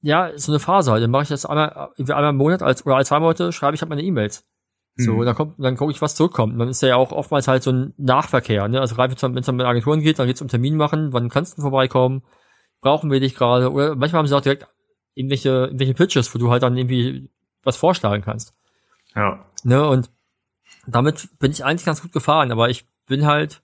ja, 0.00 0.36
so 0.36 0.50
eine 0.50 0.58
Phase 0.58 0.90
halt. 0.90 1.02
Dann 1.02 1.10
mache 1.10 1.24
ich 1.24 1.28
das 1.28 1.46
einmal, 1.46 1.90
irgendwie 1.96 2.14
einmal 2.14 2.30
im 2.30 2.36
Monat 2.36 2.62
als, 2.62 2.84
oder 2.84 2.96
alle 2.96 3.04
zwei 3.04 3.20
Monate 3.20 3.52
schreibe 3.52 3.76
ich 3.76 3.82
halt 3.82 3.90
meine 3.90 4.02
E-Mails. 4.02 4.44
So, 5.00 5.14
Mhm. 5.14 5.24
dann 5.24 5.34
kommt, 5.34 5.54
dann 5.58 5.76
gucke 5.76 5.92
ich, 5.92 6.00
was 6.02 6.14
zurückkommt. 6.14 6.52
Und 6.52 6.58
dann 6.58 6.68
ist 6.68 6.82
ja 6.82 6.96
auch 6.96 7.12
oftmals 7.12 7.48
halt 7.48 7.62
so 7.62 7.72
ein 7.72 7.94
Nachverkehr, 7.96 8.68
ne? 8.68 8.80
Also 8.80 8.94
gerade 8.94 9.14
wenn 9.20 9.38
es 9.38 9.46
dann 9.46 9.56
mit 9.56 9.66
Agenturen 9.66 10.00
geht, 10.00 10.18
dann 10.18 10.26
geht's 10.26 10.42
um 10.42 10.48
Termin 10.48 10.76
machen, 10.76 11.12
wann 11.12 11.28
kannst 11.28 11.58
du 11.58 11.62
vorbeikommen, 11.62 12.22
brauchen 12.80 13.10
wir 13.10 13.20
dich 13.20 13.34
gerade, 13.34 13.70
oder 13.72 13.94
manchmal 13.96 14.20
haben 14.20 14.26
sie 14.26 14.36
auch 14.36 14.40
direkt 14.40 14.66
irgendwelche, 15.14 15.48
irgendwelche 15.66 15.94
Pitches, 15.94 16.34
wo 16.34 16.38
du 16.38 16.50
halt 16.50 16.62
dann 16.62 16.76
irgendwie 16.76 17.30
was 17.62 17.76
vorschlagen 17.76 18.22
kannst. 18.22 18.54
Ja. 19.14 19.44
Ne? 19.64 19.86
Und 19.86 20.10
damit 20.86 21.28
bin 21.38 21.50
ich 21.52 21.64
eigentlich 21.64 21.84
ganz 21.84 22.02
gut 22.02 22.12
gefahren, 22.12 22.52
aber 22.52 22.70
ich 22.70 22.86
bin 23.06 23.26
halt, 23.26 23.62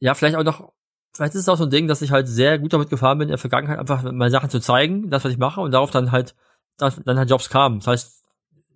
ja, 0.00 0.14
vielleicht 0.14 0.36
auch 0.36 0.42
noch, 0.44 0.72
vielleicht 1.14 1.34
ist 1.34 1.42
es 1.42 1.48
auch 1.48 1.56
so 1.56 1.64
ein 1.64 1.70
Ding, 1.70 1.86
dass 1.86 2.02
ich 2.02 2.10
halt 2.10 2.26
sehr 2.28 2.58
gut 2.58 2.72
damit 2.72 2.90
gefahren 2.90 3.18
bin, 3.18 3.28
in 3.28 3.32
der 3.32 3.38
Vergangenheit 3.38 3.78
einfach 3.78 4.02
meine 4.02 4.30
Sachen 4.30 4.50
zu 4.50 4.60
zeigen, 4.60 5.10
das, 5.10 5.24
was 5.24 5.32
ich 5.32 5.38
mache, 5.38 5.60
und 5.60 5.70
darauf 5.72 5.90
dann 5.90 6.10
halt, 6.10 6.34
dann, 6.78 6.92
dann 7.04 7.18
halt 7.18 7.30
Jobs 7.30 7.50
kamen. 7.50 7.78
Das 7.80 7.86
heißt, 7.86 8.21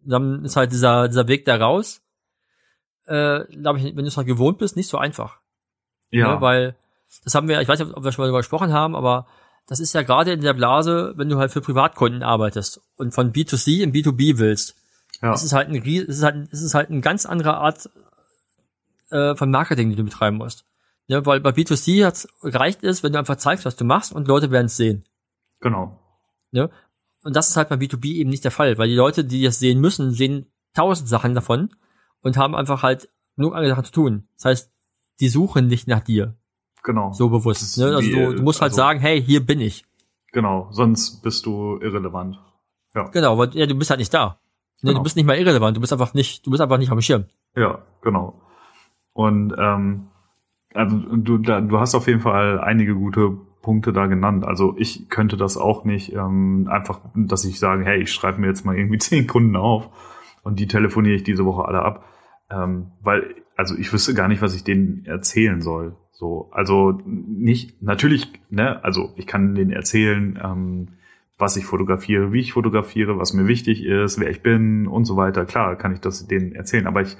dann 0.06 0.44
ist 0.44 0.56
halt 0.56 0.72
dieser, 0.72 1.08
dieser 1.08 1.28
Weg 1.28 1.44
da 1.44 1.56
raus, 1.56 2.02
äh, 3.06 3.44
glaube 3.44 3.78
ich, 3.78 3.84
wenn 3.84 3.96
du 3.96 4.06
es 4.06 4.16
halt 4.16 4.26
gewohnt 4.26 4.58
bist, 4.58 4.76
nicht 4.76 4.88
so 4.88 4.98
einfach. 4.98 5.38
Ja. 6.10 6.34
Ne? 6.34 6.40
Weil, 6.40 6.76
das 7.24 7.34
haben 7.34 7.48
wir, 7.48 7.60
ich 7.60 7.68
weiß 7.68 7.78
nicht, 7.78 7.94
ob 7.94 8.04
wir 8.04 8.12
schon 8.12 8.22
mal 8.22 8.26
darüber 8.26 8.40
gesprochen 8.40 8.72
haben, 8.72 8.94
aber 8.96 9.26
das 9.66 9.80
ist 9.80 9.94
ja 9.94 10.02
gerade 10.02 10.32
in 10.32 10.40
der 10.40 10.54
Blase, 10.54 11.14
wenn 11.16 11.28
du 11.28 11.38
halt 11.38 11.50
für 11.50 11.60
Privatkunden 11.60 12.22
arbeitest 12.22 12.80
und 12.96 13.14
von 13.14 13.32
B2C 13.32 13.82
in 13.82 13.92
B2B 13.92 14.38
willst. 14.38 14.76
ja. 15.22 15.32
Es 15.32 15.42
ist 15.42 15.52
halt 15.52 15.68
ein, 15.68 15.76
es 15.76 16.18
ist 16.18 16.22
halt, 16.22 16.48
es 16.52 16.62
ist 16.62 16.74
halt 16.74 16.90
eine 16.90 17.00
ganz 17.00 17.26
andere 17.26 17.56
Art 17.56 17.90
äh, 19.10 19.34
von 19.34 19.50
Marketing, 19.50 19.90
die 19.90 19.96
du 19.96 20.04
betreiben 20.04 20.36
musst. 20.36 20.64
Ja, 21.08 21.24
weil 21.24 21.40
bei 21.40 21.50
B2C 21.50 22.04
hat's, 22.04 22.28
reicht 22.42 22.82
es, 22.82 23.02
wenn 23.02 23.12
du 23.12 23.18
einfach 23.18 23.36
zeigst, 23.36 23.64
was 23.64 23.76
du 23.76 23.84
machst 23.84 24.12
und 24.12 24.26
Leute 24.26 24.50
werden 24.50 24.66
es 24.66 24.76
sehen. 24.76 25.04
Genau. 25.60 25.98
Ne? 26.50 26.70
Und 27.26 27.34
das 27.34 27.48
ist 27.48 27.56
halt 27.56 27.68
bei 27.68 27.74
B2B 27.74 28.14
eben 28.14 28.30
nicht 28.30 28.44
der 28.44 28.52
Fall, 28.52 28.78
weil 28.78 28.88
die 28.88 28.94
Leute, 28.94 29.24
die 29.24 29.42
das 29.42 29.58
sehen 29.58 29.80
müssen, 29.80 30.12
sehen 30.12 30.46
tausend 30.74 31.08
Sachen 31.08 31.34
davon 31.34 31.70
und 32.22 32.36
haben 32.36 32.54
einfach 32.54 32.84
halt 32.84 33.08
genug 33.34 33.52
andere 33.54 33.70
Sachen 33.70 33.84
zu 33.84 33.90
tun. 33.92 34.28
Das 34.36 34.44
heißt, 34.44 34.70
die 35.18 35.28
suchen 35.28 35.66
nicht 35.66 35.88
nach 35.88 35.98
dir, 36.00 36.36
Genau. 36.84 37.12
so 37.12 37.28
bewusst. 37.28 37.78
Ne? 37.78 37.86
Also 37.96 38.00
wie, 38.08 38.12
du, 38.12 38.34
du 38.34 38.42
musst 38.44 38.60
halt 38.60 38.70
also- 38.70 38.76
sagen, 38.76 39.00
hey, 39.00 39.20
hier 39.20 39.44
bin 39.44 39.60
ich. 39.60 39.84
Genau. 40.30 40.68
Sonst 40.70 41.20
bist 41.22 41.46
du 41.46 41.78
irrelevant. 41.80 42.38
Ja. 42.94 43.08
Genau, 43.08 43.36
weil 43.38 43.50
ja, 43.56 43.66
du 43.66 43.74
bist 43.74 43.90
halt 43.90 43.98
nicht 43.98 44.14
da. 44.14 44.38
Ne? 44.82 44.90
Genau. 44.90 44.98
Du 44.98 45.02
bist 45.02 45.16
nicht 45.16 45.26
mal 45.26 45.36
irrelevant, 45.36 45.76
du 45.76 45.80
bist 45.80 45.92
einfach 45.92 46.14
nicht, 46.14 46.46
du 46.46 46.50
bist 46.52 46.60
einfach 46.60 46.78
nicht 46.78 46.92
am 46.92 47.00
Schirm. 47.00 47.24
Ja, 47.56 47.82
genau. 48.02 48.40
Und 49.14 49.52
ähm, 49.58 50.08
also 50.74 50.96
du, 50.96 51.38
da, 51.38 51.60
du 51.60 51.80
hast 51.80 51.96
auf 51.96 52.06
jeden 52.06 52.20
Fall 52.20 52.60
einige 52.60 52.94
gute 52.94 53.36
Punkte 53.66 53.92
da 53.92 54.06
genannt. 54.06 54.44
Also 54.44 54.76
ich 54.78 55.08
könnte 55.08 55.36
das 55.36 55.56
auch 55.56 55.84
nicht 55.84 56.12
ähm, 56.12 56.68
einfach, 56.70 57.00
dass 57.16 57.44
ich 57.44 57.58
sage, 57.58 57.84
hey, 57.84 58.00
ich 58.00 58.12
schreibe 58.12 58.40
mir 58.40 58.46
jetzt 58.46 58.64
mal 58.64 58.78
irgendwie 58.78 58.98
zehn 59.08 59.26
Kunden 59.26 59.56
auf 59.56 59.88
und 60.44 60.60
die 60.60 60.68
telefoniere 60.68 61.16
ich 61.16 61.24
diese 61.24 61.44
Woche 61.44 61.64
alle 61.64 61.82
ab. 61.82 62.04
Ähm, 62.48 62.92
weil, 63.02 63.34
also 63.56 63.76
ich 63.76 63.92
wüsste 63.92 64.14
gar 64.14 64.28
nicht, 64.28 64.40
was 64.40 64.54
ich 64.54 64.62
denen 64.62 65.04
erzählen 65.04 65.62
soll. 65.62 65.96
So, 66.12 66.48
also 66.52 67.00
nicht, 67.04 67.82
natürlich, 67.82 68.32
ne, 68.50 68.84
also 68.84 69.12
ich 69.16 69.26
kann 69.26 69.56
denen 69.56 69.72
erzählen, 69.72 70.38
ähm, 70.40 70.88
was 71.36 71.56
ich 71.56 71.64
fotografiere, 71.66 72.32
wie 72.32 72.40
ich 72.40 72.52
fotografiere, 72.52 73.18
was 73.18 73.32
mir 73.32 73.48
wichtig 73.48 73.84
ist, 73.84 74.20
wer 74.20 74.30
ich 74.30 74.42
bin 74.42 74.86
und 74.86 75.06
so 75.06 75.16
weiter. 75.16 75.44
Klar, 75.44 75.74
kann 75.74 75.92
ich 75.92 76.00
das 76.00 76.28
denen 76.28 76.52
erzählen, 76.52 76.86
aber 76.86 77.02
ich 77.02 77.16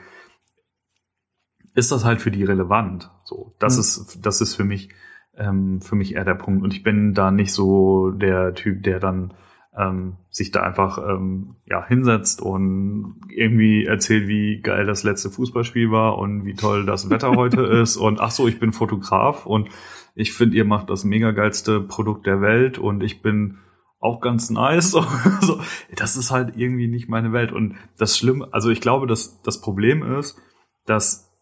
ist 1.74 1.90
das 1.90 2.05
halt 2.05 2.20
für 2.22 2.30
die 2.30 2.44
relevant. 2.44 3.11
So, 3.24 3.57
das 3.59 3.74
Mhm. 3.74 3.80
ist, 3.80 4.18
das 4.24 4.40
ist 4.40 4.55
für 4.55 4.64
mich, 4.64 4.90
ähm, 5.39 5.80
für 5.80 5.97
mich 5.97 6.14
eher 6.14 6.24
der 6.24 6.34
Punkt. 6.34 6.62
Und 6.64 6.72
ich 6.72 6.82
bin 6.82 7.14
da 7.14 7.30
nicht 7.30 7.53
so 7.53 8.11
der 8.11 8.55
Typ, 8.55 8.82
der 8.82 9.01
dann 9.01 9.34
ähm, 9.76 10.16
sich 10.30 10.51
da 10.51 10.62
einfach 10.62 10.99
ähm, 10.99 11.57
ja 11.66 11.87
hinsetzt 11.87 12.41
und 12.41 13.20
irgendwie 13.28 13.84
erzählt, 13.84 14.26
wie 14.26 14.61
geil 14.61 14.87
das 14.87 15.03
letzte 15.03 15.30
Fußballspiel 15.30 15.91
war 15.91 16.18
und 16.18 16.47
wie 16.47 16.55
toll 16.55 16.87
das 16.87 17.11
Wetter 17.11 17.32
heute 17.37 17.62
ist 17.82 17.97
und 17.97 18.20
ach 18.20 18.30
so, 18.30 18.49
ich 18.49 18.59
bin 18.59 18.72
Fotograf 18.72 19.45
und 19.45 19.68
ich 20.14 20.32
finde, 20.32 20.57
ihr 20.57 20.64
macht 20.64 20.89
das 20.89 21.05
mega 21.05 21.32
geilste 21.32 21.80
Produkt 21.80 22.26
der 22.26 22.41
Welt 22.41 22.78
und 22.78 23.03
ich 23.03 23.20
bin 23.20 23.59
auch 24.01 24.20
ganz 24.20 24.49
nice. 24.49 24.91
so, 25.41 25.61
das 25.95 26.16
ist 26.16 26.30
halt 26.30 26.57
irgendwie 26.57 26.89
nicht 26.89 27.09
meine 27.09 27.32
Welt. 27.32 27.53
Und 27.53 27.76
das 27.99 28.16
Schlimme, 28.16 28.49
also 28.53 28.70
ich 28.70 28.80
glaube, 28.80 29.07
dass 29.07 29.43
das 29.43 29.61
Problem 29.61 30.03
ist, 30.18 30.41
dass 30.87 31.36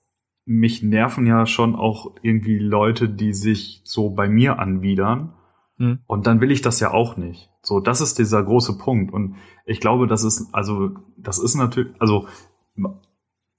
mich 0.47 0.83
nerven 0.83 1.27
ja 1.27 1.47
schon 1.47 1.75
auch 1.75 2.15
irgendwie 2.23 2.59
Leute, 2.59 3.09
die 3.09 3.33
sich 3.33 3.81
so 3.85 4.11
bei 4.11 4.29
mir 4.29 4.59
anbiedern. 4.59 5.35
Hm. 5.79 6.01
Und 6.07 6.27
dann 6.27 6.41
will 6.41 6.51
ich 6.51 6.63
das 6.63 6.81
ja 6.81 6.93
auch 6.93 7.17
nicht. 7.17 7.51
So, 7.63 7.81
das 7.81 8.01
ist 8.01 8.19
dieser 8.19 8.43
große 8.43 8.79
Punkt. 8.79 9.13
Und 9.13 9.37
ich 9.65 9.81
glaube, 9.81 10.07
das 10.07 10.23
ist, 10.23 10.55
also, 10.55 10.91
das 11.17 11.39
ist 11.39 11.55
natürlich, 11.55 11.93
also, 11.99 12.29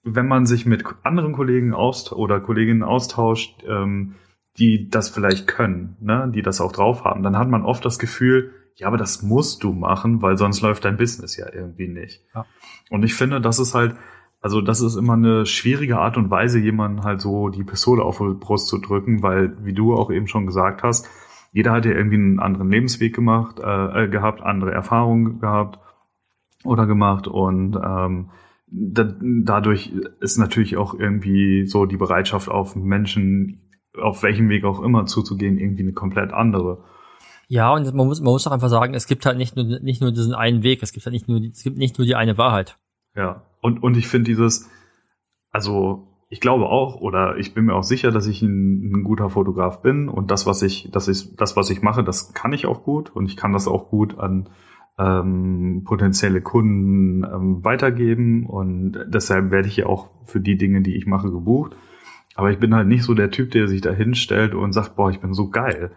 wenn 0.04 0.28
man 0.28 0.46
sich 0.46 0.66
mit 0.66 0.86
anderen 1.04 1.34
Kollegen 1.34 1.74
aust 1.74 2.12
oder 2.12 2.40
Kolleginnen 2.40 2.84
austauscht, 2.84 3.64
ähm, 3.68 4.16
die 4.58 4.88
das 4.90 5.10
vielleicht 5.10 5.48
können, 5.48 5.98
ne, 6.00 6.32
die 6.34 6.42
das 6.42 6.62
auch 6.62 6.72
drauf 6.72 7.04
haben, 7.04 7.24
dann 7.24 7.38
hat 7.38 7.50
man 7.50 7.66
oft 7.66 7.84
das 7.84 8.00
Gefühl, 8.00 8.52
ja, 8.76 8.88
aber 8.88 8.98
das 8.98 9.24
musst 9.24 9.64
du 9.64 9.74
machen, 9.74 10.22
weil 10.22 10.38
sonst 10.38 10.62
läuft 10.62 10.86
dein 10.86 10.98
Business 10.98 11.38
ja 11.38 11.52
irgendwie 11.52 11.88
nicht. 11.88 12.24
Ja. 12.34 12.46
Und 12.90 13.04
ich 13.04 13.16
finde, 13.16 13.42
das 13.42 13.60
ist 13.60 13.74
halt, 13.74 13.96
also 14.42 14.62
das 14.62 14.82
ist 14.82 14.96
immer 14.96 15.14
eine 15.14 15.46
schwierige 15.46 15.98
Art 15.98 16.18
und 16.18 16.30
Weise, 16.30 16.60
jemanden 16.60 17.04
halt 17.04 17.22
so 17.22 17.50
die 17.50 17.64
Pistole 17.64 18.04
auf 18.04 18.20
die 18.20 18.34
Brust 18.40 18.68
zu 18.68 18.78
drücken, 18.78 19.24
weil, 19.24 19.58
wie 19.66 19.74
du 19.74 19.96
auch 19.96 20.12
eben 20.12 20.28
schon 20.28 20.46
gesagt 20.46 20.84
hast, 20.84 21.08
jeder 21.52 21.72
hat 21.72 21.86
ja 21.86 21.92
irgendwie 21.92 22.18
einen 22.18 22.40
anderen 22.40 22.70
Lebensweg 22.70 23.16
gemacht, 23.16 23.60
äh, 23.60 24.04
äh, 24.04 24.08
gehabt, 24.10 24.42
andere 24.42 24.72
Erfahrungen 24.72 25.40
gehabt 25.40 25.80
oder 26.64 26.86
gemacht 26.86 27.28
und 27.28 27.76
ähm, 27.76 28.30
da, 28.68 29.16
dadurch 29.22 29.94
ist 30.20 30.38
natürlich 30.38 30.78
auch 30.78 30.94
irgendwie 30.94 31.66
so 31.66 31.86
die 31.86 31.98
Bereitschaft 31.98 32.50
auf 32.50 32.76
Menschen, 32.76 33.62
auf 33.98 34.24
welchem 34.24 34.50
Weg 34.50 34.66
auch 34.66 34.82
immer 34.82 35.06
zuzugehen, 35.06 35.58
irgendwie 35.58 35.84
eine 35.84 35.94
komplett 35.94 36.34
andere. 36.34 36.84
Ja, 37.48 37.74
und 37.74 37.86
man 37.94 38.08
muss, 38.08 38.22
man 38.22 38.34
muss 38.34 38.46
auch 38.48 38.52
einfach 38.52 38.70
sagen, 38.70 38.94
es 38.96 39.08
gibt 39.08 39.26
halt 39.26 39.38
nicht 39.38 39.56
nur, 39.56 39.66
nicht 39.66 40.02
nur 40.02 40.12
diesen 40.12 40.34
einen 40.34 40.64
Weg, 40.64 40.82
es 40.82 40.92
gibt 40.92 41.06
halt 41.06 41.14
nicht 41.14 41.28
nur, 41.28 41.40
es 41.42 41.64
gibt 41.64 41.78
nicht 41.78 41.98
nur 41.98 42.06
die 42.06 42.16
eine 42.16 42.38
Wahrheit. 42.38 42.78
Ja, 43.16 43.44
und, 43.66 43.82
und 43.82 43.98
ich 43.98 44.08
finde 44.08 44.26
dieses, 44.26 44.70
also 45.50 46.08
ich 46.30 46.40
glaube 46.40 46.68
auch, 46.68 47.02
oder 47.02 47.38
ich 47.38 47.56
bin 47.56 47.66
mir 47.66 47.74
auch 47.74 47.84
sicher, 47.84 48.12
dass 48.12 48.28
ich 48.28 48.44
ein, 48.44 48.92
ein 48.92 49.04
guter 49.04 49.32
Fotograf 49.32 49.82
bin 49.82 50.08
und 50.08 50.30
das, 50.30 50.46
was 50.46 50.62
ich, 50.62 50.90
das 50.92 51.08
ist, 51.08 51.42
das, 51.42 51.56
was 51.56 51.72
ich 51.72 51.82
mache, 51.82 52.04
das 52.04 52.34
kann 52.34 52.54
ich 52.54 52.68
auch 52.68 52.84
gut 52.84 53.10
und 53.10 53.26
ich 53.26 53.36
kann 53.36 53.54
das 53.54 53.68
auch 53.68 53.90
gut 53.90 54.20
an 54.20 54.50
ähm, 55.00 55.82
potenzielle 55.84 56.42
Kunden 56.42 57.24
ähm, 57.24 57.64
weitergeben 57.64 58.46
und 58.46 59.00
deshalb 59.08 59.50
werde 59.50 59.68
ich 59.68 59.78
ja 59.78 59.88
auch 59.88 60.12
für 60.26 60.40
die 60.40 60.58
Dinge, 60.58 60.82
die 60.82 60.96
ich 60.96 61.08
mache, 61.08 61.32
gebucht. 61.32 61.76
Aber 62.36 62.52
ich 62.52 62.60
bin 62.60 62.76
halt 62.76 62.88
nicht 62.88 63.04
so 63.04 63.16
der 63.16 63.32
Typ, 63.32 63.50
der 63.50 63.68
sich 63.68 63.82
da 63.82 63.92
hinstellt 63.92 64.54
und 64.54 64.74
sagt, 64.74 64.96
boah, 64.96 65.10
ich 65.10 65.22
bin 65.22 65.34
so 65.34 65.50
geil. 65.50 65.92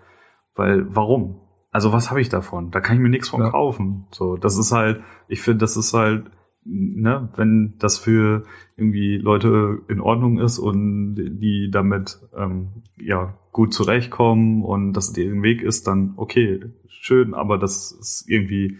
Weil, 0.54 0.86
warum? 0.88 1.40
Also 1.70 1.92
was 1.92 2.08
habe 2.08 2.22
ich 2.22 2.30
davon? 2.30 2.70
Da 2.70 2.80
kann 2.80 2.96
ich 2.96 3.02
mir 3.02 3.10
nichts 3.10 3.28
von 3.28 3.42
ja. 3.42 3.50
kaufen. 3.50 4.06
So, 4.10 4.38
das 4.38 4.56
ist 4.56 4.72
halt, 4.72 5.02
ich 5.28 5.42
finde, 5.42 5.58
das 5.58 5.76
ist 5.76 5.92
halt, 5.92 6.30
ne, 6.68 7.28
wenn 7.36 7.74
das 7.78 7.98
für 7.98 8.44
irgendwie 8.76 9.16
Leute 9.16 9.80
in 9.88 10.00
Ordnung 10.00 10.38
ist 10.38 10.58
und 10.58 11.14
die 11.16 11.70
damit 11.70 12.18
ähm, 12.36 12.68
ja 13.00 13.34
gut 13.52 13.74
zurechtkommen 13.74 14.62
und 14.62 14.92
das 14.92 15.12
deren 15.12 15.42
Weg 15.42 15.62
ist, 15.62 15.86
dann 15.86 16.14
okay, 16.16 16.60
schön, 16.88 17.34
aber 17.34 17.58
das 17.58 17.92
ist 17.92 18.24
irgendwie, 18.28 18.78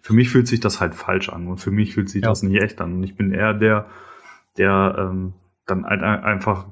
für 0.00 0.12
mich 0.12 0.30
fühlt 0.30 0.48
sich 0.48 0.60
das 0.60 0.80
halt 0.80 0.94
falsch 0.94 1.28
an 1.28 1.46
und 1.48 1.58
für 1.58 1.70
mich 1.70 1.94
fühlt 1.94 2.10
sich 2.10 2.22
ja. 2.22 2.28
das 2.28 2.42
nicht 2.42 2.60
echt 2.60 2.80
an. 2.80 2.94
Und 2.94 3.02
ich 3.04 3.16
bin 3.16 3.32
eher 3.32 3.54
der, 3.54 3.86
der 4.56 4.96
ähm, 4.98 5.34
dann 5.66 5.84
halt 5.84 6.02
einfach, 6.02 6.66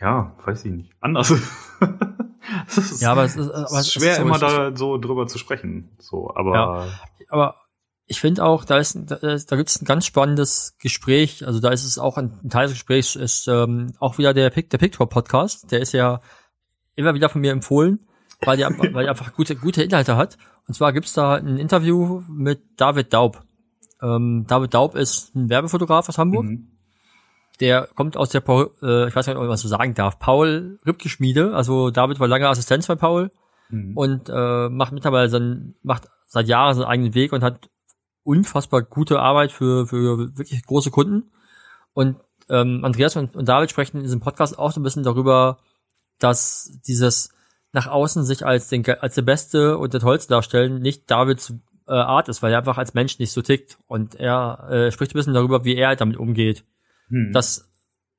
ja, 0.00 0.34
weiß 0.44 0.64
ich 0.64 0.72
nicht, 0.72 0.92
anders. 1.00 1.30
ist, 2.66 3.02
ja, 3.02 3.12
aber 3.12 3.24
es 3.24 3.36
ist, 3.36 3.50
aber 3.50 3.64
es 3.64 3.86
ist 3.86 3.92
schwer, 3.92 4.12
ist 4.12 4.16
so 4.18 4.22
immer 4.22 4.38
da 4.38 4.76
so 4.76 4.98
drüber 4.98 5.26
zu 5.26 5.38
sprechen. 5.38 5.90
So, 5.98 6.34
aber. 6.34 6.54
Ja, 6.54 6.86
aber 7.28 7.56
ich 8.10 8.20
finde 8.20 8.44
auch, 8.44 8.64
da 8.64 8.78
ist, 8.78 8.98
da, 9.06 9.18
da 9.18 9.56
gibt 9.56 9.68
es 9.68 9.80
ein 9.80 9.84
ganz 9.84 10.04
spannendes 10.04 10.74
Gespräch. 10.80 11.46
Also 11.46 11.60
da 11.60 11.70
ist 11.70 11.84
es 11.84 11.96
auch 11.96 12.18
ein, 12.18 12.32
ein 12.42 12.50
Teil 12.50 12.66
des 12.66 12.72
Gesprächs 12.72 13.14
ist 13.14 13.46
ähm, 13.46 13.92
auch 14.00 14.18
wieder 14.18 14.34
der 14.34 14.50
Pick, 14.50 14.68
der 14.68 14.78
Picture 14.78 15.08
Podcast. 15.08 15.70
Der 15.70 15.80
ist 15.80 15.92
ja 15.92 16.20
immer 16.96 17.14
wieder 17.14 17.28
von 17.28 17.40
mir 17.40 17.52
empfohlen, 17.52 18.00
weil 18.40 18.56
der, 18.56 18.68
weil 18.76 19.04
der 19.04 19.10
einfach 19.10 19.32
gute, 19.32 19.54
gute 19.54 19.84
Inhalte 19.84 20.16
hat. 20.16 20.38
Und 20.66 20.74
zwar 20.74 20.92
gibt's 20.92 21.12
da 21.12 21.36
ein 21.36 21.56
Interview 21.56 22.24
mit 22.28 22.60
David 22.76 23.14
Daub. 23.14 23.44
Ähm, 24.02 24.44
David 24.48 24.74
Daub 24.74 24.96
ist 24.96 25.32
ein 25.36 25.48
Werbefotograf 25.48 26.08
aus 26.08 26.18
Hamburg. 26.18 26.46
Mhm. 26.46 26.66
Der 27.60 27.88
kommt 27.94 28.16
aus 28.16 28.30
der, 28.30 28.40
Paul, 28.40 28.72
äh, 28.82 29.06
ich 29.06 29.14
weiß 29.14 29.28
nicht, 29.28 29.36
ob 29.36 29.44
ich 29.44 29.48
was 29.48 29.60
so 29.60 29.68
sagen 29.68 29.94
darf, 29.94 30.18
Paul 30.18 30.80
Rübke 30.84 31.08
Schmiede. 31.08 31.54
Also 31.54 31.90
David 31.90 32.18
war 32.18 32.26
lange 32.26 32.48
Assistenz 32.48 32.88
bei 32.88 32.96
Paul 32.96 33.30
mhm. 33.68 33.96
und 33.96 34.28
äh, 34.28 34.68
macht 34.68 34.90
mittlerweile 34.90 35.28
sein, 35.28 35.76
macht 35.84 36.08
seit 36.26 36.48
Jahren 36.48 36.74
seinen 36.74 36.86
eigenen 36.86 37.14
Weg 37.14 37.32
und 37.32 37.44
hat 37.44 37.69
unfassbar 38.22 38.82
gute 38.82 39.20
Arbeit 39.20 39.52
für, 39.52 39.86
für 39.86 40.36
wirklich 40.36 40.64
große 40.64 40.90
Kunden. 40.90 41.30
Und 41.92 42.16
ähm, 42.48 42.84
Andreas 42.84 43.16
und, 43.16 43.36
und 43.36 43.48
David 43.48 43.70
sprechen 43.70 43.98
in 43.98 44.02
diesem 44.02 44.20
Podcast 44.20 44.58
auch 44.58 44.72
so 44.72 44.80
ein 44.80 44.82
bisschen 44.82 45.02
darüber, 45.02 45.58
dass 46.18 46.78
dieses 46.86 47.32
nach 47.72 47.86
außen 47.86 48.24
sich 48.24 48.44
als, 48.44 48.68
den, 48.68 48.84
als 48.88 49.14
der 49.14 49.22
Beste 49.22 49.78
und 49.78 49.94
der 49.94 50.00
Tollste 50.00 50.30
darstellen 50.30 50.82
nicht 50.82 51.10
Davids 51.10 51.54
äh, 51.86 51.92
Art 51.92 52.28
ist, 52.28 52.42
weil 52.42 52.52
er 52.52 52.58
einfach 52.58 52.78
als 52.78 52.94
Mensch 52.94 53.18
nicht 53.18 53.32
so 53.32 53.42
tickt. 53.42 53.78
Und 53.86 54.16
er 54.16 54.68
äh, 54.70 54.90
spricht 54.90 55.12
ein 55.12 55.18
bisschen 55.18 55.34
darüber, 55.34 55.64
wie 55.64 55.76
er 55.76 55.94
damit 55.96 56.16
umgeht. 56.16 56.64
Hm. 57.08 57.32
Dass 57.32 57.70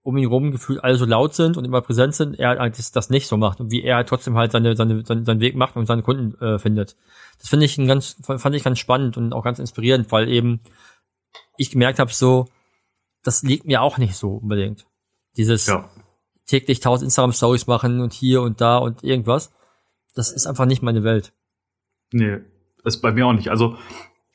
um 0.03 0.17
ihn 0.17 0.27
rum 0.27 0.51
gefühlt 0.51 0.83
alle 0.83 0.95
so 0.95 1.05
laut 1.05 1.35
sind 1.35 1.57
und 1.57 1.65
immer 1.65 1.81
präsent 1.81 2.15
sind, 2.15 2.39
er 2.39 2.59
eigentlich 2.59 2.91
das 2.91 3.09
nicht 3.09 3.27
so 3.27 3.37
macht 3.37 3.59
und 3.59 3.71
wie 3.71 3.83
er 3.83 3.97
halt 3.97 4.09
trotzdem 4.09 4.35
halt 4.35 4.51
seine, 4.51 4.75
seine, 4.75 5.05
seine, 5.05 5.25
seinen 5.25 5.41
Weg 5.41 5.55
macht 5.55 5.75
und 5.75 5.85
seine 5.85 6.01
Kunden 6.01 6.41
äh, 6.43 6.57
findet. 6.57 6.95
Das 7.41 7.49
finde 7.49 7.65
ich 7.65 7.75
ein 7.79 7.87
ganz, 7.87 8.17
fand 8.21 8.55
ich 8.55 8.63
ganz 8.63 8.77
spannend 8.77 9.17
und 9.17 9.33
auch 9.33 9.43
ganz 9.43 9.57
inspirierend, 9.57 10.11
weil 10.11 10.29
eben 10.29 10.59
ich 11.57 11.71
gemerkt 11.71 11.97
habe, 11.97 12.13
so, 12.13 12.47
das 13.23 13.41
liegt 13.41 13.65
mir 13.65 13.81
auch 13.81 13.97
nicht 13.97 14.15
so 14.15 14.35
unbedingt. 14.35 14.85
Dieses 15.37 15.65
ja. 15.65 15.89
täglich 16.45 16.81
tausend 16.81 17.07
Instagram-Stories 17.07 17.65
machen 17.65 17.99
und 17.99 18.13
hier 18.13 18.43
und 18.43 18.61
da 18.61 18.77
und 18.77 19.03
irgendwas. 19.03 19.51
Das 20.13 20.31
ist 20.31 20.45
einfach 20.45 20.65
nicht 20.65 20.83
meine 20.83 21.03
Welt. 21.03 21.33
Nee, 22.11 22.41
ist 22.83 23.01
bei 23.01 23.11
mir 23.11 23.25
auch 23.25 23.33
nicht. 23.33 23.49
Also 23.49 23.75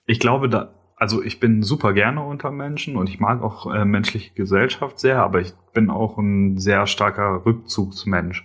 ich 0.05 0.19
glaube, 0.19 0.49
da, 0.49 0.75
also 0.97 1.23
ich 1.23 1.39
bin 1.39 1.63
super 1.63 1.93
gerne 1.93 2.25
unter 2.25 2.51
Menschen 2.51 2.97
und 2.97 3.09
ich 3.09 3.21
mag 3.21 3.41
auch 3.41 3.73
äh, 3.73 3.85
menschliche 3.85 4.35
Gesellschaft 4.35 4.99
sehr, 4.99 5.23
aber 5.23 5.41
ich 5.41 5.53
bin 5.75 5.91
auch 5.91 6.19
ein 6.19 6.59
sehr 6.59 6.89
starker 6.89 7.47
Rückzugsmensch. 7.47 8.45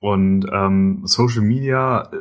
Und 0.00 0.46
ähm, 0.50 1.02
Social 1.04 1.42
Media 1.42 2.10
äh, 2.12 2.16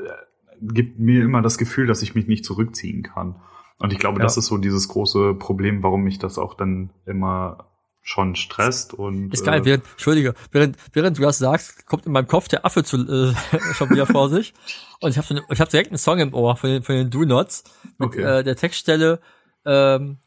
gibt 0.67 0.99
mir 0.99 1.23
immer 1.23 1.41
das 1.41 1.57
Gefühl, 1.57 1.87
dass 1.87 2.01
ich 2.01 2.15
mich 2.15 2.27
nicht 2.27 2.45
zurückziehen 2.45 3.03
kann. 3.03 3.35
Und 3.79 3.91
ich 3.91 3.99
glaube, 3.99 4.19
ja. 4.19 4.23
das 4.23 4.37
ist 4.37 4.45
so 4.47 4.57
dieses 4.57 4.87
große 4.87 5.33
Problem, 5.35 5.83
warum 5.83 6.03
mich 6.03 6.19
das 6.19 6.37
auch 6.37 6.53
dann 6.53 6.91
immer 7.05 7.69
schon 8.01 8.35
stresst 8.35 8.93
und 8.93 9.33
ist 9.33 9.45
geil. 9.45 9.61
Äh, 9.61 9.65
während, 9.65 9.83
Entschuldige, 9.91 10.33
während 10.51 10.77
während 10.91 11.17
du 11.17 11.21
das 11.21 11.37
sagst, 11.37 11.85
kommt 11.85 12.05
in 12.05 12.11
meinem 12.11 12.27
Kopf 12.27 12.49
der 12.49 12.65
Affe 12.65 12.83
zu, 12.83 12.97
äh, 12.97 13.33
schon 13.73 13.89
wieder 13.89 14.05
vor 14.05 14.29
sich 14.29 14.53
und 14.99 15.11
ich 15.11 15.17
habe 15.17 15.25
so, 15.25 15.39
ich 15.49 15.61
habe 15.61 15.71
direkt 15.71 15.89
einen 15.89 15.97
Song 15.97 16.19
im 16.19 16.33
Ohr 16.33 16.57
von 16.57 16.69
den 16.69 16.83
von 16.83 16.95
den 16.95 17.09
Do 17.09 17.23
Nots 17.23 17.63
mit 17.97 18.09
okay. 18.09 18.39
äh, 18.39 18.43
der 18.43 18.57
Textstelle 18.57 19.21
ähm, 19.65 20.17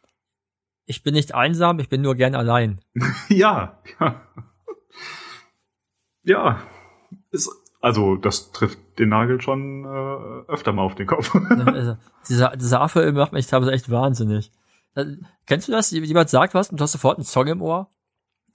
ich 0.86 1.02
bin 1.02 1.14
nicht 1.14 1.34
einsam, 1.34 1.80
ich 1.80 1.88
bin 1.88 2.00
nur 2.00 2.14
gern 2.14 2.34
allein. 2.34 2.80
ja, 3.28 3.82
ja. 4.00 4.22
Ja, 6.22 6.60
ist, 7.30 7.50
also 7.86 8.16
das 8.16 8.50
trifft 8.50 8.80
den 8.98 9.10
Nagel 9.10 9.40
schon 9.40 9.84
äh, 9.84 10.50
öfter 10.50 10.72
mal 10.72 10.82
auf 10.82 10.96
den 10.96 11.06
Kopf. 11.06 11.32
also, 11.66 11.96
dieser, 12.28 12.56
dieser 12.56 12.80
Affe 12.80 13.12
macht 13.12 13.32
mich 13.32 13.46
teilweise 13.46 13.70
echt 13.70 13.88
wahnsinnig. 13.92 14.50
Äh, 14.96 15.04
kennst 15.46 15.68
du 15.68 15.72
das? 15.72 15.92
Jemand 15.92 16.28
sagt 16.28 16.52
was 16.54 16.68
und 16.68 16.80
du 16.80 16.82
hast 16.82 16.90
sofort 16.90 17.16
einen 17.16 17.24
Song 17.24 17.46
im 17.46 17.62
Ohr? 17.62 17.88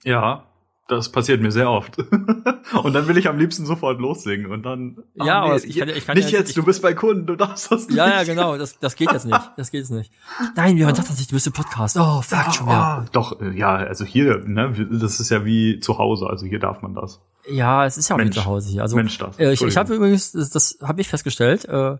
Ja, 0.04 0.44
das 0.86 1.10
passiert 1.10 1.40
mir 1.40 1.50
sehr 1.50 1.70
oft. 1.70 1.96
und 2.82 2.92
dann 2.92 3.08
will 3.08 3.16
ich 3.16 3.26
am 3.26 3.38
liebsten 3.38 3.64
sofort 3.64 3.98
lossingen 4.00 4.50
und 4.50 4.64
dann. 4.64 4.98
Ja, 5.14 5.48
nee, 5.48 5.62
ich 5.64 5.78
kann, 5.78 5.88
ich 5.88 6.04
kann 6.04 6.18
nicht 6.18 6.30
ja, 6.30 6.40
jetzt. 6.40 6.50
Ich, 6.50 6.54
du 6.54 6.62
bist 6.62 6.82
bei 6.82 6.92
Kunden, 6.92 7.24
du 7.24 7.34
darfst 7.34 7.72
das 7.72 7.88
nicht. 7.88 7.96
Ja, 7.96 8.08
ja, 8.08 8.24
genau. 8.24 8.58
Das, 8.58 8.78
das 8.80 8.96
geht 8.96 9.12
jetzt 9.12 9.24
nicht. 9.24 9.50
Das 9.56 9.70
geht 9.70 9.80
jetzt 9.80 9.92
nicht. 9.92 10.12
Nein, 10.56 10.76
wir 10.76 10.86
haben 10.86 10.94
sagt 10.94 11.08
das 11.08 11.16
nicht. 11.16 11.30
Du 11.30 11.36
bist 11.36 11.46
im 11.46 11.54
Podcast. 11.54 11.96
Oh, 11.98 12.20
fuck 12.20 12.44
oh, 12.48 12.52
schon 12.52 12.66
wieder. 12.66 13.02
Oh, 13.02 13.08
doch, 13.12 13.40
äh, 13.40 13.56
ja, 13.56 13.76
also 13.76 14.04
hier, 14.04 14.42
ne, 14.44 14.74
das 14.90 15.20
ist 15.20 15.30
ja 15.30 15.46
wie 15.46 15.80
zu 15.80 15.96
Hause. 15.96 16.26
Also 16.26 16.44
hier 16.44 16.58
darf 16.58 16.82
man 16.82 16.94
das. 16.94 17.22
Ja, 17.48 17.86
es 17.86 17.96
ist 17.96 18.08
ja 18.08 18.16
auch 18.16 18.18
Mensch, 18.18 18.36
wie 18.36 18.40
zu 18.40 18.46
Hause 18.46 18.70
hier. 18.70 18.82
Also 18.82 18.96
Mensch, 18.96 19.18
das. 19.18 19.38
Äh, 19.38 19.52
ich, 19.52 19.62
ich 19.62 19.76
habe 19.76 19.94
übrigens, 19.94 20.32
das, 20.32 20.50
das 20.50 20.78
habe 20.82 21.00
ich 21.00 21.08
festgestellt. 21.08 21.64
Äh, 21.64 21.96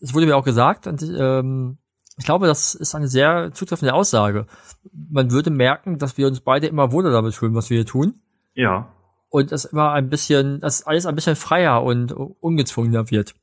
es 0.00 0.14
wurde 0.14 0.26
mir 0.26 0.36
auch 0.36 0.44
gesagt 0.44 0.86
und 0.86 1.02
ähm, 1.02 1.78
ich 2.16 2.24
glaube, 2.24 2.46
das 2.46 2.74
ist 2.74 2.94
eine 2.94 3.08
sehr 3.08 3.50
zutreffende 3.52 3.94
Aussage. 3.94 4.46
Man 4.92 5.30
würde 5.30 5.50
merken, 5.50 5.98
dass 5.98 6.18
wir 6.18 6.26
uns 6.26 6.40
beide 6.40 6.66
immer 6.66 6.92
wohler 6.92 7.10
damit 7.10 7.34
fühlen, 7.34 7.54
was 7.54 7.70
wir 7.70 7.78
hier 7.78 7.86
tun. 7.86 8.20
Ja. 8.54 8.92
Und 9.28 9.52
es 9.52 9.64
immer 9.64 9.92
ein 9.92 10.10
bisschen, 10.10 10.60
dass 10.60 10.86
alles 10.86 11.06
ein 11.06 11.14
bisschen 11.14 11.36
freier 11.36 11.82
und 11.82 12.12
ungezwungener 12.12 13.10
wird. 13.10 13.34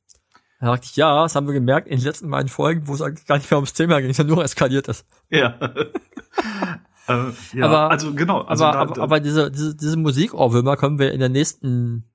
Da 0.60 0.66
dachte 0.72 0.86
ich, 0.90 0.96
ja, 0.96 1.22
das 1.22 1.34
haben 1.34 1.46
wir 1.46 1.54
gemerkt 1.54 1.88
in 1.88 1.98
den 1.98 2.04
letzten 2.04 2.30
beiden 2.30 2.48
Folgen, 2.48 2.86
wo 2.86 2.94
es 2.94 3.02
eigentlich 3.02 3.26
gar 3.26 3.38
nicht 3.38 3.50
mehr 3.50 3.58
ums 3.58 3.72
Thema 3.72 4.00
ging, 4.00 4.12
sondern 4.12 4.36
nur 4.36 4.44
eskaliert 4.44 4.88
ist. 4.88 5.06
Ja. 5.30 5.58
äh, 7.08 7.32
ja. 7.52 7.64
Aber, 7.64 7.90
also 7.90 8.14
genau. 8.14 8.42
Also 8.42 8.64
aber, 8.64 8.74
da, 8.74 8.80
aber, 8.80 9.02
aber 9.02 9.20
diese, 9.20 9.50
diese, 9.50 9.74
diese 9.76 9.96
Musikohrwürmer 9.96 10.76
können 10.76 10.98
wir 10.98 11.12
in 11.12 11.20
der 11.20 11.28
nächsten 11.28 12.10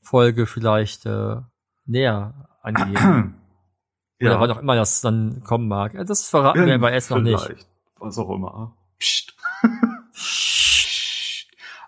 Folge 0.00 0.46
vielleicht 0.46 1.06
äh, 1.06 1.36
näher 1.84 2.48
angehen. 2.62 3.34
ja. 4.20 4.30
Oder 4.30 4.40
wann 4.40 4.50
auch 4.50 4.60
immer 4.60 4.74
das 4.76 5.00
dann 5.00 5.42
kommen 5.44 5.68
mag. 5.68 5.94
Das 6.06 6.28
verraten 6.28 6.60
ja, 6.60 6.66
wir 6.66 6.74
aber 6.74 6.92
erst 6.92 7.10
noch 7.10 7.20
nicht. 7.20 7.66
Was 7.98 8.18
auch 8.18 8.30
immer. 8.30 8.76
Psst. 8.98 9.34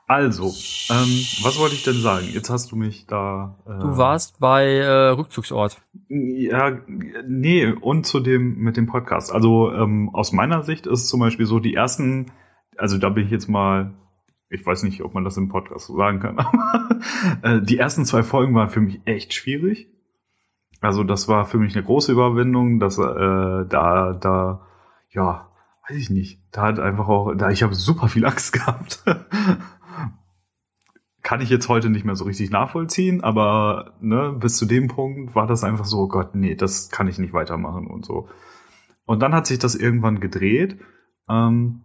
Also, 0.09 0.47
ähm, 0.89 1.27
was 1.43 1.59
wollte 1.59 1.75
ich 1.75 1.85
denn 1.85 2.01
sagen? 2.01 2.27
Jetzt 2.33 2.49
hast 2.49 2.73
du 2.73 2.77
mich 2.77 3.07
da. 3.07 3.59
Äh, 3.67 3.79
du 3.79 3.99
warst 3.99 4.41
bei 4.41 4.65
äh, 4.65 5.09
Rückzugsort. 5.11 5.83
Ja, 6.09 6.79
nee, 7.27 7.67
und 7.67 8.07
zu 8.07 8.21
dem 8.21 8.57
mit 8.57 8.79
dem 8.79 8.87
Podcast. 8.87 9.31
Also 9.31 9.71
ähm, 9.71 10.09
aus 10.15 10.33
meiner 10.33 10.63
Sicht 10.63 10.87
ist 10.87 11.09
zum 11.09 11.21
Beispiel 11.21 11.45
so 11.45 11.61
die 11.61 11.75
ersten, 11.75 12.33
also 12.79 12.97
da 12.97 13.11
bin 13.11 13.27
ich 13.27 13.31
jetzt 13.31 13.49
mal, 13.49 13.93
ich 14.49 14.65
weiß 14.65 14.83
nicht, 14.85 15.03
ob 15.03 15.13
man 15.13 15.25
das 15.25 15.37
im 15.37 15.51
Podcast 15.51 15.89
so 15.89 15.97
sagen 15.99 16.21
kann, 16.21 16.39
aber 16.39 17.01
äh, 17.43 17.61
die 17.61 17.77
ersten 17.77 18.07
zwei 18.07 18.23
Folgen 18.23 18.55
waren 18.55 18.71
für 18.71 18.81
mich 18.81 19.03
echt 19.05 19.35
schwierig. 19.35 19.89
Also 20.81 21.05
das 21.05 21.29
war 21.29 21.45
für 21.45 21.59
mich 21.59 21.77
eine 21.77 21.85
große 21.85 22.13
Überwindung, 22.13 22.81
dass 22.81 22.97
äh, 22.97 23.03
da, 23.03 24.17
da, 24.19 24.67
ja, 25.11 25.51
weiß 25.87 25.99
ich 25.99 26.09
nicht, 26.09 26.41
da 26.51 26.63
hat 26.63 26.79
einfach 26.79 27.09
auch, 27.09 27.35
da 27.35 27.51
ich 27.51 27.63
habe 27.63 27.75
super 27.75 28.09
viel 28.09 28.25
Angst 28.25 28.53
gehabt 28.55 29.05
kann 31.23 31.41
ich 31.41 31.51
jetzt 31.51 31.69
heute 31.69 31.91
nicht 31.91 32.05
mehr 32.05 32.17
so 32.17 32.25
richtig 32.25 32.51
nachvollziehen, 32.51 33.23
aber 33.23 33.93
ne, 34.01 34.35
bis 34.39 34.57
zu 34.57 34.67
dem 34.67 34.89
Punkt 34.89 35.35
war 35.35 35.47
das 35.47 35.65
einfach 35.65 35.85
so, 35.85 35.99
oh 35.99 36.09
Gott, 36.09 36.35
nee, 36.35 36.55
das 36.55 36.91
kann 36.91 37.09
ich 37.09 37.19
nicht 37.19 37.33
weitermachen 37.33 37.87
und 37.87 38.05
so. 38.05 38.29
Und 39.05 39.21
dann 39.21 39.35
hat 39.35 39.47
sich 39.47 39.59
das 39.59 39.75
irgendwann 39.75 40.21
gedreht. 40.21 40.79
Ähm, 41.29 41.83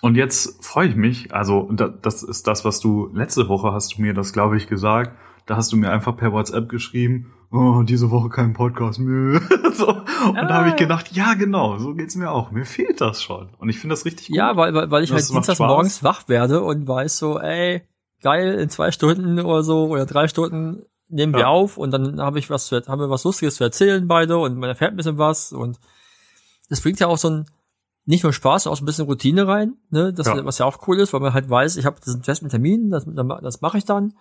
und 0.00 0.16
jetzt 0.16 0.64
freue 0.64 0.88
ich 0.88 0.96
mich, 0.96 1.32
also 1.32 1.70
das 1.70 2.22
ist 2.22 2.46
das, 2.48 2.64
was 2.64 2.80
du 2.80 3.10
letzte 3.12 3.48
Woche 3.48 3.72
hast 3.72 3.96
du 3.96 4.02
mir 4.02 4.14
das, 4.14 4.32
glaube 4.32 4.56
ich, 4.56 4.66
gesagt. 4.66 5.16
Da 5.46 5.56
hast 5.56 5.72
du 5.72 5.76
mir 5.76 5.90
einfach 5.90 6.16
per 6.16 6.32
WhatsApp 6.32 6.68
geschrieben, 6.68 7.32
oh, 7.52 7.82
diese 7.84 8.10
Woche 8.10 8.28
kein 8.28 8.52
Podcast 8.52 8.98
mehr. 8.98 9.40
so. 9.74 9.88
Und 9.88 10.38
ah. 10.38 10.46
da 10.46 10.54
habe 10.54 10.70
ich 10.70 10.76
gedacht, 10.76 11.12
ja, 11.12 11.34
genau, 11.34 11.78
so 11.78 11.94
geht's 11.94 12.16
mir 12.16 12.30
auch. 12.30 12.50
Mir 12.50 12.64
fehlt 12.64 13.00
das 13.00 13.22
schon. 13.22 13.50
Und 13.58 13.68
ich 13.68 13.78
finde 13.78 13.92
das 13.92 14.04
richtig 14.04 14.28
gut. 14.28 14.36
Ja, 14.36 14.56
weil, 14.56 14.74
weil, 14.74 14.90
weil 14.90 15.04
ich 15.04 15.12
halt 15.12 15.28
dienstags 15.28 15.58
morgens 15.58 16.02
wach 16.02 16.28
werde 16.28 16.62
und 16.62 16.88
weiß 16.88 17.18
so, 17.18 17.38
ey, 17.38 17.82
geil, 18.22 18.54
in 18.54 18.70
zwei 18.70 18.90
Stunden 18.90 19.38
oder 19.40 19.62
so 19.62 19.86
oder 19.88 20.06
drei 20.06 20.28
Stunden 20.28 20.84
nehmen 21.08 21.34
wir 21.34 21.40
ja. 21.40 21.48
auf 21.48 21.76
und 21.76 21.90
dann 21.90 22.20
habe 22.20 22.38
ich 22.38 22.48
was 22.48 22.66
zu, 22.66 22.76
haben 22.86 23.00
wir 23.00 23.10
was 23.10 23.24
Lustiges 23.24 23.56
zu 23.56 23.64
erzählen 23.64 24.08
beide 24.08 24.38
und 24.38 24.56
man 24.56 24.70
erfährt 24.70 24.92
ein 24.92 24.96
bisschen 24.96 25.18
was 25.18 25.52
und 25.52 25.78
das 26.70 26.80
bringt 26.80 27.00
ja 27.00 27.08
auch 27.08 27.18
so 27.18 27.28
ein, 27.28 27.46
nicht 28.06 28.22
nur 28.24 28.32
Spaß, 28.32 28.62
sondern 28.62 28.74
auch 28.74 28.78
so 28.78 28.84
ein 28.84 28.86
bisschen 28.86 29.04
Routine 29.04 29.46
rein, 29.46 29.76
ne? 29.90 30.12
Das, 30.12 30.26
Ja. 30.26 30.44
was 30.44 30.58
ja 30.58 30.66
auch 30.66 30.88
cool 30.88 30.98
ist, 30.98 31.12
weil 31.12 31.20
man 31.20 31.34
halt 31.34 31.50
weiß, 31.50 31.76
ich 31.76 31.84
habe 31.84 32.00
diesen 32.00 32.24
festen 32.24 32.48
Termin, 32.48 32.90
das, 32.90 33.06
das 33.06 33.60
mache 33.60 33.78
ich 33.78 33.84
dann. 33.84 34.14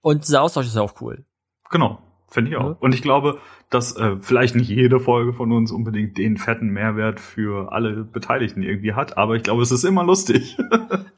Und 0.00 0.26
dieser 0.26 0.42
Austausch 0.42 0.66
ist 0.66 0.76
ja 0.76 0.82
auch 0.82 1.00
cool. 1.00 1.24
Genau, 1.70 1.98
finde 2.28 2.50
ich 2.50 2.56
auch. 2.56 2.70
Ja. 2.70 2.76
Und 2.80 2.94
ich 2.94 3.02
glaube, 3.02 3.38
dass 3.70 3.96
äh, 3.96 4.16
vielleicht 4.20 4.54
nicht 4.54 4.68
jede 4.68 5.00
Folge 5.00 5.32
von 5.32 5.50
uns 5.52 5.70
unbedingt 5.72 6.16
den 6.18 6.36
fetten 6.36 6.68
Mehrwert 6.68 7.18
für 7.20 7.72
alle 7.72 8.04
Beteiligten 8.04 8.62
irgendwie 8.62 8.92
hat, 8.94 9.16
aber 9.16 9.34
ich 9.36 9.42
glaube, 9.42 9.62
es 9.62 9.70
ist 9.72 9.84
immer 9.84 10.04
lustig. 10.04 10.56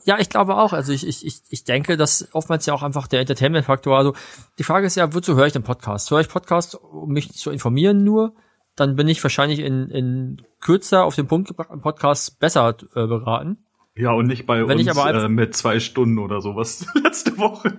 Ja, 0.05 0.21
ich 0.21 0.29
glaube 0.29 0.57
auch. 0.57 0.73
Also 0.73 0.93
ich, 0.93 1.05
ich, 1.05 1.27
ich, 1.27 1.41
ich 1.51 1.65
denke, 1.65 1.97
dass 1.97 2.29
oftmals 2.33 2.65
ja 2.65 2.73
auch 2.75 2.85
einfach 2.85 3.09
der 3.09 3.19
Entertainment-Faktor, 3.19 3.99
also 3.99 4.15
die 4.57 4.63
Frage 4.63 4.87
ist 4.87 4.95
ja, 4.95 5.13
wozu 5.13 5.35
höre 5.35 5.47
ich 5.49 5.53
den 5.53 5.65
Podcast? 5.65 6.13
Höre 6.13 6.21
ich 6.21 6.29
Podcast, 6.29 6.77
um 6.77 7.11
mich 7.11 7.33
zu 7.33 7.51
informieren 7.51 8.05
nur? 8.05 8.33
Dann 8.77 8.95
bin 8.95 9.09
ich 9.09 9.21
wahrscheinlich 9.25 9.59
in, 9.59 9.89
in 9.89 10.43
kürzer 10.61 11.03
auf 11.05 11.17
den 11.17 11.27
Punkt 11.27 11.49
gebracht 11.49 11.71
im 11.73 11.81
Podcast 11.81 12.39
besser 12.39 12.77
äh, 12.95 13.07
beraten. 13.09 13.59
ja, 13.97 14.13
und 14.13 14.29
nicht 14.29 14.47
bei 14.47 14.61
Wenn 14.69 14.79
uns 14.79 14.83
ich 14.83 14.91
aber 14.93 15.07
einfach- 15.07 15.25
äh, 15.25 15.29
mit 15.29 15.57
zwei 15.57 15.81
Stunden 15.81 16.21
oder 16.21 16.41
sowas 16.41 16.87
letzte 17.03 17.37
Woche. 17.37 17.79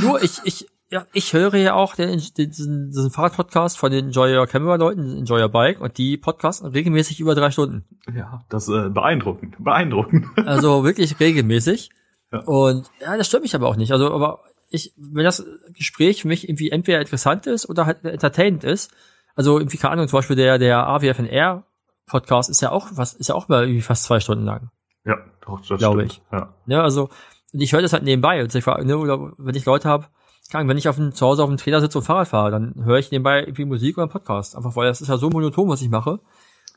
Nur 0.00 0.22
ich, 0.22 0.38
ich, 0.44 0.66
ja, 0.90 1.06
ich 1.12 1.32
höre 1.32 1.54
ja 1.54 1.74
auch 1.74 1.94
den, 1.94 2.20
den, 2.36 2.50
diesen, 2.50 2.88
diesen 2.88 3.10
Fahrradpodcast 3.12 3.78
von 3.78 3.92
den 3.92 4.06
Enjoy 4.06 4.36
Your 4.36 4.46
Camera 4.48 4.74
Leuten, 4.74 5.08
den 5.08 5.18
Enjoy 5.18 5.40
Your 5.40 5.48
Bike, 5.48 5.80
und 5.80 5.96
die 5.98 6.16
podcasten 6.16 6.68
regelmäßig 6.68 7.20
über 7.20 7.36
drei 7.36 7.52
Stunden. 7.52 7.84
Ja, 8.12 8.44
das 8.48 8.68
äh, 8.68 8.88
beeindruckend, 8.88 9.56
beeindruckend. 9.62 10.26
Also 10.46 10.82
wirklich 10.82 11.18
regelmäßig. 11.20 11.90
Ja. 12.32 12.40
Und 12.40 12.90
ja, 13.00 13.16
das 13.16 13.28
stört 13.28 13.44
mich 13.44 13.54
aber 13.54 13.68
auch 13.68 13.76
nicht. 13.76 13.92
Also, 13.92 14.12
aber 14.12 14.40
ich, 14.68 14.92
wenn 14.96 15.24
das 15.24 15.46
Gespräch 15.76 16.22
für 16.22 16.28
mich 16.28 16.48
irgendwie 16.48 16.70
entweder 16.70 17.00
interessant 17.00 17.46
ist 17.46 17.68
oder 17.68 17.86
halt 17.86 18.04
entertainend 18.04 18.64
ist, 18.64 18.92
also 19.36 19.58
irgendwie, 19.58 19.76
keine 19.76 19.92
Ahnung, 19.92 20.08
zum 20.08 20.18
Beispiel 20.18 20.36
der, 20.36 20.58
der 20.58 20.86
AWFNR 20.88 21.64
Podcast 22.06 22.50
ist 22.50 22.62
ja 22.62 22.72
auch 22.72 22.88
was, 22.92 23.14
ist 23.14 23.28
ja 23.28 23.36
auch 23.36 23.48
mal 23.48 23.62
irgendwie 23.62 23.82
fast 23.82 24.04
zwei 24.04 24.18
Stunden 24.18 24.44
lang. 24.44 24.70
Ja, 25.04 25.18
doch, 25.46 25.60
das 25.60 25.78
Glaube 25.78 26.08
stimmt. 26.08 26.22
Ja. 26.32 26.54
Ne, 26.66 26.82
also, 26.82 27.10
und 27.52 27.60
ich 27.60 27.72
höre 27.72 27.82
das 27.82 27.92
halt 27.92 28.02
nebenbei. 28.02 28.42
Und 28.42 28.52
ich, 28.52 28.64
frage, 28.64 28.84
ne, 28.84 28.98
oder 28.98 29.32
wenn 29.38 29.54
ich 29.54 29.64
Leute 29.64 29.88
habe, 29.88 30.06
wenn 30.52 30.76
ich 30.78 30.88
auf 30.88 30.96
dem, 30.96 31.12
zu 31.12 31.26
Hause 31.26 31.42
auf 31.42 31.48
dem 31.48 31.56
Trainer 31.58 31.80
sitze 31.80 31.98
und 31.98 32.04
Fahrrad 32.04 32.28
fahre, 32.28 32.50
dann 32.50 32.84
höre 32.84 32.98
ich 32.98 33.10
nebenbei 33.10 33.40
irgendwie 33.40 33.64
Musik 33.64 33.96
oder 33.96 34.04
einen 34.04 34.12
Podcast. 34.12 34.56
Einfach 34.56 34.74
weil 34.76 34.86
das 34.88 35.00
ist 35.00 35.08
ja 35.08 35.16
so 35.16 35.30
monoton, 35.30 35.68
was 35.68 35.82
ich 35.82 35.88
mache. 35.90 36.12
Und 36.12 36.20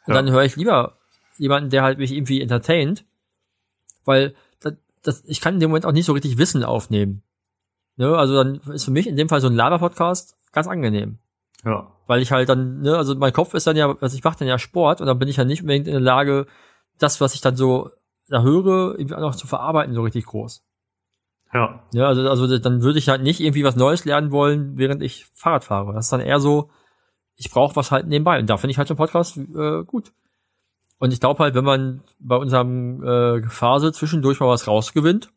Ja. 0.08 0.14
dann 0.16 0.30
höre 0.32 0.44
ich 0.44 0.56
lieber 0.56 0.98
jemanden, 1.38 1.70
der 1.70 1.84
halt 1.84 1.98
mich 1.98 2.12
irgendwie 2.12 2.42
entertaint, 2.42 3.06
weil 4.06 4.36
das, 4.60 4.74
das, 5.02 5.24
ich 5.26 5.42
kann 5.42 5.56
in 5.56 5.60
dem 5.60 5.70
Moment 5.72 5.86
auch 5.86 5.92
nicht 5.92 6.06
so 6.06 6.14
richtig 6.14 6.38
Wissen 6.38 6.64
aufnehmen. 6.64 7.24
Ne, 7.96 8.16
also 8.18 8.34
dann 8.36 8.56
ist 8.74 8.86
für 8.86 8.92
mich 8.92 9.06
in 9.08 9.16
dem 9.16 9.30
Fall 9.30 9.40
so 9.42 9.48
ein 9.48 9.54
Laber-Podcast 9.56 10.36
ganz 10.52 10.68
angenehm. 10.68 11.20
ja. 11.64 11.90
Weil 12.06 12.22
ich 12.22 12.34
halt 12.34 12.50
dann, 12.50 12.82
ne, 12.82 12.98
also 12.98 13.16
mein 13.16 13.32
Kopf 13.32 13.54
ist 13.54 13.66
dann 13.66 13.78
ja, 13.78 13.96
also 14.02 14.18
ich 14.18 14.24
mache 14.26 14.38
dann 14.40 14.48
ja 14.48 14.60
Sport 14.60 15.00
und 15.00 15.08
dann 15.08 15.18
bin 15.20 15.30
ich 15.30 15.38
ja 15.38 15.46
nicht 15.46 15.62
unbedingt 15.62 15.88
in 15.88 15.94
der 15.94 16.02
Lage, 16.02 16.48
das, 17.00 17.22
was 17.22 17.34
ich 17.34 17.40
dann 17.40 17.56
so 17.56 17.92
da 18.28 18.42
höre, 18.42 18.96
irgendwie 19.00 19.16
auch 19.16 19.22
noch 19.22 19.36
zu 19.36 19.48
verarbeiten, 19.48 19.94
so 19.94 20.02
richtig 20.04 20.26
groß. 20.26 20.66
Ja, 21.54 21.84
Ja, 21.93 22.08
also, 22.08 22.28
also 22.28 22.58
dann 22.58 22.82
würde 22.82 22.99
ich 22.99 23.10
halt 23.10 23.22
nicht 23.22 23.39
irgendwie 23.39 23.64
was 23.64 23.76
Neues 23.76 24.06
lernen 24.06 24.32
wollen, 24.32 24.78
während 24.78 25.01
ich 25.04 25.28
Fahrrad 25.34 25.64
fahre. 25.64 25.93
Das 25.93 26.06
ist 26.06 26.12
dann 26.12 26.22
eher 26.22 26.39
so, 26.39 26.70
ich 27.36 27.51
brauche 27.51 27.76
was 27.76 27.91
halt 27.91 28.08
nebenbei. 28.08 28.39
Und 28.39 28.49
da 28.49 28.58
finde 28.58 28.72
ich 28.72 28.78
halt 28.78 28.88
so 28.88 28.93
einen 28.93 28.97
Podcast 28.97 29.38
äh, 29.38 29.84
gut. 29.84 30.12
Und 30.99 31.12
ich 31.12 31.20
glaube 31.20 31.43
halt, 31.43 31.56
wenn 31.56 31.66
man 31.66 32.01
bei 32.20 32.36
unserem 32.36 33.04
äh, 33.04 33.43
Phase 33.43 33.91
zwischendurch 33.91 34.39
mal 34.39 34.47
was 34.47 34.68
rausgewinnt, 34.68 35.32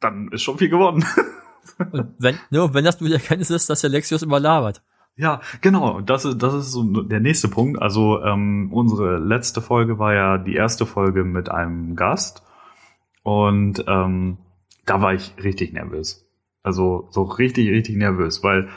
dann 0.00 0.28
ist 0.32 0.42
schon 0.42 0.58
viel 0.58 0.70
gewonnen. 0.70 1.04
und 1.92 2.14
wenn, 2.18 2.38
ne, 2.50 2.72
wenn 2.72 2.84
das 2.84 3.00
nur 3.00 3.08
die 3.08 3.14
Erkenntnis 3.14 3.50
ist, 3.50 3.68
dass 3.68 3.82
der 3.82 3.90
Lexius 3.90 4.22
immer 4.22 4.40
labert. 4.40 4.82
Ja, 5.16 5.40
genau. 5.60 6.00
Das 6.00 6.24
ist, 6.24 6.38
das 6.38 6.54
ist 6.54 6.72
so 6.72 7.02
der 7.02 7.20
nächste 7.20 7.48
Punkt. 7.48 7.82
Also 7.82 8.22
ähm, 8.22 8.70
unsere 8.72 9.18
letzte 9.18 9.60
Folge 9.60 9.98
war 9.98 10.14
ja 10.14 10.38
die 10.38 10.54
erste 10.54 10.86
Folge 10.86 11.24
mit 11.24 11.50
einem 11.50 11.94
Gast. 11.96 12.42
Und 13.22 13.84
ähm, 13.86 14.38
da 14.86 15.00
war 15.02 15.14
ich 15.14 15.34
richtig 15.42 15.72
nervös. 15.72 16.26
Also 16.62 17.08
so 17.10 17.22
richtig, 17.22 17.68
richtig 17.70 17.96
nervös, 17.96 18.42
weil 18.42 18.68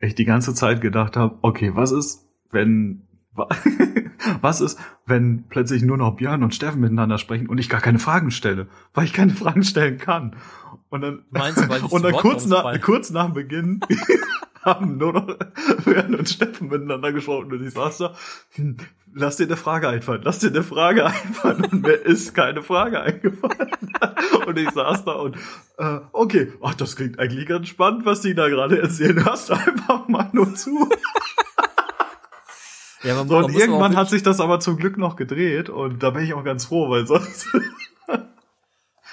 ich 0.00 0.14
die 0.14 0.24
ganze 0.24 0.54
Zeit 0.54 0.80
gedacht 0.80 1.16
habe, 1.16 1.38
okay, 1.42 1.72
was 1.74 1.92
ist, 1.92 2.26
wenn 2.50 3.06
wa- 3.34 3.48
was 4.40 4.60
ist, 4.60 4.78
wenn 5.06 5.44
plötzlich 5.48 5.82
nur 5.82 5.96
noch 5.96 6.16
Björn 6.16 6.42
und 6.42 6.54
Steffen 6.54 6.80
miteinander 6.80 7.18
sprechen 7.18 7.48
und 7.48 7.58
ich 7.58 7.68
gar 7.68 7.80
keine 7.80 7.98
Fragen 7.98 8.30
stelle, 8.30 8.68
weil 8.94 9.04
ich 9.04 9.12
keine 9.12 9.32
Fragen 9.32 9.62
stellen 9.62 9.98
kann. 9.98 10.36
Und 10.88 11.02
dann, 11.02 11.24
Meinst 11.30 11.62
du, 11.62 11.68
weil 11.68 11.82
und 11.90 12.02
dann 12.02 12.12
Wort 12.12 12.22
kurz 12.22 12.46
nach, 12.46 12.58
ausfall? 12.58 12.80
kurz 12.80 13.10
nach 13.10 13.32
Beginn 13.32 13.80
haben 14.62 14.98
nur 14.98 15.12
noch 15.12 15.26
Björn 15.84 16.14
und 16.14 16.28
Steffen 16.28 16.68
miteinander 16.68 17.12
gesprochen 17.12 17.52
und 17.52 17.66
ich 17.66 17.72
saß 17.72 17.98
da, 17.98 18.14
hm, 18.52 18.76
lass 19.14 19.36
dir 19.36 19.44
eine 19.44 19.56
Frage 19.56 19.88
einfallen, 19.88 20.22
lass 20.24 20.40
dir 20.40 20.48
eine 20.48 20.62
Frage 20.62 21.06
einfallen 21.06 21.64
und 21.64 21.82
mir 21.82 21.94
ist 21.94 22.34
keine 22.34 22.62
Frage 22.62 23.00
eingefallen. 23.00 23.70
Und 24.46 24.58
ich 24.58 24.70
saß 24.70 25.04
da 25.04 25.12
und, 25.12 25.36
äh, 25.76 26.00
okay, 26.12 26.52
ach, 26.62 26.74
das 26.74 26.96
klingt 26.96 27.18
eigentlich 27.18 27.46
ganz 27.46 27.68
spannend, 27.68 28.06
was 28.06 28.22
die 28.22 28.34
da 28.34 28.48
gerade 28.48 28.80
erzählen. 28.80 29.24
Hörst 29.24 29.50
du 29.50 29.52
einfach 29.52 30.08
mal 30.08 30.30
nur 30.32 30.54
zu. 30.54 30.88
Ja, 33.02 33.14
man, 33.14 33.28
So, 33.28 33.38
und 33.38 33.54
irgendwann 33.54 33.96
hat 33.96 34.10
sich 34.10 34.22
das 34.22 34.40
aber 34.40 34.60
zum 34.60 34.76
Glück 34.76 34.98
noch 34.98 35.16
gedreht 35.16 35.70
und 35.70 36.02
da 36.02 36.10
bin 36.10 36.22
ich 36.24 36.34
auch 36.34 36.44
ganz 36.44 36.66
froh, 36.66 36.90
weil 36.90 37.06
sonst. 37.06 37.46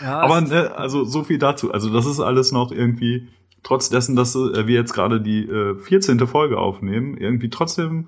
ja, 0.02 0.20
aber 0.20 0.41
ne, 0.41 0.76
also 0.76 1.06
so 1.06 1.24
viel 1.24 1.38
dazu. 1.38 1.72
Also 1.72 1.89
das 1.93 2.06
ist 2.06 2.20
alles 2.20 2.52
noch 2.52 2.72
irgendwie, 2.74 3.30
trotz 3.68 3.89
dessen, 3.89 4.15
dass 4.15 4.34
äh, 4.36 4.65
wir 4.68 4.76
jetzt 4.76 4.93
gerade 4.93 5.20
die 5.22 5.43
äh, 5.47 5.78
14. 5.80 6.26
Folge 6.28 6.57
aufnehmen, 6.57 7.18
irgendwie 7.18 7.49
trotzdem 7.49 8.07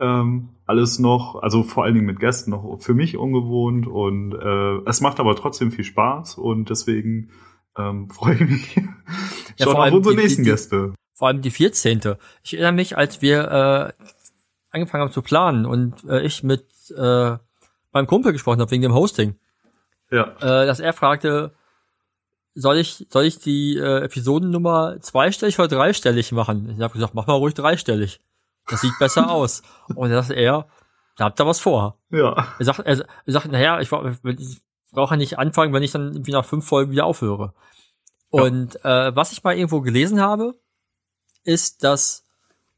ähm, 0.00 0.50
alles 0.66 0.98
noch, 1.00 1.42
also 1.42 1.64
vor 1.64 1.84
allen 1.84 1.94
Dingen 1.94 2.06
mit 2.06 2.20
Gästen 2.20 2.50
noch 2.52 2.78
für 2.80 2.94
mich 2.94 3.16
ungewohnt 3.16 3.86
und 3.88 4.32
äh, 4.34 4.88
es 4.88 5.00
macht 5.00 5.18
aber 5.18 5.34
trotzdem 5.34 5.72
viel 5.72 5.84
Spaß 5.84 6.36
und 6.38 6.70
deswegen 6.70 7.30
ähm, 7.76 8.08
freue 8.18 8.34
ich 8.34 8.40
mich 8.40 8.76
Ja, 9.56 9.66
schon 9.66 9.76
auf 9.76 9.92
unsere 9.92 10.14
die- 10.14 10.22
nächsten 10.22 10.44
die- 10.44 10.50
Gäste. 10.50 10.94
vor 11.14 11.28
allem 11.28 11.42
die 11.42 11.50
14. 11.50 12.00
Ich 12.44 12.54
erinnere 12.54 12.72
mich, 12.72 12.96
als 12.96 13.20
wir 13.22 13.94
äh, 13.98 14.04
angefangen 14.70 15.02
haben 15.04 15.12
zu 15.12 15.22
planen 15.22 15.66
und 15.66 16.04
äh, 16.08 16.22
ich 16.22 16.44
mit 16.44 16.64
äh, 16.96 17.36
meinem 17.92 18.06
Kumpel 18.06 18.32
gesprochen 18.32 18.60
habe 18.60 18.70
wegen 18.70 18.82
dem 18.82 18.94
Hosting, 18.94 19.34
Ja, 20.12 20.28
äh, 20.40 20.66
dass 20.66 20.78
er 20.78 20.92
fragte, 20.92 21.52
soll 22.60 22.78
ich 22.78 23.06
soll 23.08 23.24
ich 23.24 23.38
die 23.38 23.76
äh, 23.76 24.04
Episodennummer 24.04 25.00
zweistellig 25.00 25.58
oder 25.58 25.68
dreistellig 25.68 26.32
machen? 26.32 26.70
Ich 26.70 26.80
habe 26.80 26.92
gesagt, 26.92 27.14
mach 27.14 27.26
mal 27.26 27.34
ruhig 27.34 27.54
dreistellig. 27.54 28.20
Das 28.66 28.80
sieht 28.80 28.98
besser 28.98 29.30
aus. 29.30 29.62
Und 29.94 30.10
da 30.10 30.22
sagte 30.22 30.34
er, 30.34 30.66
da 31.16 31.26
habt 31.26 31.40
ihr 31.40 31.46
was 31.46 31.60
vor. 31.60 31.98
ja, 32.10 32.54
Er 32.58 32.64
sagt, 32.64 32.80
er, 32.80 32.98
er 33.26 33.32
sagt, 33.32 33.50
naja, 33.50 33.80
ich, 33.80 33.90
ich 33.92 34.60
brauche 34.92 35.14
ja 35.14 35.18
nicht 35.18 35.38
anfangen, 35.38 35.72
wenn 35.72 35.82
ich 35.82 35.92
dann 35.92 36.12
irgendwie 36.12 36.32
nach 36.32 36.44
fünf 36.44 36.66
Folgen 36.66 36.90
wieder 36.90 37.06
aufhöre. 37.06 37.54
Ja. 38.32 38.42
Und 38.42 38.84
äh, 38.84 39.14
was 39.14 39.32
ich 39.32 39.42
mal 39.44 39.56
irgendwo 39.56 39.80
gelesen 39.80 40.20
habe, 40.20 40.54
ist, 41.44 41.84
dass 41.84 42.24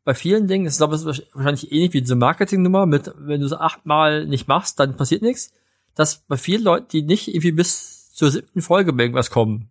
bei 0.04 0.14
vielen 0.14 0.46
Dingen, 0.46 0.66
ich 0.66 0.76
glaube, 0.76 0.94
es 0.94 1.04
ist 1.04 1.26
wahrscheinlich 1.34 1.72
ähnlich 1.72 1.92
wie 1.92 2.00
diese 2.00 2.16
Marketingnummer 2.16 2.86
mit, 2.86 3.12
wenn 3.16 3.40
du 3.40 3.46
es 3.46 3.52
achtmal 3.52 4.26
nicht 4.26 4.48
machst, 4.48 4.80
dann 4.80 4.96
passiert 4.96 5.22
nichts, 5.22 5.52
dass 5.94 6.20
bei 6.20 6.36
vielen 6.36 6.62
Leuten, 6.62 6.88
die 6.88 7.02
nicht 7.02 7.28
irgendwie 7.28 7.52
bis 7.52 8.12
zur 8.14 8.30
siebten 8.30 8.62
Folge 8.62 8.92
irgendwas 8.92 9.30
kommen, 9.30 9.70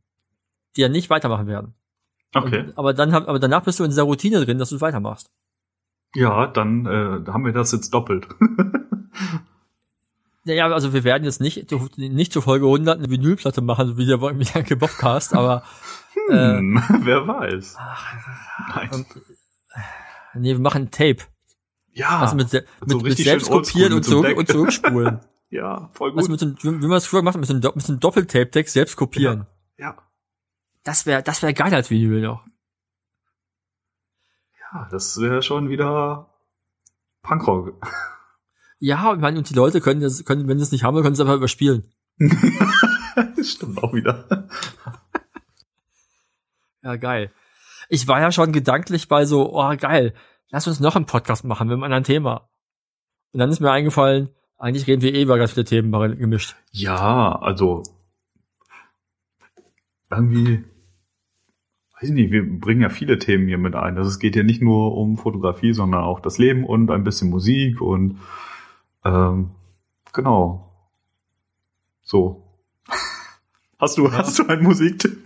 die 0.76 0.82
ja 0.82 0.90
nicht 0.90 1.10
weitermachen 1.10 1.48
werden. 1.48 1.74
okay. 2.36 2.62
Und, 2.68 2.78
aber 2.78 2.94
dann, 2.94 3.14
aber 3.14 3.40
danach 3.40 3.64
bist 3.64 3.80
du 3.80 3.84
in 3.84 3.90
dieser 3.90 4.04
Routine 4.04 4.44
drin, 4.46 4.58
dass 4.60 4.70
du 4.70 4.76
es 4.76 4.82
weitermachst. 4.82 5.30
Ja, 6.16 6.48
dann 6.48 6.86
äh, 6.86 7.32
haben 7.32 7.46
wir 7.46 7.54
das 7.54 7.72
jetzt 7.72 7.94
doppelt. 7.94 8.28
Naja, 10.46 10.68
also 10.72 10.94
wir 10.94 11.04
werden 11.04 11.26
jetzt 11.26 11.42
nicht, 11.42 11.70
nicht 11.98 12.32
zur 12.34 12.42
Folge 12.42 12.66
100 12.66 12.98
eine 12.98 13.10
Vinylplatte 13.10 13.62
machen, 13.62 13.98
wie 13.98 14.06
der 14.06 14.18
Bianca 14.18 14.76
Bobcast, 14.76 15.36
aber 15.36 15.64
äh, 16.30 16.58
Hm, 16.58 16.82
wer 17.04 17.28
weiß. 17.28 17.78
Nein. 18.74 18.90
und, 18.92 19.06
nee, 20.36 20.52
wir 20.54 20.60
machen 20.60 20.90
Tape. 20.92 21.18
Ja, 21.92 22.20
Also 22.20 22.36
mit, 22.36 22.52
mit, 22.54 22.66
so 22.86 23.00
mit 23.00 23.18
selbst 23.18 23.50
kopieren 23.52 23.94
und, 23.94 24.04
zurück, 24.04 24.38
und 24.38 24.48
zurückspulen. 24.48 25.20
ja, 25.50 25.90
voll 25.94 26.14
Also 26.16 26.30
gut. 26.32 26.42
mit 26.42 26.62
so, 26.62 26.72
wie 26.82 26.88
man 26.88 26.98
es 26.98 27.06
früher 27.06 27.20
gemacht 27.20 27.36
hat, 27.36 27.42
mit 27.42 27.48
so 27.48 27.54
einem, 27.54 27.62
Do- 27.62 27.74
mit 27.76 27.86
so 27.86 27.92
einem 27.92 28.00
Doppeltape-Deck 28.00 28.70
selbst 28.70 28.96
kopieren. 28.96 29.46
Ja, 29.78 29.98
Das 30.84 31.06
wäre 31.06 31.24
das 31.24 31.42
wär 31.44 31.54
geil 31.54 31.74
als 31.74 31.90
Vinyl 31.90 32.22
noch. 32.22 32.46
ja, 34.74 34.88
das 34.92 35.20
wäre 35.20 35.42
schon 35.42 35.70
wieder 35.70 36.34
Punkrock. 37.22 37.82
Ja, 38.82 39.14
ich 39.14 39.20
meine, 39.20 39.38
und 39.38 39.50
die 39.50 39.54
Leute 39.56 39.82
können 39.82 40.00
das, 40.00 40.24
können, 40.24 40.48
wenn 40.48 40.58
sie 40.58 40.64
es 40.64 40.72
nicht 40.72 40.86
haben, 40.86 40.96
können 41.02 41.14
sie 41.14 41.22
es 41.22 41.28
einfach 41.28 41.36
überspielen. 41.36 41.92
Stimmt 43.44 43.84
auch 43.84 43.94
wieder. 43.94 44.48
Ja, 46.82 46.96
geil. 46.96 47.30
Ich 47.90 48.08
war 48.08 48.22
ja 48.22 48.32
schon 48.32 48.54
gedanklich 48.54 49.10
bei 49.10 49.26
so, 49.26 49.54
oh 49.54 49.76
geil, 49.76 50.14
lass 50.50 50.66
uns 50.66 50.80
noch 50.80 50.96
einen 50.96 51.08
Podcast 51.08 51.44
machen 51.44 51.68
mit 51.68 51.74
einem 51.74 51.84
anderen 51.84 52.06
Thema. 52.06 52.50
Und 53.34 53.42
dann 53.42 53.50
ist 53.50 53.60
mir 53.60 53.70
eingefallen, 53.70 54.30
eigentlich 54.58 54.88
reden 54.88 55.02
wir 55.02 55.14
eh 55.14 55.24
über 55.24 55.38
ganz 55.38 55.52
viele 55.52 55.66
Themen 55.66 55.92
gemischt. 56.18 56.56
Ja, 56.72 57.38
also 57.38 57.84
irgendwie, 60.12 60.64
weiß 61.96 62.10
ich 62.10 62.12
nicht, 62.12 62.32
wir 62.32 62.60
bringen 62.60 62.82
ja 62.82 62.90
viele 62.90 63.20
Themen 63.20 63.48
hier 63.48 63.58
mit 63.58 63.76
ein. 63.76 63.96
Das 63.96 64.08
es 64.08 64.20
geht 64.20 64.36
ja 64.36 64.44
nicht 64.44 64.62
nur 64.62 64.96
um 64.96 65.18
Fotografie, 65.18 65.74
sondern 65.74 66.04
auch 66.04 66.20
das 66.20 66.38
Leben 66.38 66.66
und 66.66 66.92
ein 66.92 67.04
bisschen 67.04 67.30
Musik 67.30 67.82
und 67.82 68.20
Ähm, 69.06 69.52
genau. 70.14 70.66
So. 72.02 72.44
Hast 73.80 73.98
du, 73.98 74.08
ja. 74.08 74.12
hast 74.12 74.38
du 74.38 74.46
einen 74.48 74.64
Musiktipp? 74.64 75.18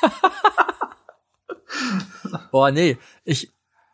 Boah, 2.50 2.70
nee. 2.70 2.96
Ich, 3.24 3.52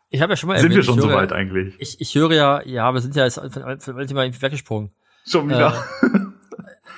ich 0.09 0.21
habe 0.21 0.31
ja 0.31 0.37
schon 0.37 0.47
mal 0.47 0.57
Sind 0.57 0.71
erwähnt, 0.71 0.87
wir 0.87 0.93
schon 0.93 1.01
so 1.01 1.09
weit 1.09 1.33
eigentlich? 1.33 1.75
Ich, 1.79 1.99
ich 1.99 2.15
höre 2.15 2.31
ja, 2.31 2.65
ja, 2.65 2.93
wir 2.93 3.01
sind 3.01 3.17
ja 3.17 3.25
jetzt 3.25 3.37
von, 3.37 3.81
von 3.81 3.95
mal 4.13 4.41
weggesprungen. 4.41 4.91
Schon 5.27 5.49
wieder. 5.49 5.73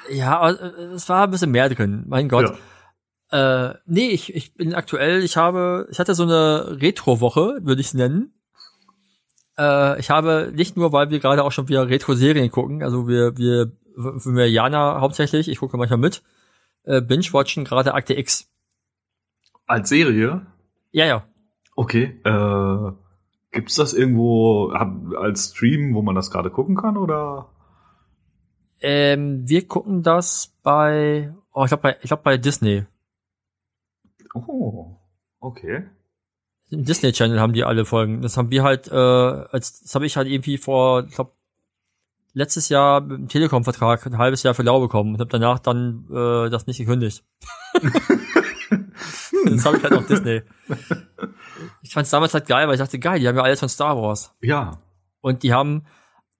Äh, 0.07 0.17
ja, 0.17 0.51
äh, 0.51 0.53
es 0.93 1.09
war 1.09 1.23
ein 1.23 1.31
bisschen 1.31 1.49
mehr 1.49 1.67
drin, 1.67 2.03
mein 2.05 2.29
Gott. 2.29 2.49
Ja. 2.49 2.55
Äh, 3.31 3.73
nee, 3.85 4.09
ich, 4.09 4.33
ich 4.33 4.53
bin 4.53 4.73
aktuell, 4.73 5.23
ich 5.23 5.35
habe, 5.37 5.87
ich 5.91 5.99
hatte 5.99 6.15
so 6.15 6.23
eine 6.23 6.79
Retro-Woche, 6.81 7.59
würde 7.61 7.81
ich 7.81 7.87
es 7.87 7.93
nennen. 7.93 8.33
Äh, 9.57 9.99
ich 9.99 10.09
habe 10.09 10.51
nicht 10.55 10.77
nur, 10.77 10.93
weil 10.93 11.09
wir 11.09 11.19
gerade 11.19 11.43
auch 11.43 11.51
schon 11.51 11.67
wieder 11.67 11.89
Retro-Serien 11.89 12.51
gucken, 12.51 12.83
also 12.83 13.07
wir, 13.07 13.37
wir, 13.37 13.71
wir 13.95 14.49
Jana 14.49 15.01
hauptsächlich, 15.01 15.49
ich 15.49 15.59
gucke 15.59 15.77
manchmal 15.77 15.99
mit, 15.99 16.23
äh, 16.83 17.01
binge-watchen 17.01 17.65
gerade 17.65 17.93
Akte 17.93 18.17
X. 18.17 18.49
Als 19.65 19.89
Serie? 19.89 20.45
Ja, 20.91 21.05
ja. 21.05 21.23
Okay. 21.75 22.19
Äh, 22.23 22.91
gibt's 23.51 23.75
das 23.75 23.93
irgendwo 23.93 24.69
als 24.69 25.49
Stream, 25.49 25.93
wo 25.93 26.01
man 26.01 26.15
das 26.15 26.31
gerade 26.31 26.49
gucken 26.49 26.77
kann, 26.77 26.95
oder? 26.95 27.49
Ähm, 28.79 29.47
wir 29.49 29.67
gucken 29.67 30.03
das 30.03 30.53
bei, 30.63 31.33
oh, 31.51 31.63
ich 31.63 31.69
glaube 31.69 31.81
bei, 31.81 31.97
ich 32.01 32.07
glaube 32.07 32.23
bei 32.23 32.37
Disney. 32.37 32.85
Oh, 34.47 34.97
okay. 35.39 35.87
Im 36.69 36.83
Disney 36.83 37.13
Channel 37.13 37.39
haben 37.39 37.53
die 37.53 37.63
alle 37.63 37.85
Folgen. 37.85 38.21
Das 38.21 38.35
haben 38.35 38.51
wir 38.51 38.63
halt, 38.63 38.89
äh, 38.89 38.95
als, 38.95 39.81
das 39.81 39.95
habe 39.95 40.05
ich 40.05 40.17
halt 40.17 40.27
irgendwie 40.27 40.57
vor, 40.57 41.05
ich 41.05 41.15
glaube, 41.15 41.31
letztes 42.33 42.69
Jahr 42.69 43.01
mit 43.01 43.17
dem 43.17 43.27
Telekom-Vertrag 43.29 44.05
ein 44.05 44.17
halbes 44.17 44.43
Jahr 44.43 44.53
für 44.53 44.63
lau 44.63 44.79
bekommen 44.79 45.13
und 45.13 45.19
habe 45.19 45.29
danach 45.29 45.59
dann 45.59 46.07
äh, 46.11 46.49
das 46.49 46.67
nicht 46.67 46.77
gekündigt. 46.77 47.23
das 49.45 49.65
habe 49.65 49.77
ich 49.77 49.83
halt 49.83 49.93
auf 49.93 50.05
Disney. 50.07 50.41
Ich 51.81 51.93
fand 51.93 52.05
es 52.05 52.11
damals 52.11 52.33
halt 52.33 52.47
geil, 52.47 52.67
weil 52.67 52.75
ich 52.75 52.81
dachte, 52.81 52.99
geil, 52.99 53.19
die 53.19 53.27
haben 53.27 53.37
ja 53.37 53.43
alles 53.43 53.59
von 53.59 53.69
Star 53.69 53.97
Wars. 53.97 54.35
Ja. 54.41 54.81
Und 55.21 55.43
die 55.43 55.53
haben, 55.53 55.85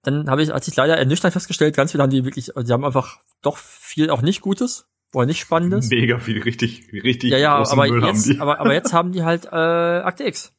dann 0.02 0.28
habe 0.30 0.42
ich, 0.42 0.52
als 0.52 0.68
ich 0.68 0.76
leider 0.76 0.96
ernüchtert 0.98 1.32
festgestellt, 1.32 1.74
ganz 1.74 1.92
viele 1.92 2.02
haben 2.02 2.10
die 2.10 2.24
wirklich, 2.24 2.52
die 2.54 2.72
haben 2.72 2.84
einfach 2.84 3.18
doch 3.42 3.56
viel 3.56 4.10
auch 4.10 4.20
nicht 4.22 4.40
Gutes 4.40 4.88
oder 5.14 5.26
nicht 5.26 5.40
Spannendes. 5.40 5.90
Mega 5.90 6.18
viel, 6.18 6.42
richtig, 6.42 6.92
richtig. 6.92 7.30
Ja, 7.30 7.38
ja, 7.38 7.54
aber 7.56 7.86
jetzt, 7.86 8.40
aber, 8.40 8.60
aber 8.60 8.74
jetzt 8.74 8.92
haben 8.92 9.12
die 9.12 9.22
halt 9.22 9.46
äh, 9.46 9.56
Akte 9.56 10.24
X. 10.24 10.54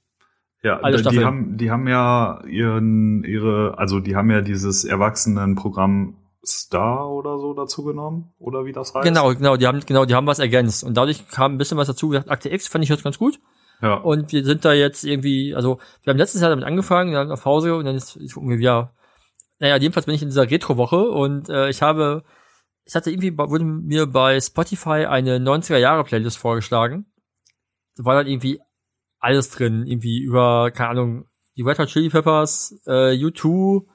Ja, 0.61 0.79
Alle 0.79 1.01
die 1.01 1.23
haben, 1.23 1.57
die 1.57 1.71
haben 1.71 1.87
ja 1.87 2.43
ihren, 2.45 3.23
ihre, 3.23 3.77
also 3.77 3.99
die 3.99 4.15
haben 4.15 4.29
ja 4.29 4.41
dieses 4.41 4.83
Erwachsenenprogramm 4.83 6.17
Star 6.45 7.09
oder 7.09 7.37
so 7.37 7.53
dazu 7.53 7.83
genommen 7.83 8.33
oder 8.39 8.65
wie 8.65 8.71
das 8.71 8.93
heißt. 8.93 9.05
Genau, 9.05 9.33
genau, 9.33 9.57
die 9.57 9.67
haben 9.67 9.81
genau, 9.85 10.05
die 10.05 10.15
haben 10.15 10.27
was 10.27 10.39
ergänzt 10.39 10.83
und 10.83 10.95
dadurch 10.95 11.27
kam 11.29 11.53
ein 11.53 11.57
bisschen 11.57 11.77
was 11.77 11.87
dazu. 11.87 12.09
Gesagt, 12.09 12.29
Akte 12.29 12.49
X 12.49 12.67
fand 12.67 12.83
ich 12.83 12.89
jetzt 12.89 13.03
ganz 13.03 13.17
gut. 13.17 13.39
Ja. 13.81 13.95
Und 13.95 14.31
wir 14.33 14.43
sind 14.43 14.65
da 14.65 14.73
jetzt 14.73 15.05
irgendwie, 15.05 15.55
also 15.55 15.79
wir 16.03 16.11
haben 16.11 16.17
letztes 16.17 16.41
Jahr 16.41 16.49
damit 16.49 16.65
angefangen, 16.65 17.13
dann 17.13 17.31
auf 17.31 17.45
Hause 17.45 17.75
und 17.75 17.85
dann 17.85 17.95
ist 17.95 18.19
gucken 18.33 18.49
wir 18.49 18.57
wieder. 18.57 18.93
Naja, 19.59 19.77
jedenfalls 19.77 20.05
bin 20.05 20.15
ich 20.15 20.21
in 20.21 20.29
dieser 20.29 20.49
Retro-Woche 20.49 21.09
und 21.09 21.49
äh, 21.49 21.69
ich 21.69 21.81
habe, 21.81 22.23
ich 22.89 22.95
hatte 22.95 23.11
irgendwie, 23.11 23.37
wurde 23.37 23.63
mir 23.63 24.07
bei 24.07 24.41
Spotify 24.41 25.05
eine 25.05 25.37
90er 25.37 25.77
Jahre 25.77 26.03
Playlist 26.03 26.39
vorgeschlagen. 26.39 27.05
Da 27.95 28.03
war 28.03 28.15
dann 28.15 28.25
irgendwie 28.25 28.59
alles 29.19 29.51
drin, 29.51 29.85
irgendwie 29.85 30.17
über, 30.17 30.71
keine 30.71 30.89
Ahnung, 30.89 31.25
die 31.55 31.61
Red 31.61 31.77
Hot 31.77 31.89
Chili 31.89 32.09
Peppers, 32.09 32.81
äh, 32.87 33.13
U2, 33.13 33.85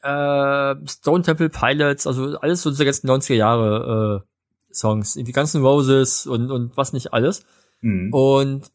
äh, 0.00 0.88
Stone 0.88 1.22
Temple 1.22 1.50
Pilots, 1.50 2.06
also 2.06 2.38
alles 2.38 2.62
so 2.62 2.70
diese 2.70 2.86
ganzen 2.86 3.10
90er 3.10 3.34
Jahre 3.34 4.24
äh, 4.24 4.74
Songs, 4.74 5.16
irgendwie 5.16 5.32
ganzen 5.32 5.62
Roses 5.62 6.26
und, 6.26 6.50
und 6.50 6.78
was 6.78 6.94
nicht 6.94 7.12
alles. 7.12 7.44
Mhm. 7.82 8.10
Und 8.14 8.72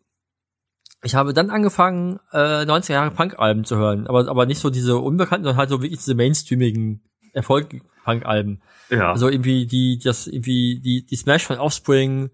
ich 1.02 1.16
habe 1.16 1.34
dann 1.34 1.50
angefangen, 1.50 2.20
äh, 2.34 2.66
90er 2.66 2.94
Jahre 2.94 3.10
Punk-Alben 3.10 3.66
zu 3.66 3.78
hören, 3.78 4.06
aber, 4.06 4.28
aber 4.28 4.46
nicht 4.46 4.60
so 4.60 4.70
diese 4.70 4.98
unbekannten, 4.98 5.46
sondern 5.46 5.58
halt 5.58 5.72
so 5.72 5.82
wirklich 5.82 6.02
diese 6.02 6.14
mainstreamigen 6.14 7.02
Erfolg-Punk-Alben. 8.04 8.62
Ja. 8.90 9.12
Also 9.12 9.30
irgendwie 9.30 9.66
die, 9.66 10.00
das, 10.04 10.28
irgendwie 10.28 10.80
die, 10.80 11.06
die 11.06 11.16
Smash 11.16 11.46
von 11.46 11.58
Offspring, 11.58 12.30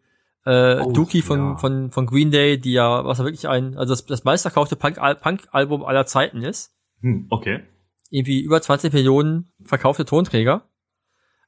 äh, 0.45 0.79
oh, 0.79 0.91
Dookie 0.91 1.21
von, 1.21 1.39
ja. 1.39 1.57
von, 1.57 1.91
von 1.91 2.05
Green 2.05 2.31
Day, 2.31 2.59
die 2.59 2.73
ja, 2.73 3.05
was 3.05 3.19
ja 3.19 3.23
wirklich 3.23 3.47
ein, 3.47 3.77
also 3.77 3.93
das, 3.93 4.05
das 4.05 4.23
meistverkaufte 4.23 4.75
Punk-Album 4.75 5.83
aller 5.83 6.05
Zeiten 6.05 6.43
ist. 6.43 6.73
Hm, 7.01 7.27
okay. 7.29 7.63
Irgendwie 8.09 8.41
über 8.41 8.61
20 8.61 8.91
Millionen 8.93 9.51
verkaufte 9.63 10.05
Tonträger. 10.05 10.67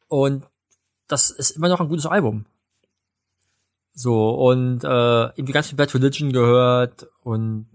Und 0.08 0.46
das 1.08 1.30
ist 1.30 1.52
immer 1.52 1.70
noch 1.70 1.82
ein 1.82 1.90
gutes 1.90 2.06
Album. 2.06 2.46
So, 3.94 4.30
und 4.30 4.84
äh, 4.84 4.88
irgendwie 4.88 5.52
ganz 5.52 5.68
viel 5.68 5.78
Bad 5.78 5.94
Religion 5.94 6.32
gehört 6.32 7.08
und 7.24 7.68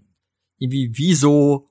irgendwie 0.59 0.93
Wieso 0.97 1.69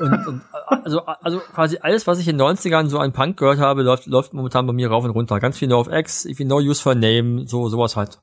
und, 0.00 0.26
und 0.26 0.42
also, 0.66 1.04
also 1.04 1.38
quasi 1.54 1.78
alles, 1.80 2.06
was 2.06 2.18
ich 2.18 2.28
in 2.28 2.38
den 2.38 2.46
90ern 2.46 2.88
so 2.88 2.98
an 2.98 3.12
Punk 3.12 3.36
gehört 3.36 3.58
habe, 3.58 3.82
läuft, 3.82 4.06
läuft 4.06 4.32
momentan 4.32 4.66
bei 4.66 4.72
mir 4.72 4.88
rauf 4.88 5.04
und 5.04 5.10
runter. 5.10 5.40
Ganz 5.40 5.58
viel 5.58 5.68
No 5.68 5.78
of 5.80 5.88
X, 5.88 6.24
irgendwie 6.24 6.44
No 6.44 6.56
Use 6.56 6.82
for 6.82 6.94
Name, 6.94 7.46
so 7.46 7.68
sowas 7.68 7.96
halt. 7.96 8.20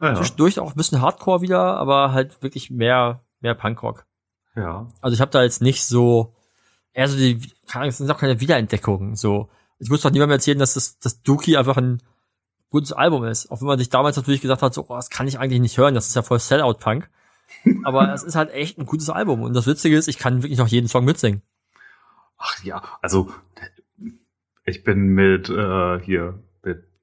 Ja, 0.00 0.14
Zwischendurch 0.14 0.60
auch 0.60 0.72
ein 0.72 0.76
bisschen 0.76 1.02
Hardcore 1.02 1.40
wieder, 1.40 1.76
aber 1.76 2.12
halt 2.12 2.42
wirklich 2.42 2.70
mehr, 2.70 3.22
mehr 3.40 3.54
Punkrock. 3.54 4.06
Ja. 4.54 4.86
Also 5.00 5.14
ich 5.14 5.20
habe 5.20 5.30
da 5.30 5.42
jetzt 5.42 5.62
nicht 5.62 5.84
so, 5.84 6.34
eher 6.92 7.08
so 7.08 7.16
die, 7.16 7.40
es 7.86 7.98
sind 7.98 8.10
auch 8.10 8.18
keine 8.18 8.40
Wiederentdeckungen, 8.40 9.14
so. 9.14 9.48
Ich 9.80 9.90
muss 9.90 10.00
doch 10.00 10.10
niemandem 10.10 10.34
erzählen, 10.34 10.58
dass 10.58 10.74
das, 10.74 10.98
das 10.98 11.22
Dookie 11.22 11.56
einfach 11.56 11.76
ein 11.76 12.02
gutes 12.70 12.92
Album 12.92 13.24
ist. 13.24 13.50
Auch 13.50 13.60
wenn 13.60 13.68
man 13.68 13.78
sich 13.78 13.88
damals 13.88 14.16
natürlich 14.16 14.40
gesagt 14.40 14.62
hat, 14.62 14.74
so, 14.74 14.86
oh, 14.88 14.96
das 14.96 15.08
kann 15.08 15.28
ich 15.28 15.38
eigentlich 15.38 15.60
nicht 15.60 15.78
hören, 15.78 15.94
das 15.94 16.08
ist 16.08 16.16
ja 16.16 16.22
voll 16.22 16.40
Sellout-Punk. 16.40 17.08
Aber 17.84 18.12
es 18.12 18.22
ist 18.22 18.36
halt 18.36 18.52
echt 18.52 18.78
ein 18.78 18.86
gutes 18.86 19.10
Album. 19.10 19.42
Und 19.42 19.54
das 19.54 19.66
Witzige 19.66 19.96
ist, 19.96 20.08
ich 20.08 20.18
kann 20.18 20.42
wirklich 20.42 20.58
noch 20.58 20.68
jeden 20.68 20.88
Song 20.88 21.04
mitsingen. 21.04 21.42
Ach 22.38 22.62
ja, 22.62 22.82
also 23.02 23.30
ich 24.64 24.84
bin 24.84 25.08
mit 25.08 25.48
äh, 25.48 26.00
hier 26.00 26.38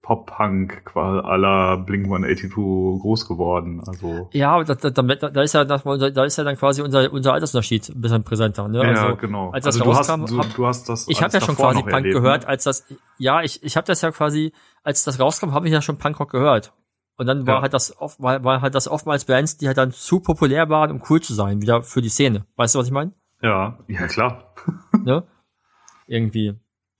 Pop-Punk 0.06 0.96
aller 0.96 1.78
Blink 1.78 2.06
182 2.06 2.52
groß 2.54 3.28
geworden. 3.28 3.82
Also 3.88 4.30
ja, 4.34 4.64
da, 4.64 4.76
da, 4.76 4.90
da, 4.92 5.02
da 5.02 5.42
ist 5.42 5.54
ja 5.54 5.66
da 5.66 6.24
ist 6.26 6.38
ja 6.38 6.44
dann 6.44 6.58
quasi 6.58 6.84
unser 6.84 7.12
unser 7.12 7.34
Altersunterschied 7.34 7.90
ein 7.90 8.02
bisschen 8.02 8.24
präsenter. 8.24 8.68
Ne? 8.68 8.84
Ja, 8.84 9.06
also, 9.06 9.16
genau. 9.16 9.50
Als 9.50 9.66
das 9.66 9.82
also 9.82 9.92
rauskam, 9.92 10.26
du 10.28 10.38
hast, 10.38 10.52
du, 10.52 10.58
du 10.58 10.68
hast 10.68 10.90
das. 10.90 11.08
Ich 11.08 11.24
habe 11.24 11.34
ja 11.34 11.42
schon 11.42 11.56
quasi 11.56 11.82
Punk 11.82 11.92
erlebt, 11.92 12.14
gehört, 12.14 12.44
ne? 12.44 12.48
als 12.50 12.66
das. 12.66 12.86
Ja, 13.18 13.42
ich 13.42 13.64
ich 13.64 13.78
habe 13.78 13.88
das 13.88 14.02
ja 14.04 14.12
quasi, 14.12 14.54
als 14.84 15.04
das 15.04 15.20
rauskam, 15.20 15.54
habe 15.54 15.66
ich 15.66 15.74
ja 15.74 15.82
schon 15.82 15.98
Punkrock 15.98 16.30
gehört. 16.30 16.72
Und 17.18 17.28
dann 17.28 17.48
war 17.48 17.56
ja. 17.56 17.62
halt 17.62 17.74
das 17.74 17.98
oft, 17.98 18.22
war, 18.22 18.44
war 18.44 18.62
halt 18.62 18.76
das 18.76 18.88
oftmals 18.88 19.26
Bands, 19.26 19.58
die 19.58 19.68
halt 19.68 19.78
dann 19.78 19.92
zu 19.92 20.20
populär 20.20 20.70
waren, 20.70 20.92
um 20.92 21.02
cool 21.10 21.22
zu 21.22 21.34
sein, 21.34 21.62
wieder 21.62 21.82
für 21.82 22.02
die 22.02 22.10
Szene. 22.10 22.46
Weißt 22.58 22.76
du, 22.76 22.80
was 22.80 22.88
ich 22.88 22.92
meine? 22.92 23.14
Ja, 23.42 23.80
ja 23.88 24.08
klar. 24.08 24.54
ne? 25.04 25.24
Irgendwie. 26.08 26.56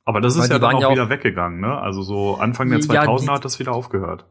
Aber 0.06 0.22
das 0.22 0.36
ist 0.36 0.50
ja 0.50 0.60
dann 0.60 0.76
auch, 0.76 0.82
ja 0.82 0.88
auch 0.88 0.92
wieder 0.92 1.10
weggegangen, 1.10 1.60
ne? 1.60 1.80
Also 1.80 2.04
so 2.04 2.36
Anfang 2.36 2.70
der 2.70 2.80
2000er 2.80 3.26
ja, 3.26 3.34
hat 3.34 3.46
das 3.46 3.60
wieder 3.60 3.74
aufgehört. 3.74 4.26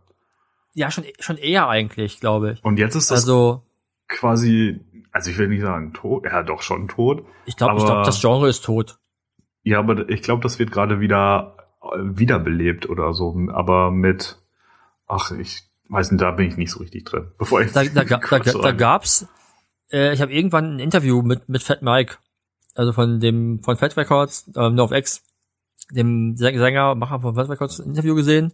Ja, 0.72 0.90
schon, 0.90 1.04
schon 1.18 1.36
eher 1.36 1.68
eigentlich, 1.68 2.20
glaube 2.20 2.52
ich. 2.52 2.64
Und 2.64 2.78
jetzt 2.78 2.94
ist 2.94 3.10
das 3.10 3.22
also, 3.22 3.62
quasi, 4.08 4.80
also 5.12 5.30
ich 5.30 5.38
will 5.38 5.48
nicht 5.48 5.62
sagen 5.62 5.92
tot, 5.92 6.24
ja 6.24 6.42
doch 6.42 6.62
schon 6.62 6.88
tot. 6.88 7.24
Ich 7.46 7.56
glaube, 7.56 7.78
ich 7.78 7.84
glaube, 7.84 8.02
das 8.02 8.20
Genre 8.20 8.48
ist 8.48 8.64
tot. 8.64 8.98
Ja, 9.62 9.80
aber 9.80 10.08
ich 10.08 10.22
glaube, 10.22 10.42
das 10.42 10.58
wird 10.58 10.70
gerade 10.70 11.00
wieder 11.00 11.56
äh, 11.82 11.96
wiederbelebt 12.00 12.88
oder 12.88 13.12
so, 13.12 13.36
aber 13.52 13.90
mit, 13.90 14.38
ach, 15.06 15.32
ich 15.32 15.62
weiß 15.88 16.10
nicht, 16.10 16.20
da 16.20 16.30
bin 16.30 16.48
ich 16.48 16.56
nicht 16.56 16.70
so 16.70 16.80
richtig 16.80 17.04
drin. 17.04 17.32
Bevor 17.38 17.60
ich 17.60 17.72
da, 17.72 17.84
da, 17.84 18.04
da, 18.04 18.18
da, 18.18 18.38
da 18.38 18.72
gab's, 18.72 19.26
äh, 19.90 20.12
ich 20.14 20.20
habe 20.20 20.32
irgendwann 20.32 20.76
ein 20.76 20.78
Interview 20.78 21.22
mit 21.22 21.48
mit 21.48 21.62
Fat 21.62 21.82
Mike, 21.82 22.16
also 22.74 22.92
von 22.92 23.20
dem 23.20 23.62
von 23.62 23.76
Fat 23.76 23.96
Records, 23.96 24.50
ähm, 24.56 24.74
No 24.74 24.84
of 24.84 24.92
X 24.92 25.22
dem 25.90 26.36
Sänger, 26.36 26.94
Macher 26.94 27.20
von 27.20 27.36
was 27.36 27.58
kurz 27.58 27.78
ein 27.78 27.90
Interview 27.90 28.14
gesehen, 28.14 28.52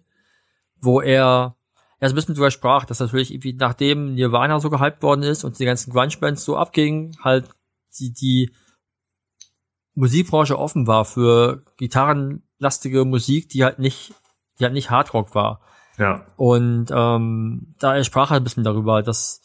wo 0.80 1.00
er 1.00 1.56
ja 2.00 2.08
so 2.08 2.12
ein 2.12 2.14
bisschen 2.14 2.34
drüber 2.34 2.50
sprach, 2.50 2.84
dass 2.84 3.00
natürlich 3.00 3.30
irgendwie 3.30 3.52
nachdem 3.52 4.14
Nirvana 4.14 4.58
so 4.60 4.70
gehypt 4.70 5.02
worden 5.02 5.22
ist 5.22 5.44
und 5.44 5.58
die 5.58 5.64
ganzen 5.64 5.92
Grunge-Bands 5.92 6.44
so 6.44 6.56
abgingen, 6.56 7.16
halt 7.22 7.48
die, 7.98 8.12
die 8.12 8.50
Musikbranche 9.94 10.58
offen 10.58 10.86
war 10.86 11.04
für 11.04 11.64
gitarrenlastige 11.76 13.04
Musik, 13.04 13.48
die 13.50 13.64
halt 13.64 13.78
nicht, 13.78 14.14
die 14.58 14.64
halt 14.64 14.72
nicht 14.72 14.90
Hardrock 14.90 15.34
war. 15.34 15.60
Ja. 16.00 16.24
Und 16.36 16.86
ähm, 16.90 17.74
da 17.78 17.94
er 17.94 18.04
sprach 18.04 18.30
halt 18.30 18.40
ein 18.40 18.44
bisschen 18.44 18.64
darüber, 18.64 19.02
dass 19.02 19.42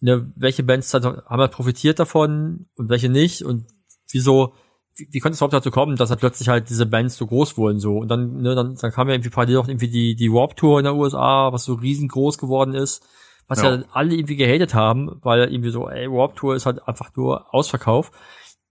ne, 0.00 0.32
welche 0.34 0.64
Bands 0.64 0.92
halt, 0.92 1.04
haben 1.04 1.40
halt 1.40 1.52
profitiert 1.52 2.00
davon 2.00 2.66
und 2.76 2.88
welche 2.90 3.08
nicht 3.08 3.42
und 3.42 3.66
wieso 4.10 4.54
wie, 4.96 5.06
wie 5.12 5.20
konnte 5.20 5.34
es 5.34 5.38
überhaupt 5.38 5.54
dazu 5.54 5.70
kommen, 5.70 5.94
dass 5.94 6.10
er 6.10 6.16
plötzlich 6.16 6.48
halt 6.48 6.68
diese 6.70 6.86
Bands 6.86 7.16
so 7.16 7.26
groß 7.28 7.56
wurden 7.56 7.78
so 7.78 7.98
und 7.98 8.08
dann 8.08 8.42
ne, 8.42 8.56
dann, 8.56 8.74
dann 8.74 8.90
kam 8.90 9.06
ja 9.08 9.14
irgendwie 9.14 9.30
parallel 9.30 9.58
auch 9.58 9.68
irgendwie 9.68 9.88
die 9.88 10.16
die 10.16 10.32
Warp 10.32 10.56
Tour 10.56 10.80
in 10.80 10.84
der 10.84 10.96
USA, 10.96 11.52
was 11.52 11.64
so 11.64 11.74
riesengroß 11.74 12.36
geworden 12.38 12.74
ist, 12.74 13.06
was 13.46 13.62
ja. 13.62 13.76
ja 13.76 13.84
alle 13.92 14.16
irgendwie 14.16 14.36
gehatet 14.36 14.74
haben, 14.74 15.20
weil 15.22 15.52
irgendwie 15.52 15.70
so 15.70 15.88
ey 15.88 16.10
Warp 16.10 16.34
Tour 16.34 16.56
ist 16.56 16.66
halt 16.66 16.86
einfach 16.88 17.14
nur 17.14 17.54
Ausverkauf, 17.54 18.10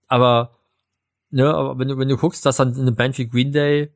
aber 0.06 0.58
ne, 1.30 1.54
aber 1.54 1.78
wenn 1.78 1.88
du, 1.88 1.96
wenn 1.96 2.08
du 2.08 2.18
guckst, 2.18 2.44
dass 2.44 2.56
dann 2.56 2.78
eine 2.78 2.92
Band 2.92 3.16
wie 3.16 3.26
Green 3.26 3.52
Day, 3.52 3.95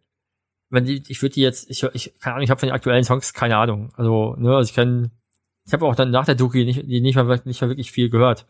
wenn 0.70 0.84
die, 0.84 1.02
ich 1.08 1.20
würde 1.20 1.34
die 1.34 1.42
jetzt, 1.42 1.68
ich, 1.68 1.82
ich 1.92 2.18
keine 2.20 2.36
Ahnung, 2.36 2.44
ich 2.44 2.50
habe 2.50 2.60
von 2.60 2.68
den 2.68 2.74
aktuellen 2.74 3.04
Songs 3.04 3.34
keine 3.34 3.56
Ahnung. 3.56 3.92
Also, 3.96 4.36
ne, 4.38 4.56
also 4.56 4.68
ich 4.68 4.74
kann, 4.74 5.10
ich 5.66 5.72
habe 5.72 5.84
auch 5.84 5.96
dann 5.96 6.10
nach 6.10 6.24
der 6.24 6.36
Dookie 6.36 6.64
nicht, 6.64 6.88
die 6.88 7.00
nicht 7.00 7.16
mehr, 7.16 7.42
nicht 7.44 7.60
mehr 7.60 7.70
wirklich 7.70 7.92
viel 7.92 8.08
gehört. 8.08 8.46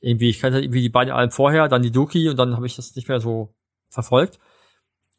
Irgendwie, 0.00 0.30
ich 0.30 0.40
kannte 0.40 0.60
irgendwie 0.60 0.82
die 0.82 0.88
beiden 0.88 1.14
Alben 1.14 1.30
vorher, 1.30 1.68
dann 1.68 1.82
die 1.82 1.92
Dookie 1.92 2.28
und 2.28 2.36
dann 2.36 2.56
habe 2.56 2.66
ich 2.66 2.76
das 2.76 2.96
nicht 2.96 3.08
mehr 3.08 3.20
so 3.20 3.54
verfolgt. 3.88 4.40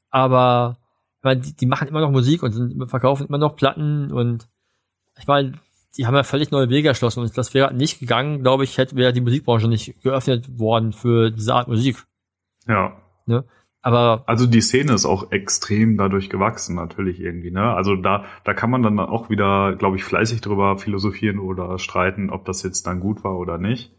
Aber 0.10 0.78
ich 1.20 1.24
meine, 1.24 1.42
die, 1.42 1.56
die 1.56 1.66
machen 1.66 1.88
immer 1.88 2.02
noch 2.02 2.12
Musik 2.12 2.44
und 2.44 2.52
sind, 2.52 2.90
verkaufen 2.90 3.28
immer 3.28 3.38
noch 3.38 3.56
Platten 3.56 4.12
und 4.12 4.50
ich 5.18 5.28
meine, 5.28 5.54
die 5.96 6.06
haben 6.06 6.16
ja 6.16 6.24
völlig 6.24 6.52
neue 6.52 6.70
Wege 6.70 6.90
erschlossen 6.90 7.22
und 7.22 7.38
das 7.38 7.54
wäre 7.54 7.74
nicht 7.74 8.00
gegangen, 8.00 8.42
glaube 8.42 8.64
ich, 8.64 8.78
hätte 8.78 8.96
wäre 8.96 9.14
die 9.14 9.22
Musikbranche 9.22 9.68
nicht 9.68 10.02
geöffnet 10.02 10.60
worden 10.60 10.92
für 10.92 11.32
diese 11.32 11.54
Art 11.54 11.68
Musik. 11.68 12.04
Ja. 12.68 12.98
Ne? 13.26 13.46
Aber 13.86 14.24
also 14.28 14.46
die 14.46 14.62
Szene 14.62 14.94
ist 14.94 15.06
auch 15.06 15.32
extrem 15.32 15.98
dadurch 15.98 16.30
gewachsen, 16.30 16.74
natürlich 16.74 17.20
irgendwie. 17.20 17.52
Ne? 17.52 17.74
Also 17.74 17.98
da, 17.98 18.24
da 18.46 18.54
kann 18.54 18.70
man 18.70 18.82
dann 18.82 18.98
auch 18.98 19.30
wieder, 19.30 19.76
glaube 19.76 19.98
ich, 19.98 20.06
fleißig 20.06 20.40
drüber 20.40 20.78
philosophieren 20.78 21.38
oder 21.38 21.78
streiten, 21.78 22.30
ob 22.30 22.46
das 22.46 22.64
jetzt 22.64 22.88
dann 22.88 23.02
gut 23.02 23.26
war 23.26 23.38
oder 23.38 23.58
nicht. 23.58 23.92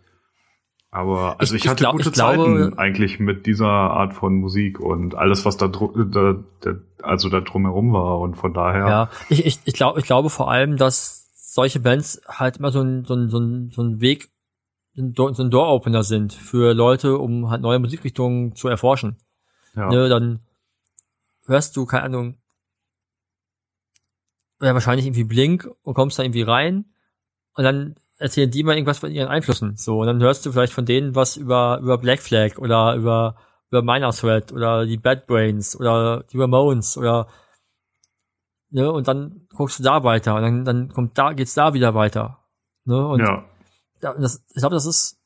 Aber 0.90 1.36
also 1.38 1.54
ich, 1.54 1.64
ich 1.64 1.68
hatte 1.68 1.82
glaub, 1.82 1.96
gute 1.96 2.08
ich 2.08 2.14
Zeiten 2.14 2.56
glaube, 2.56 2.78
eigentlich 2.78 3.20
mit 3.20 3.44
dieser 3.44 3.66
Art 3.66 4.14
von 4.14 4.36
Musik 4.36 4.80
und 4.80 5.16
alles, 5.16 5.44
was 5.44 5.58
da, 5.58 5.68
da, 5.68 6.36
da 6.60 6.74
also 7.02 7.28
da 7.28 7.40
drumherum 7.42 7.92
war 7.92 8.20
und 8.20 8.36
von 8.36 8.54
daher. 8.54 8.86
Ja, 8.86 9.10
ich, 9.28 9.44
ich, 9.44 9.58
ich 9.64 9.74
glaube, 9.74 10.00
ich 10.00 10.06
glaube 10.06 10.30
vor 10.30 10.50
allem, 10.50 10.78
dass 10.78 11.30
solche 11.34 11.80
Bands 11.80 12.22
halt 12.26 12.56
immer 12.56 12.70
so 12.70 12.80
ein, 12.80 13.04
so 13.04 13.14
ein, 13.14 13.28
so 13.28 13.38
ein, 13.38 13.70
so 13.70 13.82
ein 13.82 14.00
Weg, 14.00 14.28
so 14.94 15.02
ein 15.02 15.50
Door-Opener 15.50 16.04
sind 16.04 16.32
für 16.32 16.72
Leute, 16.72 17.18
um 17.18 17.50
halt 17.50 17.60
neue 17.60 17.80
Musikrichtungen 17.80 18.54
zu 18.54 18.68
erforschen. 18.68 19.18
Ja. 19.74 19.88
Ne, 19.88 20.08
dann 20.08 20.40
hörst 21.46 21.76
du, 21.76 21.86
keine 21.86 22.04
Ahnung, 22.04 22.38
ja, 24.60 24.72
wahrscheinlich 24.72 25.06
irgendwie 25.06 25.24
Blink 25.24 25.68
und 25.82 25.94
kommst 25.94 26.18
da 26.18 26.22
irgendwie 26.22 26.42
rein 26.42 26.86
und 27.54 27.64
dann 27.64 27.96
erzählen 28.18 28.50
die 28.50 28.62
mal 28.62 28.74
irgendwas 28.74 28.98
von 28.98 29.10
ihren 29.10 29.28
Einflüssen. 29.28 29.76
So, 29.76 30.00
und 30.00 30.06
dann 30.06 30.22
hörst 30.22 30.46
du 30.46 30.52
vielleicht 30.52 30.72
von 30.72 30.86
denen 30.86 31.14
was 31.14 31.36
über, 31.36 31.78
über 31.82 31.98
Black 31.98 32.20
Flag 32.20 32.58
oder 32.58 32.94
über, 32.94 33.36
über 33.70 33.82
Minor 33.82 34.12
Threat 34.12 34.52
oder 34.52 34.86
die 34.86 34.96
Bad 34.96 35.26
Brains 35.26 35.78
oder 35.78 36.24
die 36.32 36.38
Ramones 36.38 36.96
oder, 36.96 37.28
ne, 38.70 38.90
und 38.90 39.08
dann 39.08 39.46
guckst 39.54 39.78
du 39.80 39.82
da 39.82 40.04
weiter 40.04 40.36
und 40.36 40.42
dann, 40.42 40.64
dann 40.64 40.88
kommt 40.92 41.18
da, 41.18 41.32
geht's 41.32 41.54
da 41.54 41.74
wieder 41.74 41.94
weiter. 41.94 42.38
Ne, 42.84 43.06
und 43.06 43.20
ja. 43.20 43.44
das, 44.00 44.44
ich 44.48 44.60
glaube, 44.60 44.74
das 44.74 44.86
ist, 44.86 45.20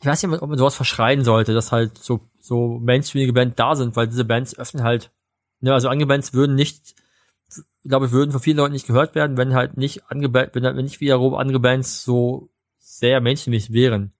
ich 0.00 0.06
weiß 0.06 0.22
nicht, 0.22 0.42
ob 0.42 0.48
man 0.48 0.58
sowas 0.58 0.74
verschreien 0.74 1.24
sollte, 1.24 1.54
dass 1.54 1.72
halt 1.72 1.96
so, 1.98 2.20
so 2.38 2.78
mainstreamige 2.78 3.32
Bands 3.32 3.56
da 3.56 3.74
sind, 3.74 3.96
weil 3.96 4.08
diese 4.08 4.24
Bands 4.24 4.58
öffnen 4.58 4.84
halt, 4.84 5.10
ne, 5.60 5.72
also 5.72 5.88
andere 5.88 6.06
Bands 6.06 6.34
würden 6.34 6.54
nicht, 6.54 6.94
ich 7.82 7.88
glaube, 7.88 8.12
würden 8.12 8.32
von 8.32 8.40
vielen 8.40 8.58
Leuten 8.58 8.72
nicht 8.72 8.86
gehört 8.86 9.14
werden, 9.14 9.36
wenn 9.36 9.54
halt 9.54 9.76
nicht 9.76 10.10
angebannt, 10.10 10.50
wenn 10.52 10.64
halt 10.64 10.76
nicht 10.76 11.00
wiederum 11.00 11.34
andere 11.34 11.60
Bands 11.60 12.04
so 12.04 12.50
sehr 12.78 13.20
mainstreamig 13.20 13.72
wären. 13.72 14.12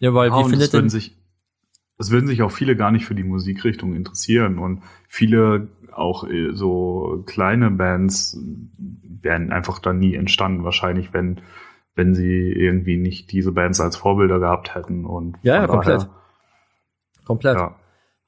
Ja, 0.00 0.14
weil 0.14 0.30
ja, 0.30 0.38
wie 0.38 0.50
findet 0.50 0.72
denn, 0.72 0.88
sich, 0.88 1.16
es 1.98 2.10
würden 2.10 2.26
sich 2.26 2.42
auch 2.42 2.52
viele 2.52 2.76
gar 2.76 2.90
nicht 2.90 3.04
für 3.04 3.14
die 3.14 3.24
Musikrichtung 3.24 3.94
interessieren 3.94 4.58
und 4.58 4.82
viele 5.08 5.68
auch 5.92 6.24
äh, 6.28 6.52
so 6.52 7.22
kleine 7.26 7.70
Bands 7.70 8.38
wären 9.22 9.52
einfach 9.52 9.78
dann 9.78 9.98
nie 9.98 10.14
entstanden, 10.14 10.64
wahrscheinlich, 10.64 11.12
wenn 11.12 11.40
wenn 11.94 12.14
sie 12.14 12.52
irgendwie 12.52 12.96
nicht 12.96 13.32
diese 13.32 13.52
Bands 13.52 13.80
als 13.80 13.96
Vorbilder 13.96 14.38
gehabt 14.38 14.74
hätten. 14.74 15.04
Und 15.04 15.36
ja, 15.42 15.56
ja 15.56 15.66
komplett. 15.66 16.08
komplett. 17.24 17.56
Ja. 17.56 17.76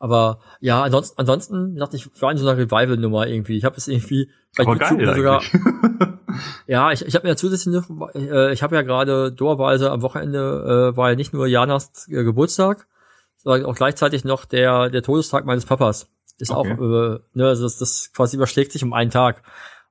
Aber 0.02 0.40
ja, 0.58 0.82
ansonsten, 0.82 1.20
ansonsten 1.20 1.76
dachte 1.76 1.96
ich, 1.96 2.10
war 2.20 2.32
in 2.32 2.36
so 2.36 2.48
einer 2.48 2.58
Revival-Nummer 2.58 3.28
irgendwie. 3.28 3.56
Ich 3.56 3.64
habe 3.64 3.76
es 3.76 3.86
irgendwie 3.86 4.30
bei 4.56 4.64
Aber 4.64 4.72
YouTube 4.72 4.98
geil, 4.98 5.14
sogar. 5.14 5.42
ja, 6.66 6.90
ich, 6.90 7.06
ich 7.06 7.14
habe 7.14 7.28
mir 7.28 7.36
zusätzlich 7.36 7.72
noch, 7.72 7.88
äh, 8.14 8.52
ich 8.52 8.64
habe 8.64 8.74
ja 8.74 8.82
gerade 8.82 9.30
dorweise 9.30 9.92
am 9.92 10.02
Wochenende 10.02 10.92
äh, 10.92 10.96
war 10.96 11.10
ja 11.10 11.14
nicht 11.14 11.32
nur 11.32 11.46
Janas 11.46 12.08
äh, 12.08 12.24
Geburtstag, 12.24 12.88
sondern 13.36 13.64
auch 13.64 13.76
gleichzeitig 13.76 14.24
noch 14.24 14.44
der 14.44 14.90
der 14.90 15.02
Todestag 15.02 15.44
meines 15.44 15.66
Papas. 15.66 16.08
Ist 16.38 16.50
okay. 16.50 16.72
auch, 16.72 16.78
äh, 16.78 17.20
ne, 17.34 17.46
also 17.46 17.62
das, 17.62 17.78
das 17.78 18.12
quasi 18.12 18.36
überschlägt 18.36 18.72
sich 18.72 18.82
um 18.82 18.92
einen 18.92 19.12
Tag. 19.12 19.42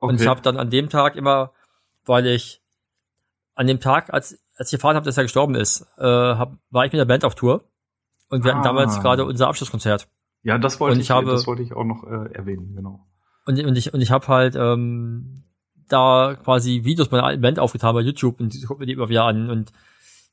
Okay. 0.01 0.11
Und 0.11 0.19
ich 0.19 0.27
habe 0.27 0.41
dann 0.41 0.57
an 0.57 0.69
dem 0.69 0.89
Tag 0.89 1.15
immer, 1.15 1.53
weil 2.05 2.27
ich 2.27 2.60
an 3.61 3.67
dem 3.67 3.79
Tag, 3.79 4.11
als, 4.11 4.43
als 4.55 4.69
ich 4.69 4.73
erfahren 4.73 4.95
habe, 4.95 5.05
dass 5.05 5.17
er 5.17 5.23
gestorben 5.23 5.53
ist, 5.53 5.85
äh, 5.99 6.03
hab, 6.03 6.57
war 6.71 6.85
ich 6.85 6.91
mit 6.91 6.99
der 6.99 7.05
Band 7.05 7.23
auf 7.23 7.35
Tour. 7.35 7.63
Und 8.27 8.43
wir 8.43 8.51
ah. 8.51 8.55
hatten 8.55 8.63
damals 8.63 8.99
gerade 8.99 9.23
unser 9.23 9.47
Abschlusskonzert. 9.47 10.07
Ja, 10.41 10.57
das 10.57 10.79
wollte 10.79 10.97
ich, 10.97 11.03
ich 11.03 11.11
habe, 11.11 11.31
das 11.31 11.45
wollte 11.45 11.61
ich 11.61 11.73
auch 11.73 11.83
noch 11.83 12.03
äh, 12.03 12.33
erwähnen, 12.33 12.73
genau. 12.75 13.05
Und, 13.45 13.63
und 13.63 13.77
ich, 13.77 13.93
und 13.93 14.01
ich 14.01 14.09
habe 14.09 14.27
halt 14.27 14.55
ähm, 14.55 15.43
da 15.87 16.35
quasi 16.43 16.83
Videos 16.85 17.11
meiner 17.11 17.23
alten 17.23 17.41
Band 17.41 17.59
aufgetan 17.59 17.93
bei 17.93 18.01
YouTube 18.01 18.39
und 18.39 18.55
ich 18.55 18.65
gucke 18.65 18.79
mir 18.79 18.87
die 18.87 18.93
immer 18.93 19.09
wieder 19.09 19.25
an. 19.25 19.51
Und 19.51 19.71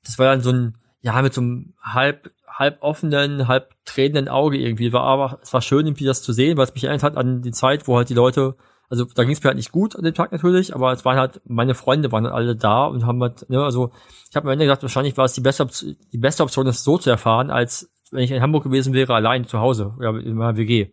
das 0.04 0.18
war 0.18 0.26
dann 0.26 0.40
so 0.40 0.50
ein, 0.50 0.78
ja, 1.02 1.20
mit 1.20 1.34
so 1.34 1.42
einem 1.42 1.74
halb, 1.82 2.30
halb 2.48 2.82
offenen, 2.82 3.46
halb 3.46 3.74
tränenden 3.84 4.28
Auge 4.28 4.56
irgendwie. 4.56 4.94
War 4.94 5.02
aber, 5.02 5.38
es 5.42 5.52
war 5.52 5.60
schön, 5.60 5.86
irgendwie 5.86 6.06
das 6.06 6.22
zu 6.22 6.32
sehen, 6.32 6.56
weil 6.56 6.64
es 6.64 6.74
mich 6.74 6.84
erinnert 6.84 7.02
hat 7.02 7.18
an 7.18 7.42
die 7.42 7.52
Zeit, 7.52 7.88
wo 7.88 7.98
halt 7.98 8.08
die 8.08 8.14
Leute 8.14 8.56
also 8.90 9.04
da 9.04 9.24
ging 9.24 9.32
es 9.32 9.42
mir 9.42 9.48
halt 9.48 9.56
nicht 9.56 9.72
gut 9.72 9.96
an 9.96 10.04
dem 10.04 10.14
Tag 10.14 10.32
natürlich, 10.32 10.74
aber 10.74 10.92
es 10.92 11.04
waren 11.04 11.18
halt, 11.18 11.42
meine 11.44 11.74
Freunde 11.74 12.10
waren 12.10 12.24
halt 12.24 12.34
alle 12.34 12.56
da 12.56 12.86
und 12.86 13.04
haben 13.04 13.20
halt, 13.20 13.48
ne, 13.50 13.62
also 13.62 13.90
ich 14.30 14.36
habe 14.36 14.48
am 14.48 14.52
Ende 14.52 14.64
gedacht, 14.64 14.82
wahrscheinlich 14.82 15.16
war 15.16 15.26
es 15.26 15.34
die 15.34 15.40
beste, 15.40 15.66
die 16.12 16.18
beste 16.18 16.42
Option, 16.42 16.64
das 16.64 16.84
so 16.84 16.96
zu 16.96 17.10
erfahren, 17.10 17.50
als 17.50 17.90
wenn 18.10 18.20
ich 18.20 18.30
in 18.30 18.40
Hamburg 18.40 18.64
gewesen 18.64 18.94
wäre, 18.94 19.14
allein 19.14 19.44
zu 19.44 19.58
Hause 19.58 19.94
oder 19.98 20.18
in 20.18 20.34
meiner 20.34 20.56
WG. 20.56 20.90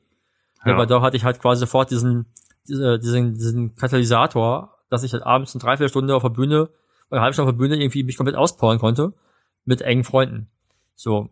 Ja. 0.66 0.74
Aber 0.74 0.86
da 0.86 1.02
hatte 1.02 1.16
ich 1.16 1.24
halt 1.24 1.40
quasi 1.40 1.62
sofort 1.62 1.90
diesen, 1.92 2.26
diesen, 2.68 3.36
diesen 3.36 3.76
Katalysator, 3.76 4.78
dass 4.90 5.04
ich 5.04 5.14
halt 5.14 5.24
abends 5.24 5.56
eine 5.56 5.62
Dreiviertelstunde 5.62 6.16
auf 6.16 6.24
der 6.24 6.30
Bühne, 6.30 6.70
eine 7.10 7.22
halbe 7.22 7.34
Stunde 7.34 7.50
auf 7.50 7.56
der 7.56 7.60
Bühne 7.60 7.78
irgendwie 7.78 8.04
mich 8.04 8.18
komplett 8.18 8.36
auspowern 8.36 8.80
konnte 8.80 9.14
mit 9.64 9.82
engen 9.82 10.04
Freunden. 10.04 10.50
So. 10.96 11.30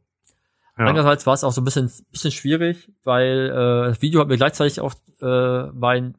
Ja. 0.78 0.86
Andererseits 0.86 1.26
war 1.26 1.34
es 1.34 1.44
auch 1.44 1.52
so 1.52 1.62
ein 1.62 1.66
bisschen, 1.66 1.92
bisschen 2.12 2.32
schwierig, 2.32 2.92
weil 3.04 3.50
äh, 3.50 3.90
das 3.90 4.02
Video 4.02 4.22
hat 4.22 4.28
mir 4.28 4.38
gleichzeitig 4.38 4.80
auch 4.80 4.94
äh, 5.22 5.68
mein 5.74 6.16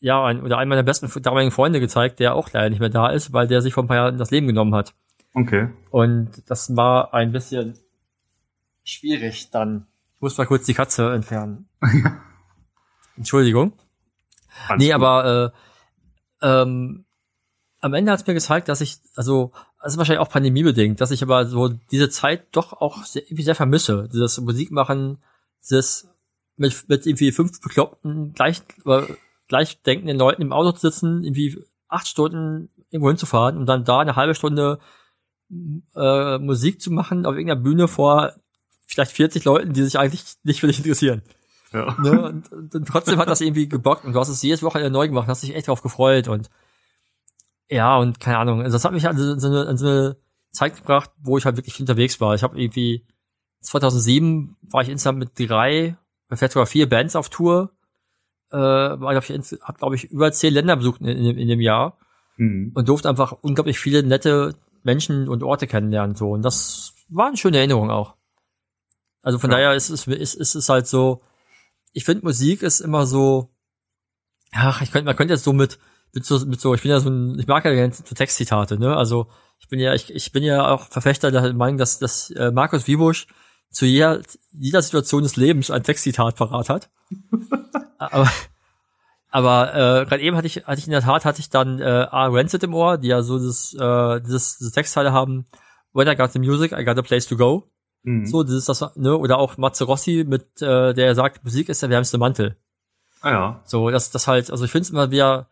ja, 0.00 0.24
ein, 0.24 0.42
oder 0.42 0.58
einen 0.58 0.68
meiner 0.68 0.82
besten 0.82 1.10
damaligen 1.22 1.50
Freunde 1.50 1.80
gezeigt, 1.80 2.20
der 2.20 2.34
auch 2.34 2.50
leider 2.52 2.70
nicht 2.70 2.80
mehr 2.80 2.88
da 2.88 3.08
ist, 3.08 3.32
weil 3.32 3.48
der 3.48 3.62
sich 3.62 3.74
vor 3.74 3.84
ein 3.84 3.88
paar 3.88 3.96
Jahren 3.96 4.18
das 4.18 4.30
Leben 4.30 4.46
genommen 4.46 4.74
hat. 4.74 4.94
Okay. 5.34 5.68
Und 5.90 6.48
das 6.48 6.76
war 6.76 7.14
ein 7.14 7.32
bisschen 7.32 7.74
schwierig 8.84 9.50
dann. 9.50 9.86
Ich 10.16 10.20
muss 10.20 10.38
mal 10.38 10.46
kurz 10.46 10.66
die 10.66 10.74
Katze 10.74 11.12
entfernen. 11.12 11.68
Entschuldigung. 13.16 13.72
Alles 14.68 14.82
nee, 14.82 14.92
gut. 14.92 14.94
aber 14.94 15.52
äh, 16.42 16.46
ähm, 16.46 17.04
am 17.80 17.94
Ende 17.94 18.12
hat 18.12 18.20
es 18.20 18.26
mir 18.26 18.34
gezeigt, 18.34 18.68
dass 18.68 18.80
ich, 18.80 18.98
also, 19.14 19.52
das 19.80 19.92
ist 19.92 19.98
wahrscheinlich 19.98 20.20
auch 20.20 20.30
pandemiebedingt, 20.30 21.00
dass 21.00 21.12
ich 21.12 21.22
aber 21.22 21.46
so 21.46 21.68
diese 21.68 22.08
Zeit 22.08 22.48
doch 22.52 22.72
auch 22.72 23.04
sehr, 23.04 23.22
irgendwie 23.22 23.44
sehr 23.44 23.54
vermisse. 23.54 24.08
Dieses 24.12 24.40
Musikmachen, 24.40 25.18
dieses 25.62 26.08
mit, 26.56 26.88
mit 26.88 27.06
irgendwie 27.06 27.30
fünf 27.30 27.60
Bekloppten 27.60 28.32
gleich 28.32 28.62
gleich 29.48 29.82
denkenden 29.82 30.18
Leuten 30.18 30.42
im 30.42 30.52
Auto 30.52 30.72
zu 30.72 30.90
sitzen, 30.90 31.24
irgendwie 31.24 31.58
acht 31.88 32.06
Stunden 32.06 32.70
irgendwo 32.90 33.08
hinzufahren 33.08 33.56
und 33.56 33.66
dann 33.66 33.84
da 33.84 34.00
eine 34.00 34.16
halbe 34.16 34.34
Stunde 34.34 34.78
äh, 35.96 36.38
Musik 36.38 36.80
zu 36.80 36.90
machen 36.90 37.26
auf 37.26 37.34
irgendeiner 37.34 37.60
Bühne 37.60 37.88
vor 37.88 38.34
vielleicht 38.86 39.12
40 39.12 39.44
Leuten, 39.44 39.72
die 39.72 39.82
sich 39.82 39.98
eigentlich 39.98 40.24
nicht 40.42 40.60
für 40.60 40.66
dich 40.66 40.78
interessieren. 40.78 41.22
Ja. 41.72 41.96
Ne? 42.02 42.22
Und, 42.22 42.50
und, 42.50 42.74
und, 42.74 42.88
trotzdem 42.88 43.18
hat 43.18 43.28
das 43.28 43.42
irgendwie 43.42 43.68
gebockt 43.68 44.04
und 44.04 44.14
du 44.14 44.20
hast 44.20 44.28
es 44.28 44.42
jedes 44.42 44.62
Wochenende 44.62 44.90
neu 44.90 45.06
gemacht, 45.06 45.28
hast 45.28 45.42
dich 45.42 45.54
echt 45.54 45.68
drauf 45.68 45.82
gefreut 45.82 46.28
und 46.28 46.48
ja, 47.70 47.98
und 47.98 48.20
keine 48.20 48.38
Ahnung. 48.38 48.62
Also 48.62 48.74
das 48.74 48.84
hat 48.86 48.92
mich 48.92 49.06
an 49.06 49.18
so, 49.18 49.48
eine, 49.48 49.66
an 49.66 49.76
so 49.76 49.86
eine 49.86 50.16
Zeit 50.50 50.76
gebracht, 50.76 51.10
wo 51.18 51.36
ich 51.36 51.44
halt 51.44 51.56
wirklich 51.56 51.78
unterwegs 51.78 52.20
war. 52.22 52.34
Ich 52.34 52.42
habe 52.42 52.58
irgendwie 52.58 53.06
2007 53.60 54.56
war 54.62 54.82
ich 54.82 54.88
insgesamt 54.88 55.18
mit 55.18 55.38
drei, 55.38 55.98
vielleicht 56.32 56.54
sogar 56.54 56.66
vier 56.66 56.88
Bands 56.88 57.16
auf 57.16 57.28
Tour 57.28 57.72
äh, 58.50 58.56
war, 58.56 59.12
glaub 59.12 59.28
ich, 59.28 59.60
hab, 59.62 59.78
glaube 59.78 59.96
ich, 59.96 60.04
über 60.04 60.32
zehn 60.32 60.54
Länder 60.54 60.76
besucht 60.76 61.00
in, 61.00 61.08
in, 61.08 61.38
in 61.38 61.48
dem 61.48 61.60
Jahr 61.60 61.98
mhm. 62.36 62.72
und 62.74 62.88
durfte 62.88 63.08
einfach 63.08 63.32
unglaublich 63.42 63.78
viele 63.78 64.02
nette 64.02 64.54
Menschen 64.82 65.28
und 65.28 65.42
Orte 65.42 65.66
kennenlernen. 65.66 66.16
So. 66.16 66.30
Und 66.30 66.42
das 66.42 66.94
war 67.08 67.28
eine 67.28 67.36
schöne 67.36 67.58
Erinnerung 67.58 67.90
auch. 67.90 68.14
Also 69.22 69.38
von 69.38 69.50
ja. 69.50 69.58
daher 69.58 69.74
ist 69.74 69.90
es, 69.90 70.06
ist, 70.06 70.34
ist 70.34 70.54
es 70.54 70.68
halt 70.68 70.86
so, 70.86 71.20
ich 71.92 72.04
finde 72.04 72.24
Musik 72.24 72.62
ist 72.62 72.80
immer 72.80 73.06
so, 73.06 73.50
ach, 74.52 74.80
ich 74.80 74.92
könnte, 74.92 75.06
man 75.06 75.16
könnte 75.16 75.34
jetzt 75.34 75.44
so 75.44 75.52
mit, 75.52 75.78
mit 76.14 76.24
so, 76.24 76.38
mit 76.46 76.60
so, 76.60 76.74
ich 76.74 76.82
bin 76.82 76.90
ja 76.90 77.00
so 77.00 77.10
ein, 77.10 77.38
ich 77.38 77.46
mag 77.46 77.64
ja 77.64 77.72
gerne 77.72 77.92
so 77.92 78.14
Textzitate, 78.14 78.78
ne? 78.78 78.96
Also 78.96 79.26
ich 79.58 79.68
bin 79.68 79.80
ja, 79.80 79.94
ich, 79.94 80.14
ich 80.14 80.32
bin 80.32 80.42
ja 80.42 80.68
auch 80.68 80.88
Verfechter 80.88 81.30
der 81.30 81.52
Meinung, 81.52 81.78
dass, 81.78 81.98
dass 81.98 82.30
äh, 82.30 82.50
Markus 82.52 82.86
Wiebusch 82.86 83.26
zu 83.70 83.84
jeder, 83.84 84.22
jeder 84.52 84.80
Situation 84.80 85.22
des 85.22 85.36
Lebens 85.36 85.70
ein 85.70 85.82
Textzitat 85.82 86.36
parat 86.36 86.68
hat. 86.68 86.90
aber 87.98 88.30
aber 89.30 89.74
äh, 89.74 90.06
gerade 90.06 90.22
eben 90.22 90.36
hatte 90.36 90.46
ich, 90.46 90.66
hatte 90.66 90.78
ich 90.78 90.86
in 90.86 90.92
der 90.92 91.02
Tat, 91.02 91.24
hatte 91.24 91.40
ich 91.40 91.50
dann 91.50 91.80
äh, 91.80 91.84
A. 92.10 92.26
Rancid 92.28 92.62
im 92.62 92.74
Ohr, 92.74 92.96
die 92.96 93.08
ja 93.08 93.22
so 93.22 93.38
das, 93.38 93.74
äh, 93.74 94.20
dieses, 94.22 94.58
dieses 94.58 94.72
Textteile 94.72 95.12
haben, 95.12 95.46
When 95.92 96.08
I 96.08 96.16
got 96.16 96.32
the 96.32 96.38
music, 96.38 96.72
I 96.72 96.84
got 96.84 96.98
a 96.98 97.02
place 97.02 97.26
to 97.26 97.36
go. 97.36 97.70
Mhm. 98.02 98.26
So, 98.26 98.42
das 98.42 98.52
ist 98.52 98.68
das, 98.68 98.96
ne, 98.96 99.16
oder 99.16 99.38
auch 99.38 99.56
Matze 99.56 99.84
Rossi 99.84 100.24
mit, 100.26 100.62
äh, 100.62 100.94
der 100.94 101.14
sagt, 101.14 101.44
Musik 101.44 101.68
ist 101.68 101.82
der 101.82 101.90
wärmste 101.90 102.18
Mantel. 102.18 102.56
Ah 103.20 103.30
ja. 103.30 103.62
So, 103.64 103.90
das, 103.90 104.10
das 104.10 104.28
halt, 104.28 104.50
also 104.50 104.64
ich 104.64 104.70
finde 104.70 104.82
es 104.82 104.90
immer 104.90 105.10
wieder 105.10 105.48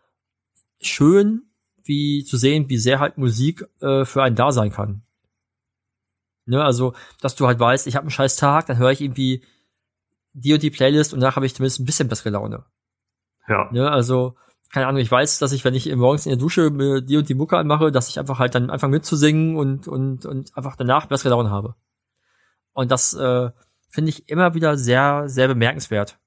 schön, 0.80 1.42
wie 1.82 2.24
zu 2.24 2.36
sehen, 2.36 2.68
wie 2.68 2.78
sehr 2.78 3.00
halt 3.00 3.18
Musik 3.18 3.64
äh, 3.80 4.04
für 4.04 4.22
einen 4.22 4.36
da 4.36 4.52
sein 4.52 4.72
kann. 4.72 5.02
Ne, 6.46 6.64
also, 6.64 6.94
dass 7.20 7.34
du 7.34 7.46
halt 7.46 7.58
weißt, 7.58 7.86
ich 7.88 7.96
habe 7.96 8.04
einen 8.04 8.10
scheiß 8.10 8.36
Tag, 8.36 8.66
dann 8.66 8.78
höre 8.78 8.92
ich 8.92 9.00
irgendwie 9.00 9.42
die 10.36 10.52
und 10.52 10.62
die 10.62 10.70
Playlist 10.70 11.14
und 11.14 11.20
danach 11.20 11.36
habe 11.36 11.46
ich 11.46 11.54
zumindest 11.54 11.80
ein 11.80 11.86
bisschen 11.86 12.08
bessere 12.08 12.30
Laune. 12.30 12.64
Ja. 13.48 13.70
Ne, 13.72 13.90
also, 13.90 14.36
keine 14.70 14.86
Ahnung, 14.86 15.00
ich 15.00 15.10
weiß, 15.10 15.38
dass 15.38 15.52
ich, 15.52 15.64
wenn 15.64 15.74
ich 15.74 15.94
morgens 15.96 16.26
in 16.26 16.30
der 16.30 16.38
Dusche 16.38 16.70
mir 16.70 17.00
die 17.00 17.16
und 17.16 17.28
die 17.28 17.34
Mucke 17.34 17.56
anmache, 17.56 17.90
dass 17.90 18.08
ich 18.08 18.18
einfach 18.18 18.38
halt 18.38 18.54
dann 18.54 18.68
anfange 18.68 18.96
mitzusingen 18.96 19.56
und, 19.56 19.88
und, 19.88 20.26
und 20.26 20.56
einfach 20.56 20.76
danach 20.76 21.06
bessere 21.06 21.30
Laune 21.30 21.50
habe. 21.50 21.74
Und 22.72 22.90
das 22.90 23.14
äh, 23.14 23.50
finde 23.88 24.10
ich 24.10 24.28
immer 24.28 24.54
wieder 24.54 24.76
sehr, 24.76 25.28
sehr 25.28 25.48
bemerkenswert. 25.48 26.18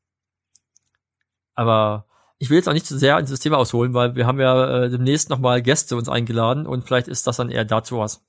Aber 1.53 2.05
ich 2.39 2.49
will 2.49 2.57
jetzt 2.57 2.67
auch 2.67 2.73
nicht 2.73 2.87
zu 2.87 2.97
sehr 2.97 3.19
ins 3.19 3.37
Thema 3.39 3.57
ausholen, 3.57 3.93
weil 3.93 4.15
wir 4.15 4.25
haben 4.25 4.39
ja 4.39 4.85
äh, 4.85 4.89
demnächst 4.89 5.29
nochmal 5.29 5.61
Gäste 5.61 5.95
uns 5.95 6.09
eingeladen 6.09 6.65
und 6.65 6.85
vielleicht 6.85 7.07
ist 7.07 7.27
das 7.27 7.37
dann 7.37 7.51
eher 7.51 7.65
dazu 7.65 7.99
was. 7.99 8.25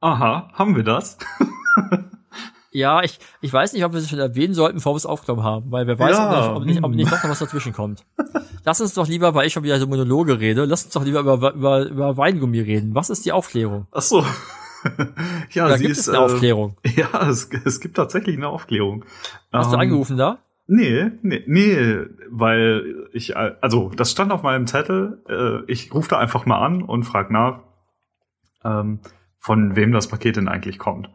Aha, 0.00 0.50
haben 0.54 0.74
wir 0.74 0.84
das? 0.84 1.18
Ja, 2.72 3.02
ich, 3.02 3.18
ich 3.40 3.52
weiß 3.52 3.72
nicht, 3.72 3.84
ob 3.84 3.92
wir 3.92 3.98
es 3.98 4.08
schon 4.08 4.20
erwähnen 4.20 4.54
sollten, 4.54 4.76
bevor 4.76 4.92
wir 4.92 4.98
es 4.98 5.06
aufgenommen 5.06 5.42
haben, 5.44 5.72
weil 5.72 5.86
wer 5.88 5.98
weiß, 5.98 6.16
Ja, 6.16 6.28
ob, 6.30 6.36
nicht, 6.36 6.56
ob, 6.56 6.64
nicht, 6.66 6.84
ob 6.84 6.90
nicht 6.92 7.12
doch 7.12 7.22
noch 7.24 7.30
was 7.30 7.40
dazwischen 7.40 7.72
kommt. 7.72 8.04
Lass 8.64 8.80
uns 8.80 8.94
doch 8.94 9.08
lieber, 9.08 9.34
weil 9.34 9.46
ich 9.48 9.52
schon 9.52 9.64
wieder 9.64 9.80
so 9.80 9.86
Monologe 9.88 10.38
rede, 10.38 10.64
lass 10.66 10.84
uns 10.84 10.94
doch 10.94 11.04
lieber 11.04 11.20
über, 11.20 11.52
über, 11.54 11.86
über 11.88 12.16
Weingummi 12.16 12.60
reden. 12.60 12.94
Was 12.94 13.10
ist 13.10 13.24
die 13.24 13.32
Aufklärung? 13.32 13.86
Ach 13.90 14.02
so. 14.02 14.24
ja, 15.50 15.68
Da 15.68 15.76
sie 15.76 15.82
gibt 15.84 15.92
ist 15.92 15.98
es 15.98 16.08
eine 16.08 16.18
äh, 16.18 16.20
Aufklärung. 16.20 16.76
Ja, 16.96 17.28
es, 17.28 17.50
es 17.64 17.80
gibt 17.80 17.96
tatsächlich 17.96 18.36
eine 18.36 18.48
Aufklärung. 18.48 19.04
Hast 19.52 19.70
du 19.72 19.74
Ähm, 19.74 19.80
angerufen 19.80 20.16
da? 20.16 20.38
Nee, 20.68 21.10
nee, 21.22 21.42
nee, 21.48 21.98
weil 22.30 23.08
ich, 23.12 23.36
also 23.36 23.90
das 23.96 24.12
stand 24.12 24.30
auf 24.30 24.42
meinem 24.44 24.68
Zettel. 24.68 25.20
Äh, 25.28 25.70
ich 25.70 25.92
rufe 25.92 26.08
da 26.10 26.18
einfach 26.18 26.46
mal 26.46 26.64
an 26.64 26.82
und 26.82 27.02
frag 27.02 27.32
nach, 27.32 27.58
ähm, 28.64 29.00
von 29.38 29.74
wem 29.74 29.90
das 29.90 30.06
Paket 30.06 30.36
denn 30.36 30.46
eigentlich 30.48 30.78
kommt. 30.78 31.10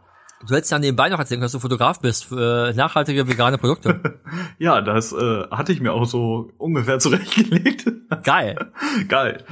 Du 0.47 0.53
hättest 0.53 0.71
ja 0.71 0.79
nebenbei 0.79 1.09
noch 1.09 1.17
erzählen, 1.19 1.39
können, 1.39 1.45
dass 1.45 1.51
du 1.53 1.59
Fotograf 1.59 1.99
bist 2.01 2.25
für 2.25 2.69
äh, 2.69 2.73
nachhaltige 2.73 3.27
vegane 3.27 3.57
Produkte. 3.57 4.19
Ja, 4.59 4.81
das 4.81 5.11
äh, 5.11 5.47
hatte 5.51 5.71
ich 5.73 5.81
mir 5.81 5.91
auch 5.93 6.05
so 6.05 6.51
ungefähr 6.57 6.99
zurechtgelegt. 6.99 7.91
Geil. 8.23 8.71
Geil. 9.07 9.43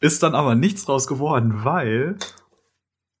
Ist 0.00 0.22
dann 0.22 0.34
aber 0.34 0.54
nichts 0.54 0.84
draus 0.84 1.06
geworden, 1.06 1.64
weil 1.64 2.16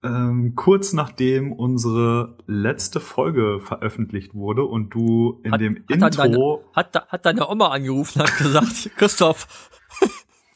ähm, 0.04 0.54
kurz 0.56 0.92
nachdem 0.92 1.52
unsere 1.52 2.36
letzte 2.46 2.98
Folge 3.00 3.60
veröffentlicht 3.60 4.34
wurde 4.34 4.64
und 4.64 4.90
du 4.90 5.40
in 5.44 5.52
Hat- 5.52 5.60
dem 5.60 5.76
hat 5.76 6.02
dann 6.02 6.10
deine- 6.10 6.34
Intro, 6.34 6.64
Hat, 6.74 6.94
hat 7.08 7.24
deine 7.26 7.48
Oma 7.48 7.68
angerufen 7.68 8.20
und 8.20 8.28
hat 8.28 8.38
gesagt, 8.38 8.90
Christoph, 8.96 9.70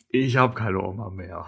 ich 0.09 0.37
habe 0.37 0.55
keine 0.55 0.81
Oma 0.83 1.11
mehr. 1.11 1.47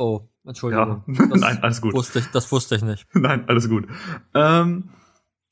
Oh, 0.00 0.28
Entschuldigung. 0.44 1.04
Ja, 1.06 1.26
Das 1.30 1.40
nein, 1.40 1.58
alles 1.62 1.80
gut. 1.80 1.92
Wusste 1.92 2.20
ich, 2.20 2.26
das 2.32 2.50
wusste 2.50 2.74
ich 2.76 2.82
nicht. 2.82 3.06
Nein, 3.14 3.44
alles 3.46 3.68
gut. 3.68 3.86
Ähm, 4.34 4.90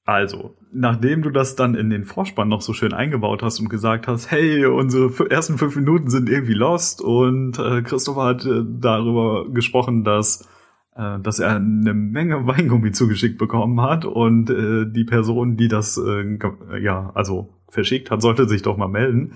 also, 0.04 0.56
nachdem 0.72 1.22
du 1.22 1.30
das 1.30 1.54
dann 1.54 1.74
in 1.74 1.90
den 1.90 2.04
Vorspann 2.04 2.48
noch 2.48 2.62
so 2.62 2.72
schön 2.72 2.94
eingebaut 2.94 3.42
hast 3.42 3.60
und 3.60 3.68
gesagt 3.68 4.08
hast, 4.08 4.30
hey, 4.30 4.64
unsere 4.64 5.10
ersten 5.30 5.58
fünf 5.58 5.76
Minuten 5.76 6.08
sind 6.08 6.30
irgendwie 6.30 6.54
lost 6.54 7.02
und 7.02 7.58
äh, 7.58 7.82
Christopher 7.82 8.24
hat 8.24 8.46
äh, 8.46 8.62
darüber 8.66 9.50
gesprochen, 9.50 10.04
dass 10.04 10.48
äh, 10.96 11.20
dass 11.20 11.38
er 11.38 11.56
eine 11.56 11.92
Menge 11.92 12.46
Weingummi 12.46 12.92
zugeschickt 12.92 13.38
bekommen 13.38 13.80
hat 13.82 14.06
und 14.06 14.48
äh, 14.48 14.86
die 14.90 15.04
Person, 15.04 15.56
die 15.58 15.68
das 15.68 15.98
äh, 15.98 16.38
ja 16.80 17.10
also 17.14 17.54
verschickt 17.68 18.10
hat, 18.10 18.22
sollte 18.22 18.48
sich 18.48 18.62
doch 18.62 18.78
mal 18.78 18.88
melden. 18.88 19.32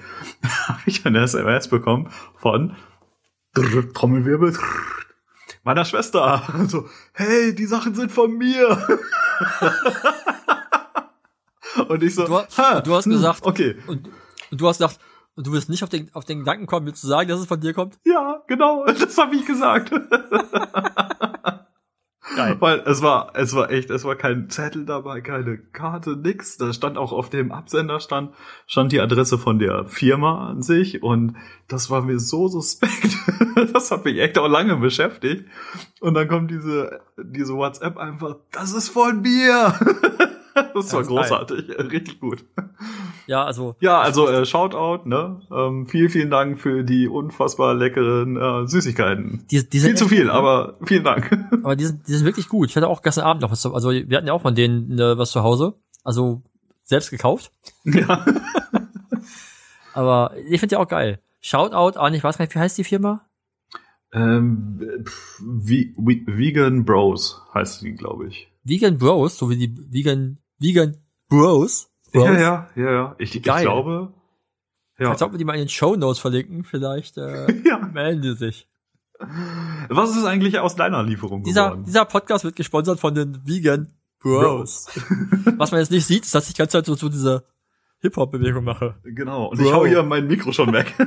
Habe 0.66 0.80
ich 0.86 1.04
eine 1.04 1.20
SMS 1.20 1.68
bekommen 1.68 2.08
von 2.36 2.72
drrr, 3.54 3.92
Trommelwirbel 3.92 4.52
drrr, 4.52 4.62
meiner 5.64 5.84
Schwester. 5.84 6.42
So, 6.68 6.88
hey, 7.12 7.54
die 7.54 7.66
Sachen 7.66 7.94
sind 7.94 8.12
von 8.12 8.36
mir. 8.36 8.86
und 11.88 12.02
ich 12.02 12.14
so, 12.14 12.26
Du, 12.26 12.36
ha, 12.36 12.80
du 12.80 12.94
hast 12.94 13.04
hm, 13.04 13.12
gesagt, 13.12 13.44
okay, 13.44 13.76
und, 13.86 14.08
und 14.50 14.60
du 14.60 14.68
hast 14.68 14.78
gesagt, 14.78 14.98
und 15.34 15.46
du 15.46 15.52
wirst 15.52 15.70
nicht 15.70 15.82
auf 15.82 15.88
den, 15.88 16.10
auf 16.14 16.24
den 16.24 16.40
Gedanken 16.40 16.66
kommen, 16.66 16.84
mir 16.84 16.92
zu 16.92 17.06
sagen, 17.06 17.28
dass 17.28 17.40
es 17.40 17.46
von 17.46 17.60
dir 17.60 17.72
kommt? 17.72 17.98
ja, 18.04 18.42
genau, 18.46 18.84
das 18.86 19.16
habe 19.16 19.34
ich 19.36 19.46
gesagt. 19.46 19.90
Geil. 22.36 22.56
Weil 22.60 22.80
es 22.86 23.02
war, 23.02 23.32
es 23.34 23.54
war 23.54 23.70
echt, 23.70 23.90
es 23.90 24.04
war 24.04 24.16
kein 24.16 24.48
Zettel 24.48 24.84
dabei, 24.84 25.20
keine 25.20 25.58
Karte, 25.58 26.16
nix. 26.16 26.56
Da 26.56 26.72
stand 26.72 26.98
auch 26.98 27.12
auf 27.12 27.30
dem 27.30 27.52
Absender 27.52 28.00
stand, 28.00 28.32
stand 28.66 28.92
die 28.92 29.00
Adresse 29.00 29.38
von 29.38 29.58
der 29.58 29.86
Firma 29.86 30.48
an 30.48 30.62
sich 30.62 31.02
und 31.02 31.36
das 31.68 31.90
war 31.90 32.02
mir 32.02 32.18
so 32.18 32.48
suspekt. 32.48 33.16
das 33.72 33.90
hat 33.90 34.04
mich 34.04 34.18
echt 34.18 34.38
auch 34.38 34.48
lange 34.48 34.76
beschäftigt. 34.76 35.44
Und 36.00 36.14
dann 36.14 36.28
kommt 36.28 36.50
diese, 36.50 37.00
diese 37.16 37.54
WhatsApp 37.54 37.96
einfach, 37.96 38.36
das 38.50 38.72
ist 38.72 38.88
von 38.88 39.20
mir. 39.22 39.74
das 40.74 40.92
war 40.92 41.00
ist 41.00 41.08
geil. 41.08 41.16
großartig, 41.16 41.68
richtig 41.90 42.20
gut. 42.20 42.44
Ja, 43.26 43.44
also, 43.44 43.76
Ja, 43.80 44.00
also 44.00 44.28
äh, 44.28 44.44
Shoutout, 44.44 45.08
ne? 45.08 45.40
Ähm, 45.50 45.86
vielen, 45.86 46.08
vielen 46.10 46.30
Dank 46.30 46.60
für 46.60 46.82
die 46.84 47.08
unfassbar 47.08 47.74
leckeren 47.74 48.36
äh, 48.36 48.66
Süßigkeiten. 48.66 49.44
die, 49.50 49.58
die 49.68 49.70
Viel 49.70 49.80
sind 49.80 49.98
zu 49.98 50.04
echt 50.04 50.14
viel, 50.14 50.24
gut, 50.24 50.32
ne? 50.32 50.32
aber 50.34 50.78
vielen 50.84 51.04
Dank. 51.04 51.30
Aber 51.62 51.76
die 51.76 51.84
sind, 51.86 52.06
die 52.08 52.12
sind 52.14 52.24
wirklich 52.24 52.48
gut. 52.48 52.68
Ich 52.70 52.76
hatte 52.76 52.88
auch 52.88 53.02
gestern 53.02 53.24
Abend 53.24 53.42
noch 53.42 53.50
was 53.50 53.60
zu, 53.60 53.72
also 53.74 53.90
wir 53.90 54.16
hatten 54.16 54.26
ja 54.26 54.32
auch 54.32 54.42
von 54.42 54.54
denen 54.54 54.98
äh, 54.98 55.16
was 55.18 55.30
zu 55.30 55.42
Hause. 55.42 55.74
Also 56.04 56.42
selbst 56.82 57.10
gekauft. 57.10 57.52
ja. 57.84 58.24
Aber 59.94 60.34
ich 60.48 60.60
finde 60.60 60.68
die 60.74 60.76
auch 60.76 60.88
geil. 60.88 61.20
Shoutout 61.40 61.98
an, 61.98 62.14
ich 62.14 62.24
weiß 62.24 62.38
gar 62.38 62.44
nicht, 62.44 62.54
wie 62.54 62.58
heißt 62.60 62.78
die 62.78 62.84
Firma? 62.84 63.26
Ähm, 64.12 64.80
pf, 65.04 65.40
Vi- 65.40 65.94
Vi- 65.96 66.24
Vegan 66.26 66.84
Bros 66.84 67.42
heißt 67.54 67.82
die, 67.82 67.92
glaube 67.94 68.28
ich. 68.28 68.48
Vegan 68.64 68.98
Bros, 68.98 69.36
so 69.38 69.50
wie 69.50 69.56
die 69.56 69.74
Vegan, 69.90 70.38
Vegan 70.62 70.96
Bros. 71.28 71.90
Bros. 72.12 72.24
Ja, 72.24 72.38
ja, 72.38 72.68
ja, 72.76 72.92
ja. 72.92 73.14
Ich, 73.18 73.34
ich 73.34 73.42
glaube. 73.42 74.12
Ja. 74.98 75.10
Als 75.10 75.22
ob 75.22 75.32
wir 75.32 75.38
die 75.38 75.44
mal 75.44 75.54
in 75.54 75.62
den 75.62 75.68
Show 75.68 75.96
Notes 75.96 76.18
verlinken, 76.18 76.64
vielleicht 76.64 77.18
äh, 77.18 77.46
ja. 77.64 77.78
melden 77.78 78.22
die 78.22 78.34
sich. 78.34 78.68
Was 79.88 80.16
ist 80.16 80.24
eigentlich 80.24 80.58
aus 80.58 80.74
deiner 80.74 81.02
Lieferung 81.02 81.44
Dieser, 81.44 81.70
geworden? 81.70 81.84
dieser 81.84 82.04
Podcast 82.04 82.44
wird 82.44 82.56
gesponsert 82.56 82.98
von 82.98 83.14
den 83.14 83.40
Vegan 83.46 83.88
Bros. 84.20 84.88
Was 85.56 85.70
man 85.70 85.80
jetzt 85.80 85.90
nicht 85.90 86.06
sieht, 86.06 86.24
ist, 86.24 86.34
dass 86.34 86.48
ich 86.48 86.54
die 86.54 86.58
ganze 86.58 86.78
Zeit 86.78 86.86
so, 86.86 86.94
so 86.94 87.08
diese 87.08 87.44
Hip-Hop-Bewegung 88.00 88.64
mache. 88.64 88.96
Genau. 89.04 89.46
Und 89.46 89.58
Bro. 89.58 89.66
ich 89.66 89.72
hau 89.72 89.86
hier 89.86 90.02
mein 90.02 90.26
Mikro 90.26 90.52
schon 90.52 90.72
weg. 90.72 90.94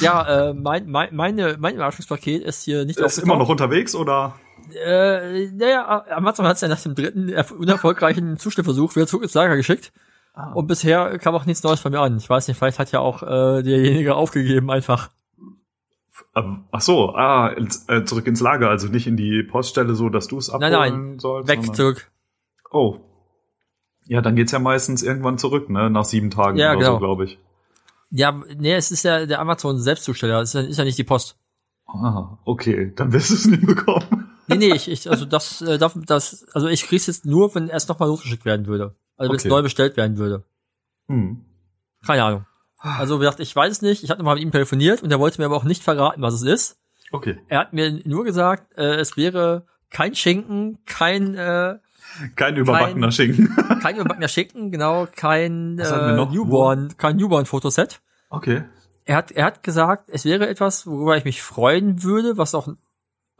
Ja, 0.00 0.48
äh, 0.48 0.54
mein, 0.54 0.90
mein, 0.90 1.14
meine, 1.14 1.56
mein 1.56 1.76
Überraschungspaket 1.76 2.42
ist 2.42 2.64
hier 2.64 2.84
nicht 2.84 2.98
ist 2.98 3.18
immer 3.18 3.36
noch 3.36 3.48
unterwegs 3.48 3.94
oder? 3.94 4.34
Äh, 4.72 5.50
naja, 5.52 6.04
Amazon 6.10 6.46
hat 6.46 6.56
es 6.56 6.60
ja 6.62 6.68
nach 6.68 6.80
dem 6.80 6.94
dritten 6.94 7.28
erf- 7.28 7.52
unerfolgreichen 7.52 8.38
Zustellversuch 8.38 8.94
wieder 8.96 9.06
zurück 9.06 9.24
ins 9.24 9.34
Lager 9.34 9.56
geschickt. 9.56 9.92
Ah. 10.34 10.52
Und 10.52 10.66
bisher 10.66 11.18
kam 11.18 11.34
auch 11.34 11.46
nichts 11.46 11.62
Neues 11.62 11.80
von 11.80 11.92
mir 11.92 12.00
an. 12.00 12.16
Ich 12.16 12.28
weiß 12.28 12.48
nicht, 12.48 12.56
vielleicht 12.56 12.78
hat 12.78 12.90
ja 12.92 13.00
auch 13.00 13.22
äh, 13.22 13.62
derjenige 13.62 14.14
aufgegeben 14.16 14.70
einfach. 14.70 15.10
Ähm, 16.36 16.64
ach 16.72 16.80
so, 16.80 17.14
ah, 17.14 17.48
ins, 17.48 17.88
äh, 17.88 18.04
zurück 18.04 18.26
ins 18.26 18.40
Lager, 18.40 18.68
also 18.68 18.88
nicht 18.88 19.06
in 19.06 19.16
die 19.16 19.42
Poststelle, 19.44 19.94
so 19.94 20.08
dass 20.08 20.26
du 20.26 20.38
es 20.38 20.50
abholen 20.50 20.72
Nein, 20.72 20.92
nein, 21.10 21.18
sollst. 21.18 21.48
Weg 21.48 21.58
sondern- 21.58 21.74
zurück. 21.74 22.10
Oh. 22.70 22.98
Ja, 24.06 24.20
dann 24.20 24.34
geht's 24.36 24.52
ja 24.52 24.58
meistens 24.58 25.02
irgendwann 25.02 25.38
zurück, 25.38 25.70
ne? 25.70 25.88
Nach 25.90 26.04
sieben 26.04 26.30
Tagen 26.30 26.58
Ja, 26.58 26.70
oder 26.72 26.78
genau. 26.80 26.92
so, 26.94 26.98
glaube 26.98 27.24
ich. 27.24 27.38
Ja, 28.10 28.32
nee, 28.58 28.74
es 28.74 28.90
ist 28.90 29.02
ja 29.04 29.26
der 29.26 29.40
Amazon 29.40 29.78
Selbstzusteller, 29.78 30.40
es 30.40 30.54
ist, 30.54 30.62
ja- 30.62 30.68
ist 30.68 30.78
ja 30.78 30.84
nicht 30.84 30.98
die 30.98 31.04
Post. 31.04 31.36
Ah, 31.86 32.38
okay, 32.44 32.92
dann 32.96 33.12
wirst 33.12 33.30
du 33.30 33.34
es 33.34 33.46
nicht 33.46 33.64
bekommen. 33.66 34.30
Nee, 34.46 34.56
nee, 34.56 34.74
ich, 34.74 34.90
ich 34.90 35.10
also 35.10 35.24
das, 35.24 35.62
äh, 35.62 35.78
darf, 35.78 35.96
das, 36.06 36.46
also 36.52 36.68
ich 36.68 36.86
krieg's 36.86 37.06
jetzt 37.06 37.24
nur, 37.24 37.54
wenn 37.54 37.68
erst 37.68 37.88
nochmal 37.88 38.08
losgeschickt 38.08 38.44
werden 38.44 38.66
würde. 38.66 38.94
Also 39.16 39.30
wenn 39.30 39.36
es 39.36 39.44
Okay. 39.44 39.48
neu 39.50 39.62
bestellt 39.62 39.96
werden 39.96 40.18
würde. 40.18 40.44
Hm. 41.08 41.44
Keine 42.06 42.24
Ahnung. 42.24 42.46
Also 42.78 43.16
wie 43.16 43.20
gesagt, 43.20 43.40
ich 43.40 43.54
weiß 43.54 43.72
es 43.72 43.82
nicht. 43.82 44.04
Ich 44.04 44.10
hatte 44.10 44.20
nochmal 44.20 44.34
mit 44.34 44.44
ihm 44.44 44.52
telefoniert 44.52 45.02
und 45.02 45.10
er 45.10 45.18
wollte 45.18 45.40
mir 45.40 45.46
aber 45.46 45.56
auch 45.56 45.64
nicht 45.64 45.82
verraten, 45.82 46.20
was 46.20 46.34
es 46.34 46.42
ist. 46.42 46.78
Okay. 47.12 47.38
Er 47.48 47.60
hat 47.60 47.72
mir 47.72 48.00
nur 48.04 48.24
gesagt, 48.24 48.76
äh, 48.76 48.96
es 48.96 49.16
wäre 49.16 49.66
kein 49.90 50.14
Schinken, 50.14 50.78
kein 50.84 51.34
äh, 51.34 51.78
Kein 52.36 52.56
überbackener 52.56 53.10
Schinken. 53.10 53.54
kein 53.82 53.96
überbackener 53.96 54.28
Schinken, 54.28 54.70
genau, 54.70 55.06
kein 55.14 55.78
äh? 55.78 56.14
Newborn, 56.26 56.94
kein 56.96 57.16
Newborn-Fotoset. 57.16 58.00
Okay. 58.28 58.64
Er 59.06 59.16
hat, 59.16 59.32
er 59.32 59.44
hat 59.44 59.62
gesagt, 59.62 60.08
es 60.08 60.24
wäre 60.24 60.48
etwas, 60.48 60.86
worüber 60.86 61.16
ich 61.16 61.24
mich 61.24 61.42
freuen 61.42 62.02
würde, 62.02 62.36
was 62.38 62.54
auch, 62.54 62.68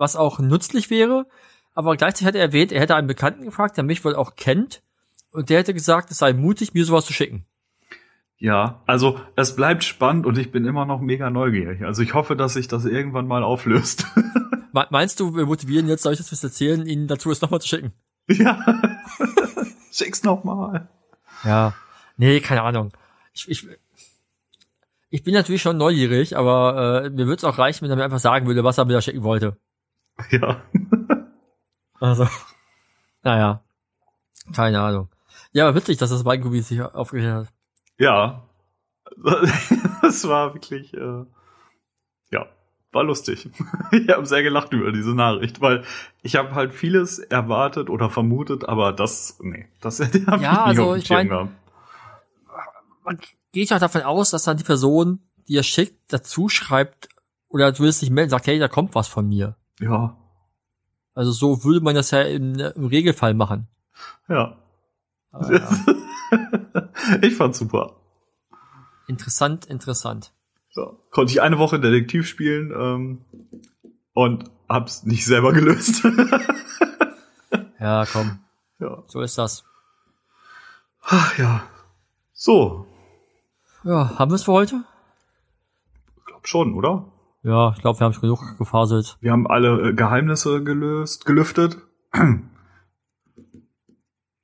was 0.05 0.17
auch 0.17 0.39
nützlich 0.39 0.91
wäre. 0.91 1.27
Aber 1.75 1.97
gleichzeitig 1.97 2.27
hat 2.29 2.35
er 2.37 2.43
erwähnt, 2.43 2.71
er 2.73 2.81
hätte 2.81 2.95
einen 2.95 3.09
Bekannten 3.09 3.45
gefragt, 3.45 3.77
der 3.77 3.85
mich 3.85 4.05
wohl 4.05 4.15
auch 4.15 4.37
kennt. 4.37 4.83
Und 5.33 5.49
der 5.51 5.59
hätte 5.59 5.75
gesagt, 5.75 6.11
es 6.11 6.19
sei 6.19 6.33
mutig, 6.33 6.75
mir 6.75 6.85
sowas 6.85 7.07
zu 7.07 7.13
schicken. 7.13 7.47
Ja, 8.37 8.83
also 8.87 9.19
es 9.37 9.57
bleibt 9.57 9.83
spannend 9.85 10.27
und 10.27 10.39
ich 10.39 10.53
bin 10.53 10.65
immer 10.67 10.85
noch 10.85 11.01
mega 11.01 11.31
neugierig. 11.31 11.83
Also 11.85 12.03
ich 12.03 12.15
hoffe, 12.15 12.37
dass 12.37 12.53
sich 12.55 12.69
das 12.69 12.85
irgendwann 12.85 13.27
mal 13.27 13.43
auflöst. 13.43 14.07
Me- 14.73 14.87
Meinst 14.91 15.19
du, 15.21 15.35
wir 15.35 15.47
motivieren 15.47 15.89
jetzt, 15.89 16.03
soll 16.03 16.13
ich 16.13 16.19
das 16.19 16.31
was 16.31 16.45
erzählen, 16.45 16.87
ihn 16.87 17.07
dazu 17.07 17.31
es 17.31 17.41
nochmal 17.41 17.61
zu 17.61 17.69
schicken? 17.69 17.93
Ja. 18.29 18.59
Schick's 19.93 20.23
nochmal. 20.25 20.89
Ja. 21.45 21.75
Nee, 22.17 22.41
keine 22.41 22.63
Ahnung. 22.63 22.93
Ich, 23.33 23.49
ich, 23.49 23.67
ich 25.11 25.23
bin 25.23 25.35
natürlich 25.35 25.63
schon 25.63 25.77
neugierig, 25.77 26.37
aber 26.37 27.05
äh, 27.05 27.11
mir 27.11 27.27
würde 27.27 27.37
es 27.37 27.45
auch 27.45 27.59
reichen, 27.59 27.83
wenn 27.83 27.91
er 27.91 27.97
mir 27.97 28.05
einfach 28.05 28.19
sagen 28.19 28.47
würde, 28.47 28.65
was 28.65 28.79
er 28.79 28.85
mir 28.85 28.93
da 28.95 29.01
schicken 29.01 29.23
wollte. 29.23 29.57
Ja. 30.31 30.61
Also, 32.01 32.27
naja. 33.23 33.63
Keine 34.55 34.81
Ahnung. 34.81 35.09
Ja, 35.53 35.67
aber 35.69 35.77
witzig, 35.77 35.99
dass 35.99 36.11
das 36.11 36.25
Weingubi 36.25 36.61
sich 36.61 36.81
aufgeklärt 36.83 37.47
hat. 37.47 37.55
Ja. 37.99 38.43
Das 40.03 40.27
war 40.29 40.53
wirklich, 40.55 40.93
äh, 40.95 41.25
ja, 42.31 42.47
war 42.93 43.05
lustig. 43.05 43.49
Ich 43.93 44.09
habe 44.09 44.27
sehr 44.27 44.43
gelacht 44.43 44.73
über 44.73 44.93
diese 44.93 45.15
Nachricht, 45.15 45.61
weil 45.61 45.85
ich 46.23 46.37
habe 46.37 46.55
halt 46.55 46.73
vieles 46.75 47.19
erwartet 47.21 47.89
oder 47.91 48.11
vermutet, 48.11 48.69
aber 48.69 48.93
das, 48.93 49.39
nee, 49.41 49.67
das 49.81 49.99
Ja, 49.99 50.07
ich 50.07 50.13
nicht 50.15 50.49
also 50.49 50.91
auf 50.93 50.97
ich 50.99 51.09
mein- 51.11 51.29
gehabt. 51.29 51.51
Man 53.05 53.19
geht 53.53 53.71
ja 53.71 53.79
davon 53.79 54.03
aus, 54.03 54.31
dass 54.31 54.45
dann 54.45 54.57
die 54.57 54.65
Person, 54.65 55.21
die 55.49 55.57
er 55.57 55.63
schickt, 55.63 56.13
dazu 56.13 56.49
schreibt 56.49 57.09
oder 57.49 57.73
zumindest 57.73 58.01
sich 58.01 58.11
melden, 58.11 58.31
sagt, 58.31 58.47
hey, 58.47 58.59
da 58.59 58.69
kommt 58.69 58.95
was 58.95 59.09
von 59.09 59.29
mir. 59.29 59.57
Ja, 59.81 60.17
Also 61.15 61.33
so 61.33 61.65
würde 61.65 61.81
man 61.81 61.95
das 61.95 62.11
ja 62.13 62.23
im, 62.23 62.55
im 62.59 62.87
Regelfall 62.87 63.35
machen. 63.35 63.69
ja. 64.29 64.57
Aber 65.33 65.53
ja. 65.53 65.69
ich 67.23 67.35
fand's 67.35 67.59
super. 67.59 67.97
Interessant, 69.09 69.67
interessant. 69.67 70.33
Ja. 70.77 70.93
Konnte 71.11 71.33
ich 71.33 71.43
eine 71.43 71.59
Woche 71.59 71.81
Detektiv 71.81 72.27
spielen 72.29 72.73
ähm, 72.77 73.25
und 74.13 74.45
hab's 74.69 75.03
nicht 75.05 75.25
selber 75.25 75.53
gelöst. 75.53 76.05
Ja, 77.81 78.07
komm, 78.11 78.39
ja. 78.79 79.03
so 79.09 79.21
ist 79.21 79.37
das. 79.37 79.65
Ach, 81.03 81.37
ja. 81.37 81.63
So, 82.33 82.87
Ja, 83.83 84.19
haben 84.19 84.31
wir 84.31 84.37
es 84.37 84.45
für 84.45 84.53
heute? 84.53 84.85
glaub 86.25 86.49
schon, 86.49 86.73
oder? 86.75 87.05
Ja, 87.45 87.73
ich 87.77 87.81
glaube, 87.83 88.01
wir 88.01 88.05
haben 88.07 88.13
schon 88.15 88.23
genug 88.23 88.57
gefaselt. 88.59 89.17
Wir 89.21 89.31
haben 89.33 89.47
alle 89.47 89.91
äh, 89.91 89.93
Geheimnisse 89.93 90.65
gelöst, 90.65 91.27
gelüftet. 91.27 91.77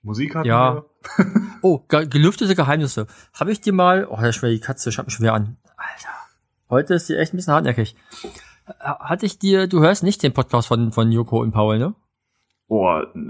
Musik 0.02 0.34
hatten 0.34 0.46
Ja. 0.48 0.74
wir. 0.74 0.84
Oh, 1.62 1.78
ge 1.88 2.06
gelüftete 2.06 2.54
Geheimnisse. 2.54 3.06
Habe 3.38 3.52
ich 3.52 3.60
dir 3.60 3.72
mal, 3.74 4.06
oh, 4.08 4.16
der 4.20 4.32
schwer 4.32 4.50
die 4.50 4.60
Katze, 4.60 4.92
schaut 4.92 5.06
mich 5.06 5.14
schwer 5.14 5.34
an. 5.34 5.56
Alter. 5.76 6.08
Heute 6.70 6.94
ist 6.94 7.08
die 7.08 7.16
echt 7.16 7.34
ein 7.34 7.36
bisschen 7.36 7.52
hartnäckig. 7.54 7.96
Hatte 8.78 9.26
ich 9.26 9.38
dir, 9.38 9.66
du 9.66 9.80
hörst 9.80 10.02
nicht 10.02 10.22
den 10.22 10.32
Podcast 10.32 10.68
von, 10.68 10.92
von 10.92 11.10
Joko 11.12 11.40
und 11.40 11.52
Paul, 11.52 11.78
ne? 11.78 11.94
Oh, 12.68 12.86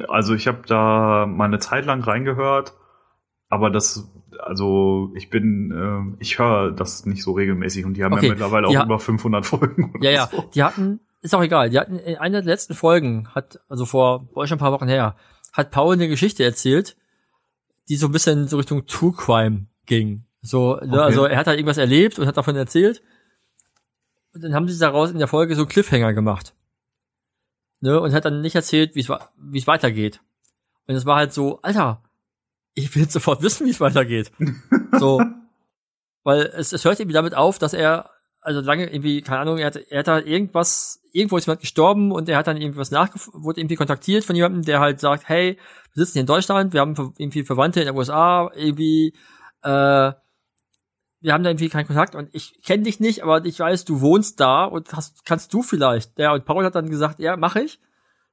also 0.08 0.34
ich 0.34 0.46
habe 0.46 0.62
da 0.66 1.26
mal 1.26 1.46
eine 1.46 1.58
Zeit 1.60 1.86
lang 1.86 2.02
reingehört, 2.02 2.74
aber 3.48 3.70
das, 3.70 4.08
also 4.38 5.12
ich 5.16 5.30
bin, 5.30 6.16
äh, 6.18 6.22
ich 6.22 6.38
höre 6.38 6.72
das 6.72 7.04
nicht 7.06 7.22
so 7.22 7.32
regelmäßig 7.32 7.84
und 7.84 7.94
die 7.94 8.04
haben 8.04 8.12
Okay, 8.14 8.26
ja 8.26 8.32
mittlerweile 8.32 8.66
auch 8.66 8.70
die 8.70 8.78
ha- 8.78 8.84
über 8.84 8.98
500 8.98 9.44
Folgen. 9.46 9.92
Oder 9.94 10.04
Ja, 10.04 10.10
ja. 10.10 10.26
So. 10.30 10.48
Die 10.54 10.62
hatten, 10.62 11.00
ist 11.20 11.34
auch 11.34 11.42
egal, 11.42 11.70
die 11.70 11.78
hatten 11.78 11.98
in 11.98 12.16
einer 12.16 12.42
der 12.42 12.52
letzten 12.52 12.74
Folgen, 12.74 13.28
hat, 13.34 13.60
also 13.68 13.84
vor, 13.86 14.28
war 14.34 14.46
schon 14.46 14.56
ein 14.56 14.60
paar 14.60 14.72
Wochen 14.72 14.88
her, 14.88 15.16
hat 15.52 15.70
Paul 15.70 15.94
eine 15.94 16.08
Geschichte 16.08 16.44
erzählt, 16.44 16.96
die 17.88 17.96
so 17.96 18.06
ein 18.06 18.12
bisschen 18.12 18.46
so 18.48 18.56
Richtung 18.56 18.86
True 18.86 19.12
Crime 19.16 19.66
ging. 19.86 20.24
So, 20.42 20.76
ne, 20.76 20.80
Okay. 20.92 20.98
also 20.98 21.24
er 21.24 21.36
hat 21.36 21.46
halt 21.46 21.58
irgendwas 21.58 21.76
erlebt 21.78 22.18
und 22.18 22.26
hat 22.26 22.36
davon 22.36 22.56
erzählt. 22.56 23.02
Und 24.32 24.44
dann 24.44 24.54
haben 24.54 24.68
sie 24.68 24.78
daraus 24.78 25.10
in 25.10 25.18
der 25.18 25.26
Folge 25.28 25.56
so 25.56 25.66
Cliffhanger 25.66 26.12
gemacht. 26.14 26.54
Ne, 27.80 27.98
und 28.00 28.12
hat 28.12 28.24
dann 28.24 28.40
nicht 28.42 28.54
erzählt, 28.54 28.94
wie 28.94 29.00
es 29.00 29.66
weitergeht. 29.66 30.20
Und 30.86 30.94
es 30.94 31.04
war 31.06 31.16
halt 31.16 31.32
so, 31.32 31.60
Alter, 31.62 32.02
ich 32.74 32.94
will 32.94 33.02
jetzt 33.02 33.12
sofort 33.12 33.42
wissen, 33.42 33.66
wie 33.66 33.70
es 33.70 33.80
weitergeht. 33.80 34.30
so. 34.98 35.22
Weil 36.22 36.42
es, 36.54 36.72
es 36.72 36.84
hört 36.84 37.00
irgendwie 37.00 37.14
damit 37.14 37.34
auf, 37.34 37.58
dass 37.58 37.72
er, 37.72 38.10
also 38.40 38.60
lange 38.60 38.90
irgendwie, 38.92 39.22
keine 39.22 39.40
Ahnung, 39.40 39.58
er 39.58 39.66
hat, 39.66 39.76
er 39.76 40.00
hat 40.00 40.08
halt 40.08 40.26
irgendwas, 40.26 41.02
irgendwo 41.12 41.38
ist 41.38 41.46
jemand 41.46 41.60
gestorben 41.60 42.12
und 42.12 42.28
er 42.28 42.36
hat 42.36 42.46
dann 42.46 42.58
irgendwas 42.58 42.90
nachgef 42.90 43.30
wurde 43.32 43.60
irgendwie 43.60 43.76
kontaktiert 43.76 44.24
von 44.24 44.36
jemandem, 44.36 44.62
der 44.62 44.80
halt 44.80 45.00
sagt, 45.00 45.28
hey, 45.28 45.58
wir 45.94 46.04
sitzen 46.04 46.14
hier 46.14 46.20
in 46.20 46.26
Deutschland, 46.26 46.72
wir 46.72 46.80
haben 46.80 46.94
irgendwie 47.16 47.44
Verwandte 47.44 47.80
in 47.80 47.86
den 47.86 47.96
USA, 47.96 48.50
irgendwie, 48.54 49.14
äh, 49.62 50.12
wir 51.22 51.32
haben 51.34 51.42
da 51.42 51.50
irgendwie 51.50 51.68
keinen 51.68 51.86
Kontakt 51.86 52.14
und 52.14 52.28
ich 52.32 52.62
kenne 52.62 52.82
dich 52.82 53.00
nicht, 53.00 53.22
aber 53.22 53.44
ich 53.44 53.58
weiß, 53.58 53.84
du 53.84 54.00
wohnst 54.00 54.40
da 54.40 54.64
und 54.64 54.92
hast, 54.92 55.24
kannst 55.24 55.52
du 55.52 55.62
vielleicht. 55.62 56.18
Ja, 56.18 56.32
und 56.32 56.44
Paul 56.44 56.64
hat 56.64 56.74
dann 56.74 56.90
gesagt, 56.90 57.18
ja, 57.18 57.36
mache 57.36 57.62
ich. 57.62 57.80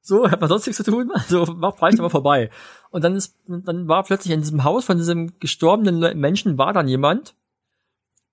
So, 0.08 0.30
hat 0.30 0.40
man 0.40 0.48
sonst 0.48 0.66
nichts 0.66 0.82
zu 0.82 0.90
tun, 0.90 1.10
also 1.14 1.44
mach 1.54 1.76
vielleicht 1.76 1.98
aber 1.98 2.08
vorbei. 2.08 2.48
Und 2.90 3.04
dann 3.04 3.14
ist, 3.14 3.36
dann 3.46 3.88
war 3.88 4.02
plötzlich 4.04 4.32
in 4.32 4.40
diesem 4.40 4.64
Haus 4.64 4.86
von 4.86 4.96
diesem 4.96 5.38
gestorbenen 5.38 6.18
Menschen 6.18 6.56
war 6.56 6.72
dann 6.72 6.88
jemand. 6.88 7.34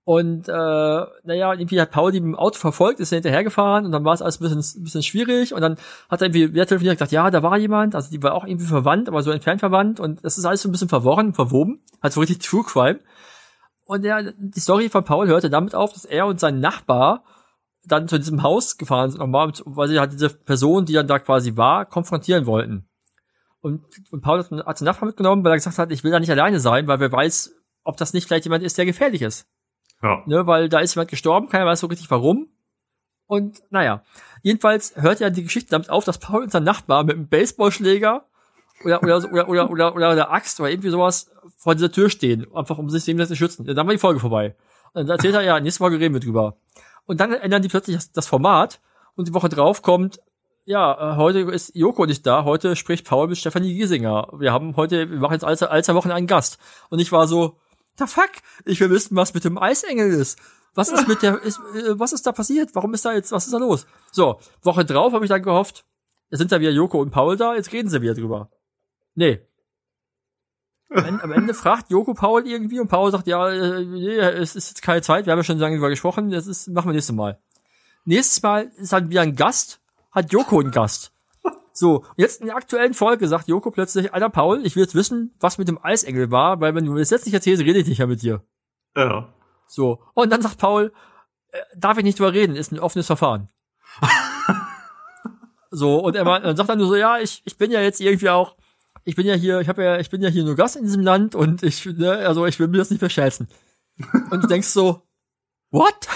Und 0.05 0.47
äh, 0.47 0.51
naja, 0.51 1.53
irgendwie 1.53 1.81
hat 1.81 1.91
Paul 1.91 2.13
die 2.13 2.21
mit 2.21 2.29
dem 2.33 2.39
Auto 2.39 2.59
verfolgt, 2.59 3.01
ist 3.01 3.09
hinterhergefahren 3.09 3.85
und 3.85 3.91
dann 3.91 4.05
war 4.05 4.13
es 4.13 4.21
alles 4.21 4.39
ein 4.39 4.43
bisschen, 4.43 4.79
ein 4.79 4.83
bisschen 4.83 5.03
schwierig 5.03 5.53
und 5.53 5.61
dann 5.61 5.77
hat 6.09 6.21
er 6.21 6.27
irgendwie 6.27 6.53
wer 6.53 6.67
telefoniert 6.67 6.93
und 6.93 6.97
gesagt, 6.99 7.11
ja, 7.11 7.29
da 7.31 7.41
war 7.41 7.57
jemand, 7.57 7.95
also 7.95 8.11
die 8.11 8.21
war 8.21 8.35
auch 8.35 8.45
irgendwie 8.45 8.67
verwandt, 8.67 9.09
aber 9.09 9.23
so 9.23 9.31
entfernt 9.31 9.59
verwandt 9.59 9.99
und 9.99 10.23
das 10.23 10.37
ist 10.37 10.45
alles 10.45 10.61
so 10.61 10.69
ein 10.69 10.71
bisschen 10.71 10.89
verworren, 10.89 11.33
verwoben, 11.33 11.81
halt 12.03 12.13
so 12.13 12.19
richtig 12.19 12.37
True 12.37 12.63
Crime. 12.63 12.99
Und 13.85 14.03
der, 14.03 14.31
die 14.37 14.59
Story 14.59 14.89
von 14.89 15.03
Paul 15.03 15.27
hörte 15.27 15.49
damit 15.49 15.73
auf, 15.73 15.91
dass 15.91 16.05
er 16.05 16.27
und 16.27 16.39
sein 16.39 16.59
Nachbar 16.59 17.23
dann 17.87 18.07
zu 18.07 18.17
diesem 18.17 18.43
Haus 18.43 18.77
gefahren 18.77 19.09
sind, 19.09 19.19
nochmal, 19.19 19.51
weil 19.65 19.87
sie 19.87 19.99
halt 19.99 20.13
diese 20.13 20.29
Person, 20.29 20.85
die 20.85 20.93
dann 20.93 21.07
da 21.07 21.19
quasi 21.19 21.55
war, 21.57 21.85
konfrontieren 21.85 22.45
wollten. 22.45 22.87
Und, 23.61 23.83
und 24.11 24.21
Paul 24.21 24.39
hat, 24.39 24.51
hat 24.51 24.79
den 24.79 24.85
Nachbar 24.85 25.07
mitgenommen, 25.07 25.43
weil 25.43 25.53
er 25.53 25.57
gesagt 25.57 25.77
hat, 25.77 25.91
ich 25.91 26.03
will 26.03 26.11
da 26.11 26.19
nicht 26.19 26.29
alleine 26.29 26.59
sein, 26.59 26.87
weil 26.87 26.99
wer 26.99 27.11
weiß, 27.11 27.55
ob 27.83 27.97
das 27.97 28.13
nicht 28.13 28.27
vielleicht 28.27 28.45
jemand 28.45 28.63
ist, 28.63 28.77
der 28.77 28.85
gefährlich 28.85 29.21
ist. 29.21 29.47
Ja. 30.01 30.23
Ne, 30.25 30.45
weil 30.45 30.69
da 30.69 30.79
ist 30.79 30.95
jemand 30.95 31.09
gestorben, 31.09 31.49
keiner 31.49 31.65
weiß 31.65 31.79
so 31.79 31.87
richtig 31.87 32.11
warum. 32.11 32.49
Und 33.27 33.63
naja, 33.71 34.03
jedenfalls 34.43 34.93
hört 34.95 35.19
ja 35.19 35.29
die 35.29 35.43
Geschichte 35.43 35.71
damit 35.71 35.89
auf, 35.89 36.03
dass 36.03 36.19
Paul 36.19 36.43
und 36.43 36.51
sein 36.51 36.63
Nachbar 36.63 37.03
mit 37.03 37.15
einem 37.15 37.27
Baseballschläger 37.27 38.25
oder, 38.83 39.01
oder, 39.01 39.31
oder, 39.31 39.49
oder, 39.49 39.71
oder, 39.71 39.95
oder 39.95 40.15
der 40.15 40.31
Axt 40.31 40.59
oder 40.59 40.69
irgendwie 40.69 40.89
sowas 40.89 41.31
vor 41.57 41.73
dieser 41.73 41.91
Tür 41.91 42.09
stehen, 42.09 42.45
einfach 42.53 42.77
um 42.77 42.89
sich 42.89 43.05
dem 43.05 43.17
zu 43.25 43.35
schützen. 43.35 43.65
Ja, 43.65 43.73
dann 43.73 43.87
war 43.87 43.93
die 43.93 43.99
Folge 43.99 44.19
vorbei. 44.19 44.55
Und 44.93 45.07
dann 45.07 45.09
erzählt 45.09 45.35
er, 45.35 45.41
ja, 45.41 45.59
nächste 45.59 45.79
Folge 45.79 45.99
reden 45.99 46.13
wir 46.13 46.21
drüber. 46.21 46.57
Und 47.05 47.19
dann 47.19 47.33
ändern 47.33 47.61
die 47.61 47.69
plötzlich 47.69 47.95
das, 47.95 48.11
das 48.11 48.27
Format 48.27 48.81
und 49.15 49.27
die 49.27 49.33
Woche 49.33 49.49
drauf 49.49 49.81
kommt, 49.81 50.19
ja, 50.65 51.13
äh, 51.13 51.17
heute 51.17 51.39
ist 51.41 51.75
Joko 51.75 52.05
nicht 52.05 52.25
da, 52.25 52.43
heute 52.43 52.75
spricht 52.75 53.05
Paul 53.05 53.27
mit 53.27 53.37
Stefanie 53.37 53.75
Giesinger. 53.75 54.29
Wir 54.39 54.51
haben 54.51 54.75
heute, 54.75 55.09
wir 55.09 55.19
machen 55.19 55.33
jetzt 55.33 55.43
alle, 55.43 55.69
alle 55.69 55.83
zwei 55.83 55.93
Wochen 55.93 56.11
einen 56.11 56.25
Gast. 56.25 56.57
Und 56.89 56.99
ich 56.99 57.11
war 57.11 57.27
so, 57.27 57.59
the 57.99 58.07
fuck? 58.07 58.31
Ich 58.65 58.79
will 58.79 58.89
wissen, 58.89 59.15
was 59.15 59.33
mit 59.35 59.45
dem 59.45 59.59
Eisengel 59.59 60.09
ist. 60.11 60.39
Was 60.73 60.89
ist 60.89 61.07
mit 61.07 61.21
der, 61.21 61.41
ist, 61.43 61.59
äh, 61.75 61.99
was 61.99 62.13
ist 62.13 62.25
da 62.25 62.31
passiert? 62.31 62.71
Warum 62.73 62.93
ist 62.95 63.05
da 63.05 63.13
jetzt, 63.13 63.31
was 63.31 63.45
ist 63.45 63.53
da 63.53 63.59
los? 63.59 63.85
So, 64.11 64.39
Woche 64.63 64.85
drauf 64.85 65.13
habe 65.13 65.23
ich 65.23 65.29
dann 65.29 65.43
gehofft, 65.43 65.85
es 66.29 66.39
sind 66.39 66.51
da 66.51 66.59
wieder 66.59 66.71
Joko 66.71 66.99
und 66.99 67.11
Paul 67.11 67.37
da, 67.37 67.55
jetzt 67.55 67.71
reden 67.71 67.89
sie 67.89 68.01
wieder 68.01 68.15
drüber. 68.15 68.49
Nee. 69.13 69.47
Am 70.89 71.03
Ende, 71.05 71.23
am 71.23 71.31
Ende 71.31 71.53
fragt 71.53 71.89
Joko 71.89 72.13
Paul 72.13 72.45
irgendwie 72.47 72.79
und 72.79 72.87
Paul 72.87 73.11
sagt, 73.11 73.27
ja, 73.27 73.49
äh, 73.49 73.83
nee, 73.85 74.17
es 74.17 74.55
ist 74.55 74.69
jetzt 74.69 74.81
keine 74.81 75.01
Zeit, 75.01 75.25
wir 75.25 75.31
haben 75.31 75.39
ja 75.39 75.43
schon 75.43 75.57
lange 75.57 75.75
drüber 75.75 75.89
gesprochen, 75.89 76.29
das 76.29 76.47
ist, 76.47 76.67
machen 76.67 76.89
wir 76.89 76.93
nächstes 76.93 77.15
Mal. 77.15 77.39
Nächstes 78.05 78.41
Mal 78.43 78.71
ist 78.77 78.93
halt 78.93 79.09
wieder 79.09 79.21
ein 79.21 79.35
Gast, 79.35 79.81
hat 80.11 80.31
Joko 80.31 80.59
einen 80.59 80.71
Gast. 80.71 81.11
So, 81.73 81.97
und 81.97 82.05
jetzt 82.17 82.39
in 82.39 82.47
der 82.47 82.55
aktuellen 82.55 82.93
Folge 82.93 83.27
sagt 83.27 83.47
Joko 83.49 83.69
plötzlich, 83.71 84.13
Alter 84.13 84.29
Paul, 84.29 84.65
ich 84.65 84.75
will 84.75 84.83
jetzt 84.83 84.95
wissen, 84.95 85.35
was 85.39 85.57
mit 85.57 85.67
dem 85.67 85.83
Eisengel 85.83 86.31
war, 86.31 86.61
weil 86.61 86.73
wenn 86.75 86.85
du 86.85 86.93
mir 86.93 86.99
das 86.99 87.09
jetzt 87.09 87.25
nicht 87.25 87.33
erzählst, 87.33 87.63
rede 87.63 87.79
ich 87.79 87.87
nicht 87.87 87.97
mehr 87.97 88.07
mit 88.07 88.21
dir. 88.21 88.43
Ja. 88.95 89.33
So. 89.67 89.99
Und 90.13 90.31
dann 90.31 90.41
sagt 90.41 90.57
Paul, 90.57 90.93
äh, 91.51 91.59
darf 91.75 91.97
ich 91.97 92.03
nicht 92.05 92.17
drüber 92.17 92.31
reden, 92.31 92.55
ist 92.55 92.71
ein 92.71 92.79
offenes 92.79 93.07
Verfahren. 93.07 93.49
so, 95.71 95.97
und 95.99 96.15
er 96.15 96.23
meint- 96.23 96.45
dann 96.45 96.55
sagt 96.55 96.69
er 96.69 96.75
nur 96.75 96.87
so, 96.87 96.95
ja, 96.95 97.17
ich, 97.19 97.41
ich 97.45 97.57
bin 97.57 97.71
ja 97.71 97.81
jetzt 97.81 97.99
irgendwie 97.99 98.29
auch, 98.29 98.55
ich 99.05 99.15
bin 99.15 99.25
ja 99.25 99.35
hier, 99.35 99.59
ich 99.61 99.69
habe 99.69 99.83
ja, 99.83 99.99
ich 99.99 100.09
bin 100.09 100.21
ja 100.21 100.29
hier 100.29 100.43
nur 100.43 100.55
Gast 100.55 100.75
in 100.75 100.83
diesem 100.83 101.01
Land 101.01 101.35
und 101.35 101.63
ich, 101.63 101.85
ne, 101.85 102.11
also 102.27 102.45
ich 102.45 102.59
will 102.59 102.67
mir 102.67 102.77
das 102.79 102.89
nicht 102.89 102.99
verscherzen. 102.99 103.47
Und 104.29 104.43
du 104.43 104.47
denkst 104.47 104.67
so, 104.67 105.03
what? 105.71 106.07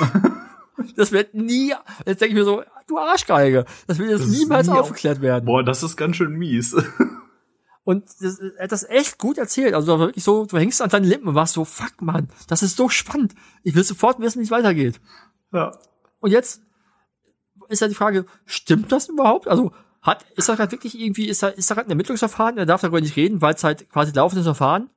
das 0.96 1.12
wird 1.12 1.34
nie, 1.34 1.72
jetzt 2.06 2.20
denke 2.20 2.28
ich 2.28 2.34
mir 2.34 2.44
so, 2.44 2.62
du 2.88 2.98
Arschgeige, 2.98 3.64
das 3.86 3.98
wird 3.98 4.10
jetzt 4.10 4.22
Das 4.22 4.30
niemals 4.30 4.66
nie 4.66 4.72
auf- 4.72 4.80
aufgeklärt 4.80 5.20
werden. 5.20 5.44
Boah, 5.44 5.62
das 5.62 5.82
ist 5.84 5.96
ganz 5.96 6.16
schön 6.16 6.32
mies. 6.32 6.74
Und 7.84 8.04
das, 8.20 8.38
er 8.38 8.64
hat 8.64 8.72
das 8.72 8.84
echt 8.84 9.18
gut 9.18 9.38
erzählt. 9.38 9.74
Also 9.74 9.98
wirklich 9.98 10.22
so, 10.24 10.44
du 10.44 10.58
hängst 10.58 10.82
an 10.82 10.90
deinen 10.90 11.04
Lippen 11.06 11.28
und 11.28 11.34
warst 11.34 11.54
so, 11.54 11.64
fuck 11.64 12.02
man, 12.02 12.28
das 12.46 12.62
ist 12.62 12.76
so 12.76 12.88
spannend. 12.88 13.34
Ich 13.62 13.74
will 13.74 13.84
sofort 13.84 14.20
wissen, 14.20 14.38
wie 14.40 14.44
es 14.44 14.50
weitergeht. 14.50 15.00
ja. 15.52 15.72
Und 16.20 16.30
jetzt 16.30 16.62
ist 17.70 17.80
ja 17.80 17.88
die 17.88 17.94
Frage, 17.94 18.26
stimmt 18.44 18.92
das 18.92 19.08
überhaupt? 19.08 19.48
Also 19.48 19.72
hat, 20.02 20.24
ist 20.36 20.48
da 20.48 20.54
gerade 20.54 20.72
wirklich 20.72 20.98
irgendwie, 20.98 21.28
ist 21.28 21.42
da, 21.42 21.48
ist 21.48 21.70
da 21.70 21.74
gerade 21.74 21.88
ein 21.88 21.92
Ermittlungsverfahren, 21.92 22.58
er 22.58 22.66
darf 22.66 22.80
darüber 22.80 23.00
nicht 23.00 23.16
reden, 23.16 23.42
weil 23.42 23.54
es 23.54 23.64
halt 23.64 23.90
quasi 23.90 24.12
laufendes 24.12 24.46
Verfahren? 24.46 24.90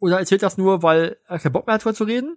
Oder 0.00 0.18
erzählt 0.18 0.42
das 0.42 0.58
nur, 0.58 0.82
weil 0.82 1.16
er 1.26 1.38
keinen 1.38 1.52
Bock 1.52 1.66
mehr 1.66 1.74
hat, 1.74 1.80
darüber 1.82 1.94
zu 1.94 2.04
reden? 2.04 2.36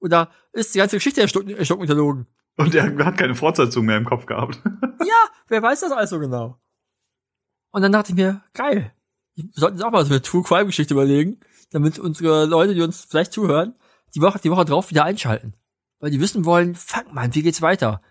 Oder 0.00 0.30
ist 0.52 0.74
die 0.74 0.78
ganze 0.78 0.96
Geschichte 0.96 1.20
erstunden 1.20 1.56
unterlogen? 1.56 2.26
Und 2.56 2.74
er 2.74 3.04
hat 3.04 3.18
keine 3.18 3.34
Fortsetzung 3.34 3.86
mehr 3.86 3.96
im 3.96 4.04
Kopf 4.04 4.26
gehabt. 4.26 4.60
Ja, 5.06 5.24
wer 5.46 5.62
weiß 5.62 5.80
das 5.80 5.92
alles 5.92 6.10
so 6.10 6.18
genau? 6.18 6.60
Und 7.70 7.80
dann 7.80 7.92
dachte 7.92 8.12
ich 8.12 8.16
mir, 8.16 8.42
geil, 8.52 8.92
wir 9.34 9.44
sollten 9.54 9.76
uns 9.76 9.84
auch 9.84 9.90
mal 9.90 10.04
so 10.04 10.10
eine 10.12 10.20
True 10.20 10.42
Crime 10.42 10.66
Geschichte 10.66 10.92
überlegen, 10.92 11.40
damit 11.70 11.98
unsere 11.98 12.44
Leute, 12.44 12.74
die 12.74 12.82
uns 12.82 13.06
vielleicht 13.08 13.32
zuhören, 13.32 13.74
die 14.14 14.20
Woche, 14.20 14.38
die 14.38 14.50
Woche 14.50 14.66
drauf 14.66 14.90
wieder 14.90 15.04
einschalten. 15.04 15.54
Weil 16.00 16.10
die 16.10 16.20
wissen 16.20 16.44
wollen, 16.44 16.74
fuck 16.74 17.10
man, 17.12 17.34
wie 17.34 17.42
geht's 17.42 17.62
weiter? 17.62 18.02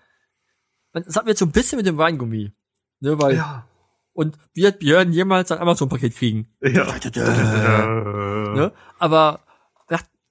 Das 0.93 1.15
hat 1.17 1.25
mir 1.25 1.31
jetzt 1.31 1.39
so 1.39 1.45
ein 1.45 1.51
bisschen 1.51 1.77
mit 1.77 1.85
dem 1.85 1.97
Weingummi. 1.97 2.51
Ne, 2.99 3.19
weil, 3.21 3.35
Ja. 3.35 3.65
und 4.13 4.37
wird 4.53 4.79
Björn 4.79 5.11
jemals 5.13 5.51
ein 5.51 5.59
Amazon-Paket 5.59 6.15
kriegen? 6.15 6.47
Ja. 6.61 7.85
Ne? 8.55 8.71
Aber 8.99 9.39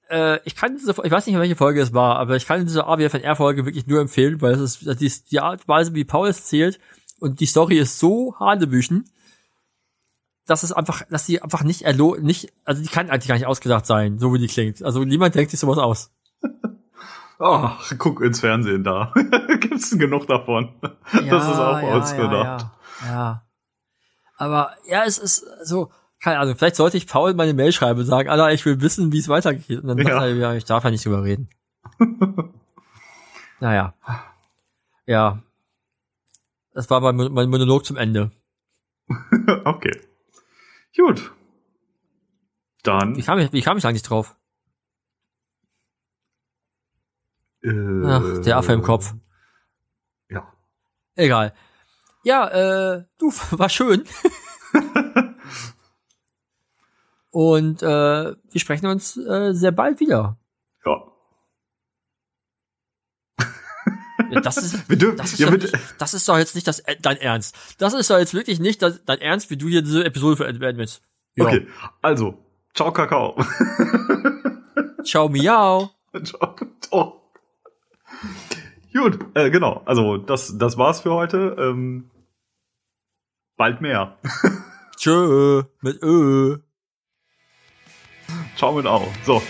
äh, 0.09 0.39
ich 0.45 0.55
kann 0.55 0.75
diese, 0.77 0.91
ich 1.03 1.11
weiß 1.11 1.27
nicht, 1.27 1.37
welche 1.37 1.55
Folge 1.55 1.81
es 1.81 1.93
war, 1.93 2.17
aber 2.17 2.35
ich 2.35 2.45
kann 2.45 2.65
diese 2.65 2.85
AWFNR-Folge 2.87 3.65
wirklich 3.65 3.87
nur 3.87 3.99
empfehlen, 4.01 4.41
weil 4.41 4.53
es 4.53 4.81
ist 4.81 5.01
die, 5.01 5.11
die 5.31 5.39
Art 5.39 5.61
und 5.61 5.67
Weise, 5.67 5.93
wie 5.93 6.05
Paul 6.05 6.29
es 6.29 6.45
zählt 6.45 6.79
und 7.19 7.39
die 7.39 7.45
Story 7.45 7.77
ist 7.77 7.99
so 7.99 8.35
hanebüchen, 8.39 9.09
dass 10.45 10.63
es 10.63 10.71
einfach, 10.71 11.03
dass 11.09 11.25
sie 11.25 11.41
einfach 11.41 11.63
nicht 11.63 11.81
erlo 11.81 12.15
nicht, 12.15 12.53
also 12.63 12.81
die 12.81 12.87
kann 12.87 13.09
eigentlich 13.09 13.27
gar 13.27 13.35
nicht 13.35 13.47
ausgedacht 13.47 13.85
sein, 13.85 14.17
so 14.17 14.33
wie 14.33 14.39
die 14.39 14.47
klingt. 14.47 14.81
Also 14.81 15.03
niemand 15.03 15.35
denkt 15.35 15.51
sich 15.51 15.59
sowas 15.59 15.77
aus. 15.77 16.11
Ach, 17.39 17.91
guck 17.97 18.21
ins 18.21 18.39
Fernsehen 18.39 18.83
da. 18.83 19.13
Gibt's 19.59 19.91
denn 19.91 19.99
genug 19.99 20.27
davon? 20.27 20.73
das 20.81 21.47
ist 21.47 21.57
auch 21.59 21.81
ausgedacht. 21.83 22.65
Ja, 23.01 23.07
ja. 23.07 23.43
Aber 24.37 24.71
ja, 24.87 25.03
es 25.05 25.17
ist 25.17 25.45
so, 25.63 25.91
keine 26.21 26.39
Ahnung, 26.39 26.55
vielleicht 26.55 26.75
sollte 26.75 26.97
ich 26.97 27.07
Paul 27.07 27.33
meine 27.35 27.53
Mail 27.53 27.71
schreiben 27.71 27.99
und 27.99 28.05
sagen, 28.05 28.29
Alter, 28.29 28.51
ich 28.51 28.65
will 28.65 28.81
wissen, 28.81 29.11
wie 29.11 29.19
es 29.19 29.29
weitergeht. 29.29 29.81
Und 29.81 29.87
dann 29.87 29.97
sagt 29.97 30.09
Ja. 30.09 30.25
er, 30.25 30.35
ja, 30.35 30.53
ich 30.53 30.65
darf 30.65 30.83
ja 30.83 30.89
nicht 30.91 31.05
drüber 31.05 31.23
reden. 31.23 31.49
naja. 33.59 33.93
Ja. 35.05 35.39
Das 36.73 36.89
war 36.89 37.01
mein, 37.01 37.31
mein 37.33 37.49
Monolog 37.49 37.85
zum 37.85 37.97
Ende. 37.97 38.31
okay. 39.65 39.99
Gut. 40.95 41.31
Dann. 42.83 43.15
Wie 43.15 43.23
kam 43.23 43.39
ich, 43.39 43.51
wie 43.53 43.61
kam 43.61 43.77
ich 43.77 43.85
eigentlich 43.85 44.03
drauf? 44.03 44.35
Äh, 47.67 48.05
Ach, 48.05 48.41
der 48.43 48.57
Affe 48.57 48.73
im 48.73 48.81
Kopf. 48.81 49.13
Ja. 50.29 50.51
Egal. 51.15 51.53
Ja, 52.23 52.47
äh, 52.47 53.03
du, 53.17 53.27
war 53.51 53.69
schön. 53.69 54.03
Und 57.31 57.83
äh, 57.83 57.85
wir 57.85 58.59
sprechen 58.59 58.87
uns 58.87 59.15
äh, 59.17 59.53
sehr 59.53 59.71
bald 59.71 59.99
wieder. 59.99 60.39
Ja. 60.85 61.03
Ja, 64.31 64.41
Das 64.41 64.57
ist, 64.57 64.89
Wir 64.89 64.97
dürfen, 64.97 65.17
das 65.17 65.33
ist, 65.33 65.39
ja, 65.39 65.45
doch, 65.45 65.53
mit, 65.53 65.61
nicht, 65.63 65.77
das 65.99 66.13
ist 66.13 66.27
doch 66.27 66.37
jetzt 66.37 66.55
nicht 66.55 66.67
das, 66.67 66.79
äh, 66.79 66.95
dein 66.99 67.17
Ernst. 67.17 67.55
Das 67.77 67.93
ist 67.93 68.09
doch 68.09 68.17
jetzt 68.17 68.33
wirklich 68.33 68.59
nicht 68.59 68.81
das, 68.81 69.03
dein 69.05 69.19
Ernst, 69.19 69.49
wie 69.49 69.57
du 69.57 69.67
hier 69.67 69.81
diese 69.81 70.03
Episode 70.03 70.35
beenden 70.37 70.79
willst. 70.79 71.01
Ja. 71.35 71.45
okay. 71.45 71.67
Also, 72.01 72.37
ciao, 72.73 72.91
Kakao. 72.91 73.37
Ciao, 75.03 75.29
miau. 75.29 75.91
ciao. 76.23 76.55
ciao. 76.81 77.16
Gut, 78.93 79.19
äh, 79.35 79.49
genau. 79.49 79.81
Also, 79.85 80.17
das, 80.17 80.57
das 80.57 80.77
war's 80.77 81.01
für 81.01 81.13
heute. 81.13 81.55
Ähm, 81.59 82.09
bald 83.57 83.81
mehr. 83.81 84.17
Tschö. 84.97 85.63
Mit 85.81 86.01
Ö. 86.01 86.57
Ciao 88.55 88.73
mit 88.73 88.87
Au. 88.87 89.07
So, 89.25 89.41